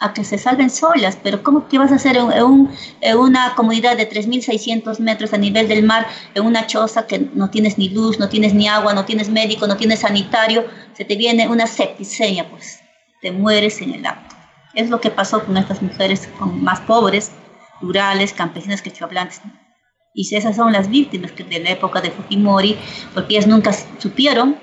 a 0.00 0.14
que 0.14 0.24
se 0.24 0.38
salven 0.38 0.70
solas, 0.70 1.18
pero 1.22 1.42
¿cómo 1.42 1.68
que 1.68 1.78
vas 1.78 1.92
a 1.92 1.96
hacer 1.96 2.16
en, 2.16 3.18
una 3.18 3.54
comunidad 3.54 3.98
de 3.98 4.08
3.600 4.08 4.98
metros 4.98 5.34
a 5.34 5.38
nivel 5.38 5.68
del 5.68 5.84
mar, 5.84 6.06
en 6.34 6.46
una 6.46 6.66
choza 6.66 7.06
que 7.06 7.18
no 7.34 7.50
tienes 7.50 7.76
ni 7.76 7.90
luz, 7.90 8.18
no 8.18 8.30
tienes 8.30 8.54
ni 8.54 8.66
agua, 8.66 8.94
no 8.94 9.04
tienes 9.04 9.28
médico, 9.28 9.66
no 9.66 9.76
tienes 9.76 10.00
sanitario, 10.00 10.64
se 10.94 11.04
te 11.04 11.16
viene 11.16 11.48
una 11.48 11.66
septicemia, 11.66 12.48
pues 12.48 12.80
te 13.20 13.30
mueres 13.30 13.82
en 13.82 13.92
el 13.92 14.06
acto. 14.06 14.34
Es 14.74 14.88
lo 14.88 15.00
que 15.02 15.10
pasó 15.10 15.44
con 15.44 15.58
estas 15.58 15.82
mujeres 15.82 16.28
más 16.40 16.80
pobres, 16.80 17.32
rurales, 17.82 18.32
campesinas, 18.32 18.80
quechohablantes. 18.80 19.42
Y 20.14 20.34
esas 20.34 20.56
son 20.56 20.72
las 20.72 20.88
víctimas 20.88 21.32
de 21.36 21.60
la 21.60 21.70
época 21.70 22.00
de 22.00 22.10
Fujimori, 22.10 22.78
porque 23.12 23.34
ellas 23.34 23.46
nunca 23.46 23.72
supieron 23.98 24.56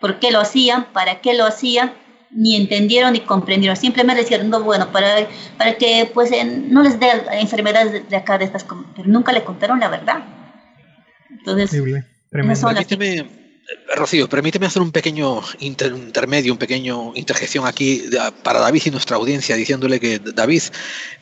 por 0.00 0.18
qué 0.18 0.30
lo 0.30 0.40
hacían, 0.40 0.86
para 0.92 1.20
qué 1.20 1.34
lo 1.34 1.44
hacían, 1.44 1.92
ni 2.32 2.56
entendieron 2.56 3.12
ni 3.12 3.20
comprendieron, 3.20 3.76
simplemente 3.76 4.22
decían, 4.22 4.48
no, 4.48 4.62
bueno, 4.62 4.90
para, 4.90 5.28
para 5.58 5.76
que 5.76 6.10
pues 6.12 6.30
no 6.68 6.82
les 6.82 6.98
dé 6.98 7.08
enfermedades 7.32 8.08
de, 8.08 8.16
acá, 8.16 8.38
de 8.38 8.46
estas, 8.46 8.64
pero 8.96 9.08
nunca 9.08 9.32
le 9.32 9.44
contaron 9.44 9.80
la 9.80 9.88
verdad. 9.88 10.24
Entonces, 11.30 11.70
permíteme, 12.30 13.26
Rocío, 13.94 14.28
permíteme 14.28 14.66
hacer 14.66 14.82
un 14.82 14.90
pequeño 14.90 15.40
intermedio, 15.60 16.52
un 16.52 16.58
pequeño 16.58 17.12
interjección 17.14 17.66
aquí 17.66 18.02
para 18.42 18.60
David 18.60 18.82
y 18.86 18.90
nuestra 18.90 19.16
audiencia, 19.16 19.54
diciéndole 19.56 20.00
que, 20.00 20.18
David, 20.18 20.62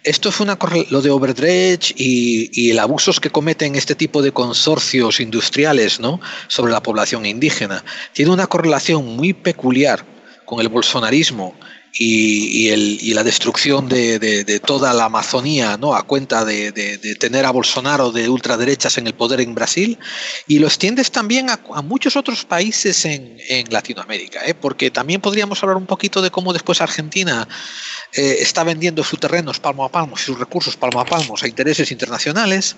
esto 0.05 0.31
fue 0.31 0.45
una 0.45 0.59
lo 0.91 1.03
de 1.03 1.11
Overdredge 1.11 1.93
y, 1.97 2.51
y 2.53 2.71
el 2.71 2.79
abusos 2.79 3.21
que 3.21 3.31
cometen 3.31 3.75
este 3.75 3.95
tipo 3.95 4.23
de 4.23 4.33
consorcios 4.33 5.21
industriales 5.21 6.01
¿no? 6.01 6.21
sobre 6.49 6.73
la 6.73 6.83
población 6.83 7.27
indígena, 7.27 7.85
tiene 8.13 8.31
una 8.31 8.47
correlación 8.47 9.05
muy 9.05 9.33
peculiar 9.33 10.05
con 10.51 10.61
el 10.61 10.69
bolsonarismo 10.69 11.55
y, 11.97 13.15
la 13.15 13.23
destrucción 13.23 13.89
de, 13.89 14.61
toda 14.67 14.93
la 14.93 15.05
Amazonía 15.05 15.77
¿no? 15.77 15.95
a 15.95 16.03
cuenta 16.03 16.45
de, 16.45 16.73
tener 17.21 17.47
a 17.47 17.53
Bolsonaro 17.53 18.11
de 18.11 18.29
ultraderechas 18.29 18.99
en 18.99 19.07
el 19.07 19.15
poder 19.15 19.41
en 19.43 19.55
Brasil 19.55 19.97
y 20.49 20.59
lo 20.59 20.67
extiendes 20.67 21.13
también 21.13 21.51
a, 21.51 21.83
muchos 21.83 22.17
otros 22.17 22.45
países 22.45 23.05
en, 23.05 23.39
Latinoamérica, 23.71 24.41
¿eh? 24.45 24.55
porque 24.55 24.91
también 24.91 25.21
podríamos 25.21 25.63
hablar 25.63 25.77
un 25.77 25.87
poquito 25.87 26.21
de 26.21 26.33
cómo 26.33 26.53
después 26.53 26.81
Argentina 26.81 27.47
eh, 28.13 28.39
está 28.41 28.65
vendiendo 28.65 29.05
sus 29.05 29.21
terrenos 29.21 29.61
palmo 29.61 29.85
a 29.85 29.89
palmo, 29.89 30.17
sus 30.17 30.37
recursos 30.37 30.77
palmo 30.77 31.01
a 31.01 31.05
palmo 31.05 31.37
a 31.41 31.47
intereses 31.47 31.93
internacionales 31.93 32.75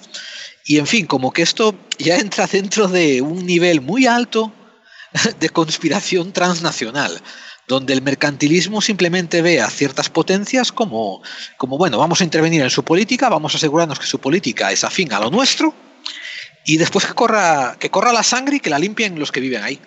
y 0.67 0.77
en 0.77 0.87
fin, 0.87 1.07
como 1.07 1.33
que 1.33 1.41
esto 1.41 1.75
ya 1.99 2.19
entra 2.19 2.47
dentro 2.47 2.87
de 2.87 3.23
un 3.23 3.47
nivel 3.47 3.81
muy 3.81 4.07
alto 4.07 4.53
de 5.41 5.49
conspiración 5.49 6.33
transnacional 6.33 7.23
donde 7.73 7.95
el 7.95 8.03
mercantilismo 8.03 8.83
simplemente 8.83 9.41
ve 9.41 9.63
a 9.63 9.71
ciertas 9.71 10.11
potencias 10.11 10.71
como, 10.71 11.23
como, 11.57 11.79
bueno, 11.79 11.97
vamos 11.97 12.21
a 12.21 12.25
intervenir 12.25 12.61
en 12.61 12.69
su 12.69 12.85
política, 12.85 13.31
vamos 13.31 13.55
a 13.55 13.57
asegurarnos 13.57 13.99
que 13.99 14.07
su 14.07 14.19
política 14.19 14.71
es 14.71 14.85
afín 14.85 15.11
a 15.13 15.19
lo 15.19 15.31
nuestro, 15.31 15.75
y 16.67 16.77
después 16.77 17.07
que 17.07 17.15
corra, 17.15 17.77
que 17.79 17.91
corra 17.91 18.13
la 18.13 18.23
sangre 18.23 18.57
y 18.57 18.61
que 18.61 18.69
la 18.69 18.79
limpien 18.79 19.19
los 19.19 19.33
que 19.33 19.41
viven 19.41 19.63
ahí. 19.63 19.81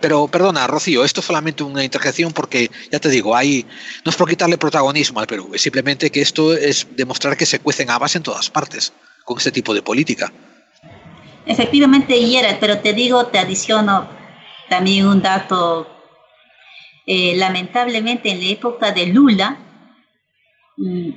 Pero 0.00 0.26
perdona, 0.26 0.66
Rocío, 0.66 1.04
esto 1.04 1.20
es 1.20 1.26
solamente 1.26 1.62
una 1.62 1.84
interjección 1.84 2.32
porque, 2.32 2.70
ya 2.90 2.98
te 2.98 3.10
digo, 3.10 3.36
hay, 3.36 3.66
no 4.04 4.10
es 4.10 4.16
por 4.16 4.28
quitarle 4.28 4.56
protagonismo 4.56 5.20
al 5.20 5.26
Perú, 5.26 5.50
es 5.52 5.60
simplemente 5.60 6.10
que 6.10 6.22
esto 6.22 6.54
es 6.56 6.86
demostrar 6.96 7.36
que 7.36 7.44
se 7.44 7.58
cuecen 7.58 7.90
habas 7.90 8.16
en 8.16 8.22
todas 8.22 8.48
partes 8.48 8.94
con 9.24 9.36
este 9.36 9.52
tipo 9.52 9.74
de 9.74 9.82
política. 9.82 10.32
Efectivamente, 11.44 12.18
Yera, 12.18 12.56
pero 12.58 12.78
te 12.78 12.94
digo, 12.94 13.26
te 13.26 13.38
adiciono 13.38 14.08
también 14.70 15.06
un 15.06 15.20
dato 15.20 15.95
eh, 17.06 17.36
lamentablemente 17.36 18.30
en 18.30 18.40
la 18.40 18.50
época 18.50 18.92
de 18.92 19.06
Lula, 19.06 19.58
mm, 20.76 21.10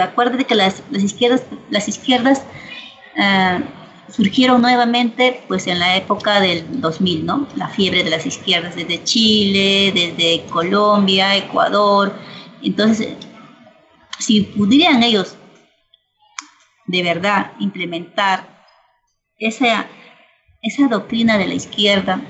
acuérdate 0.00 0.44
que 0.44 0.54
las, 0.54 0.82
izquierdas, 0.92 1.42
las 1.70 1.88
izquierdas 1.88 2.44
ah, 3.16 3.60
surgieron 4.10 4.60
nuevamente 4.60 5.42
pues 5.48 5.66
en 5.66 5.78
la 5.78 5.96
época 5.96 6.40
del 6.40 6.80
2000, 6.80 7.24
¿no? 7.24 7.48
La 7.56 7.68
fiebre 7.68 8.04
de 8.04 8.10
las 8.10 8.26
izquierdas 8.26 8.76
desde 8.76 9.02
Chile, 9.04 9.92
desde 9.94 10.44
Colombia, 10.50 11.36
Ecuador. 11.36 12.14
Entonces, 12.62 13.16
si 14.18 14.42
pudieran 14.42 15.02
ellos 15.02 15.36
de 16.86 17.02
verdad 17.02 17.52
implementar 17.58 18.66
esa, 19.38 19.86
esa 20.60 20.88
doctrina 20.88 21.38
de 21.38 21.46
la 21.46 21.54
izquierda, 21.54 22.20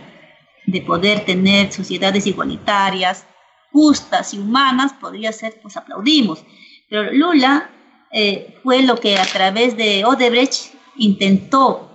de 0.66 0.80
poder 0.82 1.24
tener 1.24 1.72
sociedades 1.72 2.26
igualitarias, 2.26 3.26
justas 3.70 4.34
y 4.34 4.38
humanas, 4.38 4.92
podría 4.92 5.32
ser, 5.32 5.58
pues 5.60 5.76
aplaudimos. 5.76 6.44
Pero 6.88 7.12
Lula 7.12 7.70
eh, 8.12 8.54
fue 8.62 8.82
lo 8.82 8.96
que 8.96 9.18
a 9.18 9.24
través 9.24 9.76
de 9.76 10.04
Odebrecht 10.04 10.74
intentó 10.96 11.88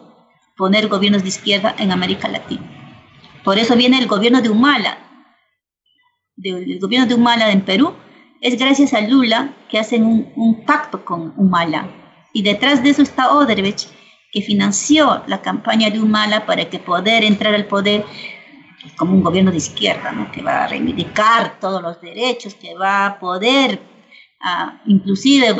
poner 0.57 0.87
gobiernos 0.87 1.21
de 1.21 1.29
izquierda 1.29 1.75
en 1.77 1.91
América 1.91 2.27
Latina. 2.27 2.77
Por 3.43 3.59
eso 3.59 3.75
viene 3.75 3.99
el 3.99 4.07
gobierno 4.07 4.41
de 4.41 4.49
Humala. 4.49 4.97
el 6.43 6.79
gobierno 6.79 7.07
de 7.07 7.13
Humala 7.13 7.51
en 7.51 7.61
Perú 7.61 7.93
es 8.41 8.57
gracias 8.57 8.93
a 8.93 9.01
Lula 9.01 9.53
que 9.69 9.79
hacen 9.79 10.03
un, 10.35 10.65
pacto 10.65 11.05
con 11.05 11.33
Humala. 11.37 11.89
Y 12.33 12.41
detrás 12.43 12.83
de 12.83 12.89
eso 12.89 13.01
está 13.01 13.33
Odebrecht, 13.33 13.89
que 14.31 14.41
financió 14.41 15.23
la 15.27 15.41
campaña 15.41 15.89
de 15.89 15.99
Humala 15.99 16.45
para 16.45 16.69
que 16.69 16.79
poder 16.79 17.23
entrar 17.23 17.55
al 17.55 17.65
poder 17.65 18.03
como 18.95 19.13
un 19.13 19.23
gobierno 19.23 19.51
de 19.51 19.57
izquierda, 19.57 20.11
¿no? 20.11 20.31
que 20.31 20.41
va 20.41 20.63
a 20.63 20.67
reivindicar 20.67 21.59
todos 21.59 21.81
los 21.81 21.99
derechos, 22.01 22.55
que 22.55 22.75
va 22.75 23.05
a 23.05 23.19
poder 23.19 23.79
ah, 24.41 24.81
inclusive 24.85 25.55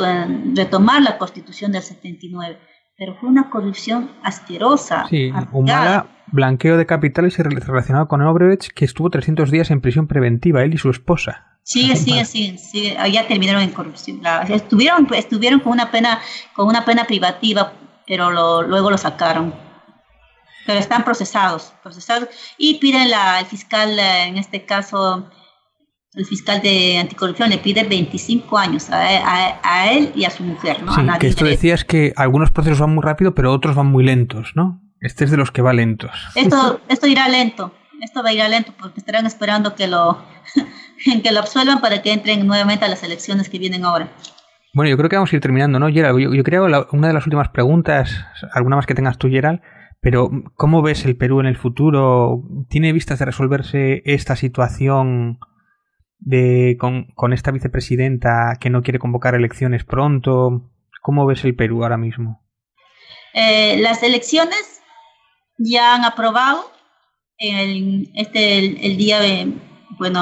retomar 0.54 1.02
la 1.02 1.18
constitución 1.18 1.72
del 1.72 1.82
79. 1.82 2.58
Pero 2.96 3.14
fue 3.14 3.28
una 3.28 3.48
corrupción 3.48 4.10
asquerosa. 4.22 5.06
Sí, 5.08 5.30
Humala, 5.52 6.06
blanqueo 6.32 6.76
de 6.76 6.86
capitales 6.86 7.38
y 7.38 7.42
relacionado 7.42 8.08
con 8.08 8.22
Obrecht, 8.22 8.72
que 8.74 8.84
estuvo 8.84 9.08
300 9.08 9.50
días 9.50 9.70
en 9.70 9.80
prisión 9.80 10.08
preventiva, 10.08 10.64
él 10.64 10.74
y 10.74 10.78
su 10.78 10.90
esposa. 10.90 11.58
Sí, 11.62 11.94
sí, 11.96 12.24
sí, 12.24 12.56
sí, 12.58 12.94
ya 13.12 13.28
terminaron 13.28 13.62
en 13.62 13.70
corrupción. 13.70 14.20
estuvieron, 14.48 15.06
estuvieron 15.14 15.60
con 15.60 15.72
una 15.72 15.90
pena, 15.90 16.18
con 16.54 16.66
una 16.66 16.84
pena 16.84 17.04
privativa, 17.04 17.72
pero 18.06 18.30
luego 18.62 18.90
lo 18.90 18.96
sacaron 18.96 19.67
pero 20.68 20.80
están 20.80 21.02
procesados, 21.02 21.72
procesados 21.82 22.28
y 22.58 22.74
piden 22.74 23.08
la, 23.08 23.40
el 23.40 23.46
fiscal, 23.46 23.98
eh, 23.98 24.24
en 24.24 24.36
este 24.36 24.66
caso, 24.66 25.26
el 26.12 26.26
fiscal 26.26 26.60
de 26.60 26.98
anticorrupción 26.98 27.48
le 27.48 27.56
pide 27.56 27.84
25 27.84 28.58
años 28.58 28.90
a, 28.90 29.58
a, 29.62 29.90
él 29.90 30.12
y 30.14 30.26
a 30.26 30.30
su 30.30 30.42
mujer. 30.42 30.82
¿no? 30.82 30.94
Sí, 30.94 31.00
que 31.20 31.28
esto 31.28 31.46
decías 31.46 31.86
que 31.86 32.12
algunos 32.16 32.50
procesos 32.50 32.80
van 32.80 32.94
muy 32.94 33.02
rápido, 33.02 33.34
pero 33.34 33.50
otros 33.50 33.76
van 33.76 33.86
muy 33.86 34.04
lentos, 34.04 34.52
¿no? 34.56 34.82
Este 35.00 35.24
es 35.24 35.30
de 35.30 35.38
los 35.38 35.50
que 35.50 35.62
va 35.62 35.72
lentos. 35.72 36.10
Esto, 36.34 36.82
esto 36.86 37.06
irá 37.06 37.30
lento, 37.30 37.72
esto 38.02 38.22
va 38.22 38.28
a 38.28 38.32
ir 38.34 38.46
lento 38.50 38.74
porque 38.78 39.00
estarán 39.00 39.24
esperando 39.24 39.74
que 39.74 39.86
lo, 39.88 40.22
que 41.22 41.32
lo 41.32 41.38
absuelvan 41.40 41.80
para 41.80 42.02
que 42.02 42.12
entren 42.12 42.46
nuevamente 42.46 42.84
a 42.84 42.88
las 42.88 43.02
elecciones 43.02 43.48
que 43.48 43.58
vienen 43.58 43.86
ahora. 43.86 44.10
Bueno, 44.74 44.90
yo 44.90 44.98
creo 44.98 45.08
que 45.08 45.16
vamos 45.16 45.32
a 45.32 45.36
ir 45.36 45.40
terminando, 45.40 45.78
¿no, 45.78 45.88
Gerald? 45.88 46.18
Yo, 46.18 46.44
creo 46.44 46.66
que 46.66 46.94
una 46.94 47.08
de 47.08 47.14
las 47.14 47.24
últimas 47.24 47.48
preguntas, 47.48 48.22
alguna 48.52 48.76
más 48.76 48.84
que 48.84 48.94
tengas 48.94 49.16
tú, 49.16 49.30
Gerald, 49.30 49.62
pero, 50.00 50.30
¿cómo 50.54 50.80
ves 50.82 51.04
el 51.04 51.16
Perú 51.16 51.40
en 51.40 51.46
el 51.46 51.56
futuro? 51.56 52.42
¿Tiene 52.68 52.92
vistas 52.92 53.18
de 53.18 53.24
resolverse 53.24 54.02
esta 54.04 54.36
situación 54.36 55.40
de, 56.20 56.76
con, 56.78 57.32
esta 57.32 57.50
vicepresidenta 57.50 58.56
que 58.60 58.70
no 58.70 58.82
quiere 58.82 59.00
convocar 59.00 59.34
elecciones 59.34 59.84
pronto? 59.84 60.70
¿Cómo 61.02 61.26
ves 61.26 61.44
el 61.44 61.56
Perú 61.56 61.82
ahora 61.82 61.96
mismo? 61.96 62.44
Eh, 63.34 63.78
las 63.78 64.02
elecciones 64.02 64.80
ya 65.58 65.94
han 65.96 66.04
aprobado 66.04 66.70
el, 67.38 68.10
este, 68.14 68.58
el, 68.58 68.96
día, 68.96 69.20
de, 69.20 69.52
bueno, 69.98 70.20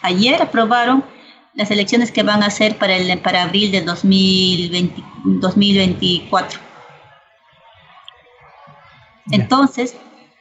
ayer 0.00 0.40
aprobaron 0.40 1.04
las 1.52 1.70
elecciones 1.70 2.12
que 2.12 2.22
van 2.22 2.42
a 2.42 2.46
hacer 2.46 2.76
para, 2.76 2.96
el, 2.96 3.18
para 3.20 3.42
abril 3.42 3.72
del 3.72 3.84
2020, 3.84 5.02
2024. 5.24 6.65
Entonces, 9.30 9.96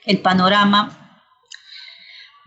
el 0.06 0.20
panorama... 0.22 1.02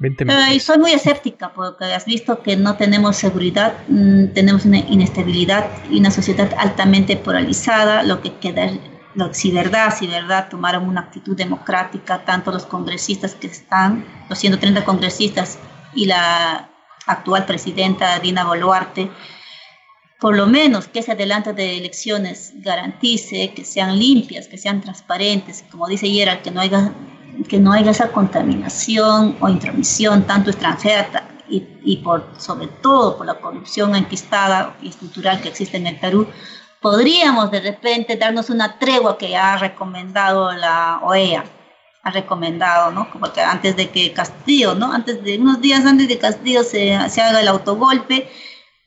Eh, 0.00 0.60
soy 0.60 0.78
muy 0.78 0.92
escéptica 0.92 1.52
porque 1.52 1.86
has 1.86 2.04
visto 2.04 2.40
que 2.40 2.56
no 2.56 2.76
tenemos 2.76 3.16
seguridad, 3.16 3.74
mm, 3.88 4.28
tenemos 4.28 4.64
una 4.64 4.78
inestabilidad 4.78 5.68
y 5.90 5.98
una 5.98 6.12
sociedad 6.12 6.54
altamente 6.56 7.16
polarizada, 7.16 8.04
lo 8.04 8.22
que 8.22 8.34
queda 8.34 8.70
lo, 9.14 9.34
si 9.34 9.50
verdad, 9.50 9.92
si 9.96 10.06
verdad 10.06 10.48
tomaron 10.48 10.88
una 10.88 11.00
actitud 11.00 11.36
democrática, 11.36 12.24
tanto 12.24 12.52
los 12.52 12.64
congresistas 12.66 13.34
que 13.34 13.48
están, 13.48 14.04
los 14.28 14.38
130 14.38 14.84
congresistas 14.84 15.58
y 15.94 16.06
la 16.06 16.68
actual 17.06 17.44
presidenta 17.44 18.18
Dina 18.20 18.44
Boluarte, 18.44 19.10
por 20.20 20.36
lo 20.36 20.46
menos 20.46 20.88
que 20.88 20.98
ese 20.98 21.12
adelanto 21.12 21.52
de 21.52 21.78
elecciones 21.78 22.52
garantice 22.56 23.52
que 23.54 23.64
sean 23.64 23.98
limpias, 23.98 24.48
que 24.48 24.58
sean 24.58 24.80
transparentes, 24.80 25.64
como 25.70 25.86
dice 25.86 26.08
Gerald, 26.08 26.42
que 26.42 26.50
no 26.50 26.60
haya, 26.60 26.92
que 27.48 27.58
no 27.58 27.72
haya 27.72 27.92
esa 27.92 28.10
contaminación 28.10 29.36
o 29.40 29.48
intromisión 29.48 30.24
tanto 30.24 30.50
extranjera 30.50 31.28
y, 31.48 31.62
y 31.84 31.98
por, 31.98 32.28
sobre 32.36 32.66
todo 32.66 33.16
por 33.16 33.26
la 33.26 33.34
corrupción 33.34 33.94
enquistada 33.94 34.76
y 34.82 34.88
estructural 34.88 35.40
que 35.40 35.48
existe 35.48 35.76
en 35.76 35.86
el 35.86 35.96
Perú, 35.96 36.26
podríamos 36.80 37.50
de 37.52 37.60
repente 37.60 38.16
darnos 38.16 38.50
una 38.50 38.78
tregua 38.78 39.18
que 39.18 39.36
ha 39.36 39.56
recomendado 39.56 40.50
la 40.52 40.98
OEA, 41.02 41.44
ha 42.02 42.10
recomendado, 42.10 42.90
¿no? 42.90 43.08
Porque 43.12 43.40
antes 43.40 43.76
de 43.76 43.90
que 43.90 44.12
Castillo, 44.12 44.74
¿no? 44.74 44.92
Antes 44.92 45.22
de 45.22 45.38
unos 45.38 45.60
días 45.60 45.86
antes 45.86 46.08
de 46.08 46.18
Castillo 46.18 46.64
se, 46.64 46.98
se 47.08 47.20
haga 47.20 47.40
el 47.40 47.48
autogolpe, 47.48 48.28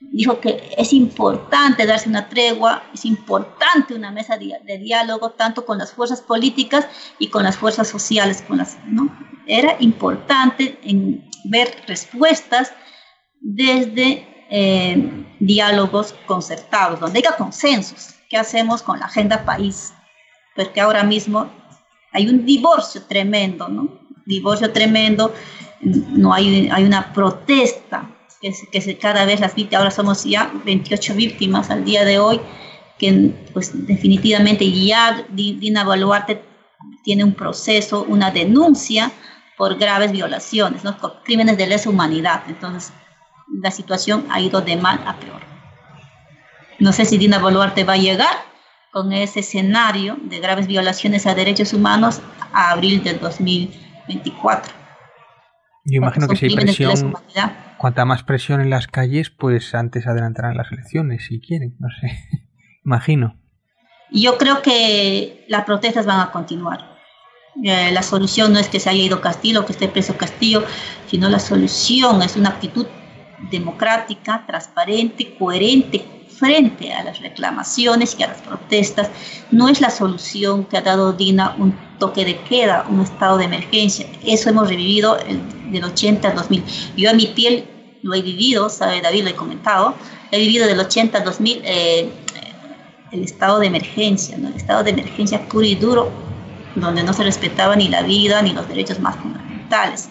dijo 0.02 0.40
que 0.40 0.74
es 0.78 0.94
importante 0.94 1.86
darse 1.86 2.10
una 2.10 2.28
tregua, 2.28 2.84
es 2.94 3.06
importante 3.06 3.94
una 3.94 4.12
mesa 4.12 4.38
de, 4.38 4.78
diálogo 4.80 5.32
tanto 5.32 5.66
con 5.66 5.78
las 5.78 5.94
fuerzas 5.94 6.22
políticas 6.22 6.88
y 7.20 7.28
con 7.30 7.44
las 7.44 7.58
fuerzas 7.58 7.88
sociales. 7.88 8.42
Con 8.42 8.58
las, 8.58 8.78
¿no? 8.86 9.16
Era 9.48 9.78
importante 9.80 10.80
en 10.84 11.30
ver 11.46 11.84
respuestas 11.88 12.74
desde 13.40 14.28
eh, 14.50 15.26
diálogos 15.40 16.14
concertados, 16.26 17.00
donde 17.00 17.20
haya 17.20 17.38
consensos. 17.38 18.16
¿Qué 18.30 18.38
hacemos 18.38 18.82
con 18.82 19.00
la 19.00 19.06
agenda 19.06 19.46
país? 19.46 19.94
Porque 20.56 20.82
ahora 20.82 21.04
mismo 21.04 21.50
hay 22.12 22.28
un 22.28 22.46
divorcio 22.46 23.04
tremendo, 23.04 23.68
¿no? 23.68 24.02
Divorcio 24.26 24.72
tremendo, 24.72 25.34
no 25.82 26.34
hay, 26.34 26.70
hay 26.72 26.84
una 26.84 27.12
protesta 27.14 28.10
que, 28.42 28.98
cada 28.98 29.26
vez 29.26 29.40
las 29.40 29.56
víctimas, 29.56 29.80
ahora 29.80 29.92
somos 29.92 30.24
ya 30.24 30.52
28 30.66 31.14
víctimas 31.16 31.70
al 31.70 31.86
día 31.86 32.04
de 32.04 32.20
hoy, 32.20 32.42
que 32.98 33.34
pues 33.54 33.88
definitivamente 33.88 34.70
ya 34.72 35.26
Dina 35.30 35.84
Boluarte 35.84 36.44
tiene 37.04 37.24
un 37.24 37.34
proceso, 37.34 38.04
una 38.08 38.32
denuncia 38.32 39.12
por 39.58 39.78
graves 39.78 40.12
violaciones, 40.12 40.84
¿no? 40.84 40.98
crímenes 41.24 41.58
de 41.58 41.68
lesa 41.68 41.90
humanidad. 41.90 42.44
Entonces, 42.48 42.94
la 43.62 43.72
situación 43.72 44.26
ha 44.30 44.40
ido 44.40 44.62
de 44.62 44.76
mal 44.76 45.00
a 45.06 45.18
peor. 45.18 45.42
No 46.80 46.92
sé 46.94 47.06
si 47.06 47.18
Dina 47.18 47.38
Boluarte 47.38 47.84
va 47.84 47.94
a 47.94 47.98
llegar 47.98 48.36
con 48.92 49.14
ese 49.14 49.42
escenario 49.42 50.18
de 50.22 50.40
graves 50.40 50.68
violaciones 50.68 51.26
a 51.26 51.36
derechos 51.36 51.74
humanos 51.74 52.22
a 52.54 52.72
abril 52.72 53.04
del 53.04 53.20
2024. 53.20 54.81
Yo 55.84 55.98
imagino 55.98 56.28
que 56.28 56.36
si 56.36 56.46
hay 56.46 56.56
presión, 56.56 57.14
cuanta 57.78 58.06
más 58.06 58.24
presión 58.24 58.62
en 58.62 58.70
las 58.70 58.88
calles, 58.88 59.30
pues 59.32 59.74
antes 59.74 60.08
adelantarán 60.08 60.56
las 60.56 60.72
elecciones, 60.72 61.26
si 61.26 61.40
quieren, 61.40 61.76
no 61.80 61.88
sé, 62.00 62.20
imagino. 62.86 63.38
Yo 64.12 64.38
creo 64.38 64.62
que 64.62 65.46
las 65.48 65.64
protestas 65.66 66.06
van 66.06 66.20
a 66.20 66.32
continuar. 66.32 66.92
Eh, 67.64 67.92
la 67.92 68.04
solución 68.04 68.54
no 68.54 68.60
es 68.60 68.68
que 68.68 68.80
se 68.80 68.90
haya 68.90 69.04
ido 69.04 69.22
Castillo, 69.22 69.66
que 69.66 69.72
esté 69.72 69.88
preso 69.88 70.18
Castillo, 70.18 70.64
sino 71.08 71.30
la 71.30 71.40
solución 71.40 72.22
es 72.22 72.36
una 72.36 72.50
actitud 72.50 72.88
democrática, 73.50 74.44
transparente, 74.46 75.36
coherente 75.38 76.21
frente 76.42 76.92
a 76.92 77.04
las 77.04 77.20
reclamaciones 77.20 78.16
y 78.18 78.24
a 78.24 78.30
las 78.30 78.42
protestas. 78.42 79.12
No 79.52 79.70
es 79.70 79.80
la 79.80 79.92
solución 79.92 80.66
que 80.66 80.78
ha 80.78 80.82
dado 80.82 81.14
Dina 81.14 81.56
un 81.60 81.78
toque 82.00 82.26
de 82.26 82.40
queda, 82.42 82.86
un 82.90 83.02
estado 83.02 83.38
de 83.38 83.46
emergencia. 83.46 84.08
Eso 84.26 84.50
hemos 84.50 84.68
revivido 84.68 85.18
del 85.72 85.84
80 85.84 86.30
al 86.30 86.36
2000. 86.36 86.64
Yo 86.98 87.12
a 87.12 87.14
mi 87.14 87.28
piel 87.28 87.66
lo 88.02 88.16
he 88.16 88.24
vivido, 88.24 88.70
sabe 88.70 89.02
David, 89.02 89.24
lo 89.26 89.30
he 89.30 89.36
comentado, 89.36 89.94
he 90.32 90.40
vivido 90.40 90.66
del 90.66 90.80
80 90.80 91.20
al 91.20 91.24
2000 91.24 91.62
eh, 91.64 92.10
el 93.12 93.24
estado 93.24 93.60
de 93.60 93.68
emergencia, 93.68 94.36
el 94.36 94.56
estado 94.56 94.84
de 94.84 94.90
emergencia 94.90 95.48
puro 95.48 95.66
y 95.66 95.76
duro, 95.76 96.10
donde 96.76 97.04
no 97.04 97.14
se 97.14 97.24
respetaba 97.24 97.76
ni 97.76 97.88
la 97.88 98.02
vida 98.02 98.42
ni 98.42 98.52
los 98.52 98.68
derechos 98.68 99.00
más 99.00 99.16
fundamentales. 99.18 100.10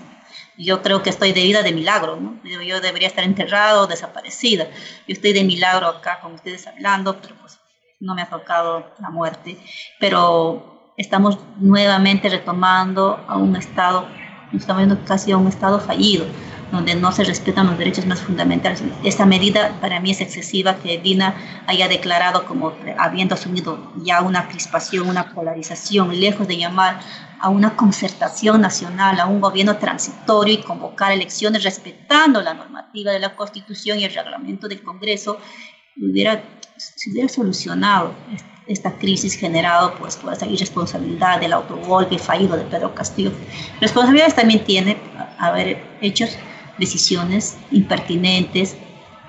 Yo 0.63 0.83
creo 0.83 1.03
que 1.03 1.11
estoy 1.11 1.33
de 1.33 1.43
vida 1.43 1.63
de 1.63 1.73
milagro, 1.73 2.17
¿no? 2.17 2.39
yo, 2.45 2.81
debería 2.81 3.09
estar 3.09 3.25
enterrado 3.25 3.87
desaparecida. 3.87 4.67
Yo 5.09 5.15
estoy 5.15 5.33
de 5.33 5.45
milagro 5.45 5.87
acá 5.87 6.21
con 6.21 6.35
ustedes 6.35 6.67
hablando, 6.67 7.21
pero 7.21 7.35
pues 7.41 7.59
no 7.99 8.15
me 8.15 8.23
ha 8.23 8.29
tocado 8.29 8.87
la 9.01 9.11
muerte. 9.11 9.57
Pero 9.99 10.93
estamos 10.97 11.39
nuevamente 11.57 12.29
retomando 12.29 13.25
a 13.27 13.37
un 13.39 13.57
estado, 13.57 14.07
estamos 14.53 14.85
viendo 14.85 15.05
casi 15.05 15.33
a 15.33 15.39
un 15.39 15.49
estado 15.49 15.81
fallido 15.81 16.27
donde 16.71 16.95
no 16.95 17.11
se 17.13 17.25
respetan 17.25 17.67
los 17.67 17.79
derechos 17.79 18.07
más 18.07 18.21
fundamentales. 18.21 18.83
Esta 19.03 19.27
medida 19.27 19.73
para 19.81 20.01
mí 20.01 20.11
es 20.13 20.21
excesiva 20.21 20.77
que 20.77 20.99
Dina 20.99 21.35
haya 21.67 21.89
declarado 21.89 22.45
como 22.45 22.73
habiendo 22.99 23.35
asumido 23.35 23.93
ya 24.05 24.21
una 24.23 24.49
crispación, 24.49 25.09
una 25.09 25.35
polarización, 25.35 26.19
lejos 26.21 26.47
de 26.47 26.59
llamar 26.59 27.01
a 27.41 27.49
una 27.49 27.77
concertación 27.77 28.61
nacional, 28.61 29.19
a 29.19 29.27
un 29.27 29.41
gobierno 29.41 29.79
transitorio 29.79 30.55
y 30.55 30.63
convocar 30.63 31.13
elecciones 31.13 31.65
respetando 31.65 32.43
la 32.43 32.55
normativa 32.55 33.13
de 33.13 33.19
la 33.19 33.35
Constitución 33.35 33.99
y 33.99 34.05
el 34.05 34.15
reglamento 34.15 34.69
del 34.69 34.83
Congreso, 34.83 35.39
hubiera, 35.97 36.43
se 36.77 37.11
hubiera 37.11 37.29
solucionado 37.29 38.15
esta 38.67 38.97
crisis 38.99 39.35
generada 39.35 39.95
pues, 39.95 40.17
por 40.17 40.33
esa 40.33 40.47
irresponsabilidad 40.47 41.41
del 41.41 41.55
autogolpe 41.55 42.19
fallido 42.19 42.57
de 42.57 42.65
Pedro 42.65 42.95
Castillo. 42.95 43.33
Responsabilidades 43.81 44.35
también 44.35 44.63
tiene 44.65 44.99
haber 45.39 45.83
hecho 46.01 46.27
decisiones 46.79 47.57
impertinentes 47.71 48.77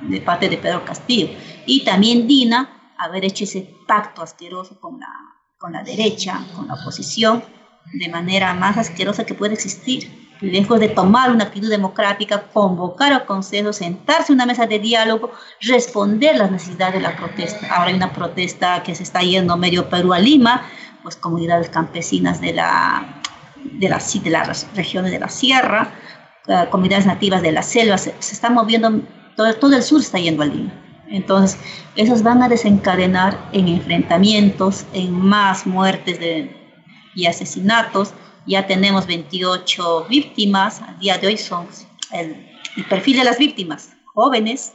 de 0.01 0.21
parte 0.21 0.49
de 0.49 0.57
Pedro 0.57 0.83
Castillo. 0.83 1.29
Y 1.65 1.83
también 1.85 2.27
Dina 2.27 2.93
haber 2.97 3.25
hecho 3.25 3.45
ese 3.45 3.73
pacto 3.87 4.21
asqueroso 4.21 4.79
con 4.79 4.99
la, 4.99 5.07
con 5.57 5.71
la 5.71 5.83
derecha, 5.83 6.45
con 6.55 6.67
la 6.67 6.75
oposición, 6.75 7.43
de 7.93 8.09
manera 8.09 8.53
más 8.53 8.77
asquerosa 8.77 9.25
que 9.25 9.33
puede 9.33 9.53
existir. 9.53 10.31
Lejos 10.41 10.79
de 10.79 10.89
tomar 10.89 11.31
una 11.31 11.43
actitud 11.43 11.69
democrática, 11.69 12.41
convocar 12.51 13.13
a 13.13 13.25
consejo, 13.25 13.73
sentarse 13.73 14.31
en 14.31 14.37
una 14.37 14.47
mesa 14.47 14.65
de 14.65 14.79
diálogo, 14.79 15.31
responder 15.61 16.35
las 16.35 16.49
necesidades 16.49 16.95
de 16.95 17.01
la 17.01 17.15
protesta. 17.15 17.67
Ahora 17.69 17.89
hay 17.89 17.95
una 17.95 18.11
protesta 18.11 18.81
que 18.81 18.95
se 18.95 19.03
está 19.03 19.21
yendo 19.21 19.55
medio 19.55 19.87
Perú 19.87 20.13
a 20.13 20.19
Lima, 20.19 20.63
pues 21.03 21.15
comunidades 21.15 21.69
campesinas 21.69 22.41
de, 22.41 22.53
la, 22.53 23.21
de, 23.79 23.89
las, 23.89 24.23
de 24.23 24.29
las 24.31 24.67
regiones 24.75 25.11
de 25.11 25.19
la 25.19 25.29
sierra, 25.29 25.91
eh, 26.47 26.65
comunidades 26.71 27.05
nativas 27.05 27.43
de 27.43 27.51
la 27.51 27.61
selva, 27.61 27.99
se, 27.99 28.15
se 28.17 28.33
está 28.33 28.49
moviendo, 28.49 29.01
todo, 29.35 29.53
todo 29.55 29.75
el 29.75 29.83
sur 29.83 30.01
está 30.01 30.17
yendo 30.17 30.41
a 30.41 30.47
Lima. 30.47 30.73
Entonces, 31.07 31.59
esos 31.97 32.23
van 32.23 32.41
a 32.41 32.49
desencadenar 32.49 33.37
en 33.51 33.67
enfrentamientos, 33.67 34.85
en 34.93 35.11
más 35.11 35.67
muertes 35.67 36.19
de, 36.19 36.60
y 37.15 37.25
asesinatos. 37.25 38.13
Ya 38.45 38.65
tenemos 38.65 39.05
28 39.07 40.07
víctimas, 40.09 40.81
al 40.81 40.97
día 40.99 41.17
de 41.17 41.27
hoy 41.27 41.37
son 41.37 41.67
el, 42.11 42.47
perfil 42.89 43.17
de 43.17 43.23
las 43.23 43.37
víctimas, 43.37 43.91
jóvenes, 44.13 44.73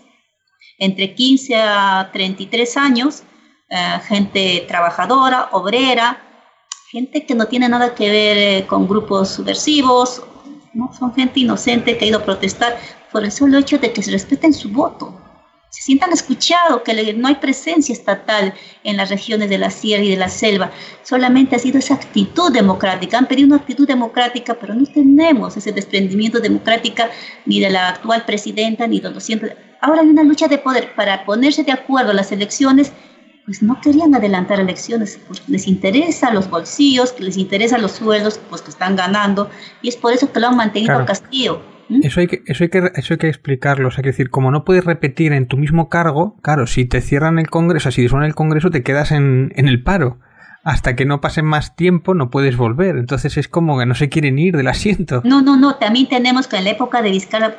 entre 0.79 1.15
15 1.15 1.57
a 1.57 2.11
33 2.13 2.77
años, 2.77 3.23
eh, 3.71 4.01
gente 4.07 4.65
trabajadora, 4.69 5.49
obrera, 5.53 6.23
gente 6.91 7.27
que 7.27 7.35
no 7.35 7.47
tiene 7.47 7.69
nada 7.69 7.95
que 7.95 8.09
ver 8.09 8.39
eh, 8.39 8.67
con 8.67 8.87
grupos 8.87 9.31
subversivos, 9.31 10.23
¿no? 10.75 10.93
son 10.97 11.15
gente 11.15 11.41
inocente 11.41 11.97
que 11.99 12.05
ha 12.05 12.09
ido 12.09 12.19
a 12.19 12.25
protestar 12.25 12.79
por 13.11 13.25
el 13.25 13.33
solo 13.33 13.59
hecho 13.59 13.79
de 13.79 13.93
que 13.93 14.03
se 14.03 14.13
respeten 14.13 14.53
su 14.53 14.69
voto 14.69 15.16
se 15.77 15.83
sientan 15.83 16.11
escuchados, 16.11 16.81
que 16.81 17.13
no 17.13 17.29
hay 17.29 17.35
presencia 17.35 17.93
estatal 17.93 18.55
en 18.83 18.97
las 18.97 19.11
regiones 19.11 19.51
de 19.51 19.59
la 19.59 19.69
sierra 19.69 20.05
y 20.05 20.11
de 20.11 20.17
la 20.17 20.31
selva. 20.31 20.71
Solamente 21.03 21.55
ha 21.55 21.59
sido 21.59 21.79
esa 21.79 21.93
actitud 21.93 22.51
democrática. 22.51 23.19
Han 23.19 23.27
pedido 23.27 23.49
una 23.49 23.57
actitud 23.57 23.87
democrática, 23.87 24.55
pero 24.55 24.75
no 24.75 24.87
tenemos 24.87 25.55
ese 25.55 25.73
desprendimiento 25.73 26.41
democrático 26.41 27.03
ni 27.45 27.61
de 27.61 27.69
la 27.69 27.91
actual 27.91 28.25
presidenta 28.25 28.87
ni 28.87 29.01
de 29.01 29.11
los 29.11 29.23
siempre. 29.23 29.55
Ahora 29.83 30.01
hay 30.01 30.09
una 30.09 30.23
lucha 30.23 30.49
de 30.49 30.57
poder 30.57 30.95
para 30.95 31.27
ponerse 31.27 31.63
de 31.63 31.73
acuerdo 31.73 32.13
a 32.13 32.15
las 32.15 32.33
elecciones. 32.33 32.91
Pues 33.45 33.63
no 33.63 33.79
querían 33.83 34.15
adelantar 34.15 34.59
elecciones, 34.59 35.21
porque 35.29 35.43
les 35.49 35.69
interesa 35.69 36.33
los 36.33 36.49
bolsillos, 36.49 37.15
les 37.21 37.37
interesan 37.37 37.83
los 37.83 37.93
sueldos, 37.93 38.41
pues 38.49 38.63
que 38.63 38.71
están 38.71 38.97
ganando, 38.97 39.51
y 39.83 39.91
es 39.91 39.97
por 39.97 40.15
eso 40.15 40.33
que 40.33 40.41
lo 40.41 40.49
han 40.49 40.57
mantenido 40.57 41.05
Castillo 41.05 41.76
¿Mm? 41.89 42.01
Eso 42.03 42.21
hay, 42.21 42.27
que, 42.27 42.43
eso, 42.47 42.65
hay 42.65 42.71
que, 42.71 42.91
eso 42.95 43.15
hay 43.15 43.19
que 43.19 43.29
explicarlo. 43.29 43.89
O 43.89 43.91
sea, 43.91 44.03
que 44.03 44.11
decir, 44.11 44.31
como 44.31 44.51
no 44.51 44.65
puedes 44.65 44.85
repetir 44.85 45.33
en 45.33 45.47
tu 45.47 45.57
mismo 45.57 45.89
cargo, 45.89 46.37
claro, 46.43 46.67
si 46.67 46.85
te 46.85 47.01
cierran 47.01 47.39
el 47.39 47.49
Congreso, 47.49 47.91
si 47.91 48.03
disuelven 48.03 48.29
el 48.29 48.35
Congreso, 48.35 48.71
te 48.71 48.83
quedas 48.83 49.13
en, 49.13 49.53
en 49.57 49.69
el 49.69 49.83
paro. 49.83 50.19
Hasta 50.65 50.97
que 50.97 51.05
no 51.05 51.21
pase 51.21 51.43
más 51.43 51.77
tiempo 51.77 52.15
no 52.15 52.29
puedes 52.29 52.57
volver. 52.57 52.97
Entonces 52.97 53.37
es 53.37 53.47
como 53.47 53.79
que 53.79 53.87
no 53.87 53.95
se 53.95 54.09
quieren 54.09 54.37
ir 54.37 54.57
del 54.57 54.67
asiento. 54.67 55.21
No, 55.25 55.41
no, 55.41 55.57
no. 55.57 55.77
También 55.77 56.09
tenemos 56.09 56.49
que 56.49 56.57
en 56.57 56.65
la 56.65 56.71
época 56.71 57.03
de 57.03 57.11
Vizcarra 57.13 57.55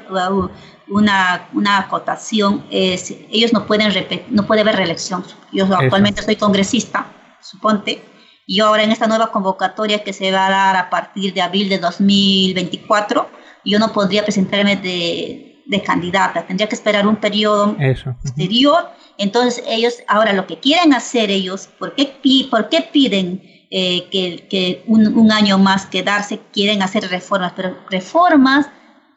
una, 0.89 1.47
una 1.53 1.77
acotación. 1.77 2.65
Es, 2.69 3.15
ellos 3.31 3.53
no 3.53 3.65
pueden 3.65 3.93
repetir, 3.93 4.25
no 4.29 4.45
puede 4.45 4.59
haber 4.59 4.75
reelección. 4.75 5.23
Yo 5.53 5.65
actualmente 5.73 6.21
soy 6.21 6.35
congresista, 6.35 7.07
suponte. 7.39 8.03
Y 8.45 8.59
ahora 8.59 8.83
en 8.83 8.91
esta 8.91 9.07
nueva 9.07 9.31
convocatoria 9.31 10.03
que 10.03 10.11
se 10.11 10.29
va 10.33 10.47
a 10.47 10.49
dar 10.49 10.75
a 10.75 10.89
partir 10.89 11.33
de 11.33 11.41
abril 11.41 11.69
de 11.69 11.79
2024 11.79 13.36
yo 13.67 13.79
no 13.79 13.91
podría 13.91 14.23
presentarme 14.23 14.77
de, 14.77 15.63
de 15.65 15.81
candidata, 15.83 16.45
tendría 16.45 16.67
que 16.67 16.75
esperar 16.75 17.05
un 17.05 17.17
periodo 17.17 17.75
posterior. 18.21 18.89
Entonces 19.17 19.63
ellos, 19.67 19.95
ahora 20.07 20.33
lo 20.33 20.47
que 20.47 20.59
quieren 20.59 20.93
hacer 20.93 21.29
ellos, 21.29 21.69
¿por 21.77 21.95
qué, 21.95 22.13
por 22.49 22.69
qué 22.69 22.81
piden 22.81 23.41
eh, 23.69 24.07
que, 24.09 24.47
que 24.49 24.83
un, 24.87 25.17
un, 25.17 25.31
año 25.31 25.57
más 25.57 25.85
quedarse? 25.85 26.39
Quieren 26.53 26.81
hacer 26.81 27.09
reformas, 27.09 27.53
pero 27.55 27.77
reformas 27.89 28.67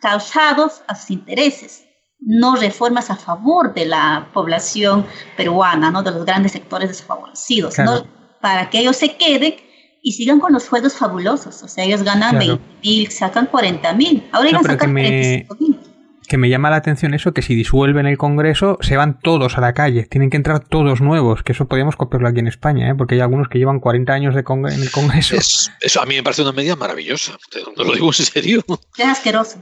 causados 0.00 0.82
a 0.88 0.94
sus 0.96 1.10
intereses, 1.10 1.84
no 2.18 2.56
reformas 2.56 3.10
a 3.10 3.16
favor 3.16 3.74
de 3.74 3.86
la 3.86 4.28
población 4.32 5.06
peruana, 5.36 5.90
¿no? 5.90 6.02
de 6.02 6.10
los 6.10 6.24
grandes 6.24 6.52
sectores 6.52 6.88
desfavorecidos, 6.88 7.78
¿no? 7.78 8.06
para 8.40 8.70
que 8.70 8.80
ellos 8.80 8.96
se 8.96 9.16
queden 9.16 9.54
y 10.02 10.12
sigan 10.12 10.40
con 10.40 10.52
los 10.52 10.64
sueldos 10.64 10.96
fabulosos. 10.96 11.62
O 11.62 11.68
sea, 11.68 11.84
ellos 11.84 12.02
ganan 12.02 12.36
claro. 12.36 12.58
20 12.58 12.64
mil, 12.82 13.10
sacan 13.10 13.46
40 13.46 13.92
mil. 13.94 14.28
Ahora 14.32 14.50
no, 14.52 14.62
sacan 14.62 14.78
que 14.78 14.86
me, 14.88 15.46
que 16.30 16.38
me 16.38 16.48
llama 16.48 16.70
la 16.70 16.76
atención 16.76 17.12
eso, 17.12 17.32
que 17.32 17.42
si 17.42 17.56
disuelven 17.56 18.06
el 18.06 18.16
Congreso, 18.16 18.78
se 18.80 18.96
van 18.96 19.18
todos 19.18 19.58
a 19.58 19.60
la 19.60 19.74
calle. 19.74 20.04
Tienen 20.04 20.30
que 20.30 20.36
entrar 20.36 20.60
todos 20.60 21.00
nuevos, 21.00 21.42
que 21.42 21.52
eso 21.52 21.66
podríamos 21.66 21.96
copiarlo 21.96 22.28
aquí 22.28 22.38
en 22.38 22.46
España, 22.46 22.88
¿eh? 22.88 22.94
porque 22.94 23.16
hay 23.16 23.20
algunos 23.20 23.48
que 23.48 23.58
llevan 23.58 23.80
40 23.80 24.12
años 24.12 24.34
de 24.36 24.44
con 24.44 24.60
en 24.70 24.80
el 24.80 24.90
Congreso. 24.92 25.34
Es, 25.34 25.72
eso 25.80 26.00
a 26.00 26.06
mí 26.06 26.14
me 26.14 26.22
parece 26.22 26.42
una 26.42 26.52
medida 26.52 26.76
maravillosa. 26.76 27.36
No 27.76 27.82
lo 27.82 27.94
digo 27.94 28.06
en 28.06 28.12
serio. 28.12 28.64
Es 28.96 29.06
asqueroso. 29.06 29.58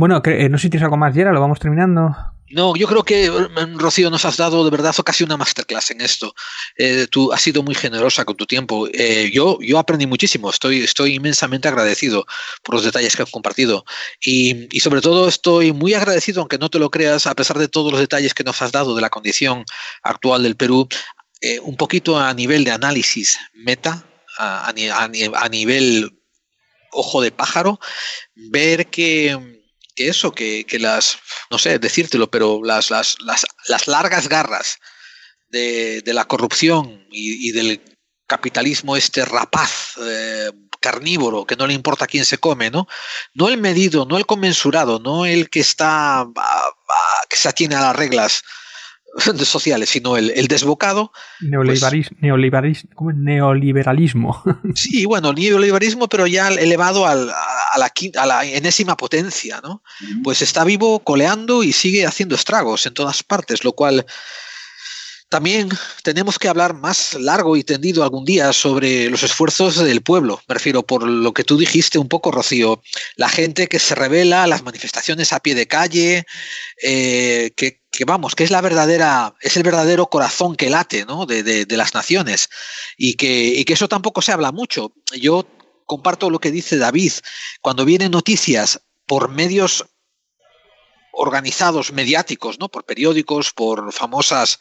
Bueno, 0.00 0.22
eh, 0.24 0.48
no 0.48 0.56
sé 0.56 0.62
si 0.62 0.70
tienes 0.70 0.84
algo 0.84 0.96
más, 0.96 1.14
Yera, 1.14 1.30
lo 1.30 1.42
vamos 1.42 1.60
terminando. 1.60 2.16
No, 2.48 2.74
yo 2.74 2.86
creo 2.88 3.02
que, 3.02 3.30
mm, 3.30 3.78
Rocío, 3.78 4.08
nos 4.08 4.24
has 4.24 4.38
dado 4.38 4.64
de 4.64 4.70
verdad 4.70 4.94
casi 5.04 5.24
una 5.24 5.36
masterclass 5.36 5.90
en 5.90 6.00
esto. 6.00 6.34
Eh, 6.78 7.06
tú 7.10 7.30
has 7.34 7.42
sido 7.42 7.62
muy 7.62 7.74
generosa 7.74 8.24
con 8.24 8.34
tu 8.34 8.46
tiempo. 8.46 8.88
Eh, 8.94 9.30
yo, 9.30 9.58
yo 9.60 9.78
aprendí 9.78 10.06
muchísimo. 10.06 10.48
Estoy, 10.48 10.80
estoy 10.80 11.16
inmensamente 11.16 11.68
agradecido 11.68 12.24
por 12.64 12.76
los 12.76 12.84
detalles 12.84 13.14
que 13.14 13.24
has 13.24 13.30
compartido. 13.30 13.84
Y, 14.24 14.68
sobre 14.80 15.02
todo 15.02 15.28
estoy 15.28 15.74
muy 15.74 15.92
agradecido, 15.92 16.40
aunque 16.40 16.56
no 16.56 16.70
te 16.70 16.78
lo 16.78 16.90
creas, 16.90 17.26
a 17.26 17.34
pesar 17.34 17.58
de 17.58 17.68
todos 17.68 17.92
los 17.92 18.00
detalles 18.00 18.32
que 18.32 18.42
nos 18.42 18.62
has 18.62 18.72
dado 18.72 18.94
de 18.94 19.02
la 19.02 19.10
condición 19.10 19.66
actual 20.02 20.44
del 20.44 20.56
Perú, 20.56 20.88
un 21.62 21.76
poquito 21.76 22.18
a 22.18 22.32
nivel 22.32 22.64
de 22.64 22.70
análisis 22.70 23.38
meta, 23.52 24.02
a 24.38 24.72
nivel 25.50 26.10
ojo 26.90 27.20
de 27.20 27.32
pájaro, 27.32 27.78
ver 28.34 28.86
que 28.86 29.59
que 29.92 30.08
eso, 30.08 30.32
que, 30.32 30.64
que, 30.66 30.78
las, 30.78 31.18
no 31.50 31.58
sé 31.58 31.78
decírtelo, 31.78 32.30
pero 32.30 32.60
las, 32.62 32.90
las, 32.90 33.16
las, 33.20 33.46
las 33.68 33.86
largas 33.86 34.28
garras 34.28 34.78
de, 35.48 36.02
de, 36.02 36.14
la 36.14 36.26
corrupción 36.26 37.06
y, 37.10 37.50
del 37.52 37.82
capitalismo 38.26 38.96
este 38.96 39.24
rapaz, 39.24 39.94
eh, 40.00 40.50
carnívoro, 40.80 41.44
que 41.44 41.56
no 41.56 41.66
le 41.66 41.74
importa 41.74 42.06
quién 42.06 42.24
se 42.24 42.38
come, 42.38 42.70
¿no? 42.70 42.86
No 43.34 43.48
el 43.48 43.58
medido, 43.58 44.06
no 44.06 44.16
el 44.16 44.26
conmensurado, 44.26 44.98
no 44.98 45.26
el 45.26 45.50
que 45.50 45.60
está, 45.60 46.26
que 47.28 47.36
se 47.36 47.48
atiene 47.48 47.74
a 47.74 47.80
las 47.80 47.96
reglas 47.96 48.42
sociales, 49.48 49.90
sino 49.90 50.16
el, 50.16 50.30
el 50.30 50.46
desbocado. 50.46 51.12
Neoliberis, 51.40 52.08
pues, 52.08 52.22
neoliberis, 52.22 52.86
¿cómo 52.94 53.10
es? 53.10 53.16
Neoliberalismo. 53.16 54.42
Sí, 54.74 55.04
bueno, 55.04 55.32
neoliberalismo, 55.32 56.08
pero 56.08 56.26
ya 56.26 56.48
elevado 56.48 57.06
al, 57.06 57.28
a, 57.30 57.78
la, 57.78 57.92
a 58.16 58.26
la 58.26 58.44
enésima 58.44 58.96
potencia, 58.96 59.60
¿no? 59.62 59.82
Pues 60.22 60.42
está 60.42 60.64
vivo 60.64 61.00
coleando 61.00 61.62
y 61.64 61.72
sigue 61.72 62.06
haciendo 62.06 62.34
estragos 62.34 62.86
en 62.86 62.94
todas 62.94 63.22
partes, 63.22 63.64
lo 63.64 63.72
cual 63.72 64.06
también 65.30 65.68
tenemos 66.02 66.40
que 66.40 66.48
hablar 66.48 66.74
más 66.74 67.14
largo 67.14 67.56
y 67.56 67.62
tendido 67.62 68.02
algún 68.02 68.24
día 68.24 68.52
sobre 68.52 69.08
los 69.08 69.22
esfuerzos 69.22 69.76
del 69.76 70.02
pueblo. 70.02 70.42
Me 70.48 70.54
refiero 70.54 70.82
por 70.82 71.04
lo 71.06 71.32
que 71.32 71.44
tú 71.44 71.56
dijiste 71.56 72.00
un 72.00 72.08
poco, 72.08 72.32
Rocío. 72.32 72.82
La 73.14 73.28
gente 73.28 73.68
que 73.68 73.78
se 73.78 73.94
revela, 73.94 74.48
las 74.48 74.64
manifestaciones 74.64 75.32
a 75.32 75.38
pie 75.38 75.54
de 75.54 75.68
calle, 75.68 76.26
eh, 76.82 77.52
que, 77.56 77.78
vamos, 78.04 78.34
que 78.34 78.42
es 78.42 78.50
la 78.50 78.60
verdadera, 78.60 79.36
es 79.40 79.56
el 79.56 79.62
verdadero 79.62 80.06
corazón 80.06 80.56
que 80.56 80.68
late, 80.68 81.04
¿no? 81.06 81.26
De 81.26 81.64
las 81.76 81.94
naciones. 81.94 82.48
Y 82.98 83.14
que, 83.14 83.44
y 83.44 83.64
que 83.64 83.74
eso 83.74 83.88
tampoco 83.88 84.22
se 84.22 84.32
habla 84.32 84.50
mucho. 84.50 84.92
Yo 85.16 85.46
comparto 85.86 86.28
lo 86.28 86.40
que 86.40 86.50
dice 86.50 86.76
David. 86.76 87.12
Cuando 87.60 87.84
vienen 87.84 88.10
noticias 88.10 88.80
por 89.06 89.28
medios 89.28 89.84
organizados 91.12 91.92
mediáticos, 91.92 92.58
¿no? 92.58 92.68
Por 92.68 92.84
periódicos, 92.84 93.52
por 93.52 93.92
famosas 93.92 94.58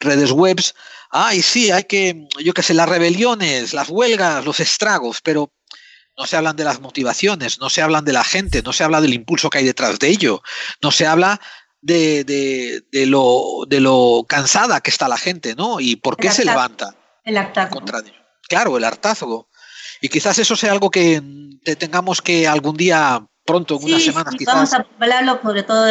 redes 0.00 0.32
webs, 0.32 0.74
ay, 1.10 1.42
sí, 1.42 1.70
hay 1.70 1.84
que, 1.84 2.28
yo 2.42 2.52
qué 2.52 2.62
sé, 2.62 2.74
las 2.74 2.88
rebeliones, 2.88 3.72
las 3.72 3.88
huelgas, 3.88 4.44
los 4.44 4.60
estragos, 4.60 5.20
pero 5.22 5.52
no 6.16 6.26
se 6.26 6.36
hablan 6.36 6.56
de 6.56 6.64
las 6.64 6.80
motivaciones, 6.80 7.58
no 7.58 7.70
se 7.70 7.82
hablan 7.82 8.04
de 8.04 8.12
la 8.12 8.24
gente, 8.24 8.62
no 8.62 8.72
se 8.72 8.84
habla 8.84 9.00
del 9.00 9.14
impulso 9.14 9.50
que 9.50 9.58
hay 9.58 9.64
detrás 9.64 9.98
de 9.98 10.08
ello, 10.08 10.42
no 10.82 10.90
se 10.90 11.06
habla 11.06 11.40
de, 11.80 12.24
de, 12.24 12.82
de 12.90 13.06
lo, 13.06 13.64
de 13.68 13.80
lo 13.80 14.24
cansada 14.28 14.80
que 14.80 14.90
está 14.90 15.08
la 15.08 15.16
gente, 15.16 15.54
¿no? 15.54 15.78
Y 15.80 15.96
por 15.96 16.16
qué 16.16 16.30
se 16.30 16.44
levanta. 16.44 16.94
El 17.24 17.36
hartazgo. 17.36 17.76
Contra, 17.76 18.02
claro, 18.48 18.76
el 18.76 18.84
hartazgo. 18.84 19.48
Y 20.00 20.08
quizás 20.08 20.38
eso 20.38 20.56
sea 20.56 20.72
algo 20.72 20.90
que 20.90 21.22
tengamos 21.78 22.22
que 22.22 22.48
algún 22.48 22.76
día 22.76 23.24
pronto, 23.48 23.78
en 23.80 23.84
unas 23.86 24.02
semanas 24.02 24.34
quizás. 24.36 24.54
Vamos 24.54 24.74
a 24.74 24.86
hablarlo, 25.00 25.40
sobre 25.42 25.62
todo, 25.62 25.86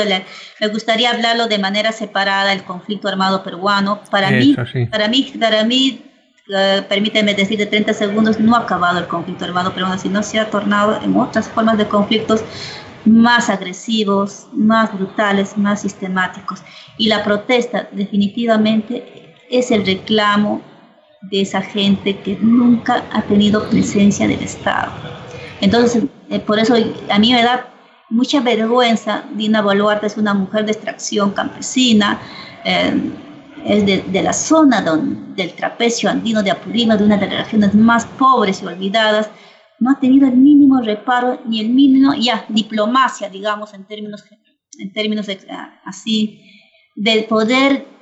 me 0.59 0.67
gustaría 0.67 1.11
hablarlo 1.11 1.47
de 1.47 1.57
manera 1.57 1.91
separada, 1.91 2.53
el 2.53 2.63
conflicto 2.63 3.07
armado 3.07 3.43
peruano. 3.43 4.01
Para 4.11 4.31
mí, 4.31 4.55
para 4.91 5.07
mí, 5.07 5.33
para 5.39 5.63
mí, 5.63 6.01
uh, 6.49 6.87
permíteme 6.87 7.33
decir 7.33 7.57
de 7.57 7.65
30 7.65 7.93
segundos, 7.93 8.39
no 8.39 8.55
ha 8.55 8.59
acabado 8.59 8.99
el 8.99 9.07
conflicto 9.07 9.45
armado 9.45 9.73
peruano, 9.73 9.97
sino 9.97 10.21
se 10.23 10.39
ha 10.39 10.49
tornado 10.49 11.01
en 11.01 11.17
otras 11.17 11.49
formas 11.49 11.77
de 11.77 11.87
conflictos 11.87 12.43
más 13.05 13.49
agresivos, 13.49 14.47
más 14.53 14.93
brutales, 14.93 15.57
más 15.57 15.81
sistemáticos. 15.81 16.61
Y 16.97 17.07
la 17.07 17.23
protesta 17.23 17.87
definitivamente 17.91 19.35
es 19.49 19.71
el 19.71 19.85
reclamo 19.85 20.61
de 21.21 21.41
esa 21.41 21.61
gente 21.61 22.17
que 22.19 22.37
nunca 22.41 23.03
ha 23.11 23.21
tenido 23.23 23.67
presencia 23.69 24.27
del 24.27 24.43
Estado. 24.43 24.91
Entonces, 25.61 26.03
eh, 26.29 26.39
por 26.39 26.59
eso 26.59 26.75
a 27.09 27.19
mí 27.19 27.33
me 27.33 27.43
da 27.43 27.73
mucha 28.09 28.39
vergüenza. 28.41 29.23
Dina 29.33 29.61
Boluarte 29.61 30.07
es 30.07 30.17
una 30.17 30.33
mujer 30.33 30.65
de 30.65 30.71
extracción 30.71 31.31
campesina, 31.31 32.19
eh, 32.63 33.11
es 33.65 33.85
de, 33.85 34.21
la 34.21 34.33
zona 34.33 34.81
del 34.81 35.53
trapecio 35.53 36.09
andino 36.09 36.43
de 36.43 36.51
Apurímac, 36.51 36.99
de 36.99 37.05
una 37.05 37.17
de 37.17 37.27
las 37.27 37.45
regiones 37.45 37.73
más 37.73 38.05
pobres 38.05 38.61
y 38.61 38.65
olvidadas. 38.65 39.29
No 39.79 39.91
ha 39.91 39.99
tenido 39.99 40.27
el 40.27 40.37
mínimo 40.37 40.81
reparo 40.81 41.41
ni 41.45 41.59
el 41.59 41.69
mínimo, 41.69 42.13
ya, 42.13 42.45
diplomacia, 42.49 43.29
digamos, 43.29 43.73
en 43.73 43.85
términos, 43.85 44.23
en 44.79 44.93
términos 44.93 45.27
así, 45.85 46.41
del 46.95 47.25
poder 47.25 47.96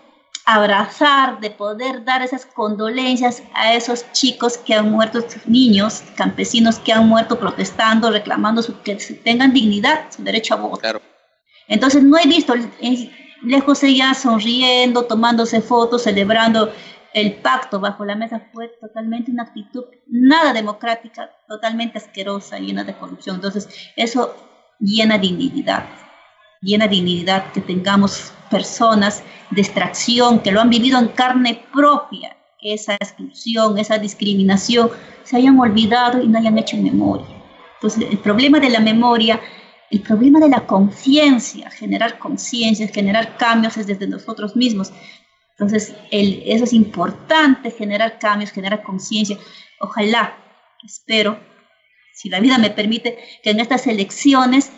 abrazar, 0.46 1.40
de 1.40 1.50
poder 1.50 2.04
dar 2.04 2.22
esas 2.22 2.46
condolencias 2.46 3.44
a 3.54 3.74
esos 3.74 4.12
chicos 4.12 4.58
que 4.58 4.74
han 4.74 4.92
muerto, 4.92 5.26
niños, 5.46 6.04
campesinos 6.16 6.80
que 6.80 6.94
han 6.94 7.08
muerto 7.08 7.40
protestando, 7.40 8.12
reclamando 8.12 8.62
su, 8.62 8.82
que 8.82 8.96
tengan 9.24 9.54
dignidad, 9.54 10.06
su 10.10 10.24
derecho 10.24 10.54
a 10.56 10.58
voto. 10.58 11.02
Entonces 11.68 12.04
no 12.04 12.18
he 12.18 12.28
visto 12.28 12.54
lejos 13.42 13.84
ella 13.84 14.14
sonriendo, 14.14 15.06
tomándose 15.06 15.62
fotos, 15.62 16.04
celebrando 16.04 16.72
el 17.14 17.36
pacto 17.36 17.80
bajo 17.80 18.04
la 18.04 18.16
mesa 18.16 18.50
fue 18.52 18.68
totalmente 18.82 19.32
una 19.32 19.44
actitud 19.44 19.86
nada 20.08 20.52
democrática, 20.52 21.32
totalmente 21.48 21.98
asquerosa, 21.98 22.60
llena 22.60 22.84
de 22.84 22.94
corrupción. 22.94 23.38
Entonces, 23.38 23.70
eso 23.96 24.36
llena 24.80 25.18
de 25.18 25.28
indignidad, 25.28 25.86
llena 26.62 26.88
de 26.88 26.96
indignidad 26.96 27.52
que 27.52 27.62
tengamos 27.62 28.34
personas 28.50 29.24
de 29.52 29.62
extracción 29.62 30.40
que 30.40 30.52
lo 30.52 30.62
han 30.62 30.70
vivido 30.70 31.00
en 31.00 31.10
carne 31.10 31.66
propia, 31.74 32.36
esa 32.62 32.96
exclusión, 32.96 33.78
esa 33.78 33.98
discriminación, 33.98 34.90
se 35.24 35.38
hayan 35.38 35.60
olvidado 35.60 36.22
y 36.22 36.28
no 36.28 36.40
hayan 36.40 36.58
hecho 36.58 36.78
memoria. 36.78 37.28
Entonces, 37.76 38.10
el 38.10 38.18
problema 38.20 38.60
de 38.60 38.70
la 38.70 38.80
memoria, 38.80 39.40
el 39.92 40.02
problema 40.02 40.40
de 40.40 40.50
la 40.50 40.66
conciencia, 40.66 41.70
generar 41.70 42.18
conciencia, 42.18 42.88
generar 42.88 43.38
cambios 43.38 43.78
es 43.78 43.88
desde 43.88 44.08
nosotros 44.08 44.56
mismos. 44.56 44.92
Entonces, 45.52 45.96
el, 46.12 46.42
eso 46.46 46.64
es 46.64 46.74
importante, 46.74 47.72
generar 47.72 48.18
cambios, 48.20 48.52
generar 48.52 48.82
conciencia. 48.84 49.38
Ojalá, 49.80 50.36
espero, 50.84 51.40
si 52.14 52.30
la 52.30 52.40
vida 52.40 52.58
me 52.58 52.72
permite, 52.72 53.18
que 53.44 53.52
en 53.52 53.60
estas 53.60 53.88
elecciones 53.88 54.72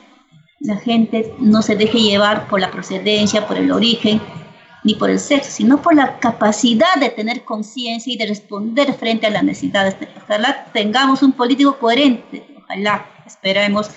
la 0.60 0.78
gente 0.78 1.34
no 1.40 1.62
se 1.62 1.76
deje 1.76 2.00
llevar 2.00 2.48
por 2.48 2.60
la 2.60 2.72
procedencia, 2.72 3.48
por 3.48 3.58
el 3.58 3.72
origen, 3.72 4.22
ni 4.84 4.96
por 4.96 5.10
el 5.10 5.20
sexo, 5.20 5.52
sino 5.52 5.82
por 5.82 5.96
la 5.96 6.18
capacidad 6.20 6.96
de 7.00 7.10
tener 7.10 7.44
conciencia 7.44 8.14
y 8.14 8.18
de 8.18 8.26
responder 8.26 8.94
frente 8.94 9.28
a 9.28 9.30
las 9.30 9.44
necesidades. 9.44 9.96
Ojalá 10.24 10.66
tengamos 10.74 11.22
un 11.22 11.34
político 11.34 11.78
coherente, 11.78 12.46
ojalá, 12.58 13.06
esperemos, 13.26 13.92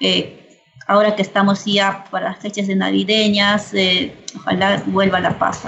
eh, 0.00 0.58
ahora 0.86 1.14
que 1.14 1.22
estamos 1.22 1.64
ya 1.64 2.04
para 2.10 2.30
las 2.30 2.38
fechas 2.38 2.66
de 2.66 2.74
navideñas, 2.74 3.72
eh, 3.74 4.14
ojalá 4.36 4.82
vuelva 4.86 5.20
la 5.20 5.38
paz 5.38 5.62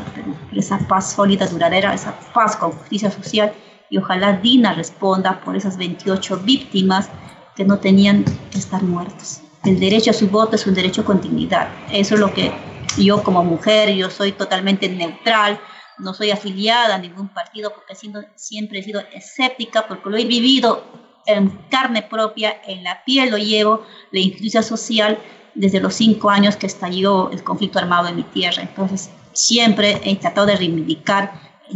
esa 0.52 0.78
paz 0.88 1.12
sólida, 1.12 1.46
duradera, 1.46 1.94
esa 1.94 2.18
paz 2.32 2.56
con 2.56 2.72
justicia 2.72 3.10
social, 3.10 3.52
y 3.90 3.98
ojalá 3.98 4.32
Dina 4.32 4.72
responda 4.72 5.40
por 5.40 5.54
esas 5.54 5.76
28 5.76 6.38
víctimas 6.38 7.10
que 7.54 7.64
no 7.64 7.78
tenían 7.78 8.24
que 8.50 8.58
estar 8.58 8.82
muertos 8.82 9.42
el 9.64 9.78
derecho 9.78 10.10
a 10.10 10.14
su 10.14 10.28
voto 10.28 10.56
es 10.56 10.66
un 10.66 10.74
derecho 10.74 11.04
con 11.04 11.20
dignidad. 11.20 11.68
Eso 11.90 12.14
es 12.14 12.20
lo 12.20 12.32
que 12.32 12.52
yo 12.98 13.22
como 13.22 13.44
mujer, 13.44 13.90
yo 13.94 14.10
soy 14.10 14.32
totalmente 14.32 14.88
neutral, 14.88 15.60
no 15.98 16.14
soy 16.14 16.30
afiliada 16.30 16.96
a 16.96 16.98
ningún 16.98 17.28
partido 17.28 17.72
porque 17.72 17.94
siempre 17.94 18.78
he 18.80 18.82
sido 18.82 19.02
escéptica, 19.12 19.86
porque 19.86 20.10
lo 20.10 20.16
he 20.16 20.24
vivido 20.24 20.84
en 21.26 21.48
carne 21.70 22.02
propia, 22.02 22.60
en 22.66 22.82
la 22.82 23.04
piel 23.04 23.30
lo 23.30 23.38
llevo, 23.38 23.84
la 24.10 24.20
injusticia 24.20 24.62
social 24.62 25.18
desde 25.54 25.80
los 25.80 25.94
cinco 25.94 26.30
años 26.30 26.56
que 26.56 26.66
estalló 26.66 27.30
el 27.30 27.44
conflicto 27.44 27.78
armado 27.78 28.08
en 28.08 28.16
mi 28.16 28.24
tierra. 28.24 28.62
Entonces, 28.62 29.10
siempre 29.32 30.00
he 30.04 30.16
tratado 30.16 30.46
de 30.46 30.56
reivindicar, 30.56 31.32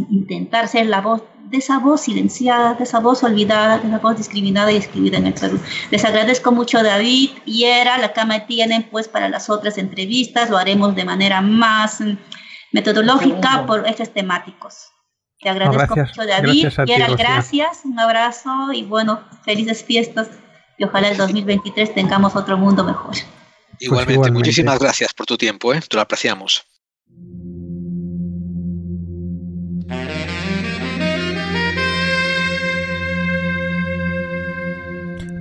intentar 0.09 0.67
ser 0.67 0.87
la 0.87 1.01
voz 1.01 1.23
de 1.49 1.57
esa 1.57 1.79
voz 1.79 2.01
silenciada, 2.01 2.73
de 2.73 2.83
esa 2.83 2.99
voz 2.99 3.23
olvidada, 3.23 3.77
de 3.79 3.87
esa 3.87 3.99
voz 3.99 4.17
discriminada 4.17 4.71
y 4.71 4.77
excluida 4.77 5.17
en 5.17 5.27
el 5.27 5.33
Perú. 5.33 5.59
Les 5.91 6.03
agradezco 6.03 6.51
mucho 6.51 6.83
David 6.83 7.31
y 7.45 7.63
Era, 7.63 7.97
la 7.97 8.13
cama 8.13 8.45
tienen 8.45 8.83
pues 8.89 9.07
para 9.07 9.29
las 9.29 9.49
otras 9.49 9.77
entrevistas, 9.77 10.49
lo 10.49 10.57
haremos 10.57 10.95
de 10.95 11.05
manera 11.05 11.41
más 11.41 12.03
metodológica 12.71 13.65
por 13.65 13.87
ejes 13.87 14.13
temáticos. 14.13 14.89
Te 15.39 15.49
agradezco 15.49 15.95
mucho 15.95 16.25
David 16.25 16.69
y 16.85 16.91
Era, 16.91 17.07
gracias, 17.15 17.81
un 17.85 17.99
abrazo 17.99 18.73
y 18.73 18.83
bueno, 18.83 19.21
felices 19.43 19.83
fiestas 19.83 20.29
y 20.77 20.83
ojalá 20.83 21.09
el 21.09 21.17
2023 21.17 21.93
tengamos 21.93 22.35
otro 22.35 22.57
mundo 22.57 22.83
mejor. 22.83 23.15
Igualmente, 23.79 24.13
igualmente. 24.13 24.31
muchísimas 24.39 24.79
gracias 24.79 25.13
por 25.13 25.25
tu 25.25 25.37
tiempo, 25.37 25.73
¿eh? 25.73 25.81
te 25.87 25.95
lo 25.95 26.01
apreciamos. 26.01 26.65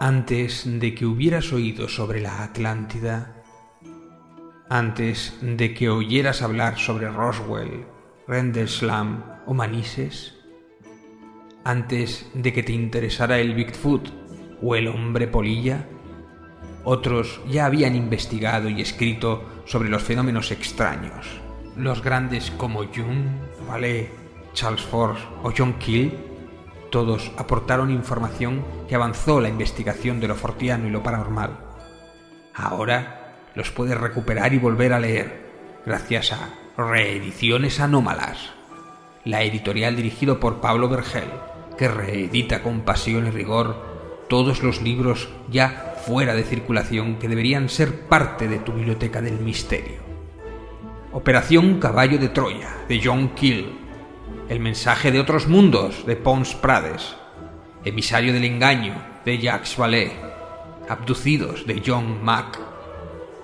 Antes 0.00 0.62
de 0.64 0.94
que 0.94 1.06
hubieras 1.06 1.52
oído 1.52 1.88
sobre 1.88 2.20
la 2.20 2.44
Atlántida, 2.44 3.42
antes 4.68 5.36
de 5.42 5.74
que 5.74 5.90
oyeras 5.90 6.40
hablar 6.40 6.78
sobre 6.78 7.10
Roswell, 7.10 7.84
Rendlesham 8.28 9.24
o 9.46 9.54
Manises, 9.54 10.36
antes 11.64 12.30
de 12.32 12.52
que 12.52 12.62
te 12.62 12.72
interesara 12.72 13.40
el 13.40 13.54
Bigfoot 13.54 14.08
o 14.62 14.76
el 14.76 14.86
hombre 14.86 15.26
polilla, 15.26 15.88
otros 16.84 17.40
ya 17.50 17.66
habían 17.66 17.96
investigado 17.96 18.68
y 18.68 18.80
escrito 18.80 19.62
sobre 19.64 19.88
los 19.88 20.04
fenómenos 20.04 20.52
extraños. 20.52 21.26
Los 21.76 22.04
grandes 22.04 22.52
como 22.52 22.84
Jung, 22.84 23.26
Vallée, 23.68 24.10
Charles 24.52 24.82
Force 24.82 25.24
o 25.42 25.52
John 25.56 25.74
Keel 25.80 26.27
todos 26.90 27.32
aportaron 27.36 27.90
información 27.90 28.64
que 28.88 28.94
avanzó 28.94 29.40
la 29.40 29.48
investigación 29.48 30.20
de 30.20 30.28
lo 30.28 30.34
fortiano 30.34 30.86
y 30.86 30.90
lo 30.90 31.02
paranormal. 31.02 31.58
Ahora 32.54 33.34
los 33.54 33.70
puedes 33.70 33.98
recuperar 33.98 34.52
y 34.54 34.58
volver 34.58 34.92
a 34.92 35.00
leer 35.00 35.48
gracias 35.84 36.32
a 36.32 36.54
Reediciones 36.76 37.80
Anómalas, 37.80 38.50
la 39.24 39.42
editorial 39.42 39.96
dirigido 39.96 40.38
por 40.38 40.60
Pablo 40.60 40.88
Vergel, 40.88 41.30
que 41.76 41.88
reedita 41.88 42.62
con 42.62 42.82
pasión 42.82 43.26
y 43.26 43.30
rigor 43.30 43.76
todos 44.28 44.62
los 44.62 44.82
libros 44.82 45.28
ya 45.50 45.96
fuera 46.04 46.34
de 46.34 46.44
circulación 46.44 47.16
que 47.18 47.28
deberían 47.28 47.68
ser 47.68 48.06
parte 48.06 48.48
de 48.48 48.58
tu 48.58 48.72
biblioteca 48.72 49.20
del 49.20 49.40
misterio. 49.40 50.00
Operación 51.12 51.80
Caballo 51.80 52.18
de 52.18 52.28
Troya, 52.28 52.68
de 52.88 53.00
John 53.02 53.30
Keel, 53.30 53.87
el 54.48 54.60
mensaje 54.60 55.12
de 55.12 55.20
otros 55.20 55.46
mundos 55.46 56.06
de 56.06 56.16
Pons 56.16 56.54
Prades, 56.54 57.14
Emisario 57.84 58.32
del 58.32 58.44
engaño 58.44 58.94
de 59.24 59.38
Jacques 59.38 59.76
Vallée, 59.76 60.12
Abducidos 60.88 61.66
de 61.66 61.82
John 61.84 62.24
Mack 62.24 62.58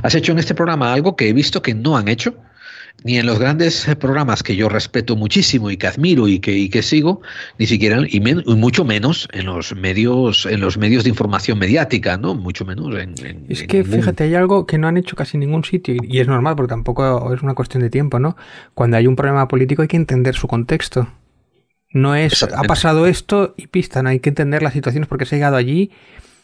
has 0.03 0.14
hecho 0.14 0.34
en 0.34 0.38
este 0.38 0.53
programa 0.53 0.94
algo 0.94 1.15
que 1.15 1.30
he 1.30 1.34
visto 1.34 1.64
que 1.64 1.73
no 1.73 1.98
han 1.98 2.10
hecho, 2.10 2.36
ni 3.03 3.18
en 3.18 3.26
los 3.26 3.39
grandes 3.39 3.88
programas 3.99 4.43
que 4.43 4.55
yo 4.55 4.69
respeto 4.69 5.15
muchísimo 5.15 5.72
y 5.72 5.77
que 5.77 5.88
admiro 5.88 6.27
y 6.27 6.39
que, 6.39 6.53
y 6.53 6.69
que 6.69 6.84
sigo, 6.84 7.22
ni 7.57 7.65
siquiera, 7.65 8.01
y, 8.07 8.19
men, 8.19 8.43
y, 8.45 8.55
mucho 8.55 8.85
menos 8.85 9.27
en 9.34 9.45
los 9.45 9.76
medios, 9.76 10.45
en 10.45 10.61
los 10.61 10.77
medios 10.77 11.03
de 11.03 11.09
información 11.09 11.57
mediática, 11.57 12.18
¿no? 12.18 12.35
Mucho 12.35 12.65
menos 12.65 12.93
en. 12.95 13.15
en 13.26 13.45
es 13.49 13.63
que 13.63 13.80
en 13.80 13.85
fíjate, 13.85 14.26
hay 14.26 14.35
algo 14.35 14.65
que 14.65 14.77
no 14.77 14.88
han 14.88 14.97
hecho 14.97 15.15
casi 15.15 15.38
ningún 15.38 15.63
sitio, 15.63 15.95
y 16.01 16.19
es 16.19 16.27
normal, 16.27 16.55
porque 16.55 16.69
tampoco 16.69 17.34
es 17.34 17.41
una 17.41 17.55
cuestión 17.55 17.81
de 17.81 17.89
tiempo, 17.89 18.19
¿no? 18.19 18.35
Cuando 18.73 18.97
hay 18.97 19.07
un 19.07 19.15
problema 19.15 19.47
político 19.47 19.81
hay 19.81 19.88
que 19.88 19.97
entender 19.97 20.35
su 20.35 20.47
contexto. 20.47 21.07
No 21.93 22.15
es 22.15 22.43
ha 22.43 22.63
pasado 22.63 23.05
esto 23.05 23.53
y 23.57 23.68
pista, 23.68 24.01
no 24.01 24.09
hay 24.09 24.19
que 24.19 24.30
entender 24.30 24.63
las 24.63 24.72
situaciones 24.72 25.09
porque 25.09 25.26
se 25.26 25.35
ha 25.35 25.38
llegado 25.38 25.57
allí 25.57 25.91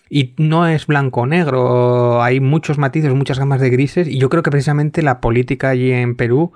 y 0.09 0.34
no 0.38 0.67
es 0.67 0.88
blanco 0.88 1.21
o 1.21 1.25
negro, 1.25 2.21
hay 2.21 2.39
muchos 2.39 2.77
matices, 2.77 3.13
muchas 3.13 3.39
gamas 3.39 3.61
de 3.61 3.69
grises 3.69 4.07
y 4.07 4.17
yo 4.19 4.29
creo 4.29 4.43
que 4.43 4.51
precisamente 4.51 5.01
la 5.01 5.21
política 5.21 5.69
allí 5.69 5.91
en 5.91 6.15
Perú 6.15 6.53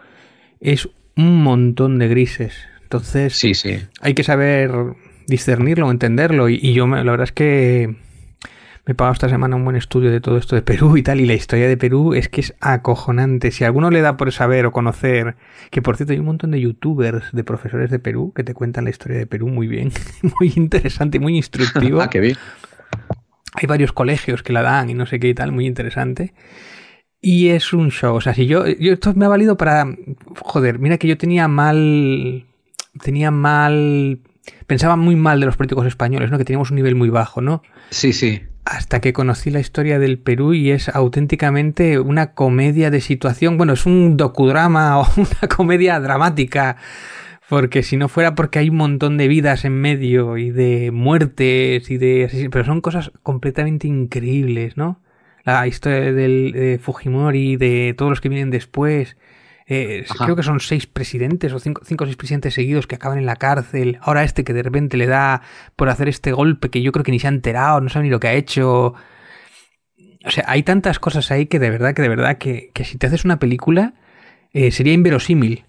es 0.60 0.90
un 1.18 1.44
montón 1.44 1.99
de 1.99 2.07
grises. 2.07 2.56
Entonces 2.84 3.36
sí, 3.36 3.53
sí. 3.53 3.80
hay 4.02 4.14
que 4.14 4.23
saber 4.23 4.72
discernirlo, 5.28 5.90
entenderlo 5.91 6.49
y, 6.49 6.60
y 6.61 6.73
yo 6.73 6.88
me, 6.88 7.03
la 7.03 7.11
verdad 7.11 7.26
es 7.26 7.32
que 7.32 7.95
me 8.86 8.94
he 8.94 8.95
pagado 8.95 9.14
esta 9.14 9.30
semana 9.30 9.56
un 9.56 9.64
buen 9.64 9.76
estudio 9.76 10.10
de 10.10 10.22
todo 10.22 10.38
esto 10.38 10.56
de 10.56 10.64
Perú 10.64 10.98
y 10.98 11.03
tal, 11.03 11.19
y 11.19 11.28
la 11.28 11.34
historia 11.34 11.68
de 11.68 11.78
Perú 11.78 12.15
es 12.15 12.30
que 12.30 12.41
es 12.41 12.56
acojonante. 12.61 13.52
Si 13.52 13.64
a 13.64 13.68
alguno 13.68 13.91
le 13.91 14.02
da 14.02 14.18
por 14.18 14.32
saber 14.32 14.65
o 14.65 14.72
conocer, 14.72 15.36
que 15.69 15.84
por 15.84 15.98
cierto 15.98 16.14
hay 16.14 16.19
un 16.19 16.26
montón 16.26 16.49
de 16.49 16.61
youtubers, 16.61 17.32
de 17.32 17.44
profesores 17.44 17.91
de 17.91 17.99
Perú, 17.99 18.34
que 18.36 18.44
te 18.44 18.56
cuentan 18.56 18.86
la 18.86 18.90
historia 18.90 19.18
de 19.18 19.28
Perú 19.28 19.49
muy 19.49 19.68
bien, 19.68 19.91
muy 20.40 20.52
interesante, 20.56 21.19
muy 21.19 21.38
instructivo. 21.38 22.02
ah, 22.02 22.10
qué 22.10 22.19
bien 22.19 22.38
hay 23.53 23.68
varios 23.68 23.91
colegios 23.91 24.44
que 24.44 24.53
la 24.53 24.61
dan 24.61 24.90
y 24.90 24.94
no 24.94 25.06
sé 25.06 25.19
qué 25.19 25.30
y 25.30 25.34
tal, 25.34 25.52
muy 25.52 25.65
interesante. 25.65 26.34
Y 27.22 27.49
es 27.49 27.72
un 27.72 27.91
show. 27.91 28.15
O 28.15 28.22
sea, 28.22 28.34
si 28.34 28.48
yo, 28.48 28.68
yo. 28.68 28.94
Esto 28.94 29.14
me 29.14 29.26
ha 29.26 29.30
valido 29.30 29.56
para. 29.56 29.86
Joder, 30.40 30.80
mira 30.80 30.98
que 30.98 31.07
yo 31.07 31.18
tenía 31.18 31.48
mal. 31.48 32.45
Tenía 33.03 33.30
mal. 33.30 34.19
Pensaba 34.65 34.95
muy 34.95 35.15
mal 35.15 35.40
de 35.40 35.45
los 35.45 35.56
políticos 35.56 35.86
españoles, 35.86 36.32
¿no? 36.32 36.40
Que 36.40 36.45
teníamos 36.45 36.72
un 36.72 36.78
nivel 36.78 36.95
muy 36.95 37.10
bajo, 37.10 37.41
¿no? 37.41 37.61
Sí, 37.91 38.11
sí. 38.11 38.41
Hasta 38.65 39.02
que 39.02 39.14
conocí 39.14 39.52
la 39.52 39.60
historia 39.60 39.99
del 39.99 40.18
Perú 40.18 40.53
y 40.53 40.72
es 40.72 40.90
auténticamente 40.90 41.99
una 41.99 42.34
comedia 42.34 42.90
de 42.90 43.02
situación. 43.02 43.57
Bueno, 43.57 43.73
es 43.73 43.86
un 43.86 44.18
docudrama 44.18 44.99
o 44.99 45.07
una 45.18 45.48
comedia 45.56 45.99
dramática 45.99 46.78
porque 47.52 47.84
si 47.84 47.98
no 47.98 48.07
fuera 48.07 48.34
porque 48.34 48.60
hay 48.60 48.69
un 48.69 48.78
montón 48.78 49.18
de 49.18 49.28
vidas 49.28 49.65
en 49.65 49.73
medio 49.73 50.38
y 50.38 50.52
de 50.52 50.90
muertes 50.91 51.91
y 51.91 51.98
de 51.98 52.48
pero 52.49 52.64
son 52.64 52.80
cosas 52.80 53.11
completamente 53.23 53.90
increíbles, 53.90 54.78
¿no? 54.78 55.02
La 55.44 55.68
historia 55.68 56.14
del, 56.14 56.53
de 56.53 56.80
Fujimori, 56.82 57.57
de 57.57 57.94
todos 57.98 58.10
los 58.10 58.22
que 58.22 58.30
vienen 58.30 58.52
después. 58.52 59.18
Eh, 59.68 60.06
creo 60.23 60.38
que 60.38 60.44
son 60.44 60.61
seis 60.61 60.88
presidentes 60.88 61.52
o 61.52 61.60
cinco, 61.60 61.82
cinco 61.84 62.06
o 62.06 62.07
seis 62.07 62.15
presidentes 62.15 62.53
seguidos 62.53 62.88
que 62.88 62.95
acaban 62.95 63.18
en 63.18 63.26
la 63.26 63.36
cárcel. 63.36 63.98
Ahora 63.99 64.23
este 64.23 64.45
que 64.45 64.53
de 64.53 64.64
repente 64.64 64.95
le 64.95 65.07
da 65.07 65.41
por 65.76 65.90
hacer 65.90 66.07
este 66.07 66.32
golpe 66.32 66.69
que 66.69 66.82
yo 66.82 66.94
creo 66.94 67.03
que 67.03 67.11
ni 67.11 67.19
se 67.19 67.28
ha 67.28 67.32
enterado, 67.32 67.82
no 67.82 67.90
sabe 67.90 68.06
ni 68.06 68.11
lo 68.11 68.22
que 68.22 68.30
ha 68.30 68.34
hecho. 68.34 68.94
O 70.23 70.32
sea, 70.32 70.45
hay 70.48 70.64
tantas 70.64 70.99
cosas 70.99 71.30
ahí 71.32 71.48
que 71.48 71.60
de 71.60 71.69
verdad, 71.69 71.94
que 71.94 72.02
de 72.02 72.07
verdad, 72.07 72.38
que, 72.38 72.72
que 72.73 72.86
si 72.86 72.98
te 72.98 73.07
haces 73.07 73.26
una 73.26 73.40
película 73.40 73.95
eh, 74.53 74.72
sería 74.72 74.94
inverosímil. 74.94 75.65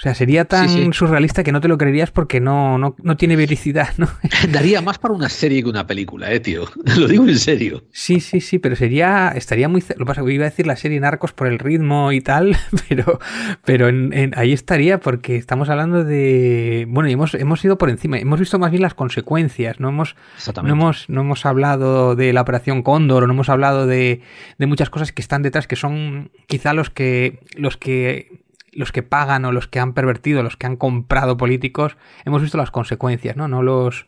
O 0.00 0.02
sea, 0.02 0.14
sería 0.14 0.46
tan 0.46 0.66
sí, 0.66 0.82
sí. 0.82 0.88
surrealista 0.94 1.44
que 1.44 1.52
no 1.52 1.60
te 1.60 1.68
lo 1.68 1.76
creerías 1.76 2.10
porque 2.10 2.40
no, 2.40 2.78
no, 2.78 2.96
no 3.02 3.18
tiene 3.18 3.36
vericidad, 3.36 3.90
¿no? 3.98 4.08
Daría 4.50 4.80
más 4.80 4.98
para 4.98 5.12
una 5.12 5.28
serie 5.28 5.62
que 5.62 5.68
una 5.68 5.86
película, 5.86 6.32
eh, 6.32 6.40
tío. 6.40 6.64
Lo 6.98 7.06
digo 7.06 7.28
en 7.28 7.38
serio. 7.38 7.84
Sí, 7.92 8.18
sí, 8.20 8.40
sí, 8.40 8.58
pero 8.58 8.76
sería. 8.76 9.28
Estaría 9.36 9.68
muy. 9.68 9.82
Lo 9.82 9.96
que 9.98 10.04
pasa 10.06 10.24
que 10.24 10.32
iba 10.32 10.46
a 10.46 10.48
decir 10.48 10.66
la 10.66 10.76
serie 10.76 10.98
Narcos 11.00 11.34
por 11.34 11.48
el 11.48 11.58
ritmo 11.58 12.12
y 12.12 12.22
tal, 12.22 12.56
pero, 12.88 13.20
pero 13.66 13.88
en, 13.88 14.14
en, 14.14 14.32
ahí 14.38 14.54
estaría 14.54 15.00
porque 15.00 15.36
estamos 15.36 15.68
hablando 15.68 16.02
de. 16.02 16.86
Bueno, 16.88 17.10
y 17.10 17.12
hemos, 17.12 17.34
hemos 17.34 17.62
ido 17.62 17.76
por 17.76 17.90
encima. 17.90 18.18
Hemos 18.18 18.40
visto 18.40 18.58
más 18.58 18.70
bien 18.70 18.80
las 18.80 18.94
consecuencias. 18.94 19.80
No 19.80 19.90
hemos, 19.90 20.16
no 20.62 20.72
hemos, 20.72 21.10
no 21.10 21.20
hemos 21.20 21.44
hablado 21.44 22.16
de 22.16 22.32
la 22.32 22.40
operación 22.40 22.82
Cóndor, 22.82 23.26
no 23.26 23.34
hemos 23.34 23.50
hablado 23.50 23.86
de, 23.86 24.22
de 24.56 24.66
muchas 24.66 24.88
cosas 24.88 25.12
que 25.12 25.20
están 25.20 25.42
detrás, 25.42 25.66
que 25.66 25.76
son 25.76 26.30
quizá 26.46 26.72
los 26.72 26.88
que. 26.88 27.40
los 27.54 27.76
que 27.76 28.40
los 28.72 28.92
que 28.92 29.02
pagan 29.02 29.44
o 29.44 29.52
los 29.52 29.66
que 29.66 29.80
han 29.80 29.94
pervertido, 29.94 30.42
los 30.42 30.56
que 30.56 30.66
han 30.66 30.76
comprado 30.76 31.36
políticos, 31.36 31.96
hemos 32.24 32.42
visto 32.42 32.58
las 32.58 32.70
consecuencias, 32.70 33.36
¿no? 33.36 33.48
No 33.48 33.62
los. 33.62 34.06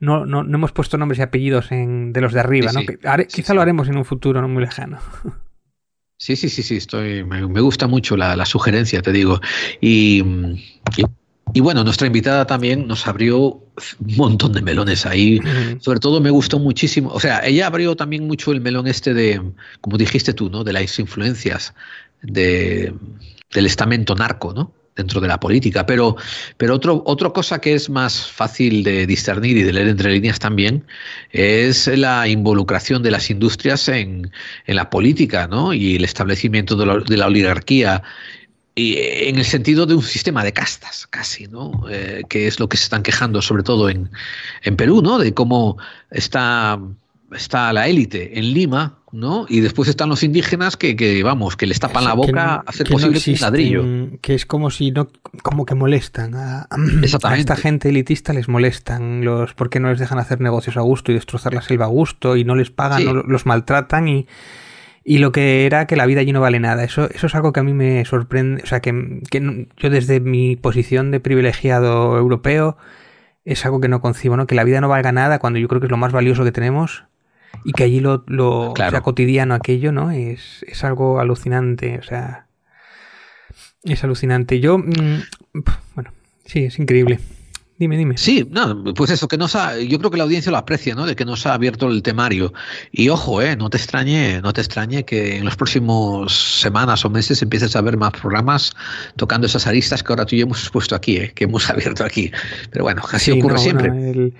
No, 0.00 0.26
no, 0.26 0.42
no 0.42 0.58
hemos 0.58 0.72
puesto 0.72 0.98
nombres 0.98 1.18
y 1.18 1.22
apellidos 1.22 1.70
en, 1.70 2.12
de 2.12 2.20
los 2.20 2.32
de 2.32 2.40
arriba, 2.40 2.70
sí, 2.70 2.76
¿no? 2.76 2.80
sí. 2.82 2.98
Haré, 3.04 3.26
sí, 3.28 3.36
quizá 3.36 3.54
lo 3.54 3.62
haremos 3.62 3.88
en 3.88 3.96
un 3.96 4.04
futuro 4.04 4.40
no 4.42 4.48
muy 4.48 4.62
lejano. 4.62 4.98
Sí, 6.16 6.36
sí, 6.36 6.48
sí, 6.48 6.62
sí, 6.62 6.76
estoy. 6.76 7.24
Me, 7.24 7.46
me 7.46 7.60
gusta 7.60 7.86
mucho 7.86 8.16
la, 8.16 8.36
la, 8.36 8.46
sugerencia, 8.46 9.02
te 9.02 9.12
digo. 9.12 9.40
Y, 9.80 10.22
y, 10.96 11.04
y, 11.52 11.60
bueno, 11.60 11.84
nuestra 11.84 12.06
invitada 12.06 12.46
también 12.46 12.86
nos 12.86 13.06
abrió 13.06 13.38
un 13.38 14.16
montón 14.16 14.52
de 14.52 14.62
melones 14.62 15.06
ahí. 15.06 15.40
Sobre 15.80 16.00
todo 16.00 16.20
me 16.20 16.30
gustó 16.30 16.58
muchísimo. 16.58 17.10
O 17.10 17.20
sea, 17.20 17.44
ella 17.44 17.66
abrió 17.66 17.96
también 17.96 18.26
mucho 18.26 18.52
el 18.52 18.60
melón 18.60 18.86
este 18.86 19.12
de, 19.12 19.42
como 19.80 19.98
dijiste 19.98 20.32
tú, 20.32 20.48
¿no? 20.50 20.64
De 20.64 20.72
las 20.72 20.98
influencias 20.98 21.74
de 22.22 22.94
del 23.54 23.66
estamento 23.66 24.14
narco, 24.14 24.52
¿no? 24.52 24.72
dentro 24.96 25.20
de 25.20 25.28
la 25.28 25.40
política. 25.40 25.86
Pero, 25.86 26.16
pero 26.56 26.74
otro, 26.74 27.02
otra 27.06 27.30
cosa 27.30 27.60
que 27.60 27.74
es 27.74 27.90
más 27.90 28.30
fácil 28.30 28.82
de 28.84 29.06
discernir 29.06 29.56
y 29.56 29.62
de 29.62 29.72
leer 29.72 29.88
entre 29.88 30.12
líneas 30.12 30.38
también 30.38 30.84
es 31.30 31.86
la 31.86 32.28
involucración 32.28 33.02
de 33.02 33.10
las 33.10 33.30
industrias 33.30 33.88
en, 33.88 34.30
en 34.66 34.76
la 34.76 34.90
política 34.90 35.48
¿no? 35.48 35.72
y 35.72 35.96
el 35.96 36.04
establecimiento 36.04 36.76
de 36.76 37.16
la, 37.16 37.26
oligarquía. 37.26 38.02
Y 38.76 38.96
en 38.98 39.38
el 39.38 39.44
sentido 39.44 39.86
de 39.86 39.94
un 39.94 40.02
sistema 40.02 40.42
de 40.42 40.52
castas, 40.52 41.06
casi, 41.06 41.46
¿no? 41.46 41.84
Eh, 41.88 42.22
que 42.28 42.48
es 42.48 42.58
lo 42.58 42.68
que 42.68 42.76
se 42.76 42.82
están 42.82 43.04
quejando, 43.04 43.40
sobre 43.40 43.62
todo 43.62 43.88
en, 43.88 44.10
en 44.62 44.74
Perú, 44.74 45.00
¿no? 45.00 45.16
De 45.18 45.32
cómo 45.32 45.78
está 46.10 46.80
está 47.32 47.72
la 47.72 47.88
élite 47.88 48.38
en 48.38 48.52
Lima, 48.52 48.98
¿no? 49.14 49.46
Y 49.48 49.60
después 49.60 49.88
están 49.88 50.08
los 50.08 50.24
indígenas 50.24 50.76
que, 50.76 50.96
que 50.96 51.22
vamos, 51.22 51.56
que 51.56 51.66
les 51.66 51.78
tapan 51.78 52.04
la 52.04 52.14
boca 52.14 52.32
no, 52.32 52.40
a 52.40 52.64
hacer 52.66 52.88
posible 52.88 53.20
no 53.24 53.40
ladrillo. 53.40 53.84
Que 54.20 54.34
es 54.34 54.44
como 54.44 54.70
si 54.70 54.90
no, 54.90 55.08
como 55.42 55.64
que 55.64 55.76
molestan 55.76 56.34
a, 56.34 56.66
a, 56.68 57.36
esta 57.36 57.56
gente 57.56 57.90
elitista 57.90 58.32
les 58.32 58.48
molestan 58.48 59.24
los 59.24 59.54
porque 59.54 59.78
no 59.78 59.88
les 59.88 60.00
dejan 60.00 60.18
hacer 60.18 60.40
negocios 60.40 60.76
a 60.76 60.80
gusto 60.80 61.12
y 61.12 61.14
destrozar 61.14 61.54
la 61.54 61.62
selva 61.62 61.84
a 61.84 61.88
gusto 61.88 62.36
y 62.36 62.44
no 62.44 62.56
les 62.56 62.70
pagan, 62.70 62.98
sí. 62.98 63.04
no, 63.04 63.14
los 63.14 63.46
maltratan 63.46 64.08
y 64.08 64.26
y 65.04 65.18
lo 65.18 65.32
que 65.32 65.66
era 65.66 65.86
que 65.86 65.96
la 65.96 66.06
vida 66.06 66.20
allí 66.22 66.32
no 66.32 66.40
vale 66.40 66.58
nada. 66.58 66.82
Eso, 66.82 67.08
eso 67.10 67.26
es 67.26 67.34
algo 67.34 67.52
que 67.52 67.60
a 67.60 67.62
mí 67.62 67.74
me 67.74 68.04
sorprende. 68.06 68.62
O 68.62 68.66
sea, 68.66 68.80
que, 68.80 69.20
que 69.30 69.68
yo 69.76 69.90
desde 69.90 70.18
mi 70.18 70.56
posición 70.56 71.10
de 71.10 71.20
privilegiado 71.20 72.16
europeo 72.16 72.78
es 73.44 73.66
algo 73.66 73.80
que 73.80 73.88
no 73.88 74.00
concibo, 74.00 74.38
¿no? 74.38 74.46
Que 74.46 74.54
la 74.54 74.64
vida 74.64 74.80
no 74.80 74.88
valga 74.88 75.12
nada 75.12 75.38
cuando 75.38 75.58
yo 75.58 75.68
creo 75.68 75.80
que 75.80 75.88
es 75.88 75.90
lo 75.90 75.98
más 75.98 76.12
valioso 76.12 76.42
que 76.42 76.52
tenemos 76.52 77.04
y 77.64 77.72
que 77.72 77.84
allí 77.84 78.00
lo, 78.00 78.24
lo 78.26 78.72
claro. 78.74 78.90
sea 78.90 79.00
cotidiano 79.02 79.54
aquello, 79.54 79.92
¿no? 79.92 80.10
Es, 80.10 80.64
es 80.66 80.82
algo 80.84 81.20
alucinante, 81.20 81.98
o 81.98 82.02
sea, 82.02 82.46
es 83.82 84.02
alucinante. 84.02 84.60
Yo, 84.60 84.78
mmm, 84.78 85.20
bueno, 85.94 86.12
sí, 86.46 86.64
es 86.64 86.78
increíble. 86.78 87.20
Dime, 87.76 87.96
dime. 87.96 88.16
Sí, 88.16 88.46
no, 88.52 88.94
pues 88.94 89.10
eso, 89.10 89.26
que 89.26 89.36
nos 89.36 89.56
ha, 89.56 89.76
yo 89.80 89.98
creo 89.98 90.08
que 90.08 90.16
la 90.16 90.22
audiencia 90.22 90.52
lo 90.52 90.58
aprecia, 90.58 90.94
¿no? 90.94 91.06
De 91.06 91.16
que 91.16 91.24
nos 91.24 91.44
ha 91.44 91.54
abierto 91.54 91.88
el 91.88 92.04
temario. 92.04 92.52
Y 92.92 93.08
ojo, 93.08 93.42
eh, 93.42 93.56
no 93.56 93.68
te 93.68 93.78
extrañe, 93.78 94.40
no 94.42 94.52
te 94.52 94.60
extrañe 94.60 95.04
que 95.04 95.38
en 95.38 95.44
los 95.44 95.56
próximos 95.56 96.60
semanas 96.60 97.04
o 97.04 97.10
meses 97.10 97.42
empieces 97.42 97.74
a 97.74 97.80
ver 97.80 97.96
más 97.96 98.12
programas 98.12 98.76
tocando 99.16 99.48
esas 99.48 99.66
aristas 99.66 100.04
que 100.04 100.12
ahora 100.12 100.24
tú 100.24 100.36
y 100.36 100.38
yo 100.38 100.44
hemos 100.44 100.60
expuesto 100.60 100.94
aquí, 100.94 101.16
eh, 101.16 101.32
que 101.34 101.44
hemos 101.44 101.68
abierto 101.68 102.04
aquí. 102.04 102.30
Pero 102.70 102.84
bueno, 102.84 103.02
así 103.10 103.32
ocurre 103.32 103.58
siempre. 103.58 104.32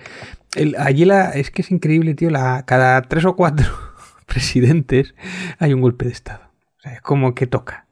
Allí 0.77 1.05
la, 1.05 1.31
es 1.31 1.51
que 1.51 1.61
es 1.61 1.71
increíble, 1.71 2.13
tío, 2.15 2.29
la, 2.29 2.63
cada 2.65 3.01
tres 3.03 3.25
o 3.25 3.35
cuatro 3.35 3.67
presidentes 4.25 5.15
hay 5.59 5.73
un 5.73 5.81
golpe 5.81 6.05
de 6.05 6.11
Estado. 6.11 6.41
O 6.77 6.81
sea, 6.81 6.93
es 6.93 7.01
como 7.01 7.35
que 7.35 7.47
toca. 7.47 7.85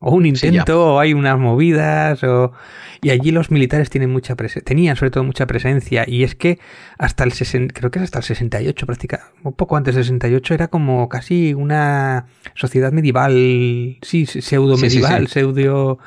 O 0.00 0.14
un 0.14 0.26
intento, 0.26 0.94
o 0.94 1.00
hay 1.00 1.12
unas 1.12 1.36
movidas, 1.40 2.22
o... 2.22 2.52
y 3.02 3.10
allí 3.10 3.32
los 3.32 3.50
militares 3.50 3.90
tienen 3.90 4.12
mucha 4.12 4.36
tenían 4.36 4.94
sobre 4.94 5.10
todo 5.10 5.24
mucha 5.24 5.44
presencia, 5.48 6.04
y 6.06 6.22
es 6.22 6.36
que 6.36 6.60
hasta 6.98 7.24
el 7.24 7.32
60, 7.32 7.74
creo 7.74 7.90
que 7.90 7.98
es 7.98 8.04
hasta 8.04 8.20
el 8.20 8.24
68 8.24 8.86
prácticamente, 8.86 9.32
un 9.42 9.54
poco 9.54 9.76
antes 9.76 9.96
del 9.96 10.04
68 10.04 10.54
era 10.54 10.68
como 10.68 11.08
casi 11.08 11.52
una 11.52 12.26
sociedad 12.54 12.92
medieval, 12.92 13.98
sí, 14.02 14.26
pseudo 14.26 14.76
medieval, 14.76 15.26
pseudo, 15.26 15.98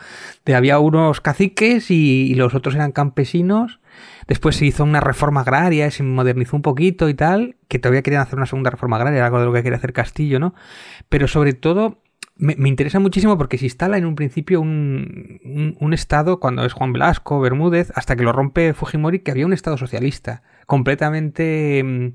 de 0.45 0.55
había 0.55 0.79
unos 0.79 1.19
caciques 1.19 1.91
y, 1.91 2.33
los 2.35 2.55
otros 2.55 2.75
eran 2.75 2.93
campesinos, 2.93 3.80
después 4.27 4.55
se 4.55 4.65
hizo 4.65 4.83
una 4.83 4.99
reforma 4.99 5.41
agraria, 5.41 5.89
se 5.91 6.03
modernizó 6.03 6.55
un 6.55 6.61
poquito 6.61 7.09
y 7.09 7.13
tal, 7.13 7.55
que 7.67 7.79
todavía 7.79 8.01
querían 8.01 8.21
hacer 8.21 8.37
una 8.37 8.45
segunda 8.45 8.69
reforma 8.69 8.97
agraria, 8.97 9.25
algo 9.25 9.39
de 9.39 9.45
lo 9.45 9.53
que 9.53 9.63
quería 9.63 9.77
hacer 9.77 9.93
Castillo, 9.93 10.39
¿no? 10.39 10.53
Pero 11.09 11.27
sobre 11.27 11.53
todo 11.53 12.01
me, 12.41 12.69
interesa 12.69 12.99
muchísimo 12.99 13.37
porque 13.37 13.57
se 13.57 13.65
instala 13.65 13.97
en 13.97 14.05
un 14.05 14.15
principio 14.15 14.61
un, 14.61 15.77
un, 15.79 15.93
estado, 15.93 16.39
cuando 16.39 16.65
es 16.65 16.73
Juan 16.73 16.91
Velasco, 16.91 17.39
Bermúdez, 17.39 17.91
hasta 17.95 18.15
que 18.15 18.23
lo 18.23 18.31
rompe 18.31 18.73
Fujimori, 18.73 19.19
que 19.19 19.31
había 19.31 19.45
un 19.45 19.53
estado 19.53 19.77
socialista, 19.77 20.41
completamente, 20.65 21.83
mm, 21.83 22.13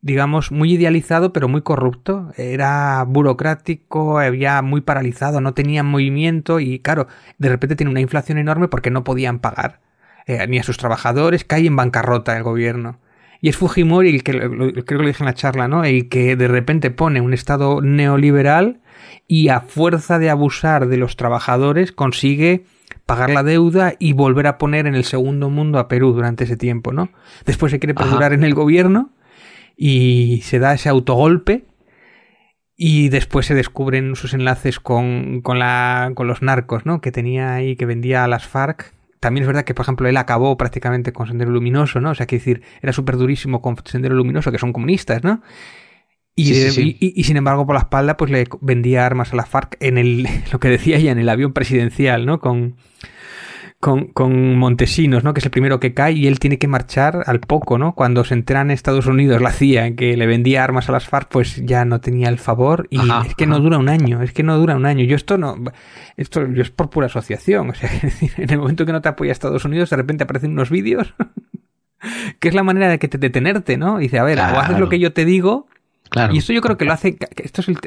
digamos, 0.00 0.50
muy 0.50 0.72
idealizado, 0.72 1.32
pero 1.32 1.48
muy 1.48 1.62
corrupto. 1.62 2.32
Era 2.36 3.04
burocrático, 3.04 4.18
había 4.18 4.60
muy 4.62 4.80
paralizado, 4.80 5.40
no 5.40 5.54
tenía 5.54 5.82
movimiento 5.84 6.58
y, 6.60 6.80
claro, 6.80 7.06
de 7.38 7.48
repente 7.48 7.76
tiene 7.76 7.90
una 7.90 8.00
inflación 8.00 8.38
enorme 8.38 8.68
porque 8.68 8.90
no 8.90 9.04
podían 9.04 9.38
pagar 9.38 9.80
eh, 10.28 10.46
ni 10.46 10.58
a 10.58 10.62
sus 10.62 10.76
trabajadores, 10.76 11.42
cae 11.42 11.66
en 11.66 11.74
bancarrota 11.74 12.36
el 12.36 12.42
gobierno. 12.42 13.00
Y 13.40 13.48
es 13.48 13.56
Fujimori 13.56 14.10
el 14.10 14.22
que, 14.22 14.32
creo 14.32 14.84
que 14.84 14.94
lo 14.94 15.06
dije 15.06 15.22
en 15.22 15.26
la 15.26 15.34
charla, 15.34 15.68
¿no? 15.68 15.84
El 15.84 16.08
que 16.08 16.36
de 16.36 16.48
repente 16.48 16.90
pone 16.90 17.20
un 17.20 17.32
estado 17.32 17.80
neoliberal 17.80 18.80
y 19.26 19.48
a 19.48 19.62
fuerza 19.62 20.18
de 20.18 20.28
abusar 20.28 20.88
de 20.88 20.98
los 20.98 21.16
trabajadores 21.16 21.92
consigue 21.92 22.64
pagar 23.06 23.30
la 23.30 23.42
deuda 23.42 23.94
y 23.98 24.12
volver 24.12 24.46
a 24.46 24.58
poner 24.58 24.86
en 24.86 24.94
el 24.94 25.04
segundo 25.04 25.48
mundo 25.48 25.78
a 25.78 25.88
Perú 25.88 26.12
durante 26.12 26.44
ese 26.44 26.58
tiempo, 26.58 26.92
¿no? 26.92 27.08
Después 27.46 27.72
se 27.72 27.78
quiere 27.78 27.94
perdurar 27.94 28.34
en 28.34 28.44
el 28.44 28.52
gobierno 28.52 29.14
y 29.78 30.42
se 30.44 30.58
da 30.58 30.74
ese 30.74 30.90
autogolpe 30.90 31.64
y 32.76 33.08
después 33.08 33.46
se 33.46 33.54
descubren 33.54 34.14
sus 34.14 34.34
enlaces 34.34 34.78
con, 34.78 35.40
con, 35.40 35.58
la, 35.58 36.12
con 36.14 36.26
los 36.26 36.42
narcos, 36.42 36.84
¿no? 36.84 37.00
Que 37.00 37.12
tenía 37.12 37.54
ahí, 37.54 37.76
que 37.76 37.86
vendía 37.86 38.24
a 38.24 38.28
las 38.28 38.46
FARC. 38.46 38.92
También 39.20 39.42
es 39.42 39.46
verdad 39.46 39.64
que, 39.64 39.74
por 39.74 39.84
ejemplo, 39.84 40.08
él 40.08 40.16
acabó 40.16 40.56
prácticamente 40.56 41.12
con 41.12 41.26
Sendero 41.26 41.50
Luminoso, 41.50 42.00
¿no? 42.00 42.10
O 42.10 42.14
sea, 42.14 42.26
que 42.26 42.36
decir, 42.36 42.62
era 42.82 42.92
súper 42.92 43.16
durísimo 43.16 43.60
con 43.60 43.76
Sendero 43.84 44.14
Luminoso, 44.14 44.52
que 44.52 44.58
son 44.58 44.72
comunistas, 44.72 45.24
¿no? 45.24 45.42
Y, 46.34 47.24
sin 47.24 47.36
embargo, 47.36 47.66
por 47.66 47.74
la 47.74 47.80
espalda, 47.80 48.16
pues 48.16 48.30
le 48.30 48.46
vendía 48.60 49.04
armas 49.04 49.32
a 49.32 49.36
la 49.36 49.44
FARC 49.44 49.76
en 49.80 49.98
el, 49.98 50.28
lo 50.52 50.60
que 50.60 50.68
decía 50.68 50.96
ella, 50.96 51.10
en 51.10 51.18
el 51.18 51.28
avión 51.28 51.52
presidencial, 51.52 52.26
¿no? 52.26 52.38
Con, 52.38 52.76
con, 53.80 54.56
Montesinos, 54.56 55.22
¿no? 55.22 55.32
Que 55.32 55.38
es 55.38 55.44
el 55.44 55.52
primero 55.52 55.78
que 55.78 55.94
cae 55.94 56.12
y 56.12 56.26
él 56.26 56.40
tiene 56.40 56.58
que 56.58 56.66
marchar 56.66 57.22
al 57.26 57.40
poco, 57.40 57.78
¿no? 57.78 57.94
Cuando 57.94 58.24
se 58.24 58.34
enteran 58.34 58.68
en 58.68 58.70
Estados 58.72 59.06
Unidos 59.06 59.40
la 59.40 59.52
CIA 59.52 59.94
que 59.94 60.16
le 60.16 60.26
vendía 60.26 60.64
armas 60.64 60.88
a 60.88 60.92
las 60.92 61.06
FARC, 61.06 61.28
pues 61.28 61.64
ya 61.64 61.84
no 61.84 62.00
tenía 62.00 62.28
el 62.28 62.38
favor 62.38 62.88
y 62.90 62.98
es 63.26 63.34
que 63.36 63.46
no 63.46 63.60
dura 63.60 63.78
un 63.78 63.88
año, 63.88 64.22
es 64.22 64.32
que 64.32 64.42
no 64.42 64.58
dura 64.58 64.74
un 64.74 64.84
año. 64.84 65.04
Yo 65.04 65.14
esto 65.14 65.38
no, 65.38 65.56
esto 66.16 66.46
yo 66.48 66.62
es 66.62 66.70
por 66.70 66.90
pura 66.90 67.06
asociación, 67.06 67.70
o 67.70 67.74
sea, 67.74 67.90
en 68.36 68.50
el 68.50 68.58
momento 68.58 68.84
que 68.84 68.92
no 68.92 69.00
te 69.00 69.10
apoya 69.10 69.30
Estados 69.30 69.64
Unidos, 69.64 69.90
de 69.90 69.96
repente 69.96 70.24
aparecen 70.24 70.52
unos 70.52 70.70
vídeos 70.70 71.14
que 72.40 72.48
es 72.48 72.54
la 72.54 72.64
manera 72.64 72.88
de 72.88 72.98
que 72.98 73.08
te 73.08 73.18
detenerte, 73.18 73.76
¿no? 73.76 73.98
dice, 73.98 74.18
a 74.18 74.24
ver, 74.24 74.38
o 74.38 74.42
haces 74.42 74.78
lo 74.78 74.88
que 74.88 74.98
yo 74.98 75.12
te 75.12 75.24
digo 75.24 75.68
y 76.32 76.38
esto 76.38 76.52
yo 76.52 76.60
creo 76.60 76.76
que 76.76 76.84
lo 76.84 76.92
hace, 76.92 77.16
esto 77.36 77.60
es 77.60 77.68
el 77.68 77.78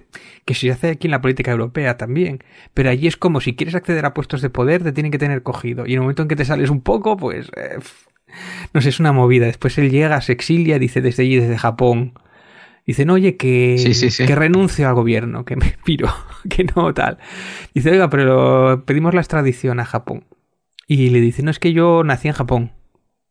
que 0.46 0.54
se 0.54 0.72
hace 0.72 0.90
aquí 0.92 1.08
en 1.08 1.12
la 1.12 1.22
política 1.22 1.52
europea 1.52 1.98
también, 1.98 2.44
pero 2.74 2.90
allí 2.90 3.08
es 3.08 3.18
como 3.18 3.42
si 3.42 3.56
quieres 3.56 3.76
acceder 3.76 4.06
a 4.06 4.14
puestos 4.14 4.42
de 4.42 4.50
poder 4.50 4.84
te 4.84 4.92
tienen 4.92 5.12
que 5.12 5.18
tener 5.18 5.44
cogido 5.44 5.86
y 5.86 5.92
en 5.92 5.96
el 5.96 6.02
momento 6.02 6.22
en 6.22 6.28
que 6.28 6.36
te 6.36 6.46
sales 6.46 6.70
un 6.70 6.82
poco, 6.82 7.18
pues 7.18 7.50
eh, 7.56 7.80
no 8.74 8.82
sé, 8.82 8.90
es 8.90 9.00
una 9.00 9.12
movida. 9.12 9.46
Después 9.46 9.78
él 9.78 9.90
llega, 9.90 10.22
se 10.22 10.34
exilia, 10.34 10.80
dice 10.80 11.02
desde 11.02 11.24
allí, 11.24 11.38
desde 11.38 11.58
Japón, 11.58 12.14
dice, 12.86 13.06
no, 13.06 13.14
oye, 13.14 13.38
que, 13.38 13.76
que 14.26 14.36
renuncio 14.36 14.88
al 14.88 14.96
gobierno, 14.96 15.46
que 15.46 15.56
me 15.56 15.76
piro, 15.86 16.10
que 16.50 16.66
no 16.76 16.94
tal. 16.94 17.18
Dice, 17.74 17.92
oiga, 17.92 18.10
pero 18.10 18.84
pedimos 18.86 19.14
la 19.14 19.22
extradición 19.22 19.80
a 19.80 19.86
Japón. 19.86 20.26
Y 20.88 21.10
le 21.10 21.22
dice, 21.22 21.42
no, 21.44 21.52
es 21.52 21.60
que 21.60 21.74
yo 21.74 22.04
nací 22.04 22.28
en 22.28 22.34
Japón. 22.34 22.72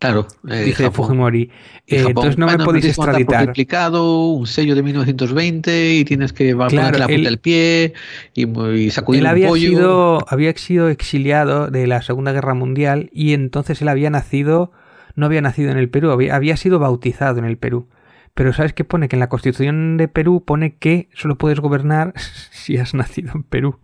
Claro, 0.00 0.26
eh, 0.48 0.62
dice 0.64 0.90
Fujimori. 0.90 1.50
Eh, 1.86 2.04
entonces 2.08 2.38
no 2.38 2.46
me 2.46 2.56
podéis 2.56 2.86
extraditar. 2.86 3.52
Un 3.92 4.46
sello 4.46 4.74
de 4.74 4.82
1920 4.82 5.94
y 5.96 6.04
tienes 6.06 6.32
que 6.32 6.54
claro, 6.54 6.98
la 6.98 7.06
punta 7.06 7.28
del 7.28 7.38
pie 7.38 7.92
y, 8.32 8.90
sacudir 8.90 9.20
él 9.20 9.26
un 9.26 9.30
había 9.30 9.48
pollo. 9.48 9.68
Sido, 9.68 10.24
había 10.26 10.56
sido 10.56 10.88
exiliado 10.88 11.70
de 11.70 11.86
la 11.86 12.00
Segunda 12.00 12.32
Guerra 12.32 12.54
Mundial 12.54 13.10
y 13.12 13.34
entonces 13.34 13.82
él 13.82 13.88
había 13.88 14.08
nacido, 14.08 14.72
no 15.16 15.26
había 15.26 15.42
nacido 15.42 15.70
en 15.70 15.76
el 15.76 15.90
Perú, 15.90 16.10
había, 16.12 16.34
había 16.34 16.56
sido 16.56 16.78
bautizado 16.78 17.38
en 17.38 17.44
el 17.44 17.58
Perú. 17.58 17.90
Pero 18.32 18.54
¿sabes 18.54 18.72
qué 18.72 18.84
pone? 18.84 19.06
Que 19.06 19.16
en 19.16 19.20
la 19.20 19.28
Constitución 19.28 19.98
de 19.98 20.08
Perú 20.08 20.44
pone 20.46 20.76
que 20.76 21.10
solo 21.12 21.36
puedes 21.36 21.60
gobernar 21.60 22.14
si 22.52 22.78
has 22.78 22.94
nacido 22.94 23.32
en 23.34 23.42
Perú. 23.42 23.78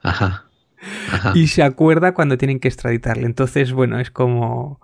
Ajá. 0.00 0.47
Y 1.34 1.48
se 1.48 1.62
acuerda 1.62 2.14
cuando 2.14 2.38
tienen 2.38 2.60
que 2.60 2.68
extraditarle. 2.68 3.26
Entonces, 3.26 3.72
bueno, 3.72 3.98
es 3.98 4.10
como 4.10 4.80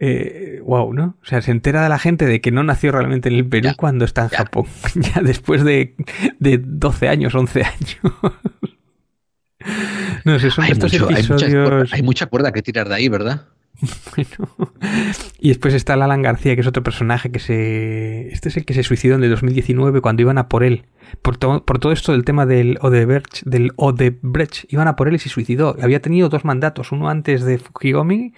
eh, 0.00 0.60
wow, 0.64 0.92
¿no? 0.92 1.16
O 1.22 1.24
sea, 1.24 1.40
se 1.40 1.50
entera 1.50 1.82
de 1.82 1.88
la 1.88 1.98
gente 1.98 2.26
de 2.26 2.40
que 2.40 2.50
no 2.50 2.62
nació 2.62 2.92
realmente 2.92 3.28
en 3.28 3.36
el 3.36 3.46
Perú 3.46 3.70
cuando 3.76 4.04
está 4.04 4.24
en 4.24 4.28
Japón, 4.28 4.66
ya 4.94 5.22
después 5.22 5.64
de, 5.64 5.94
de 6.38 6.58
12 6.58 7.08
años, 7.08 7.34
11 7.34 7.62
años. 7.62 7.98
no 10.24 10.38
sé, 10.38 10.50
son 10.50 10.64
estos 10.64 10.92
episodios... 10.92 11.92
hay 11.92 12.02
mucha 12.02 12.26
cuerda 12.26 12.52
que 12.52 12.62
tirar 12.62 12.88
de 12.88 12.96
ahí, 12.96 13.08
¿verdad? 13.08 13.46
Y 15.38 15.48
después 15.48 15.74
está 15.74 15.94
Alan 15.94 16.22
García, 16.22 16.54
que 16.54 16.62
es 16.62 16.66
otro 16.66 16.82
personaje 16.82 17.30
que 17.30 17.38
se. 17.38 18.28
Este 18.28 18.48
es 18.48 18.56
el 18.56 18.64
que 18.64 18.74
se 18.74 18.82
suicidó 18.82 19.14
en 19.14 19.24
el 19.24 19.30
2019 19.30 20.00
cuando 20.00 20.22
iban 20.22 20.38
a 20.38 20.48
por 20.48 20.64
él. 20.64 20.86
Por, 21.20 21.38
por 21.38 21.78
todo 21.78 21.92
esto 21.92 22.12
del 22.12 22.24
tema 22.24 22.46
del 22.46 22.78
Odebrecht, 22.80 23.42
del 23.44 23.72
Odebrecht, 23.76 24.72
iban 24.72 24.88
a 24.88 24.96
por 24.96 25.08
él 25.08 25.14
y 25.14 25.18
se 25.18 25.28
suicidó. 25.28 25.76
Había 25.82 26.00
tenido 26.00 26.28
dos 26.28 26.44
mandatos, 26.44 26.92
uno 26.92 27.08
antes 27.08 27.44
de 27.44 27.58
Fujimori, 27.58 28.32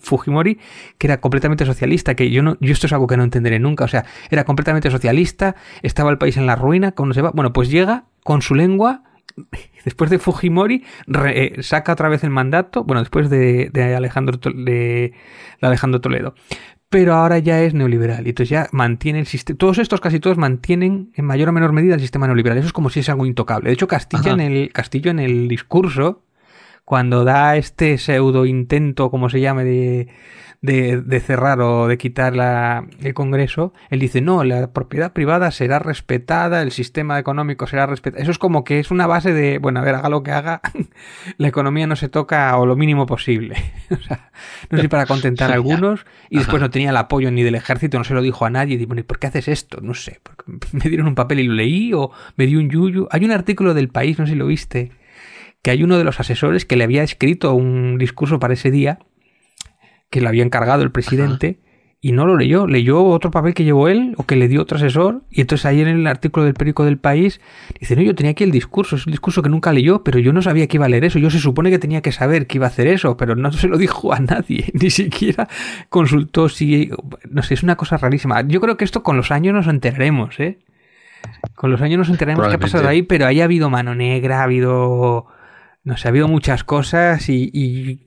Fujimori, 0.00 0.58
que 0.96 1.06
era 1.06 1.20
completamente 1.20 1.66
socialista, 1.66 2.14
que 2.14 2.30
yo 2.30 2.42
no, 2.42 2.56
yo 2.60 2.72
esto 2.72 2.86
es 2.86 2.92
algo 2.92 3.06
que 3.06 3.16
no 3.16 3.24
entenderé 3.24 3.58
nunca. 3.58 3.84
O 3.84 3.88
sea, 3.88 4.06
era 4.30 4.44
completamente 4.44 4.90
socialista, 4.90 5.54
estaba 5.82 6.10
el 6.10 6.18
país 6.18 6.36
en 6.38 6.46
la 6.46 6.56
ruina, 6.56 6.92
¿cómo 6.92 7.12
se 7.12 7.20
va? 7.20 7.30
Bueno, 7.30 7.52
pues 7.52 7.70
llega 7.70 8.04
con 8.24 8.40
su 8.40 8.54
lengua 8.54 9.02
después 9.84 10.10
de 10.10 10.18
Fujimori, 10.18 10.84
eh, 11.26 11.56
saca 11.60 11.92
otra 11.92 12.08
vez 12.08 12.24
el 12.24 12.30
mandato, 12.30 12.84
bueno, 12.84 13.00
después 13.00 13.30
de, 13.30 13.70
Alejandro, 13.96 14.38
de, 14.54 15.12
Alejandro 15.60 16.00
Toledo. 16.00 16.34
Pero 16.90 17.14
ahora 17.14 17.38
ya 17.38 17.60
es 17.60 17.74
neoliberal 17.74 18.26
y 18.26 18.30
entonces 18.30 18.48
ya 18.48 18.68
mantiene 18.72 19.18
el 19.18 19.26
sistema. 19.26 19.58
Todos 19.58 19.78
estos, 19.78 20.00
casi 20.00 20.20
todos, 20.20 20.38
mantienen 20.38 21.12
en 21.14 21.24
mayor 21.26 21.50
o 21.50 21.52
menor 21.52 21.72
medida 21.72 21.94
el 21.94 22.00
sistema 22.00 22.26
neoliberal. 22.26 22.56
Eso 22.56 22.68
es 22.68 22.72
como 22.72 22.88
si 22.88 23.00
es 23.00 23.08
algo 23.10 23.26
intocable. 23.26 23.68
De 23.68 23.74
hecho, 23.74 23.86
Castillo 23.86 24.32
en, 24.32 24.40
el, 24.40 24.72
Castillo 24.72 25.10
en 25.10 25.18
el 25.18 25.48
discurso, 25.48 26.24
cuando 26.86 27.24
da 27.24 27.56
este 27.56 27.98
pseudo 27.98 28.46
intento, 28.46 29.10
como 29.10 29.28
se 29.28 29.42
llame, 29.42 29.64
de, 29.64 30.08
de, 30.60 31.20
cerrar 31.20 31.60
o 31.60 31.86
de 31.86 31.98
quitar 31.98 32.34
la, 32.34 32.86
el 33.00 33.14
Congreso, 33.14 33.72
él 33.90 34.00
dice, 34.00 34.20
no, 34.20 34.42
la 34.42 34.72
propiedad 34.72 35.12
privada 35.12 35.50
será 35.50 35.78
respetada, 35.78 36.62
el 36.62 36.72
sistema 36.72 37.18
económico 37.18 37.66
será 37.66 37.86
respetado. 37.86 38.22
Eso 38.22 38.32
es 38.32 38.38
como 38.38 38.64
que 38.64 38.80
es 38.80 38.90
una 38.90 39.06
base 39.06 39.32
de, 39.32 39.58
bueno, 39.58 39.80
a 39.80 39.84
ver, 39.84 39.94
haga 39.94 40.08
lo 40.08 40.22
que 40.22 40.32
haga, 40.32 40.60
la 41.38 41.48
economía 41.48 41.86
no 41.86 41.96
se 41.96 42.08
toca 42.08 42.56
o 42.56 42.66
lo 42.66 42.76
mínimo 42.76 43.06
posible. 43.06 43.56
o 43.90 44.02
sea, 44.02 44.30
no 44.70 44.78
sé, 44.78 44.88
para 44.88 45.06
contentar 45.06 45.50
a 45.50 45.54
algunos, 45.58 46.04
y 46.28 46.38
después 46.38 46.60
no 46.60 46.70
tenía 46.70 46.90
el 46.90 46.96
apoyo 46.96 47.30
ni 47.30 47.42
del 47.42 47.54
ejército, 47.54 47.98
no 47.98 48.04
se 48.04 48.14
lo 48.14 48.22
dijo 48.22 48.44
a 48.44 48.50
nadie, 48.50 48.76
y 48.76 48.84
bueno, 48.84 49.00
¿y 49.00 49.04
por 49.04 49.18
qué 49.18 49.28
haces 49.28 49.48
esto? 49.48 49.80
No 49.80 49.94
sé, 49.94 50.20
me 50.72 50.88
dieron 50.88 51.06
un 51.06 51.14
papel 51.14 51.40
y 51.40 51.44
lo 51.44 51.54
leí, 51.54 51.92
o 51.92 52.10
me 52.36 52.46
dio 52.46 52.58
un 52.58 52.68
yuyu. 52.68 53.06
Hay 53.10 53.24
un 53.24 53.30
artículo 53.30 53.74
del 53.74 53.88
país, 53.88 54.18
no 54.18 54.26
sé 54.26 54.32
si 54.32 54.38
lo 54.38 54.46
viste, 54.46 54.90
que 55.62 55.70
hay 55.70 55.82
uno 55.82 55.98
de 55.98 56.04
los 56.04 56.20
asesores 56.20 56.64
que 56.64 56.76
le 56.76 56.84
había 56.84 57.02
escrito 57.02 57.54
un 57.54 57.98
discurso 57.98 58.38
para 58.38 58.54
ese 58.54 58.70
día, 58.70 58.98
que 60.10 60.20
le 60.20 60.28
había 60.28 60.44
encargado 60.44 60.82
el 60.82 60.90
presidente, 60.90 61.60
y 62.00 62.12
no 62.12 62.26
lo 62.26 62.36
leyó, 62.36 62.66
leyó 62.68 63.04
otro 63.04 63.32
papel 63.32 63.54
que 63.54 63.64
llevó 63.64 63.88
él 63.88 64.14
o 64.18 64.24
que 64.24 64.36
le 64.36 64.46
dio 64.46 64.62
otro 64.62 64.76
asesor 64.76 65.22
y 65.30 65.40
entonces 65.40 65.66
ahí 65.66 65.80
en 65.80 65.88
el 65.88 66.06
artículo 66.06 66.44
del 66.44 66.54
periódico 66.54 66.84
del 66.84 66.98
país 66.98 67.40
dice, 67.80 67.96
no, 67.96 68.02
yo 68.02 68.14
tenía 68.14 68.32
aquí 68.32 68.44
el 68.44 68.52
discurso, 68.52 68.94
es 68.94 69.06
un 69.06 69.10
discurso 69.10 69.42
que 69.42 69.48
nunca 69.48 69.72
leyó, 69.72 70.04
pero 70.04 70.20
yo 70.20 70.32
no 70.32 70.40
sabía 70.40 70.68
que 70.68 70.76
iba 70.76 70.86
a 70.86 70.88
leer 70.88 71.04
eso, 71.04 71.18
yo 71.18 71.28
se 71.28 71.40
supone 71.40 71.70
que 71.70 71.80
tenía 71.80 72.00
que 72.00 72.12
saber 72.12 72.46
que 72.46 72.58
iba 72.58 72.66
a 72.66 72.68
hacer 72.68 72.86
eso, 72.86 73.16
pero 73.16 73.34
no 73.34 73.50
se 73.52 73.66
lo 73.66 73.78
dijo 73.78 74.12
a 74.12 74.20
nadie, 74.20 74.70
ni 74.74 74.90
siquiera 74.90 75.48
consultó 75.88 76.48
si, 76.48 76.90
no 77.28 77.42
sé, 77.42 77.54
es 77.54 77.62
una 77.64 77.76
cosa 77.76 77.96
rarísima. 77.96 78.42
Yo 78.42 78.60
creo 78.60 78.76
que 78.76 78.84
esto 78.84 79.02
con 79.02 79.16
los 79.16 79.32
años 79.32 79.54
nos 79.54 79.66
enteraremos, 79.66 80.38
¿eh? 80.38 80.58
Con 81.56 81.72
los 81.72 81.80
años 81.80 81.98
nos 81.98 82.10
enteraremos 82.10 82.46
qué 82.46 82.54
ha 82.54 82.60
pasado 82.60 82.86
ahí, 82.86 83.02
pero 83.02 83.26
ahí 83.26 83.40
ha 83.40 83.44
habido 83.44 83.70
mano 83.70 83.96
negra, 83.96 84.40
ha 84.40 84.44
habido, 84.44 85.26
no 85.82 85.96
sé, 85.96 86.06
ha 86.06 86.10
habido 86.10 86.28
muchas 86.28 86.62
cosas 86.62 87.28
y, 87.28 87.50
y 87.52 88.06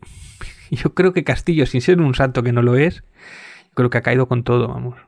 yo 0.78 0.94
creo 0.94 1.14
que 1.14 1.24
Castillo, 1.24 1.66
sin 1.66 1.82
ser 1.82 2.00
un 2.00 2.16
santo 2.16 2.44
que 2.44 2.52
no 2.52 2.62
lo 2.62 2.76
es, 2.76 3.04
creo 3.74 3.90
que 3.90 3.98
ha 3.98 4.04
caído 4.04 4.28
con 4.28 4.44
todo, 4.44 4.68
vamos. 4.68 5.00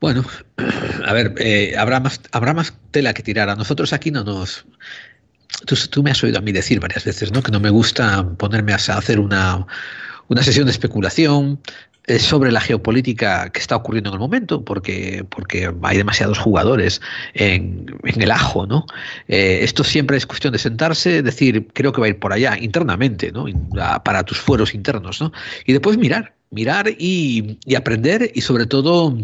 Bueno, 0.00 0.24
a 1.04 1.12
ver, 1.12 1.34
eh, 1.38 1.74
habrá, 1.76 2.00
más, 2.00 2.20
habrá 2.32 2.54
más 2.54 2.74
tela 2.90 3.14
que 3.14 3.22
tirar. 3.22 3.48
A 3.48 3.56
nosotros 3.56 3.92
aquí 3.92 4.10
no 4.10 4.24
nos... 4.24 4.66
Tú, 5.90 6.02
me 6.02 6.10
has 6.10 6.22
oído 6.22 6.38
a 6.38 6.42
mí 6.42 6.52
decir 6.52 6.80
varias 6.80 7.04
veces, 7.04 7.32
¿no? 7.32 7.42
Que 7.42 7.50
no 7.50 7.60
me 7.60 7.70
gusta 7.70 8.28
ponerme 8.36 8.72
a 8.72 8.76
hacer 8.76 9.18
una, 9.18 9.66
una 10.28 10.42
sesión 10.42 10.66
de 10.66 10.72
especulación 10.72 11.60
sobre 12.18 12.52
la 12.52 12.60
geopolítica 12.60 13.50
que 13.50 13.58
está 13.58 13.74
ocurriendo 13.74 14.10
en 14.10 14.14
el 14.14 14.20
momento, 14.20 14.64
porque, 14.64 15.24
porque 15.28 15.72
hay 15.82 15.96
demasiados 15.96 16.38
jugadores 16.38 17.00
en, 17.34 17.86
el 18.04 18.30
ajo, 18.30 18.66
¿no? 18.66 18.86
Eh, 19.26 19.60
esto 19.62 19.82
siempre 19.82 20.16
es 20.16 20.26
cuestión 20.26 20.52
de 20.52 20.58
sentarse, 20.58 21.22
decir, 21.22 21.66
creo 21.72 21.92
que 21.92 22.00
va 22.00 22.06
a 22.06 22.10
ir 22.10 22.18
por 22.18 22.32
allá 22.32 22.56
internamente, 22.58 23.32
¿no? 23.32 23.46
Para 24.04 24.22
tus 24.22 24.38
fueros 24.38 24.74
internos, 24.74 25.20
¿no? 25.20 25.32
Y 25.64 25.72
después 25.72 25.96
mirar, 25.98 26.35
mirar 26.50 26.88
y, 26.98 27.58
aprender 27.76 28.30
y 28.34 28.40
sobre 28.40 28.66
todo 28.66 29.16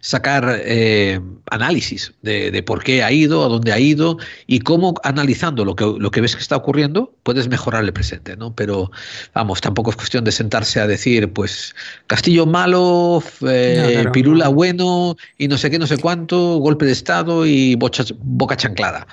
sacar 0.00 0.60
eh, 0.64 1.20
análisis 1.50 2.12
de, 2.22 2.62
por 2.62 2.82
qué 2.84 3.02
ha 3.02 3.10
ido, 3.12 3.44
a 3.44 3.48
dónde 3.48 3.72
ha 3.72 3.78
ido 3.78 4.18
y 4.46 4.60
cómo 4.60 4.94
analizando 5.02 5.64
lo 5.64 5.74
que, 5.74 5.84
lo 5.84 6.10
que 6.10 6.20
ves 6.20 6.36
que 6.36 6.42
está 6.42 6.56
ocurriendo 6.56 7.14
puedes 7.22 7.48
mejorar 7.48 7.84
el 7.84 7.92
presente, 7.92 8.36
¿no? 8.36 8.54
Pero 8.54 8.90
vamos, 9.34 9.60
tampoco 9.60 9.90
es 9.90 9.96
cuestión 9.96 10.24
de 10.24 10.32
sentarse 10.32 10.80
a 10.80 10.86
decir, 10.86 11.32
pues 11.32 11.74
Castillo 12.06 12.46
malo, 12.46 13.22
eh, 13.48 14.04
Pirula 14.12 14.48
bueno 14.48 15.16
y 15.38 15.48
no 15.48 15.56
sé 15.56 15.70
qué, 15.70 15.78
no 15.78 15.86
sé 15.86 15.98
cuánto, 15.98 16.58
golpe 16.58 16.84
de 16.84 16.92
Estado 16.92 17.46
y 17.46 17.76
boca 17.76 18.56
chanclada. 18.56 19.06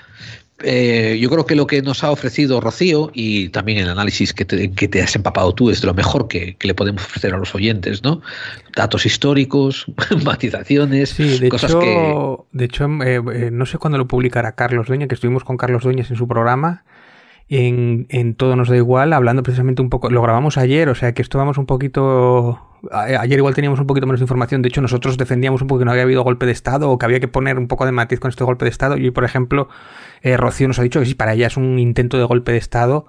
Eh, 0.61 1.17
yo 1.19 1.29
creo 1.29 1.45
que 1.45 1.55
lo 1.55 1.65
que 1.65 1.81
nos 1.81 2.03
ha 2.03 2.11
ofrecido 2.11 2.61
Rocío 2.61 3.09
y 3.13 3.49
también 3.49 3.79
el 3.79 3.89
análisis 3.89 4.33
que 4.33 4.45
te, 4.45 5.01
has 5.01 5.15
empapado 5.15 5.53
tú 5.53 5.71
es 5.71 5.81
de 5.81 5.87
lo 5.87 5.93
mejor 5.93 6.27
que, 6.27 6.55
le 6.61 6.73
podemos 6.75 7.03
ofrecer 7.03 7.33
a 7.33 7.37
los 7.37 7.55
oyentes, 7.55 8.03
¿no? 8.03 8.21
Datos 8.75 9.05
históricos, 9.05 9.87
matizaciones, 10.23 11.09
sí, 11.09 11.39
de 11.39 11.49
cosas 11.49 11.71
hecho, 11.71 11.79
que... 11.79 12.57
De 12.57 12.65
hecho, 12.65 12.85
eh, 13.03 13.21
eh, 13.33 13.49
no 13.51 13.65
sé 13.65 13.77
cuándo 13.79 13.97
lo 13.97 14.07
publicará 14.07 14.53
Carlos 14.53 14.87
Dueña, 14.87 15.07
que 15.07 15.15
estuvimos 15.15 15.43
con 15.43 15.57
Carlos 15.57 15.83
Dueñas 15.83 16.11
en 16.11 16.17
su 16.17 16.27
programa, 16.27 16.83
en, 17.49 18.05
en, 18.09 18.35
Todo 18.35 18.55
nos 18.55 18.69
da 18.69 18.77
igual, 18.77 19.11
hablando 19.11 19.43
precisamente 19.43 19.81
un 19.81 19.89
poco, 19.89 20.09
lo 20.09 20.21
grabamos 20.21 20.57
ayer, 20.57 20.87
o 20.87 20.95
sea 20.95 21.13
que 21.13 21.21
esto 21.21 21.37
vamos 21.37 21.57
un 21.57 21.65
poquito... 21.65 22.69
Ayer 22.91 23.39
igual 23.39 23.53
teníamos 23.53 23.79
un 23.79 23.87
poquito 23.87 24.05
menos 24.05 24.19
de 24.19 24.25
información, 24.25 24.61
de 24.61 24.67
hecho 24.67 24.81
nosotros 24.81 25.17
defendíamos 25.17 25.61
un 25.61 25.67
poco 25.67 25.79
que 25.79 25.85
no 25.85 25.91
había 25.91 26.03
habido 26.03 26.21
golpe 26.21 26.45
de 26.45 26.51
Estado 26.51 26.89
o 26.89 26.97
que 26.97 27.05
había 27.05 27.21
que 27.21 27.29
poner 27.29 27.57
un 27.57 27.69
poco 27.69 27.85
de 27.85 27.93
matiz 27.93 28.19
con 28.19 28.29
este 28.29 28.43
golpe 28.43 28.65
de 28.65 28.71
Estado 28.71 28.97
y 28.97 29.05
hoy, 29.05 29.11
por 29.11 29.23
ejemplo, 29.23 29.69
eh, 30.23 30.37
Rocío 30.37 30.67
nos 30.67 30.79
ha 30.79 30.83
dicho 30.83 30.99
que 30.99 31.05
sí, 31.05 31.13
para 31.13 31.33
ella 31.33 31.47
es 31.47 31.57
un 31.57 31.77
intento 31.77 32.17
de 32.17 32.23
golpe 32.23 32.53
de 32.53 32.57
Estado 32.57 33.05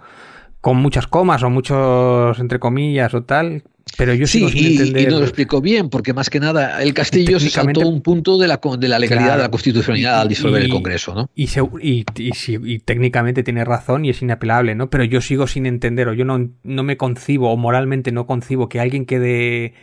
con 0.61 0.77
muchas 0.79 1.07
comas 1.07 1.43
o 1.43 1.51
muchos 1.51 2.39
entre 2.39 2.59
comillas 2.59 3.15
o 3.15 3.23
tal, 3.23 3.63
pero 3.97 4.15
yo 4.15 4.27
sí, 4.27 4.47
y, 4.53 4.73
entender... 4.73 5.03
y 5.03 5.07
no 5.07 5.19
lo 5.19 5.25
explico 5.25 5.61
bien, 5.61 5.91
porque 5.91 6.13
más 6.13 6.31
que 6.31 6.41
nada 6.41 6.83
el 6.83 6.95
Castillo 6.95 7.39
se 7.39 7.51
saltó 7.51 7.81
un 7.81 8.01
punto 8.01 8.39
de 8.39 8.49
la, 8.49 8.59
de 8.79 8.89
la 8.89 8.99
legalidad 8.99 9.37
de 9.37 9.43
la 9.43 9.51
constitucionalidad 9.51 10.23
al 10.23 10.29
disolver 10.29 10.63
el 10.63 10.71
Congreso, 10.71 11.15
¿no? 11.15 11.31
Y, 11.35 11.49
y, 11.81 12.05
y, 12.17 12.79
técnicamente 12.81 13.43
tiene 13.43 13.65
razón 13.65 14.05
y 14.05 14.11
es 14.11 14.23
inapelable, 14.23 14.75
¿no? 14.75 14.91
Pero 14.91 15.05
yo 15.05 15.21
sigo 15.21 15.47
sin 15.47 15.67
entender, 15.67 16.09
o 16.09 16.15
yo 16.15 16.25
no, 16.25 16.51
no 16.63 16.83
me 16.83 16.97
concibo, 16.97 17.53
o 17.53 17.57
moralmente 17.57 18.11
no 18.11 18.27
concibo 18.27 18.69
que 18.69 18.81
alguien 18.81 19.07
quede 19.07 19.75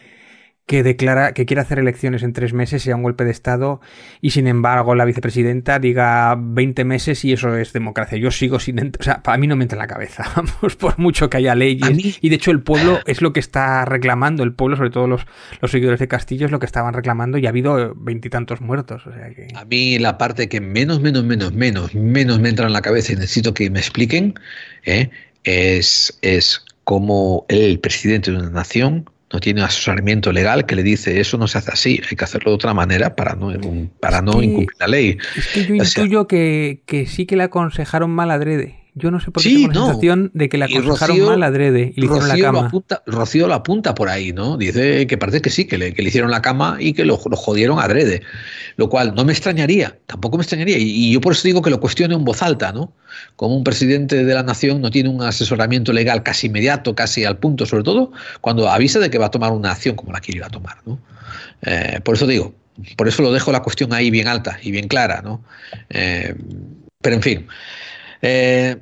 que 0.65 0.83
declara 0.83 1.33
que 1.33 1.45
quiere 1.45 1.61
hacer 1.61 1.79
elecciones 1.79 2.23
en 2.23 2.33
tres 2.33 2.53
meses 2.53 2.83
sea 2.83 2.95
un 2.95 3.03
golpe 3.03 3.25
de 3.25 3.31
Estado 3.31 3.81
y 4.21 4.29
sin 4.31 4.47
embargo 4.47 4.95
la 4.95 5.03
vicepresidenta 5.05 5.79
diga 5.79 6.35
20 6.39 6.85
meses 6.85 7.25
y 7.25 7.33
eso 7.33 7.57
es 7.57 7.73
democracia. 7.73 8.17
Yo 8.17 8.31
sigo 8.31 8.59
sin... 8.59 8.79
O 8.79 9.03
sea, 9.03 9.21
a 9.25 9.37
mí 9.37 9.47
no 9.47 9.55
me 9.55 9.65
entra 9.65 9.75
en 9.75 9.81
la 9.81 9.87
cabeza, 9.87 10.23
vamos, 10.35 10.75
por 10.77 10.97
mucho 10.97 11.29
que 11.29 11.37
haya 11.37 11.55
leyes. 11.55 12.19
Y 12.21 12.29
de 12.29 12.35
hecho 12.35 12.51
el 12.51 12.61
pueblo 12.61 12.99
es 13.05 13.21
lo 13.21 13.33
que 13.33 13.39
está 13.39 13.83
reclamando, 13.85 14.43
el 14.43 14.53
pueblo, 14.53 14.77
sobre 14.77 14.91
todo 14.91 15.07
los, 15.07 15.25
los 15.61 15.71
seguidores 15.71 15.99
de 15.99 16.07
Castillo, 16.07 16.45
es 16.45 16.51
lo 16.51 16.59
que 16.59 16.65
estaban 16.65 16.93
reclamando 16.93 17.37
y 17.37 17.47
ha 17.47 17.49
habido 17.49 17.93
veintitantos 17.95 18.61
muertos. 18.61 19.05
O 19.07 19.13
sea 19.13 19.29
que... 19.33 19.47
A 19.55 19.65
mí 19.65 19.99
la 19.99 20.17
parte 20.17 20.47
que 20.47 20.61
menos, 20.61 21.01
menos, 21.01 21.23
menos, 21.23 21.53
menos, 21.53 21.93
menos 21.95 22.39
me 22.39 22.49
entra 22.49 22.67
en 22.67 22.73
la 22.73 22.81
cabeza 22.81 23.13
y 23.13 23.15
necesito 23.15 23.53
que 23.53 23.69
me 23.69 23.79
expliquen 23.79 24.35
¿eh? 24.85 25.09
es, 25.43 26.17
es 26.21 26.63
cómo 26.85 27.45
el 27.49 27.79
presidente 27.79 28.31
de 28.31 28.37
una 28.37 28.49
nación 28.49 29.09
no 29.33 29.39
tiene 29.39 29.61
asesoramiento 29.61 30.31
legal 30.31 30.65
que 30.65 30.75
le 30.75 30.83
dice 30.83 31.19
eso 31.19 31.37
no 31.37 31.47
se 31.47 31.57
hace 31.57 31.71
así, 31.71 32.01
hay 32.09 32.15
que 32.15 32.23
hacerlo 32.23 32.51
de 32.51 32.55
otra 32.55 32.73
manera 32.73 33.15
para 33.15 33.35
no, 33.35 33.53
para 33.99 34.21
no 34.21 34.41
incumplir 34.41 34.77
la 34.79 34.87
ley. 34.87 35.17
Es 35.35 35.47
que 35.47 35.65
yo 35.65 35.75
intuyo 35.75 36.27
que, 36.27 36.81
que 36.85 37.05
sí 37.05 37.25
que 37.25 37.35
le 37.35 37.43
aconsejaron 37.43 38.11
mal 38.11 38.31
adrede. 38.31 38.80
Yo 38.93 39.09
no 39.09 39.21
sé 39.21 39.31
por 39.31 39.41
qué 39.41 39.49
tengo 39.49 39.67
la 39.69 39.73
sensación 39.73 40.31
de 40.33 40.49
que 40.49 40.57
la 40.57 40.65
aconsejaron 40.65 41.21
mal 41.21 41.43
adrede 41.43 41.93
y 41.95 42.01
le 42.01 42.07
hicieron 42.07 42.27
la 42.27 42.37
cama. 42.37 42.67
apunta, 42.67 43.01
Rocío 43.05 43.47
lo 43.47 43.53
apunta 43.53 43.95
por 43.95 44.09
ahí, 44.09 44.33
¿no? 44.33 44.57
Dice 44.57 45.07
que 45.07 45.17
parece 45.17 45.41
que 45.41 45.49
sí, 45.49 45.65
que 45.65 45.77
le, 45.77 45.93
que 45.93 46.01
le 46.01 46.09
hicieron 46.09 46.29
la 46.29 46.41
cama 46.41 46.75
y 46.77 46.91
que 46.91 47.05
lo, 47.05 47.17
lo, 47.29 47.37
jodieron 47.37 47.79
adrede. 47.79 48.21
Lo 48.75 48.89
cual 48.89 49.15
no 49.15 49.23
me 49.23 49.31
extrañaría, 49.31 49.97
tampoco 50.07 50.37
me 50.37 50.43
extrañaría. 50.43 50.77
Y, 50.77 50.83
y, 50.83 51.13
yo 51.13 51.21
por 51.21 51.31
eso 51.31 51.43
digo 51.47 51.61
que 51.61 51.69
lo 51.69 51.79
cuestione 51.79 52.15
en 52.15 52.25
voz 52.25 52.41
alta, 52.41 52.73
¿no? 52.73 52.91
Como 53.37 53.55
un 53.55 53.63
presidente 53.63 54.25
de 54.25 54.33
la 54.33 54.43
nación 54.43 54.81
no 54.81 54.91
tiene 54.91 55.07
un 55.07 55.21
asesoramiento 55.21 55.93
legal 55.93 56.21
casi 56.23 56.47
inmediato, 56.47 56.93
casi 56.93 57.23
al 57.23 57.37
punto, 57.37 57.65
sobre 57.65 57.83
todo 57.83 58.11
cuando 58.41 58.69
avisa 58.69 58.99
de 58.99 59.09
que 59.09 59.17
va 59.17 59.27
a 59.27 59.31
tomar 59.31 59.53
una 59.53 59.71
acción 59.71 59.95
como 59.95 60.11
la 60.11 60.19
que 60.19 60.33
iba 60.33 60.47
a 60.47 60.49
tomar, 60.49 60.77
¿no? 60.85 60.99
Eh, 61.61 62.01
por 62.03 62.15
eso 62.15 62.27
digo, 62.27 62.53
por 62.97 63.07
eso 63.07 63.21
lo 63.21 63.31
dejo 63.31 63.53
la 63.53 63.61
cuestión 63.61 63.93
ahí 63.93 64.11
bien 64.11 64.27
alta 64.27 64.59
y 64.61 64.71
bien 64.71 64.89
clara, 64.89 65.21
¿no? 65.21 65.41
Eh, 65.89 66.35
pero 67.01 67.15
en 67.15 67.21
fin. 67.21 67.47
Eh, 68.21 68.77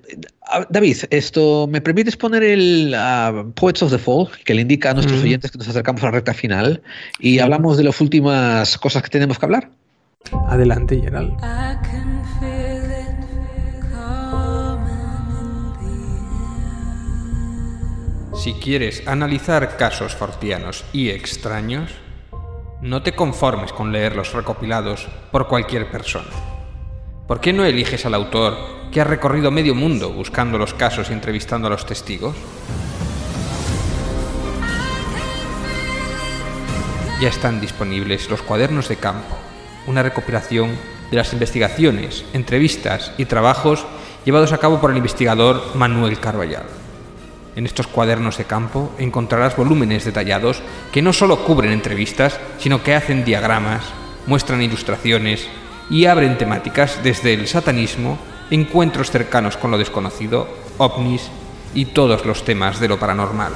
David, 0.70 0.98
esto, 1.12 1.68
¿me 1.68 1.82
permites 1.82 2.18
poner 2.18 2.44
el 2.44 2.96
uh, 2.96 3.52
Poets 3.52 3.84
of 3.84 3.92
the 3.92 3.98
Fall, 3.98 4.28
que 4.44 4.54
le 4.54 4.62
indica 4.62 4.92
a 4.92 4.94
nuestros 4.94 5.22
oyentes 5.22 5.52
que 5.52 5.58
nos 5.58 5.68
acercamos 5.68 6.02
a 6.04 6.08
la 6.08 6.12
recta 6.12 6.34
final 6.34 6.82
y 7.20 7.40
hablamos 7.40 7.78
de 7.78 7.84
las 7.84 8.02
últimas 8.02 8.78
cosas 8.78 9.04
que 9.04 9.10
tenemos 9.10 9.40
que 9.40 9.46
hablar? 9.46 9.70
Adelante, 10.48 11.00
Gerald. 11.00 11.34
Si 18.36 18.54
quieres 18.54 19.06
analizar 19.06 19.78
casos 19.78 20.16
fortianos 20.16 20.86
y 20.94 21.10
extraños, 21.10 21.92
no 22.82 23.04
te 23.04 23.14
conformes 23.14 23.74
con 23.74 23.92
leer 23.92 24.16
los 24.16 24.34
recopilados 24.34 25.08
por 25.32 25.48
cualquier 25.48 25.92
persona. 25.92 26.59
¿Por 27.30 27.42
qué 27.42 27.54
no 27.54 27.64
eliges 27.64 28.08
al 28.08 28.16
autor 28.16 28.58
que 28.92 29.02
ha 29.02 29.04
recorrido 29.04 29.52
medio 29.52 29.76
mundo 29.76 30.12
buscando 30.12 30.58
los 30.58 30.74
casos 30.74 31.12
y 31.12 31.14
entrevistando 31.14 31.68
a 31.68 31.70
los 31.70 31.86
testigos? 31.86 32.36
Ya 37.22 37.30
están 37.30 37.62
disponibles 37.62 38.32
los 38.32 38.42
cuadernos 38.42 38.90
de 38.90 38.96
campo, 38.96 39.38
una 39.86 40.02
recopilación 40.02 40.72
de 41.12 41.18
las 41.18 41.32
investigaciones, 41.32 42.26
entrevistas 42.34 43.12
y 43.20 43.26
trabajos 43.26 43.86
llevados 44.26 44.52
a 44.52 44.58
cabo 44.58 44.82
por 44.82 44.90
el 44.90 44.98
investigador 44.98 45.76
Manuel 45.76 46.20
Carballal. 46.20 46.66
En 47.56 47.68
estos 47.68 47.86
cuadernos 47.86 48.40
de 48.40 48.46
campo 48.46 48.92
encontrarás 48.98 49.56
volúmenes 49.56 50.04
detallados 50.04 50.64
que 50.92 51.04
no 51.04 51.14
solo 51.14 51.46
cubren 51.46 51.74
entrevistas, 51.74 52.40
sino 52.58 52.82
que 52.82 52.96
hacen 52.96 53.24
diagramas, 53.24 53.84
muestran 54.26 54.64
ilustraciones, 54.64 55.48
y 55.90 56.06
abren 56.06 56.38
temáticas 56.38 57.04
desde 57.04 57.34
el 57.34 57.48
satanismo, 57.48 58.18
encuentros 58.52 59.12
cercanos 59.12 59.58
con 59.58 59.72
lo 59.72 59.78
desconocido, 59.78 60.48
ovnis 60.78 61.30
y 61.74 61.86
todos 61.86 62.26
los 62.26 62.46
temas 62.46 62.80
de 62.80 62.88
lo 62.88 63.00
paranormal. 63.00 63.54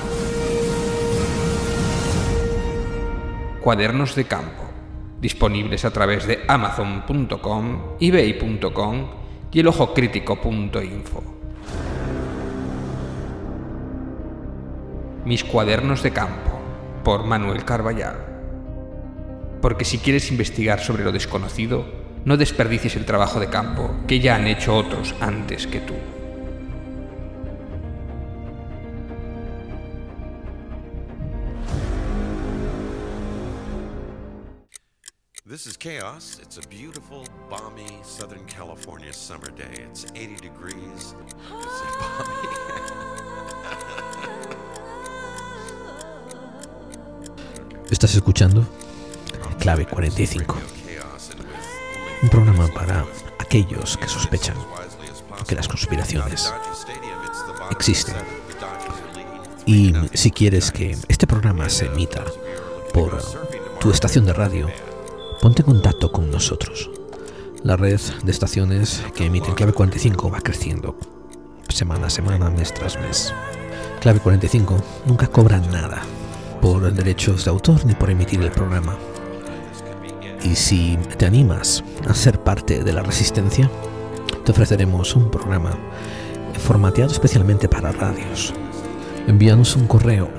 Cuadernos 3.61 4.15
de 4.15 4.25
campo, 4.25 4.63
disponibles 5.21 5.85
a 5.85 5.91
través 5.91 6.27
de 6.27 6.43
amazon.com, 6.47 7.95
ebay.com 7.99 9.07
y 9.51 9.59
elojocrítico.info. 9.59 11.23
Mis 15.25 15.43
cuadernos 15.45 16.03
de 16.03 16.11
campo, 16.11 16.59
por 17.03 17.23
Manuel 17.23 17.63
Carballal. 17.63 18.17
Porque 19.61 19.85
si 19.85 19.99
quieres 19.99 20.29
investigar 20.31 20.81
sobre 20.81 21.05
lo 21.05 21.13
desconocido, 21.13 22.02
no 22.25 22.37
desperdicies 22.37 22.95
el 22.95 23.05
trabajo 23.05 23.39
de 23.39 23.49
campo 23.49 23.95
que 24.07 24.19
ya 24.19 24.35
han 24.35 24.47
hecho 24.47 24.75
otros 24.75 25.13
antes 25.19 25.67
que 25.67 25.79
tú. 25.79 25.93
This 35.53 35.67
is 35.67 35.77
Chaos. 35.77 36.39
It's 36.41 36.57
a 36.57 36.67
beautiful, 36.67 37.25
balmy 37.47 37.85
Southern 38.01 38.43
California 38.45 39.13
summer 39.13 39.51
day. 39.51 39.83
It's 39.87 40.05
80 40.15 40.41
degrees. 40.41 41.15
It's 47.85 47.91
Estás 47.91 48.15
escuchando 48.15 48.65
Clave 49.59 49.85
45. 49.85 50.82
Un 52.23 52.29
programa 52.29 52.67
para 52.69 53.05
aquellos 53.37 53.97
que 53.97 54.07
sospechan 54.07 54.55
que 55.45 55.55
las 55.55 55.67
conspiraciones 55.67 56.53
existen. 57.69 58.15
Y 59.65 59.93
si 60.13 60.31
quieres 60.31 60.71
que 60.71 60.97
este 61.09 61.27
programa 61.27 61.69
se 61.69 61.87
emita 61.87 62.23
por 62.93 63.21
tu 63.79 63.91
estación 63.91 64.25
de 64.25 64.31
radio, 64.31 64.69
ponte 65.41 65.63
en 65.63 65.65
contacto 65.65 66.13
con 66.13 66.31
nosotros. 66.31 66.89
La 67.61 67.75
red 67.75 67.99
de 68.23 68.31
estaciones 68.31 69.03
que 69.15 69.25
emiten 69.25 69.53
Clave 69.53 69.73
45 69.73 70.31
va 70.31 70.39
creciendo 70.39 70.97
semana 71.67 72.07
a 72.07 72.09
semana, 72.09 72.49
mes 72.49 72.73
tras 72.73 72.97
mes. 72.99 73.33
Clave 73.99 74.21
45 74.21 74.81
nunca 75.05 75.27
cobra 75.27 75.59
nada 75.59 76.03
por 76.61 76.89
derechos 76.93 77.43
de 77.43 77.51
autor 77.51 77.85
ni 77.85 77.93
por 77.95 78.09
emitir 78.09 78.41
el 78.41 78.51
programa. 78.51 78.97
Y 80.43 80.55
si 80.55 80.97
te 81.17 81.25
animas 81.25 81.83
a 82.07 82.13
ser 82.13 82.39
parte 82.43 82.83
de 82.83 82.93
la 82.93 83.01
resistencia, 83.01 83.69
te 84.43 84.51
ofreceremos 84.51 85.15
un 85.15 85.31
programa 85.31 85.71
formateado 86.59 87.11
especialmente 87.11 87.69
para 87.69 87.91
radios. 87.91 88.53
Envíanos 89.27 89.75
un 89.75 89.87
correo 89.87 90.29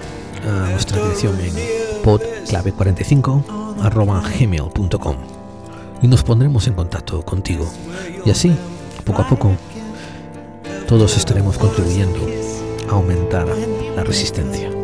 a 0.46 0.70
nuestra 0.70 0.98
dirección 0.98 1.40
en 1.40 1.54
podclave45 2.02 3.44
y 6.02 6.06
nos 6.06 6.22
pondremos 6.22 6.66
en 6.66 6.74
contacto 6.74 7.22
contigo. 7.22 7.66
Y 8.26 8.30
así, 8.30 8.54
poco 9.04 9.22
a 9.22 9.28
poco, 9.28 9.52
todos 10.86 11.16
estaremos 11.16 11.56
contribuyendo 11.56 12.20
a 12.90 12.92
aumentar 12.92 13.46
la 13.96 14.04
resistencia. 14.04 14.83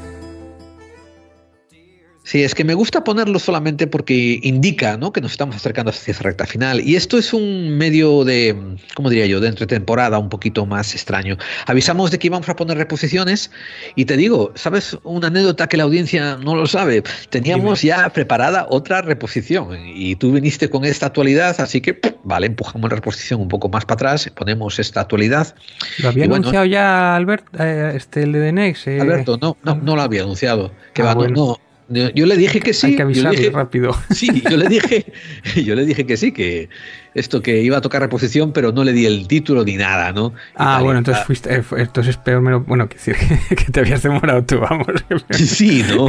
Sí, 2.31 2.45
es 2.45 2.55
que 2.55 2.63
me 2.63 2.75
gusta 2.75 3.03
ponerlo 3.03 3.39
solamente 3.39 3.87
porque 3.87 4.39
indica 4.41 4.95
¿no? 4.95 5.11
que 5.11 5.19
nos 5.19 5.33
estamos 5.33 5.53
acercando 5.53 5.89
hacia 5.89 6.13
esa 6.13 6.23
recta 6.23 6.45
final. 6.45 6.79
Y 6.79 6.95
esto 6.95 7.17
es 7.17 7.33
un 7.33 7.77
medio 7.77 8.23
de, 8.23 8.55
¿cómo 8.95 9.09
diría 9.09 9.25
yo?, 9.25 9.41
de 9.41 9.49
entretemporada 9.49 10.17
un 10.17 10.29
poquito 10.29 10.65
más 10.65 10.95
extraño. 10.95 11.35
Avisamos 11.65 12.09
de 12.09 12.19
que 12.19 12.27
íbamos 12.27 12.47
a 12.47 12.55
poner 12.55 12.77
reposiciones 12.77 13.51
y 13.97 14.05
te 14.05 14.15
digo, 14.15 14.53
¿sabes 14.55 14.97
una 15.03 15.27
anécdota 15.27 15.67
que 15.67 15.75
la 15.75 15.83
audiencia 15.83 16.37
no 16.37 16.55
lo 16.55 16.67
sabe? 16.67 17.03
Teníamos 17.29 17.81
ya 17.81 18.07
preparada 18.07 18.65
otra 18.69 19.01
reposición 19.01 19.77
y 19.85 20.15
tú 20.15 20.31
viniste 20.31 20.69
con 20.69 20.85
esta 20.85 21.07
actualidad, 21.07 21.59
así 21.59 21.81
que, 21.81 21.99
vale, 22.23 22.47
empujamos 22.47 22.89
la 22.89 22.95
reposición 22.95 23.41
un 23.41 23.49
poco 23.49 23.67
más 23.67 23.83
para 23.83 23.95
atrás, 23.95 24.31
ponemos 24.33 24.79
esta 24.79 25.01
actualidad. 25.01 25.53
¿Lo 25.97 26.07
había 26.07 26.23
anunciado 26.23 26.63
ya 26.63 27.13
Albert, 27.13 27.45
eh, 27.59 27.91
este, 27.93 28.23
el 28.23 28.31
de 28.31 28.53
Nex? 28.53 28.87
Eh? 28.87 29.01
Alberto, 29.01 29.37
no, 29.41 29.57
no, 29.63 29.75
no 29.75 29.97
lo 29.97 30.01
había 30.01 30.21
anunciado. 30.21 30.71
Que 30.93 31.01
ah, 31.01 31.13
va, 31.13 31.27
no 31.27 31.59
yo 31.91 32.25
le 32.25 32.37
dije 32.37 32.59
que 32.59 32.73
sí. 32.73 32.87
Hay 32.87 32.95
que 32.95 33.01
avisarle 33.01 33.49
rápido. 33.49 33.95
Sí, 34.11 34.41
yo 34.49 34.57
le 34.57 34.67
dije, 34.67 35.05
yo 35.65 35.75
le 35.75 35.85
dije 35.85 36.05
que 36.05 36.17
sí, 36.17 36.31
que 36.31 36.69
esto 37.13 37.41
que 37.41 37.61
iba 37.61 37.77
a 37.77 37.81
tocar 37.81 38.01
reposición, 38.01 38.53
pero 38.53 38.71
no 38.71 38.83
le 38.83 38.93
di 38.93 39.05
el 39.05 39.27
título 39.27 39.65
ni 39.65 39.75
nada, 39.75 40.13
¿no? 40.13 40.33
ah, 40.55 40.79
bueno, 40.81 40.99
entonces 40.99 41.25
fuiste, 41.25 41.53
eh, 41.53 41.63
entonces 41.77 42.15
peor 42.17 42.41
menos, 42.41 42.65
bueno, 42.65 42.87
que 42.89 42.95
decir 42.95 43.15
que 43.49 43.65
te 43.65 43.79
habías 43.81 44.03
demorado 44.03 44.43
tú, 44.43 44.59
vamos. 44.59 44.87
Sí, 45.31 45.83
¿no? 45.95 46.07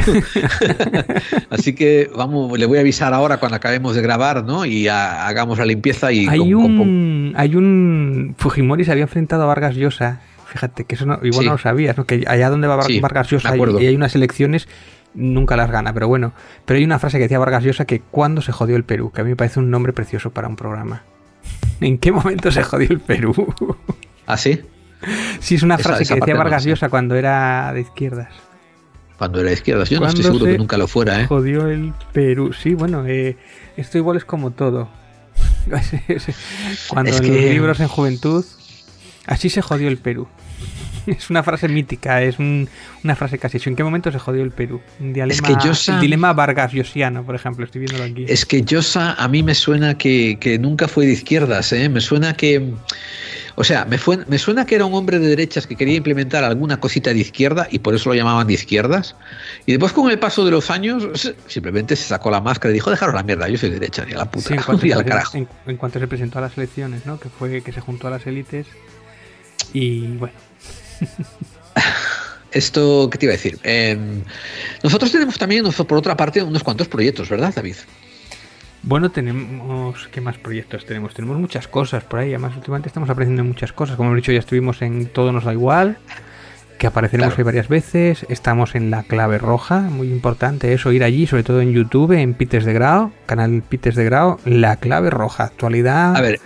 Así 1.49 1.73
que 1.73 2.09
vamos, 2.15 2.57
le 2.57 2.65
voy 2.65 2.77
a 2.77 2.81
avisar 2.81 3.13
ahora 3.13 3.37
cuando 3.37 3.57
acabemos 3.57 3.95
de 3.95 4.01
grabar, 4.01 4.43
¿no? 4.43 4.65
Y 4.65 4.87
hagamos 4.87 5.57
la 5.57 5.65
limpieza 5.65 6.11
y. 6.11 6.27
Hay 6.27 6.53
un, 6.53 7.33
hay 7.35 7.55
un 7.55 8.35
Fujimori 8.37 8.85
se 8.85 8.91
había 8.91 9.03
enfrentado 9.03 9.43
a 9.43 9.45
Vargas 9.47 9.75
Llosa. 9.75 10.21
Fíjate 10.45 10.83
que 10.85 10.95
eso 10.95 11.05
no, 11.05 11.19
igual 11.23 11.45
no 11.47 11.51
lo 11.53 11.57
sabías, 11.57 11.97
¿no? 11.97 12.05
Que 12.05 12.23
allá 12.27 12.49
donde 12.49 12.67
va 12.67 12.75
Vargas 12.75 13.29
Llosa 13.29 13.55
y 13.57 13.85
hay 13.85 13.95
unas 13.95 14.15
elecciones 14.15 14.67
nunca 15.13 15.55
las 15.55 15.71
gana, 15.71 15.93
pero 15.93 16.07
bueno. 16.07 16.33
Pero 16.65 16.77
hay 16.77 16.83
una 16.83 16.99
frase 16.99 17.17
que 17.17 17.23
decía 17.23 17.39
Vargas 17.39 17.63
Llosa 17.63 17.85
que 17.85 17.99
cuando 17.99 18.41
se 18.41 18.51
jodió 18.51 18.75
el 18.75 18.83
Perú, 18.83 19.11
que 19.11 19.21
a 19.21 19.23
mí 19.23 19.31
me 19.31 19.35
parece 19.35 19.59
un 19.59 19.69
nombre 19.69 19.93
precioso 19.93 20.31
para 20.31 20.47
un 20.47 20.55
programa. 20.55 21.03
¿En 21.81 21.97
qué 21.97 22.11
momento 22.11 22.51
se 22.51 22.63
jodió 22.63 22.89
el 22.89 22.99
Perú? 22.99 23.33
¿Ah, 24.25 24.37
sí? 24.37 24.61
Sí, 25.39 25.55
es 25.55 25.63
una 25.63 25.77
frase 25.77 26.05
que 26.05 26.19
decía 26.19 26.35
Vargas 26.35 26.63
Llosa 26.63 26.89
cuando 26.89 27.15
era 27.15 27.73
de 27.73 27.81
izquierdas. 27.81 28.29
Cuando 29.17 29.39
era 29.39 29.49
de 29.49 29.55
izquierdas, 29.55 29.89
yo 29.89 29.99
no 29.99 30.07
estoy 30.07 30.23
seguro 30.23 30.45
que 30.45 30.57
nunca 30.57 30.77
lo 30.77 30.87
fuera, 30.87 31.21
¿eh? 31.21 31.27
Jodió 31.27 31.67
el 31.67 31.93
Perú. 32.13 32.53
Sí, 32.53 32.73
bueno, 32.73 33.05
eh, 33.05 33.37
esto 33.77 33.97
igual 33.97 34.17
es 34.17 34.25
como 34.25 34.51
todo. 34.51 34.89
cuando 36.89 37.11
en 37.11 37.17
los 37.17 37.27
libros 37.27 37.79
en 37.79 37.87
juventud, 37.87 38.45
así 39.25 39.49
se 39.49 39.61
jodió 39.61 39.87
el 39.87 39.97
Perú. 39.97 40.27
es 41.07 41.29
una 41.29 41.43
frase 41.43 41.67
mítica, 41.67 42.21
es 42.21 42.37
una 42.39 43.15
frase 43.15 43.37
casi. 43.37 43.59
¿En 43.65 43.75
qué 43.75 43.83
momento 43.83 44.11
se 44.11 44.19
jodió 44.19 44.43
el 44.43 44.51
Perú? 44.51 44.81
Un 44.99 45.13
dilema, 45.13 45.33
es 45.33 45.41
que 45.41 45.91
el 45.91 45.99
dilema 45.99 46.33
Vargas 46.33 46.71
Llosiano, 46.71 47.23
por 47.23 47.35
ejemplo, 47.35 47.65
estoy 47.65 47.81
viéndolo 47.81 48.03
aquí. 48.03 48.25
Es 48.27 48.45
que 48.45 48.63
Llosa 48.63 49.13
a 49.13 49.27
mí 49.27 49.43
me 49.43 49.55
suena 49.55 49.97
que, 49.97 50.57
nunca 50.59 50.87
fue 50.87 51.05
de 51.05 51.13
izquierdas, 51.13 51.71
¿eh? 51.73 51.89
me 51.89 52.01
suena 52.01 52.33
que... 52.33 52.73
O 53.55 53.63
sea, 53.63 53.85
me, 53.85 53.99
fue, 53.99 54.17
me 54.27 54.39
suena 54.39 54.65
que 54.65 54.73
era 54.73 54.85
un 54.85 54.95
hombre 54.95 55.19
de 55.19 55.27
derechas 55.27 55.67
que 55.67 55.75
quería 55.75 55.95
implementar 55.95 56.43
alguna 56.43 56.79
cosita 56.79 57.13
de 57.13 57.19
izquierda 57.19 57.67
y 57.69 57.77
por 57.77 57.93
eso 57.93 58.09
lo 58.09 58.15
llamaban 58.15 58.47
de 58.47 58.53
izquierdas. 58.53 59.15
Y 59.67 59.73
después, 59.73 59.93
con 59.93 60.09
el 60.09 60.17
paso 60.17 60.43
de 60.43 60.49
los 60.49 60.71
años, 60.71 61.07
simplemente 61.45 61.95
se 61.95 62.05
sacó 62.05 62.31
la 62.31 62.41
máscara 62.41 62.71
y 62.71 62.73
dijo: 62.73 62.89
Dejaros 62.89 63.13
la 63.13 63.21
mierda, 63.21 63.47
yo 63.47 63.57
soy 63.59 63.69
de 63.69 63.79
derecha, 63.79 64.07
a 64.11 64.17
la 64.17 64.25
puta. 64.25 64.55
en, 64.55 64.61
cuanto, 64.65 64.87
carajo. 65.05 65.37
En, 65.67 65.77
cuanto 65.77 65.99
se 65.99 66.07
presentó 66.07 66.39
a 66.39 66.41
las 66.41 66.57
elecciones, 66.57 67.05
¿no? 67.05 67.19
Que 67.19 67.29
fue 67.29 67.61
que 67.61 67.71
se 67.71 67.79
juntó 67.79 68.07
a 68.07 68.09
las 68.09 68.25
élites 68.25 68.65
y 69.71 70.07
bueno, 70.17 70.33
Esto, 72.51 73.09
¿qué 73.11 73.17
te 73.17 73.25
iba 73.25 73.33
a 73.33 73.37
decir? 73.37 73.57
Em, 73.63 74.21
nosotros 74.83 75.11
tenemos 75.11 75.37
también, 75.39 75.65
por 75.71 75.97
otra 75.97 76.15
parte, 76.15 76.43
unos 76.43 76.63
cuantos 76.63 76.87
proyectos, 76.87 77.29
¿verdad, 77.29 77.51
David? 77.55 77.75
Bueno, 78.83 79.09
tenemos. 79.11 80.07
¿Qué 80.11 80.21
más 80.21 80.37
proyectos 80.37 80.85
tenemos? 80.85 81.13
Tenemos 81.13 81.37
muchas 81.39 81.67
cosas 81.67 82.03
por 82.03 82.19
ahí. 82.19 82.29
Además, 82.29 82.55
últimamente 82.55 82.89
estamos 82.89 83.09
aprendiendo 83.09 83.43
muchas 83.43 83.71
cosas. 83.71 83.95
Como 83.95 84.11
he 84.11 84.15
dicho, 84.17 84.31
ya 84.31 84.39
estuvimos 84.39 84.81
en 84.81 85.07
Todo 85.07 85.31
nos 85.31 85.45
da 85.45 85.53
igual, 85.53 85.97
que 86.77 86.87
apareceremos 86.87 87.37
ahí 87.37 87.43
varias 87.45 87.69
veces. 87.69 88.25
Estamos 88.27 88.75
en 88.75 88.91
la 88.91 89.03
clave 89.03 89.37
roja, 89.37 89.79
muy 89.79 90.09
importante 90.11 90.73
eso, 90.73 90.91
ir 90.91 91.05
allí, 91.05 91.25
sobre 91.25 91.43
todo 91.43 91.61
en 91.61 91.71
YouTube, 91.71 92.11
en 92.11 92.33
Pites 92.33 92.65
de 92.65 92.73
Grau, 92.73 93.13
canal 93.25 93.63
Pites 93.67 93.95
de 93.95 94.03
Grau, 94.03 94.37
la 94.43 94.75
clave 94.75 95.09
roja, 95.09 95.45
actualidad. 95.45 96.15
A 96.17 96.21
ver, 96.21 96.41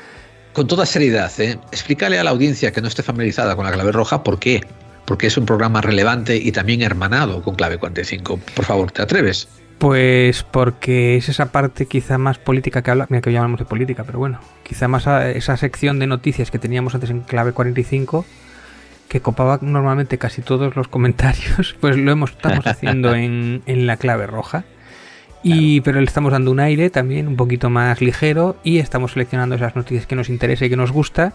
con 0.57 0.65
toda 0.65 0.87
seriedad, 0.87 1.31
¿eh? 1.39 1.59
explícale 1.71 2.17
a 2.17 2.23
la 2.23 2.31
audiencia 2.31 2.71
que 2.71 2.81
no 2.81 2.87
esté 2.87 3.03
familiarizada 3.03 3.55
con 3.55 3.63
la 3.63 3.71
clave 3.71 3.91
roja 3.91 4.23
por 4.23 4.39
qué. 4.39 4.65
Porque 5.05 5.27
es 5.27 5.37
un 5.37 5.45
programa 5.45 5.81
relevante 5.81 6.35
y 6.35 6.51
también 6.51 6.81
hermanado 6.81 7.43
con 7.43 7.53
clave 7.53 7.77
45. 7.77 8.39
Por 8.55 8.65
favor, 8.65 8.91
¿te 8.91 9.03
atreves? 9.03 9.47
Pues 9.77 10.41
porque 10.41 11.15
es 11.15 11.29
esa 11.29 11.51
parte 11.51 11.85
quizá 11.85 12.17
más 12.17 12.39
política 12.39 12.81
que 12.81 12.89
habla, 12.89 13.05
mira 13.07 13.21
que 13.21 13.29
hoy 13.29 13.35
hablamos 13.35 13.59
de 13.59 13.65
política, 13.65 14.03
pero 14.03 14.17
bueno, 14.17 14.39
quizá 14.63 14.87
más 14.87 15.05
esa 15.05 15.57
sección 15.57 15.99
de 15.99 16.07
noticias 16.07 16.49
que 16.49 16.57
teníamos 16.57 16.95
antes 16.95 17.11
en 17.11 17.21
clave 17.21 17.51
45 17.51 18.25
que 19.07 19.21
copaba 19.21 19.59
normalmente 19.61 20.17
casi 20.17 20.41
todos 20.41 20.75
los 20.75 20.87
comentarios, 20.87 21.75
pues 21.79 21.97
lo 21.97 22.11
hemos, 22.11 22.31
estamos 22.31 22.65
haciendo 22.65 23.13
en, 23.15 23.61
en 23.67 23.85
la 23.85 23.97
clave 23.97 24.25
roja. 24.25 24.65
Y, 25.43 25.81
Pero 25.81 25.99
le 25.99 26.05
estamos 26.05 26.31
dando 26.31 26.51
un 26.51 26.59
aire 26.59 26.89
también 26.89 27.27
un 27.27 27.35
poquito 27.35 27.69
más 27.69 28.01
ligero 28.01 28.57
y 28.63 28.79
estamos 28.79 29.13
seleccionando 29.13 29.55
esas 29.55 29.75
noticias 29.75 30.07
que 30.07 30.15
nos 30.15 30.29
interesa 30.29 30.65
y 30.65 30.69
que 30.69 30.75
nos 30.75 30.91
gusta 30.91 31.33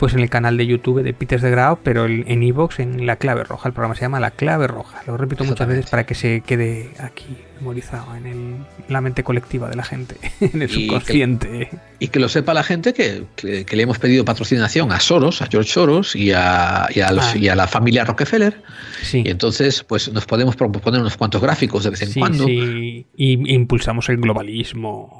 pues 0.00 0.14
en 0.14 0.20
el 0.20 0.30
canal 0.30 0.56
de 0.56 0.66
YouTube 0.66 1.02
de 1.02 1.12
Peters 1.12 1.42
de 1.42 1.50
Grau, 1.50 1.78
pero 1.82 2.06
en 2.06 2.42
Evox 2.42 2.80
en 2.80 3.06
la 3.06 3.16
clave 3.16 3.44
roja. 3.44 3.68
El 3.68 3.74
programa 3.74 3.94
se 3.94 4.00
llama 4.00 4.18
La 4.18 4.30
clave 4.30 4.66
roja. 4.66 5.02
Lo 5.06 5.18
repito 5.18 5.44
muchas 5.44 5.68
veces 5.68 5.90
para 5.90 6.06
que 6.06 6.14
se 6.14 6.40
quede 6.40 6.90
aquí 6.98 7.36
memorizado 7.58 8.16
en, 8.16 8.26
el, 8.26 8.56
la 8.88 9.02
mente 9.02 9.22
colectiva 9.22 9.68
de 9.68 9.76
la 9.76 9.84
gente, 9.84 10.16
en 10.40 10.62
el 10.62 10.70
subconsciente. 10.70 11.68
y 11.98 12.08
que 12.08 12.18
lo 12.18 12.30
sepa 12.30 12.54
la 12.54 12.62
gente 12.62 12.94
que, 12.94 13.24
que, 13.36 13.76
le 13.76 13.82
hemos 13.82 13.98
pedido 13.98 14.24
patrocinación 14.24 14.90
a 14.90 15.00
Soros, 15.00 15.42
a 15.42 15.46
George 15.46 15.70
Soros 15.70 16.16
y 16.16 16.32
a, 16.32 16.88
y 16.94 17.00
a, 17.00 17.12
los, 17.12 17.26
Ah. 17.26 17.36
y 17.36 17.48
a 17.48 17.54
la 17.54 17.66
familia 17.68 18.06
Rockefeller. 18.06 18.62
Sí. 19.02 19.22
Y 19.26 19.28
entonces, 19.28 19.84
pues 19.84 20.10
nos 20.10 20.24
podemos 20.24 20.56
proponer 20.56 21.02
unos 21.02 21.18
cuantos 21.18 21.42
gráficos 21.42 21.84
de 21.84 21.90
vez 21.90 22.00
en 22.00 22.08
Sí, 22.12 22.20
cuando. 22.20 22.46
sí. 22.46 23.06
Y 23.14 23.54
impulsamos 23.54 24.08
el 24.08 24.16
globalismo. 24.16 25.19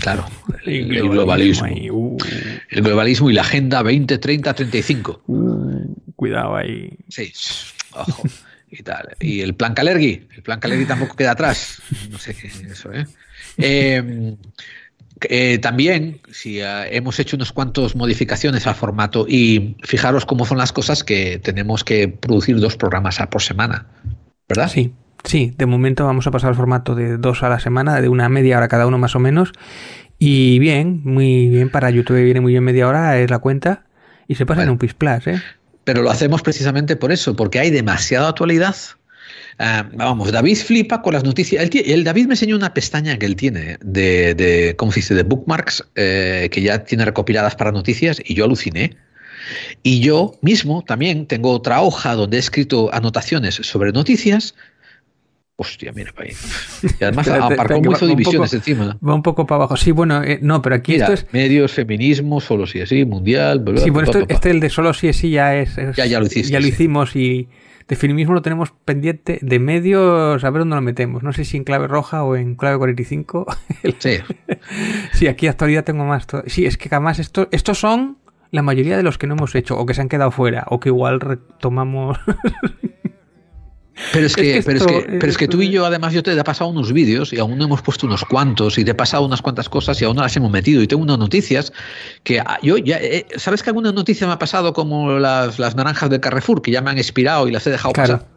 Claro, 0.00 0.26
el, 0.64 1.08
globalismo. 1.08 1.66
ahí, 1.66 1.90
uh, 1.90 2.16
El 2.70 2.82
globalismo 2.82 3.30
y 3.30 3.34
la 3.34 3.42
agenda 3.42 3.82
2030-35. 3.82 5.20
cuidado 6.16 6.56
ahí. 6.56 6.90
Sí, 7.08 7.32
ojo. 7.92 8.22
Y 8.70 8.82
tal. 8.82 9.08
Y 9.20 9.40
el 9.40 9.54
plan 9.54 9.74
Calergi. 9.74 10.26
El 10.36 10.42
plan 10.42 10.60
Calergi 10.60 10.86
tampoco 10.86 11.16
queda 11.16 11.32
atrás. 11.32 11.82
No 12.10 12.18
sé 12.18 12.34
qué 12.34 12.46
es 12.46 12.60
eso, 12.62 12.92
¿eh? 12.92 13.06
Eh, 13.58 14.36
eh, 15.22 15.58
también, 15.58 16.20
si 16.32 16.60
eh, 16.60 16.96
hemos 16.96 17.18
hecho 17.18 17.36
unos 17.36 17.52
cuantos 17.52 17.94
modificaciones 17.96 18.66
al 18.66 18.74
formato 18.74 19.26
y 19.28 19.76
fijaros 19.82 20.24
cómo 20.24 20.46
son 20.46 20.58
las 20.58 20.72
cosas 20.72 21.04
que 21.04 21.38
tenemos 21.38 21.84
que 21.84 22.08
producir 22.08 22.58
dos 22.60 22.76
programas 22.76 23.20
a- 23.20 23.28
por 23.28 23.42
semana, 23.42 23.86
¿verdad? 24.48 24.70
Sí, 24.70 24.92
sí, 25.24 25.52
de 25.56 25.66
momento 25.66 26.04
vamos 26.04 26.26
a 26.26 26.30
pasar 26.30 26.50
al 26.50 26.56
formato 26.56 26.94
de 26.94 27.16
dos 27.16 27.42
a 27.42 27.48
la 27.48 27.60
semana, 27.60 28.00
de 28.00 28.08
una 28.08 28.28
media 28.28 28.58
hora 28.58 28.68
cada 28.68 28.86
uno 28.86 28.98
más 28.98 29.14
o 29.14 29.18
menos. 29.18 29.52
Y 30.18 30.58
bien, 30.58 31.00
muy 31.04 31.48
bien, 31.48 31.70
para 31.70 31.90
YouTube 31.90 32.22
viene 32.22 32.40
muy 32.40 32.52
bien 32.52 32.64
media 32.64 32.86
hora, 32.86 33.18
es 33.18 33.30
la 33.30 33.38
cuenta. 33.38 33.84
Y 34.28 34.34
se 34.34 34.46
pasa 34.46 34.62
en 34.62 34.70
un 34.70 34.78
PIS 34.78 34.94
Plus, 34.94 35.26
¿eh? 35.26 35.42
Pero 35.84 36.02
lo 36.02 36.10
hacemos 36.10 36.42
precisamente 36.42 36.94
por 36.94 37.10
eso, 37.10 37.34
porque 37.34 37.58
hay 37.58 37.70
demasiada 37.70 38.28
actualidad. 38.28 38.76
Ah, 39.58 39.88
vamos, 39.92 40.30
David 40.32 40.56
flipa 40.56 41.02
con 41.02 41.14
las 41.14 41.24
noticias. 41.24 41.68
El 41.72 42.04
David 42.04 42.26
me 42.26 42.34
enseñó 42.34 42.56
una 42.56 42.72
pestaña 42.72 43.18
que 43.18 43.26
él 43.26 43.36
tiene 43.36 43.76
de, 43.82 44.34
de 44.34 44.74
¿cómo 44.76 44.92
se 44.92 45.00
dice?, 45.00 45.14
de 45.14 45.22
bookmarks, 45.22 45.84
eh, 45.96 46.48
que 46.50 46.62
ya 46.62 46.84
tiene 46.84 47.04
recopiladas 47.04 47.56
para 47.56 47.72
noticias, 47.72 48.22
y 48.24 48.34
yo 48.34 48.44
aluciné. 48.44 48.96
Y 49.82 50.00
yo 50.00 50.38
mismo 50.42 50.82
también 50.82 51.26
tengo 51.26 51.50
otra 51.50 51.82
hoja 51.82 52.14
donde 52.14 52.36
he 52.36 52.40
escrito 52.40 52.88
anotaciones 52.92 53.56
sobre 53.56 53.92
noticias. 53.92 54.54
Hostia, 55.62 55.92
mira 55.92 56.10
para 56.12 56.28
ahí. 56.28 56.34
Y 56.98 57.04
además 57.04 57.28
aparcó 57.28 57.74
divisiones 58.06 58.50
poco- 58.50 58.56
encima. 58.56 58.98
Va 59.06 59.14
un 59.14 59.22
poco 59.22 59.46
para 59.46 59.56
abajo. 59.56 59.76
Sí, 59.76 59.90
bueno, 59.92 60.22
eh, 60.24 60.38
no, 60.40 60.62
pero 60.62 60.76
aquí 60.76 60.92
Mira, 60.92 61.04
esto 61.12 61.26
es. 61.26 61.32
medios, 61.34 61.72
feminismo, 61.72 62.40
solo 62.40 62.66
si 62.66 62.80
así, 62.80 63.04
mundial. 63.04 63.58
bla, 63.60 63.72
bla, 63.72 63.82
Sí, 63.82 63.90
bueno, 63.90 64.06
pa, 64.10 64.18
esto- 64.18 64.20
pa, 64.20 64.28
pa. 64.28 64.34
este 64.34 64.50
el 64.50 64.60
de 64.60 64.70
solo 64.70 64.94
sí 64.94 65.08
es 65.08 65.16
sí 65.16 65.30
ya 65.30 65.56
es. 65.56 65.76
es- 65.76 65.96
Ya- 65.96 66.06
ya 66.06 66.18
lo 66.18 66.26
hiciste, 66.26 66.50
Ya 66.50 66.60
lo 66.60 66.64
sí. 66.66 66.70
hicimos 66.72 67.14
y 67.14 67.48
de 67.88 67.96
feminismo 67.96 68.34
lo 68.34 68.40
tenemos 68.42 68.72
pendiente 68.84 69.38
de 69.42 69.58
medios, 69.58 70.42
a 70.44 70.50
ver 70.50 70.60
dónde 70.60 70.76
lo 70.76 70.82
metemos. 70.82 71.22
No 71.22 71.32
sé 71.32 71.44
si 71.44 71.56
en 71.58 71.64
clave 71.64 71.88
roja 71.88 72.22
o 72.24 72.36
en 72.36 72.54
clave 72.54 72.78
45. 72.78 73.46
Sí. 73.98 74.18
Sí, 75.12 75.26
aquí 75.26 75.46
actualidad 75.46 75.84
tengo 75.84 76.04
más. 76.04 76.26
to- 76.26 76.42
Sí, 76.46 76.64
es 76.66 76.76
que 76.78 76.88
además 76.90 77.18
esto, 77.18 77.48
estos 77.52 77.78
son 77.78 78.16
la 78.52 78.62
mayoría 78.62 78.96
de 78.96 79.02
los 79.02 79.18
que 79.18 79.26
no 79.26 79.34
hemos 79.34 79.54
hecho 79.54 79.76
o 79.78 79.84
que 79.86 79.94
se 79.94 80.00
han 80.00 80.08
quedado 80.08 80.30
fuera 80.30 80.64
o 80.68 80.80
que 80.80 80.88
igual 80.88 81.20
retomamos. 81.20 82.18
Pero 84.12 84.26
es 84.26 84.34
que, 84.36 84.56
Es 84.58 84.64
que 84.64 84.72
pero, 84.72 84.76
es 84.78 84.86
esto- 84.86 85.02
que, 85.10 85.18
pero 85.18 85.30
es 85.32 85.38
que 85.38 85.48
tú 85.48 85.62
y 85.62 85.70
yo, 85.70 85.84
además, 85.86 86.12
yo 86.12 86.22
te 86.22 86.32
he 86.32 86.44
pasado 86.44 86.70
unos 86.70 86.92
vídeos 86.92 87.32
y 87.32 87.38
aún 87.38 87.56
no 87.58 87.64
hemos 87.64 87.82
puesto 87.82 88.06
unos 88.06 88.24
cuantos 88.24 88.76
y 88.78 88.84
te 88.84 88.90
he 88.90 88.94
pasado 88.94 89.24
unas 89.24 89.42
cuantas 89.42 89.68
cosas 89.68 90.00
y 90.00 90.04
aún 90.04 90.16
no 90.16 90.22
las 90.22 90.36
hemos 90.36 90.50
metido. 90.50 90.82
Y 90.82 90.86
tengo 90.86 91.02
unas 91.02 91.18
noticias 91.18 91.72
que 92.24 92.40
ah, 92.40 92.58
yo 92.62 92.76
ya. 92.78 92.98
eh, 92.98 93.26
¿Sabes 93.36 93.62
que 93.62 93.70
alguna 93.70 93.92
noticia 93.92 94.26
me 94.26 94.32
ha 94.32 94.38
pasado 94.38 94.72
como 94.72 95.18
las, 95.18 95.58
las 95.58 95.76
naranjas 95.76 96.10
de 96.10 96.20
Carrefour 96.20 96.62
que 96.62 96.70
ya 96.70 96.80
me 96.80 96.90
han 96.90 96.98
expirado 96.98 97.46
y 97.48 97.52
las 97.52 97.66
he 97.66 97.70
dejado 97.70 97.92
Claro. 97.92 98.14
pasar? 98.18 98.28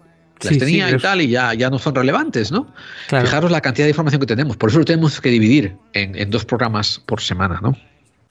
Las 0.41 0.49
Sí, 0.49 0.53
sí, 0.56 0.60
tenía 0.60 0.90
y 0.91 0.95
es- 0.95 1.02
tal 1.02 1.22
y 1.22 1.27
ya, 1.30 1.53
ya 1.53 1.69
no 1.69 1.80
son 1.80 1.95
relevantes, 1.95 2.52
¿no? 2.52 2.73
Claro. 3.07 3.26
Fijaros 3.26 3.52
la 3.52 3.61
cantidad 3.61 3.85
de 3.85 3.91
información 3.91 4.19
que 4.19 4.26
tenemos. 4.27 4.57
Por 4.57 4.69
eso 4.69 4.80
lo 4.80 4.85
tenemos 4.85 5.22
que 5.22 5.30
dividir 5.30 5.77
en, 5.94 6.15
en 6.18 6.30
dos 6.30 6.44
programas 6.45 6.99
por 7.06 7.22
semana, 7.22 7.60
¿no? 7.61 7.77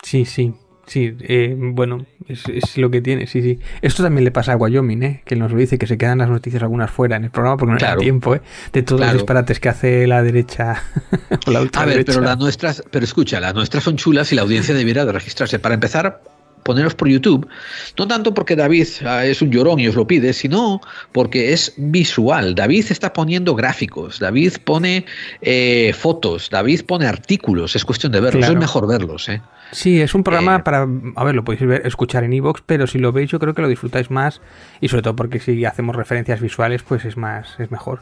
Sí, 0.02 0.24
sí. 0.24 0.52
Sí, 0.86 1.14
eh, 1.20 1.54
bueno, 1.56 2.04
es, 2.28 2.42
es 2.48 2.76
lo 2.76 2.90
que 2.90 3.00
tiene, 3.00 3.26
sí, 3.28 3.40
sí. 3.40 3.58
Esto 3.82 4.02
también 4.02 4.24
le 4.24 4.32
pasa 4.32 4.52
a 4.54 4.56
Wyoming, 4.56 5.02
¿eh? 5.04 5.22
que 5.24 5.36
nos 5.36 5.52
lo 5.52 5.58
dice, 5.58 5.78
que 5.78 5.86
se 5.86 5.96
quedan 5.96 6.18
las 6.18 6.28
noticias 6.28 6.62
algunas 6.62 6.90
fuera 6.90 7.16
en 7.16 7.24
el 7.24 7.30
programa 7.30 7.56
porque 7.56 7.72
no 7.72 7.78
Claro. 7.78 7.96
da 7.96 8.02
tiempo, 8.02 8.34
¿eh? 8.34 8.42
De 8.72 8.82
todos 8.82 9.00
Claro. 9.00 9.12
los 9.14 9.22
disparates 9.22 9.60
que 9.60 9.68
hace 9.68 10.06
la 10.08 10.22
derecha 10.22 10.82
o 11.46 11.50
la 11.50 11.58
A 11.58 11.60
ver, 11.60 11.62
ultraderecha. 11.62 12.12
pero 12.12 12.24
las 12.24 12.36
nuestras, 12.38 12.82
pero 12.90 13.04
escucha, 13.04 13.38
las 13.40 13.54
nuestras 13.54 13.84
son 13.84 13.96
chulas 13.96 14.32
y 14.32 14.34
la 14.34 14.42
audiencia 14.42 14.74
debiera 14.74 15.04
de 15.04 15.12
registrarse. 15.12 15.58
Para 15.60 15.74
empezar, 15.76 16.20
poneros 16.62 16.94
por 16.94 17.08
YouTube, 17.08 17.48
no 17.98 18.06
tanto 18.08 18.34
porque 18.34 18.56
David 18.56 18.86
ah, 19.04 19.24
es 19.24 19.42
un 19.42 19.50
llorón 19.50 19.80
y 19.80 19.88
os 19.88 19.94
lo 19.94 20.06
pide, 20.06 20.32
sino 20.32 20.80
porque 21.12 21.52
es 21.52 21.74
visual. 21.76 22.54
David 22.54 22.86
está 22.90 23.12
poniendo 23.12 23.54
gráficos, 23.54 24.18
David 24.18 24.54
pone 24.64 25.04
eh, 25.40 25.92
fotos, 25.98 26.48
David 26.50 26.82
pone 26.86 27.06
artículos, 27.06 27.74
es 27.76 27.84
cuestión 27.84 28.12
de 28.12 28.20
verlos, 28.20 28.38
Claro. 28.40 28.54
es 28.54 28.58
mejor 28.60 28.86
verlos, 28.86 29.28
¿eh? 29.28 29.42
Sí, 29.72 30.00
es 30.00 30.14
un 30.14 30.22
programa 30.22 30.56
Eh, 30.56 30.62
para, 30.64 30.86
a 31.16 31.24
ver, 31.24 31.34
lo 31.34 31.44
podéis 31.44 31.66
ver, 31.66 31.86
escuchar 31.86 32.24
en 32.24 32.32
iVoox, 32.34 32.62
pero 32.66 32.86
si 32.86 32.98
lo 32.98 33.10
veis 33.12 33.30
yo 33.30 33.38
creo 33.38 33.54
que 33.54 33.62
lo 33.62 33.68
disfrutáis 33.68 34.10
más 34.10 34.40
y 34.80 34.88
sobre 34.88 35.02
todo 35.02 35.16
porque 35.16 35.40
si 35.40 35.64
hacemos 35.64 35.96
referencias 35.96 36.40
visuales 36.40 36.82
pues 36.82 37.04
es 37.04 37.16
más, 37.16 37.58
es 37.58 37.70
mejor. 37.70 38.00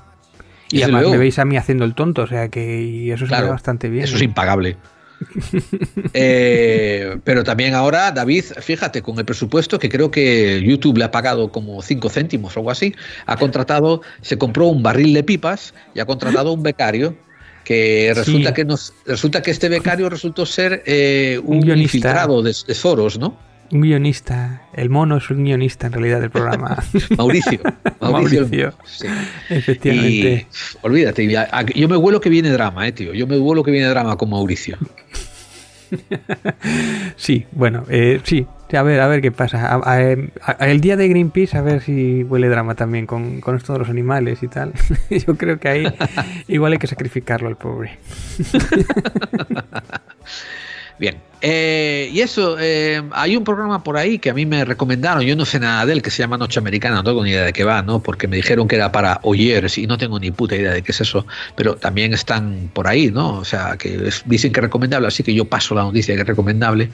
Y 0.72 0.82
además 0.82 1.02
luego. 1.02 1.12
me 1.14 1.18
veis 1.18 1.38
a 1.38 1.44
mí 1.44 1.56
haciendo 1.56 1.84
el 1.84 1.94
tonto, 1.94 2.22
o 2.22 2.26
sea 2.26 2.48
que 2.48 2.80
y 2.82 3.10
eso 3.10 3.24
se 3.24 3.28
Claro, 3.28 3.46
ve 3.46 3.50
bastante 3.52 3.88
bien. 3.88 4.04
Eso 4.04 4.16
es 4.16 4.22
impagable. 4.22 4.76
Eh, 6.14 7.16
pero 7.24 7.44
también 7.44 7.74
ahora, 7.74 8.10
David, 8.10 8.44
fíjate, 8.60 9.02
con 9.02 9.18
el 9.18 9.24
presupuesto 9.24 9.78
que 9.78 9.88
creo 9.88 10.10
que 10.10 10.62
YouTube 10.64 10.98
le 10.98 11.04
ha 11.04 11.10
pagado 11.10 11.50
como 11.52 11.82
5 11.82 12.08
céntimos 12.08 12.56
o 12.56 12.60
algo 12.60 12.70
así, 12.70 12.94
ha 13.26 13.36
contratado, 13.36 14.02
se 14.22 14.38
compró 14.38 14.66
un 14.66 14.82
barril 14.82 15.14
de 15.14 15.22
pipas 15.22 15.74
y 15.94 16.00
ha 16.00 16.06
contratado 16.06 16.52
un 16.52 16.62
becario 16.62 17.16
que 17.64 18.12
resulta 18.14 18.48
Sí. 18.50 18.54
que 18.54 18.64
nos 18.64 18.92
resulta 19.06 19.42
que 19.42 19.50
este 19.50 19.68
becario 19.68 20.08
resultó 20.08 20.46
ser 20.46 20.82
eh, 20.86 21.40
Un 21.44 21.56
un, 21.58 21.60
guionista. 21.62 21.96
infiltrado 21.98 22.42
de, 22.42 22.54
de 22.66 22.74
Soros, 22.74 23.18
¿no? 23.18 23.36
Un 23.72 23.82
guionista, 23.82 24.62
el 24.72 24.90
mono 24.90 25.18
es 25.18 25.30
un 25.30 25.44
guionista 25.44 25.86
en 25.86 25.92
realidad 25.92 26.20
del 26.20 26.30
programa. 26.30 26.82
Mauricio. 27.16 27.60
Mauricio. 28.00 28.40
Mauricio. 28.42 28.74
Sí. 28.84 29.06
Efectivamente. 29.48 30.46
Y 30.50 30.76
olvídate, 30.82 31.28
yo 31.76 31.88
me 31.88 31.96
vuelo 31.96 32.20
que 32.20 32.30
viene 32.30 32.50
drama, 32.50 32.88
eh, 32.88 32.92
tío. 32.92 33.14
Yo 33.14 33.26
me 33.28 33.38
vuelo 33.38 33.62
que 33.62 33.70
viene 33.70 33.86
drama 33.88 34.16
con 34.16 34.30
Mauricio. 34.30 34.76
Sí, 37.16 37.46
bueno, 37.50 37.84
eh, 37.88 38.20
sí. 38.22 38.46
A 38.72 38.82
ver, 38.82 39.00
a 39.00 39.08
ver 39.08 39.20
qué 39.20 39.32
pasa. 39.32 39.66
A- 39.74 39.80
a- 39.82 40.16
a- 40.58 40.66
el 40.70 40.80
día 40.80 40.96
de 40.96 41.08
Greenpeace, 41.08 41.58
a 41.58 41.62
ver 41.62 41.80
si 41.82 42.22
huele 42.22 42.48
drama 42.48 42.76
también 42.76 43.06
con, 43.06 43.40
con 43.40 43.56
esto 43.56 43.72
de 43.72 43.80
los 43.80 43.88
animales 43.88 44.40
y 44.44 44.46
tal. 44.46 44.72
Yo 45.10 45.34
creo 45.36 45.58
que 45.58 45.68
ahí 45.68 45.84
igual 46.46 46.74
hay 46.74 46.78
que 46.78 46.86
sacrificarlo 46.86 47.48
al 47.48 47.56
pobre. 47.56 47.98
Bien. 51.00 51.16
Eh, 51.40 52.10
y 52.12 52.20
eso, 52.20 52.58
eh, 52.60 53.00
hay 53.12 53.34
un 53.34 53.42
programa 53.42 53.82
por 53.82 53.96
ahí 53.96 54.18
que 54.18 54.28
a 54.28 54.34
mí 54.34 54.44
me 54.44 54.66
recomendaron, 54.66 55.22
yo 55.22 55.34
no 55.34 55.46
sé 55.46 55.58
nada 55.58 55.86
de 55.86 55.94
él, 55.94 56.02
que 56.02 56.10
se 56.10 56.18
llama 56.22 56.36
Noche 56.36 56.58
Americana, 56.60 56.96
no 56.96 57.04
tengo 57.04 57.24
ni 57.24 57.30
idea 57.30 57.44
de 57.44 57.54
qué 57.54 57.64
va, 57.64 57.80
¿no? 57.80 58.02
Porque 58.02 58.28
me 58.28 58.36
dijeron 58.36 58.68
que 58.68 58.76
era 58.76 58.92
para 58.92 59.18
oyers 59.22 59.78
y 59.78 59.86
no 59.86 59.96
tengo 59.96 60.20
ni 60.20 60.30
puta 60.30 60.54
idea 60.56 60.72
de 60.72 60.82
qué 60.82 60.92
es 60.92 61.00
eso, 61.00 61.26
pero 61.56 61.76
también 61.76 62.12
están 62.12 62.68
por 62.74 62.86
ahí, 62.86 63.10
¿no? 63.10 63.38
O 63.38 63.44
sea, 63.46 63.78
que 63.78 64.08
es- 64.08 64.22
dicen 64.26 64.52
que 64.52 64.60
es 64.60 64.64
recomendable, 64.64 65.08
así 65.08 65.22
que 65.22 65.32
yo 65.32 65.46
paso 65.46 65.74
la 65.74 65.82
noticia 65.84 66.14
que 66.14 66.20
es 66.20 66.26
recomendable. 66.26 66.90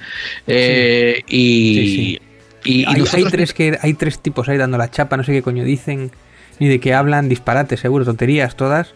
Eh, 0.46 1.22
y, 1.26 1.74
Sí, 1.74 1.96
sí. 1.96 2.20
y- 2.64 2.80
y 2.82 2.86
hay, 3.12 3.24
tres 3.24 3.52
que 3.52 3.76
hay 3.82 3.94
tres 3.94 4.20
tipos 4.20 4.48
ahí 4.48 4.56
dando 4.56 4.78
la 4.78 4.88
chapa, 4.88 5.16
no 5.16 5.24
sé 5.24 5.32
qué 5.32 5.42
coño 5.42 5.64
dicen, 5.64 6.12
ni 6.60 6.68
de 6.68 6.78
qué 6.78 6.94
hablan, 6.94 7.28
disparates, 7.28 7.80
seguro, 7.80 8.04
tonterías 8.04 8.54
todas. 8.56 8.94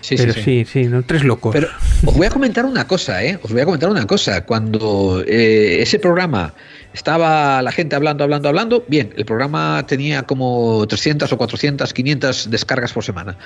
Sí, 0.00 0.16
sí, 0.16 0.22
pero 0.22 0.32
sí. 0.32 0.42
sí, 0.42 0.64
sí, 0.64 0.84
¿no? 0.84 1.02
tres 1.02 1.24
locos. 1.24 1.52
Pero 1.52 1.68
os 2.06 2.14
voy 2.14 2.26
a 2.26 2.30
comentar 2.30 2.64
una 2.64 2.86
cosa, 2.86 3.22
¿eh? 3.22 3.38
Os 3.42 3.52
voy 3.52 3.60
a 3.60 3.64
comentar 3.64 3.90
una 3.90 4.06
cosa. 4.06 4.44
Cuando 4.44 5.22
eh, 5.26 5.82
ese 5.82 5.98
programa 5.98 6.54
estaba 6.92 7.62
la 7.62 7.72
gente 7.72 7.96
hablando, 7.96 8.24
hablando, 8.24 8.48
hablando, 8.48 8.84
bien, 8.88 9.12
el 9.16 9.24
programa 9.24 9.84
tenía 9.86 10.22
como 10.22 10.86
300 10.88 11.32
o 11.32 11.38
400, 11.38 11.92
500 11.92 12.50
descargas 12.50 12.92
por 12.92 13.04
semana. 13.04 13.36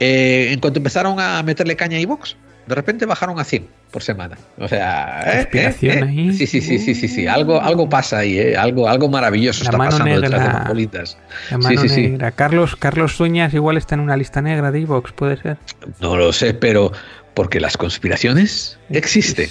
Eh, 0.00 0.48
en 0.50 0.60
cuanto 0.60 0.78
empezaron 0.78 1.20
a 1.20 1.42
meterle 1.42 1.76
caña 1.76 1.98
a 1.98 2.00
iVox, 2.00 2.36
de 2.72 2.76
repente 2.76 3.04
bajaron 3.06 3.38
a 3.38 3.44
100 3.44 3.66
por 3.90 4.02
semana. 4.02 4.38
O 4.58 4.66
sea, 4.66 5.40
¿eh? 5.42 5.48
¿Eh? 5.52 5.74
¿Eh? 5.82 6.00
ahí. 6.02 6.32
Sí, 6.32 6.46
sí, 6.46 6.62
sí, 6.62 6.78
sí, 6.78 6.94
sí, 6.94 7.06
sí. 7.06 7.26
Algo, 7.26 7.60
algo 7.60 7.86
pasa 7.88 8.18
ahí, 8.18 8.38
¿eh? 8.38 8.56
Algo, 8.56 8.88
algo 8.88 9.10
maravilloso 9.10 9.62
La 9.64 9.70
está 9.70 9.78
pasando 9.78 10.06
detrás 10.20 10.30
de 10.30 10.38
negra. 10.38 10.58
las 10.60 10.68
bolitas. 10.68 11.18
La 11.50 11.56
Sí, 11.58 11.62
mano 11.62 11.80
sí, 11.82 11.88
sí. 11.90 12.02
negra. 12.08 12.30
Carlos, 12.32 12.76
Carlos 12.76 13.14
Sueñas 13.16 13.52
igual 13.52 13.76
está 13.76 13.94
en 13.94 14.00
una 14.00 14.16
lista 14.16 14.40
negra 14.40 14.70
de 14.72 14.80
Evox, 14.80 15.12
puede 15.12 15.36
ser. 15.36 15.58
No 16.00 16.16
lo 16.16 16.32
sé, 16.32 16.54
pero 16.54 16.92
porque 17.34 17.60
las 17.60 17.76
conspiraciones 17.76 18.78
existen. 18.90 19.48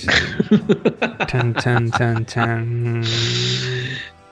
Chan, 1.27 1.53
chan, 1.55 1.91
chan, 1.91 2.25
chan. 2.25 3.01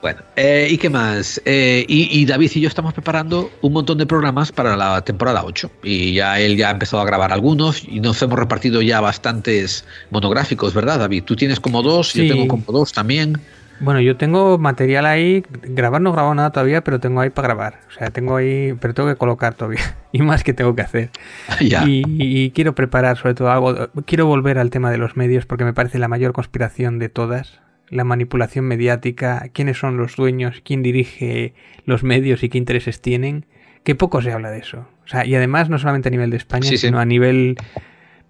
Bueno, 0.01 0.21
eh, 0.37 0.67
¿y 0.69 0.77
qué 0.77 0.89
más? 0.89 1.41
Eh, 1.43 1.85
y, 1.87 2.21
y 2.21 2.25
David 2.25 2.51
y 2.55 2.61
yo 2.61 2.69
estamos 2.69 2.93
preparando 2.93 3.51
un 3.61 3.73
montón 3.73 3.97
de 3.97 4.05
programas 4.05 4.51
para 4.51 4.77
la 4.77 5.01
temporada 5.03 5.43
8. 5.43 5.69
Y 5.83 6.13
ya 6.13 6.39
él 6.39 6.55
ya 6.55 6.69
ha 6.69 6.71
empezado 6.71 7.01
a 7.01 7.05
grabar 7.05 7.33
algunos 7.33 7.83
y 7.85 7.99
nos 7.99 8.21
hemos 8.21 8.39
repartido 8.39 8.81
ya 8.81 9.01
bastantes 9.01 9.85
monográficos, 10.09 10.73
¿verdad, 10.73 10.99
David? 10.99 11.23
Tú 11.25 11.35
tienes 11.35 11.59
como 11.59 11.81
dos, 11.81 12.09
Sí. 12.11 12.27
yo 12.27 12.33
tengo 12.33 12.47
como 12.47 12.63
dos 12.67 12.93
también. 12.93 13.41
Bueno, 13.81 14.01
yo 14.01 14.17
tengo 14.17 14.57
material 14.57 15.05
ahí, 15.05 15.43
grabar 15.63 16.01
no 16.01 16.09
he 16.09 16.13
grabado 16.13 16.35
nada 16.35 16.51
todavía, 16.51 16.83
pero 16.83 16.99
tengo 16.99 17.21
ahí 17.21 17.29
para 17.29 17.49
grabar. 17.49 17.79
O 17.89 17.91
sea, 17.93 18.09
tengo 18.09 18.35
ahí, 18.35 18.73
pero 18.79 18.93
tengo 18.93 19.09
que 19.09 19.15
colocar 19.15 19.53
todavía. 19.55 19.97
Y 20.11 20.21
más 20.23 20.43
que 20.43 20.53
tengo 20.53 20.75
que 20.75 20.81
hacer. 20.81 21.09
Ya. 21.61 21.83
Y, 21.85 22.03
y 22.07 22.51
quiero 22.51 22.73
preparar 22.73 23.17
sobre 23.17 23.35
todo 23.35 23.51
algo, 23.51 23.89
quiero 24.05 24.25
volver 24.25 24.57
al 24.59 24.69
tema 24.69 24.91
de 24.91 24.97
los 24.97 25.15
medios 25.17 25.45
porque 25.45 25.65
me 25.65 25.73
parece 25.73 25.99
la 25.99 26.07
mayor 26.07 26.31
conspiración 26.33 26.99
de 26.99 27.09
todas. 27.09 27.59
La 27.89 28.03
manipulación 28.03 28.65
mediática, 28.65 29.49
quiénes 29.53 29.77
son 29.77 29.97
los 29.97 30.15
dueños, 30.15 30.61
quién 30.63 30.83
dirige 30.83 31.53
los 31.85 32.03
medios 32.03 32.43
y 32.43 32.49
qué 32.49 32.57
intereses 32.57 33.01
tienen. 33.01 33.45
Que 33.83 33.95
poco 33.95 34.21
se 34.21 34.31
habla 34.31 34.51
de 34.51 34.59
eso. 34.59 34.85
O 35.05 35.07
sea, 35.07 35.25
y 35.25 35.33
además 35.35 35.69
no 35.69 35.79
solamente 35.79 36.09
a 36.09 36.11
nivel 36.11 36.29
de 36.29 36.37
España, 36.37 36.63
Sí, 36.69 36.77
sí. 36.77 36.87
sino 36.87 36.99
a 36.99 37.05
nivel, 37.05 37.55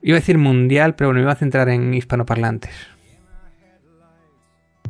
iba 0.02 0.16
a 0.18 0.20
decir 0.22 0.38
mundial, 0.38 0.96
pero 0.96 1.10
bueno, 1.10 1.20
me 1.20 1.24
iba 1.24 1.34
a 1.34 1.36
centrar 1.36 1.68
en 1.70 1.94
hispanoparlantes. 1.94 2.72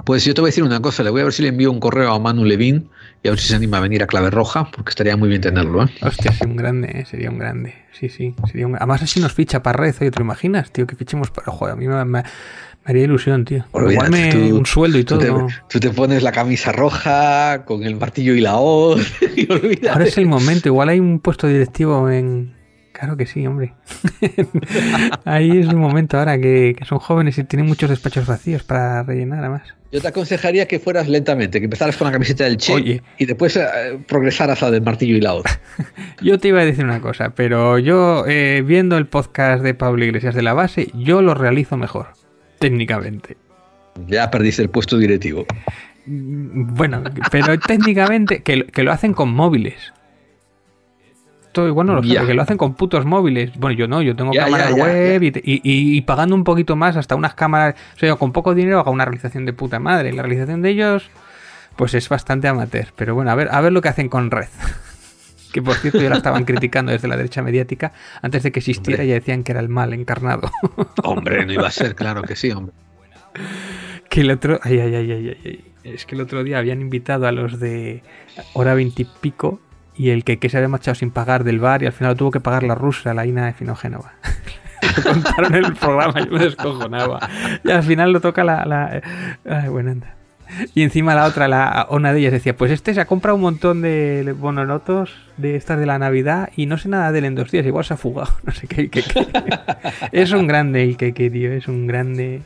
Pues 0.05 0.23
yo 0.23 0.33
te 0.33 0.39
voy 0.41 0.47
a 0.47 0.51
decir 0.51 0.63
una 0.63 0.81
cosa, 0.81 1.03
le 1.03 1.09
voy 1.09 1.21
a 1.21 1.23
ver 1.25 1.33
si 1.33 1.41
le 1.43 1.49
envío 1.49 1.71
un 1.71 1.79
correo 1.79 2.13
a 2.13 2.19
Manu 2.19 2.45
Levin 2.45 2.89
y 3.21 3.27
a 3.27 3.31
ver 3.31 3.39
si 3.39 3.49
se 3.49 3.55
anima 3.55 3.77
a 3.77 3.81
venir 3.81 4.01
a 4.01 4.07
Clave 4.07 4.29
Roja, 4.29 4.71
porque 4.71 4.89
estaría 4.91 5.17
muy 5.17 5.27
bien 5.27 5.41
tenerlo, 5.41 5.83
¿eh? 5.83 5.87
Hostia, 6.01 6.31
sí, 6.31 6.45
un 6.45 6.55
grande, 6.55 6.87
¿eh? 7.01 7.05
sería 7.05 7.29
un 7.29 7.37
grande. 7.37 7.75
Sí, 7.91 8.07
sí, 8.07 8.33
sería 8.49 8.65
un... 8.65 8.75
Además 8.77 9.01
así 9.03 9.19
nos 9.19 9.33
ficha 9.33 9.61
para 9.61 9.77
red, 9.77 9.93
oye, 9.99 10.09
¿te 10.09 10.19
lo 10.19 10.23
imaginas, 10.25 10.71
tío? 10.71 10.87
Que 10.87 10.95
fichemos 10.95 11.31
para... 11.31 11.51
Joder, 11.51 11.73
a 11.73 11.75
mí 11.75 11.85
me- 11.87 12.05
me 12.05 12.23
haría 12.89 13.03
ilusión, 13.03 13.45
tío. 13.45 13.65
Olvídate, 13.71 14.29
tú- 14.31 14.57
un 14.57 14.65
sueldo 14.65 14.97
y 14.97 15.03
Tú 15.03 15.15
todo. 15.17 15.25
te, 15.25 15.27
¿no? 15.31 15.47
tú 15.69 15.79
te 15.79 15.89
pones 15.91 16.23
la 16.23 16.31
camisa 16.31 16.71
roja 16.71 17.63
con 17.65 17.83
el 17.83 17.95
martillo 17.95 18.33
y 18.33 18.41
la 18.41 18.57
hoz 18.57 19.01
y. 19.35 19.47
Ahora 19.87 20.05
es 20.05 20.17
el 20.17 20.25
momento, 20.25 20.67
igual 20.69 20.89
hay 20.89 20.99
un 20.99 21.19
puesto 21.19 21.47
directivo 21.47 22.09
en... 22.09 22.57
Claro 22.91 23.15
que 23.15 23.25
sí, 23.25 23.47
hombre. 23.47 23.75
Ahí 25.25 25.57
es 25.59 25.67
el 25.69 25.77
momento 25.77 26.17
ahora 26.17 26.37
que, 26.39 26.75
que 26.77 26.83
son 26.85 26.99
jóvenes 26.99 27.37
y 27.37 27.43
tienen 27.45 27.65
muchos 27.65 27.89
despachos 27.89 28.25
vacíos 28.25 28.63
para 28.63 29.03
rellenar, 29.03 29.39
además. 29.39 29.61
Yo 29.91 30.01
te 30.01 30.07
aconsejaría 30.09 30.67
que 30.67 30.79
fueras 30.79 31.07
lentamente, 31.07 31.59
que 31.59 31.65
empezaras 31.65 31.97
con 31.97 32.05
la 32.07 32.11
camiseta 32.11 32.43
del 32.43 32.57
Che 32.57 32.73
Oye. 32.73 33.01
y 33.17 33.25
después 33.25 33.55
eh, 33.55 33.99
progresaras 34.07 34.61
a 34.61 34.65
la 34.65 34.71
del 34.71 34.81
martillo 34.83 35.15
y 35.15 35.21
la 35.21 35.33
hoz. 35.33 35.45
Yo 36.21 36.37
te 36.39 36.49
iba 36.49 36.61
a 36.61 36.65
decir 36.65 36.83
una 36.83 36.99
cosa, 37.01 37.29
pero 37.31 37.79
yo, 37.79 38.25
eh, 38.27 38.63
viendo 38.65 38.97
el 38.97 39.07
podcast 39.07 39.63
de 39.63 39.73
Pablo 39.73 40.03
Iglesias 40.05 40.35
de 40.35 40.41
la 40.43 40.53
base, 40.53 40.89
yo 40.93 41.21
lo 41.21 41.33
realizo 41.33 41.77
mejor, 41.77 42.07
técnicamente. 42.59 43.37
Ya 44.07 44.29
perdiste 44.29 44.61
el 44.61 44.69
puesto 44.69 44.97
directivo. 44.97 45.45
Mm, 46.05 46.75
Bueno, 46.75 47.03
pero 47.31 47.57
técnicamente, 47.67 48.41
que, 48.43 48.65
que 48.65 48.83
lo 48.83 48.91
hacen 48.91 49.13
con 49.13 49.29
móviles. 49.33 49.93
Esto 51.47 51.67
igual 51.67 51.87
no 51.87 51.95
lo 51.95 52.03
sabe, 52.03 52.27
que 52.27 52.33
lo 52.35 52.43
hacen 52.43 52.57
con 52.57 52.75
putos 52.75 53.05
móviles. 53.05 53.51
Bueno, 53.57 53.75
yo 53.75 53.87
no, 53.87 54.03
yo 54.03 54.15
tengo 54.15 54.31
Ya, 54.33 54.45
cámaras 54.45 54.69
ya, 54.69 54.77
ya, 54.77 54.83
web 54.83 55.23
Y, 55.23 55.29
y- 55.43 55.61
y 55.97 56.01
pagando 56.01 56.35
un 56.35 56.43
poquito 56.43 56.75
más, 56.75 56.95
hasta 56.95 57.15
unas 57.15 57.33
cámaras. 57.33 57.73
O 57.95 57.99
sea, 57.99 58.15
con 58.17 58.31
poco 58.31 58.53
dinero 58.53 58.79
hago 58.79 58.91
una 58.91 59.03
realización 59.05 59.45
de 59.47 59.53
puta 59.53 59.79
madre. 59.79 60.13
La 60.13 60.21
realización 60.21 60.61
de 60.61 60.69
ellos, 60.69 61.09
pues 61.75 61.95
es 61.95 62.07
bastante 62.07 62.47
amateur. 62.47 62.87
Pero 62.95 63.15
bueno, 63.15 63.31
a 63.31 63.35
ver, 63.35 63.49
a 63.51 63.61
ver 63.61 63.71
lo 63.73 63.81
que 63.81 63.89
hacen 63.89 64.09
con 64.09 64.29
Red. 64.29 64.47
Que 65.51 65.61
por 65.61 65.75
cierto 65.75 66.01
ya 66.01 66.09
la 66.09 66.17
estaban 66.17 66.45
criticando 66.45 66.91
desde 66.91 67.07
la 67.07 67.17
derecha 67.17 67.41
mediática. 67.41 67.91
Antes 68.21 68.43
de 68.43 68.51
que 68.51 68.59
existiera 68.59 69.03
ya 69.03 69.15
decían 69.15 69.43
que 69.43 69.51
era 69.51 69.61
el 69.61 69.69
mal 69.69 69.93
encarnado. 69.93 70.51
Hombre, 71.03 71.45
no 71.45 71.53
iba 71.53 71.67
a 71.67 71.71
ser, 71.71 71.95
claro 71.95 72.21
que 72.21 72.35
sí, 72.35 72.51
hombre. 72.51 72.75
Que 74.09 74.21
el 74.21 74.31
otro. 74.31 74.59
Ay, 74.63 74.79
ay, 74.79 74.95
ay, 74.95 75.11
ay, 75.11 75.37
ay. 75.43 75.65
Es 75.83 76.05
que 76.05 76.15
el 76.15 76.21
otro 76.21 76.43
día 76.43 76.57
habían 76.57 76.81
invitado 76.81 77.25
a 77.27 77.31
los 77.31 77.59
de 77.59 78.03
hora 78.53 78.73
veintipico 78.73 79.59
y 79.95 80.09
el 80.09 80.23
que, 80.23 80.37
que 80.37 80.49
se 80.49 80.57
había 80.57 80.67
marchado 80.67 80.95
sin 80.95 81.11
pagar 81.11 81.43
del 81.43 81.59
bar 81.59 81.83
y 81.83 81.85
al 81.85 81.93
final 81.93 82.13
lo 82.13 82.17
tuvo 82.17 82.31
que 82.31 82.39
pagar 82.39 82.63
la 82.63 82.75
rusa, 82.75 83.13
la 83.13 83.25
Ina 83.25 83.45
de 83.45 83.53
Finogénova. 83.53 84.13
contaron 85.03 85.55
el 85.55 85.73
programa, 85.73 86.19
yo 86.19 86.31
me 86.31 86.39
descojonaba. 86.39 87.19
Y 87.63 87.71
al 87.71 87.83
final 87.83 88.11
lo 88.11 88.21
toca 88.21 88.43
la. 88.43 88.65
la 88.65 89.01
ay, 89.45 89.69
bueno, 89.69 89.91
anda. 89.91 90.15
Y 90.75 90.81
encima 90.83 91.15
la 91.15 91.25
otra, 91.25 91.47
la, 91.47 91.87
una 91.91 92.11
de 92.13 92.19
ellas 92.19 92.31
decía, 92.31 92.55
pues 92.55 92.71
este 92.71 92.93
se 92.93 93.01
ha 93.01 93.05
comprado 93.05 93.35
un 93.35 93.41
montón 93.41 93.81
de 93.81 94.33
bononotos 94.37 95.11
de 95.37 95.55
estas 95.55 95.79
de 95.79 95.85
la 95.85 95.99
Navidad 95.99 96.49
y 96.55 96.65
no 96.65 96.77
sé 96.77 96.89
nada 96.89 97.11
de 97.11 97.19
él 97.19 97.25
en 97.25 97.35
dos 97.35 97.51
días, 97.51 97.65
igual 97.65 97.85
se 97.85 97.93
ha 97.93 97.97
fugado, 97.97 98.31
no 98.43 98.51
sé 98.53 98.67
qué. 98.67 98.89
qué- 98.89 99.03
qué. 99.03 99.27
Es 100.11 100.31
un 100.31 100.47
grande 100.47 100.83
el 100.83 100.97
que, 100.97 101.11
tío, 101.11 101.51
es 101.53 101.67
un 101.67 101.87
grande... 101.87 102.41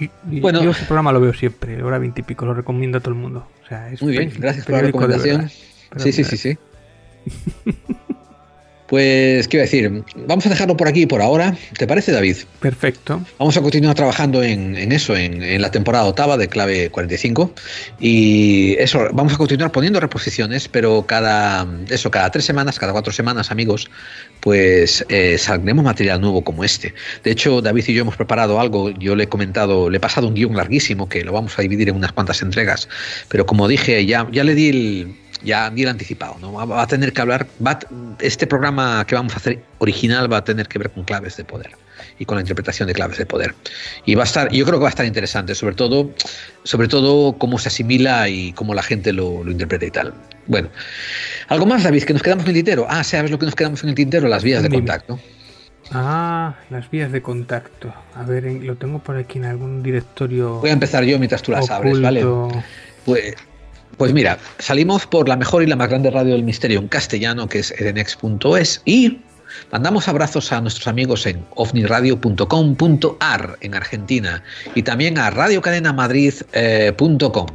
Y- 0.00 0.10
y 0.30 0.40
Bueno. 0.40 0.62
yo 0.62 0.70
ese 0.70 0.84
programa 0.84 1.12
lo 1.12 1.20
veo 1.20 1.34
siempre, 1.34 1.82
hora 1.82 1.98
veintipico, 1.98 2.46
lo 2.46 2.54
recomiendo 2.54 2.98
a 2.98 3.00
todo 3.00 3.14
el 3.14 3.20
mundo. 3.20 3.46
O 3.64 3.68
sea, 3.68 3.90
es 3.92 4.02
Muy 4.02 4.12
bien, 4.12 4.32
gracias 4.38 4.64
por 4.66 4.74
la 4.76 4.82
recomendación. 4.82 5.48
Sí, 5.96 6.12
sí, 6.12 6.24
sí, 6.24 6.36
sí. 6.36 6.58
Pues, 8.92 9.48
¿qué 9.48 9.56
iba 9.56 9.62
a 9.62 9.64
decir? 9.64 10.04
Vamos 10.28 10.44
a 10.44 10.50
dejarlo 10.50 10.76
por 10.76 10.86
aquí 10.86 11.06
por 11.06 11.22
ahora. 11.22 11.56
¿Te 11.78 11.86
parece, 11.86 12.12
David? 12.12 12.36
Perfecto. 12.60 13.22
Vamos 13.38 13.56
a 13.56 13.62
continuar 13.62 13.94
trabajando 13.94 14.42
en, 14.42 14.76
en 14.76 14.92
eso, 14.92 15.16
en, 15.16 15.42
en 15.42 15.62
la 15.62 15.70
temporada 15.70 16.04
octava 16.04 16.36
de 16.36 16.46
clave 16.46 16.90
45. 16.90 17.54
Y 18.00 18.74
eso, 18.78 19.08
vamos 19.14 19.32
a 19.32 19.38
continuar 19.38 19.72
poniendo 19.72 19.98
reposiciones, 19.98 20.68
pero 20.68 21.06
cada, 21.06 21.66
eso, 21.88 22.10
cada 22.10 22.30
tres 22.30 22.44
semanas, 22.44 22.78
cada 22.78 22.92
cuatro 22.92 23.14
semanas, 23.14 23.50
amigos, 23.50 23.90
pues 24.40 25.02
eh, 25.08 25.38
saldremos 25.38 25.86
material 25.86 26.20
nuevo 26.20 26.44
como 26.44 26.62
este. 26.62 26.92
De 27.24 27.30
hecho, 27.30 27.62
David 27.62 27.84
y 27.88 27.94
yo 27.94 28.02
hemos 28.02 28.16
preparado 28.16 28.60
algo. 28.60 28.90
Yo 28.90 29.16
le 29.16 29.24
he 29.24 29.28
comentado, 29.30 29.88
le 29.88 29.96
he 29.96 30.00
pasado 30.00 30.28
un 30.28 30.34
guion 30.34 30.54
larguísimo 30.54 31.08
que 31.08 31.24
lo 31.24 31.32
vamos 31.32 31.58
a 31.58 31.62
dividir 31.62 31.88
en 31.88 31.96
unas 31.96 32.12
cuantas 32.12 32.42
entregas. 32.42 32.90
Pero 33.30 33.46
como 33.46 33.68
dije, 33.68 34.04
ya, 34.04 34.28
ya 34.30 34.44
le 34.44 34.54
di 34.54 34.68
el. 34.68 35.21
Ya 35.44 35.70
di 35.70 35.82
el 35.82 35.88
anticipado, 35.88 36.36
¿no? 36.40 36.52
Va- 36.52 36.82
a 36.82 36.86
tener 36.86 37.12
que 37.12 37.20
hablar. 37.20 37.46
Va, 37.64 37.72
a- 37.72 37.80
este 38.20 38.46
programa 38.46 39.04
que 39.06 39.14
vamos 39.14 39.32
a 39.34 39.36
hacer 39.36 39.62
original 39.78 40.32
va 40.32 40.38
a 40.38 40.44
tener 40.44 40.68
que 40.68 40.78
ver 40.78 40.90
con 40.90 41.04
claves 41.04 41.36
de 41.36 41.44
poder 41.44 41.70
y 42.18 42.24
con 42.24 42.36
la 42.36 42.42
interpretación 42.42 42.86
de 42.88 42.94
claves 42.94 43.18
de 43.18 43.26
poder. 43.26 43.54
Y 44.06 44.14
va 44.14 44.22
a 44.22 44.26
estar, 44.26 44.50
yo 44.52 44.64
creo 44.64 44.78
que 44.78 44.82
va 44.82 44.88
a 44.88 44.90
estar 44.90 45.06
interesante, 45.06 45.54
sobre 45.54 45.74
todo, 45.74 46.10
sobre 46.64 46.88
todo 46.88 47.32
cómo 47.38 47.58
se 47.58 47.68
asimila 47.68 48.28
y 48.28 48.52
cómo 48.52 48.74
la 48.74 48.82
gente 48.82 49.12
lo, 49.12 49.42
lo 49.44 49.50
interpreta 49.50 49.84
y 49.86 49.90
tal. 49.90 50.14
Bueno, 50.46 50.68
algo 51.48 51.66
más, 51.66 51.82
David, 51.82 52.02
que 52.04 52.12
nos 52.12 52.22
quedamos 52.22 52.44
en 52.44 52.48
el 52.50 52.54
tintero. 52.56 52.86
Ah, 52.88 53.02
¿sabes 53.04 53.30
lo 53.30 53.38
que 53.38 53.46
nos 53.46 53.54
quedamos 53.54 53.82
en 53.82 53.90
el 53.90 53.94
tintero? 53.94 54.28
Las 54.28 54.42
vías 54.44 54.62
de 54.62 54.68
contacto. 54.70 55.18
Ah, 55.90 56.54
las 56.70 56.90
vías 56.90 57.12
de 57.12 57.20
contacto. 57.22 57.92
A 58.14 58.22
ver, 58.22 58.44
lo 58.44 58.76
tengo 58.76 58.98
por 59.00 59.16
aquí 59.16 59.38
en 59.38 59.44
algún 59.44 59.82
directorio. 59.82 60.60
Voy 60.60 60.70
a 60.70 60.72
empezar 60.72 61.04
yo 61.04 61.18
mientras 61.18 61.42
tú 61.42 61.52
las 61.52 61.68
abres, 61.70 62.00
¿vale? 62.00 62.24
oculto. 62.24 62.62
Pues, 63.04 63.34
pues 63.96 64.12
mira, 64.12 64.38
salimos 64.58 65.06
por 65.06 65.26
la 65.28 65.36
mejor 65.36 65.62
y 65.62 65.66
la 65.66 65.76
más 65.76 65.88
grande 65.88 66.10
radio 66.10 66.32
del 66.32 66.42
misterio 66.44 66.80
en 66.80 66.88
castellano, 66.88 67.48
que 67.48 67.60
es 67.60 67.70
edenex.es, 67.72 68.82
y 68.84 69.20
mandamos 69.70 70.08
abrazos 70.08 70.52
a 70.52 70.60
nuestros 70.60 70.88
amigos 70.88 71.24
en 71.26 71.42
ovniradio.com.ar 71.54 73.56
en 73.60 73.74
Argentina 73.74 74.42
y 74.74 74.82
también 74.82 75.18
a 75.18 75.30
radiocadenamadrid.com. 75.30 77.46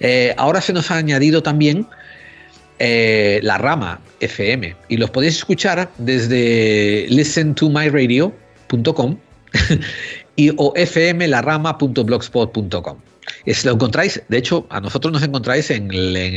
Eh, 0.00 0.34
ahora 0.38 0.60
se 0.60 0.72
nos 0.72 0.90
ha 0.90 0.96
añadido 0.96 1.40
también 1.42 1.86
eh, 2.78 3.40
la 3.42 3.58
rama 3.58 4.00
FM 4.20 4.74
y 4.88 4.96
los 4.96 5.10
podéis 5.10 5.36
escuchar 5.36 5.90
desde 5.98 7.06
listentomyradio.com 7.10 9.18
y 10.36 10.52
o 10.56 10.72
fmlarama.blogspot.com. 10.74 13.09
Es, 13.44 13.64
lo 13.64 13.72
encontráis, 13.72 14.22
de 14.28 14.38
hecho, 14.38 14.66
a 14.70 14.80
nosotros 14.80 15.12
nos 15.12 15.22
encontráis 15.22 15.70
en, 15.70 15.88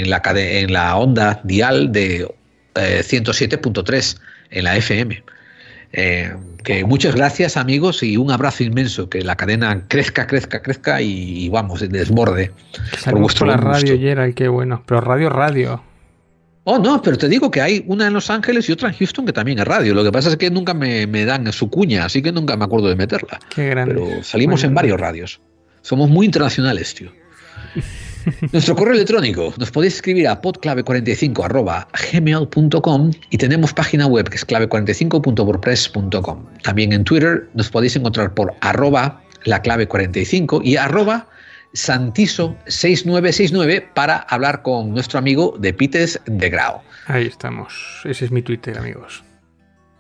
la, 0.10 0.22
en 0.36 0.74
la 0.74 0.96
onda 0.96 1.42
dial 1.44 1.92
de 1.92 2.28
eh, 2.76 3.02
107.3 3.04 4.18
en 4.52 4.64
la 4.64 4.78
FM. 4.78 5.24
Eh, 5.96 6.34
que 6.64 6.84
muchas 6.86 7.16
gracias 7.16 7.56
amigos 7.56 8.02
y 8.02 8.18
un 8.18 8.32
abrazo 8.32 8.64
inmenso, 8.64 9.10
que 9.10 9.22
la 9.22 9.36
cadena 9.36 9.86
crezca, 9.88 10.26
crezca, 10.26 10.62
crezca 10.62 11.02
y, 11.02 11.46
y 11.46 11.50
vamos, 11.50 11.88
desborde. 11.88 12.52
Por 12.72 13.06
la 13.06 13.12
buen 13.12 13.24
gusto. 13.24 13.46
radio, 13.46 14.00
Gerald, 14.00 14.34
qué 14.34 14.48
bueno. 14.48 14.84
Pero 14.88 15.02
radio, 15.02 15.30
radio. 15.30 15.84
Oh, 16.66 16.80
no, 16.80 17.02
pero 17.02 17.18
te 17.18 17.28
digo 17.28 17.52
que 17.52 17.62
hay 17.62 17.84
una 17.88 18.08
en 18.08 18.14
Los 18.14 18.30
Ángeles 18.30 18.70
y 18.70 18.72
otra 18.72 18.90
en 18.90 18.96
Houston 18.96 19.26
que 19.26 19.34
también 19.34 19.60
es 19.60 19.66
radio. 19.66 19.94
Lo 19.94 20.04
que 20.04 20.12
pasa 20.12 20.30
es 20.30 20.38
que 20.38 20.50
nunca 20.50 20.74
me, 20.74 21.06
me 21.08 21.26
dan 21.26 21.52
su 21.52 21.70
cuña, 21.70 22.06
así 22.06 22.22
que 22.22 22.32
nunca 22.32 22.56
me 22.56 22.64
acuerdo 22.64 22.88
de 22.88 22.96
meterla. 22.96 23.40
Qué 23.54 23.70
grande. 23.70 23.96
Pero 23.96 24.24
salimos 24.24 24.62
Bueno, 24.62 24.70
en 24.70 24.76
varios 24.76 25.00
radios. 25.00 25.42
Somos 25.84 26.10
muy 26.10 26.26
internacionales, 26.26 26.96
tío. 26.96 27.12
Nuestro 28.54 28.76
correo 28.76 28.96
electrónico 28.96 29.54
nos 29.58 29.70
podéis 29.70 29.96
escribir 29.96 30.30
a 30.30 30.42
podclave45 30.42 31.44
arroba 31.44 31.90
gmail.com 32.12 33.12
y 33.30 33.38
tenemos 33.38 33.74
página 33.74 34.08
web 34.08 34.30
que 34.30 34.38
es 34.38 34.48
clave45.wordpress.com. 34.48 36.46
También 36.64 36.94
en 36.94 37.04
Twitter 37.04 37.50
nos 37.54 37.70
podéis 37.70 37.98
encontrar 37.98 38.34
por 38.34 38.56
arroba 38.62 39.22
la 39.44 39.62
clave 39.62 39.88
45 39.88 40.62
y 40.64 40.78
arroba 40.78 41.28
santiso6969 41.74 43.84
para 43.94 44.18
hablar 44.18 44.62
con 44.62 44.94
nuestro 44.94 45.20
amigo 45.20 45.58
de 45.60 45.74
Pites 45.74 46.22
de 46.26 46.50
Grau. 46.50 46.82
Ahí 47.08 47.28
estamos. 47.28 48.02
Ese 48.06 48.24
es 48.26 48.32
mi 48.32 48.42
Twitter, 48.42 48.78
amigos. 48.78 49.22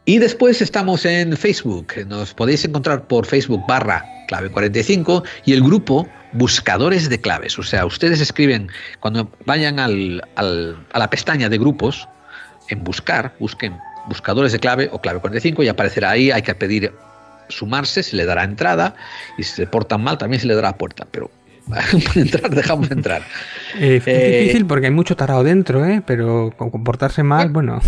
Y 0.05 0.17
después 0.19 0.61
estamos 0.61 1.05
en 1.05 1.35
Facebook. 1.37 1.93
Nos 2.07 2.33
podéis 2.33 2.65
encontrar 2.65 3.07
por 3.07 3.25
Facebook 3.25 3.63
barra 3.67 4.03
clave 4.27 4.49
45 4.49 5.23
y 5.45 5.53
el 5.53 5.61
grupo 5.63 6.07
Buscadores 6.33 7.09
de 7.09 7.21
Claves. 7.21 7.57
O 7.59 7.63
sea, 7.63 7.85
ustedes 7.85 8.19
escriben, 8.19 8.69
cuando 8.99 9.31
vayan 9.45 9.79
al, 9.79 10.21
al- 10.35 10.75
a 10.91 10.99
la 10.99 11.09
pestaña 11.09 11.47
de 11.47 11.57
grupos, 11.57 12.07
en 12.69 12.83
buscar, 12.83 13.33
busquen 13.39 13.77
Buscadores 14.07 14.51
de 14.51 14.59
Clave 14.59 14.89
o 14.91 14.99
Clave 14.99 15.19
45 15.19 15.63
y 15.63 15.67
aparecerá 15.69 16.09
ahí. 16.11 16.31
Hay 16.31 16.41
que 16.41 16.53
pedir 16.55 16.91
sumarse, 17.47 18.03
se 18.03 18.15
le 18.17 18.25
dará 18.25 18.43
entrada 18.43 18.95
y 19.37 19.43
si 19.43 19.53
se 19.55 19.67
portan 19.67 20.03
mal 20.03 20.17
también 20.17 20.41
se 20.41 20.47
le 20.47 20.55
dará 20.55 20.75
puerta, 20.77 21.07
pero 21.09 21.29
entrar, 22.15 22.49
dejamos 22.49 22.91
entrar. 22.91 23.23
Eh, 23.79 23.95
es 23.95 24.07
eh, 24.07 24.39
difícil 24.41 24.67
porque 24.67 24.85
hay 24.85 24.93
mucho 24.93 25.15
tarado 25.15 25.43
dentro, 25.43 25.83
¿eh? 25.83 26.03
pero 26.05 26.53
con 26.55 26.69
comportarse 26.69 27.23
mal, 27.23 27.49
bueno, 27.49 27.81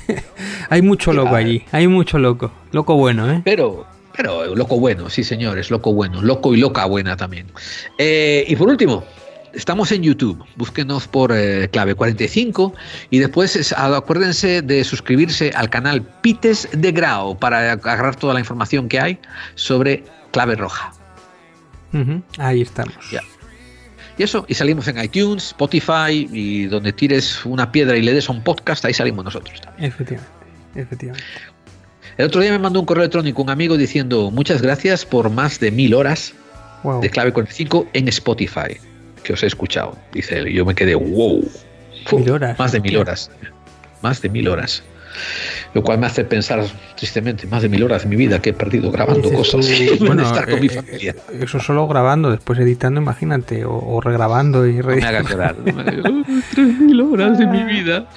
hay 0.70 0.80
mucho 0.80 1.12
loco 1.12 1.34
allí, 1.34 1.66
hay 1.70 1.86
mucho 1.86 2.18
loco, 2.18 2.50
loco 2.72 2.96
bueno, 2.96 3.30
¿eh? 3.30 3.42
Pero, 3.44 3.86
pero 4.16 4.56
loco 4.56 4.80
bueno, 4.80 5.10
sí 5.10 5.22
señores, 5.24 5.70
loco 5.70 5.92
bueno, 5.92 6.22
loco 6.22 6.54
y 6.54 6.56
loca 6.56 6.86
buena 6.86 7.14
también. 7.18 7.48
Eh, 7.98 8.46
y 8.48 8.56
por 8.56 8.70
último, 8.70 9.04
estamos 9.52 9.92
en 9.92 10.02
YouTube, 10.02 10.42
búsquenos 10.56 11.06
por 11.06 11.34
clave 11.72 11.94
45 11.94 12.72
y 13.10 13.18
después 13.18 13.74
acuérdense 13.76 14.62
de 14.62 14.82
suscribirse 14.82 15.52
al 15.54 15.68
canal 15.68 16.00
Pites 16.22 16.70
de 16.72 16.90
Grau 16.90 17.38
para 17.38 17.72
agarrar 17.72 18.16
toda 18.16 18.32
la 18.32 18.40
información 18.40 18.88
que 18.88 18.98
hay 18.98 19.18
sobre 19.56 20.04
clave 20.30 20.56
roja. 20.56 20.97
Ahí 22.38 22.62
estamos. 22.62 22.96
Y 24.16 24.22
eso, 24.22 24.44
y 24.48 24.54
salimos 24.54 24.88
en 24.88 25.02
iTunes, 25.02 25.48
Spotify, 25.48 26.28
y 26.32 26.66
donde 26.66 26.92
tires 26.92 27.44
una 27.46 27.70
piedra 27.70 27.96
y 27.96 28.02
le 28.02 28.12
des 28.12 28.28
a 28.28 28.32
un 28.32 28.42
podcast, 28.42 28.84
ahí 28.84 28.92
salimos 28.92 29.24
nosotros 29.24 29.60
también. 29.60 29.86
Efectivamente, 29.86 30.32
efectivamente. 30.74 31.24
El 32.16 32.26
otro 32.26 32.40
día 32.40 32.50
me 32.50 32.58
mandó 32.58 32.80
un 32.80 32.86
correo 32.86 33.04
electrónico 33.04 33.42
un 33.42 33.50
amigo 33.50 33.76
diciendo 33.76 34.32
muchas 34.32 34.60
gracias 34.60 35.04
por 35.04 35.30
más 35.30 35.60
de 35.60 35.70
mil 35.70 35.94
horas 35.94 36.34
de 37.00 37.10
clave 37.10 37.32
45 37.32 37.86
en 37.92 38.08
Spotify, 38.08 38.76
que 39.22 39.34
os 39.34 39.42
he 39.44 39.46
escuchado. 39.46 39.96
Dice 40.12 40.38
él, 40.38 40.48
y 40.48 40.54
yo 40.54 40.64
me 40.64 40.74
quedé, 40.74 40.96
wow. 40.96 41.48
mil 42.12 42.30
horas. 42.30 42.58
Más 42.58 42.72
de 42.72 42.80
mil 42.80 42.96
horas. 42.96 43.30
Más 44.02 44.20
de 44.20 44.28
mil 44.28 44.48
horas 44.48 44.82
lo 45.74 45.82
cual 45.82 45.98
me 45.98 46.06
hace 46.06 46.24
pensar 46.24 46.64
tristemente 46.96 47.46
más 47.46 47.62
de 47.62 47.68
mil 47.68 47.82
horas 47.82 48.02
de 48.02 48.08
mi 48.08 48.16
vida 48.16 48.40
que 48.40 48.50
he 48.50 48.52
perdido 48.54 48.90
grabando 48.90 49.30
cosas 49.32 49.66
bueno, 50.00 50.22
estar 50.22 50.48
con 50.48 50.60
mi 50.60 50.66
eh, 50.66 50.70
familia. 50.70 51.14
Eh, 51.32 51.40
eso 51.42 51.60
solo 51.60 51.86
grabando, 51.86 52.30
después 52.30 52.58
editando, 52.58 53.00
imagínate, 53.00 53.64
o, 53.64 54.00
regrabando 54.00 54.66
y 54.66 54.80
re... 54.80 54.96
me 54.96 55.06
haga 55.06 55.24
quedar. 55.24 55.56
Tres 56.54 56.78
mil 56.78 57.00
horas 57.00 57.38
de 57.38 57.46
mi 57.46 57.64
vida. 57.64 58.08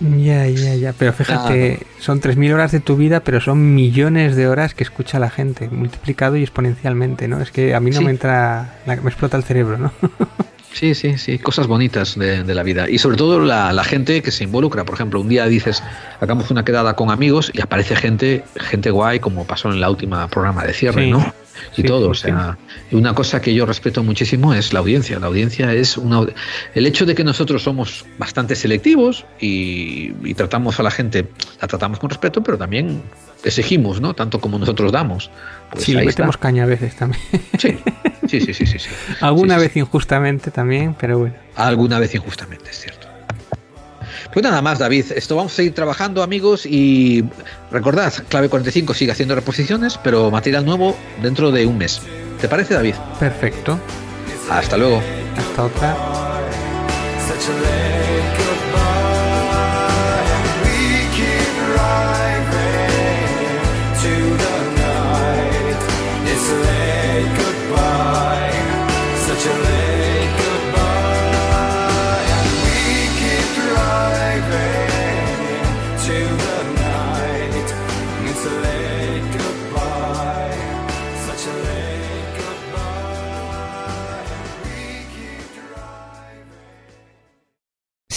Ya, 0.00 0.46
ya, 0.46 0.74
ya, 0.76 0.94
pero 0.94 1.12
fíjate, 1.12 1.80
son 1.98 2.22
son 2.22 2.32
3.000 2.32 2.54
horas 2.54 2.72
de 2.72 2.80
tu 2.80 2.96
vida, 2.96 3.20
pero 3.20 3.38
son 3.38 3.74
millones 3.74 4.34
de 4.34 4.48
horas 4.48 4.72
que 4.72 4.82
escucha 4.82 5.18
la 5.18 5.28
gente, 5.28 5.68
multiplicado 5.68 6.36
y 6.36 6.42
exponencialmente, 6.42 7.28
¿no? 7.28 7.38
Es 7.40 7.50
que 7.50 7.74
a 7.74 7.80
mí 7.80 7.90
no 7.90 8.00
me 8.00 8.10
entra, 8.10 8.78
me 8.86 8.94
explota 8.94 9.36
el 9.36 9.44
cerebro, 9.44 9.76
¿no? 9.76 9.92
Sí, 10.72 10.94
sí, 10.94 11.18
sí, 11.18 11.38
cosas 11.38 11.66
bonitas 11.66 12.18
de, 12.18 12.44
la 12.54 12.62
vida. 12.62 12.88
Y 12.88 12.98
sobre 12.98 13.16
todo 13.16 13.40
la, 13.40 13.84
gente 13.84 14.22
que 14.22 14.30
se 14.30 14.44
involucra. 14.44 14.84
Por 14.84 14.94
ejemplo, 14.94 15.20
un 15.20 15.28
día 15.28 15.46
dices, 15.46 15.82
hagamos 16.20 16.50
una 16.50 16.64
quedada 16.64 16.94
con 16.94 17.10
amigos 17.10 17.50
y 17.52 17.60
aparece 17.60 17.96
gente, 17.96 18.44
gente 18.56 18.90
guay, 18.90 19.20
como 19.20 19.46
pasó 19.46 19.70
en 19.70 19.80
la 19.80 19.90
última 19.90 20.28
programa 20.28 20.64
de 20.64 20.72
cierre, 20.72 21.08
¿no? 21.08 21.34
Y 21.76 21.82
todo, 21.82 22.08
o 22.08 22.14
sea, 22.14 22.56
una 22.90 23.14
cosa 23.14 23.42
que 23.42 23.52
yo 23.52 23.66
respeto 23.66 24.02
muchísimo 24.02 24.54
es 24.54 24.72
la 24.72 24.80
audiencia. 24.80 25.18
La 25.18 25.26
audiencia 25.26 25.72
es 25.74 25.98
una. 25.98 26.26
El 26.74 26.86
hecho 26.86 27.04
de 27.04 27.14
que 27.14 27.22
nosotros 27.22 27.62
somos 27.62 28.06
bastante 28.16 28.56
selectivos 28.56 29.26
y, 29.38 30.12
y 30.24 30.34
tratamos 30.34 30.80
a 30.80 30.82
la 30.82 30.90
gente, 30.90 31.28
la 31.60 31.68
tratamos 31.68 31.98
con 31.98 32.08
respeto, 32.08 32.42
pero 32.42 32.56
también 32.56 33.02
exigimos, 33.44 34.00
¿no? 34.00 34.14
Tanto 34.14 34.40
como 34.40 34.58
nosotros 34.58 34.92
damos. 34.92 35.30
Pues 35.70 35.84
sí, 35.84 35.92
le 35.92 36.04
metemos 36.04 36.36
caña 36.36 36.64
a 36.64 36.66
veces 36.66 36.96
también. 36.96 37.22
Sí, 37.58 37.78
sí, 38.28 38.40
sí, 38.40 38.66
sí. 38.66 38.78
sí, 38.78 38.88
Alguna 39.20 39.56
vez 39.58 39.76
injustamente 39.76 40.50
también, 40.50 40.94
pero 40.98 41.18
bueno. 41.18 41.34
Alguna 41.56 41.98
vez 41.98 42.14
injustamente, 42.14 42.70
es 42.70 42.80
cierto. 42.80 43.08
Pues 44.32 44.44
nada 44.44 44.62
más, 44.62 44.78
David. 44.78 45.06
Esto 45.16 45.36
vamos 45.36 45.52
a 45.52 45.56
seguir 45.56 45.74
trabajando, 45.74 46.22
amigos. 46.22 46.64
Y 46.64 47.24
recordad, 47.70 48.12
Clave 48.28 48.48
45 48.48 48.94
sigue 48.94 49.12
haciendo 49.12 49.34
reposiciones, 49.34 49.98
pero 49.98 50.30
material 50.30 50.64
nuevo 50.64 50.96
dentro 51.22 51.50
de 51.50 51.66
un 51.66 51.78
mes. 51.78 52.00
¿Te 52.40 52.48
parece, 52.48 52.74
David? 52.74 52.94
Perfecto. 53.18 53.78
Hasta 54.50 54.76
luego. 54.76 55.02
Hasta 55.36 55.64
otra. 55.64 55.96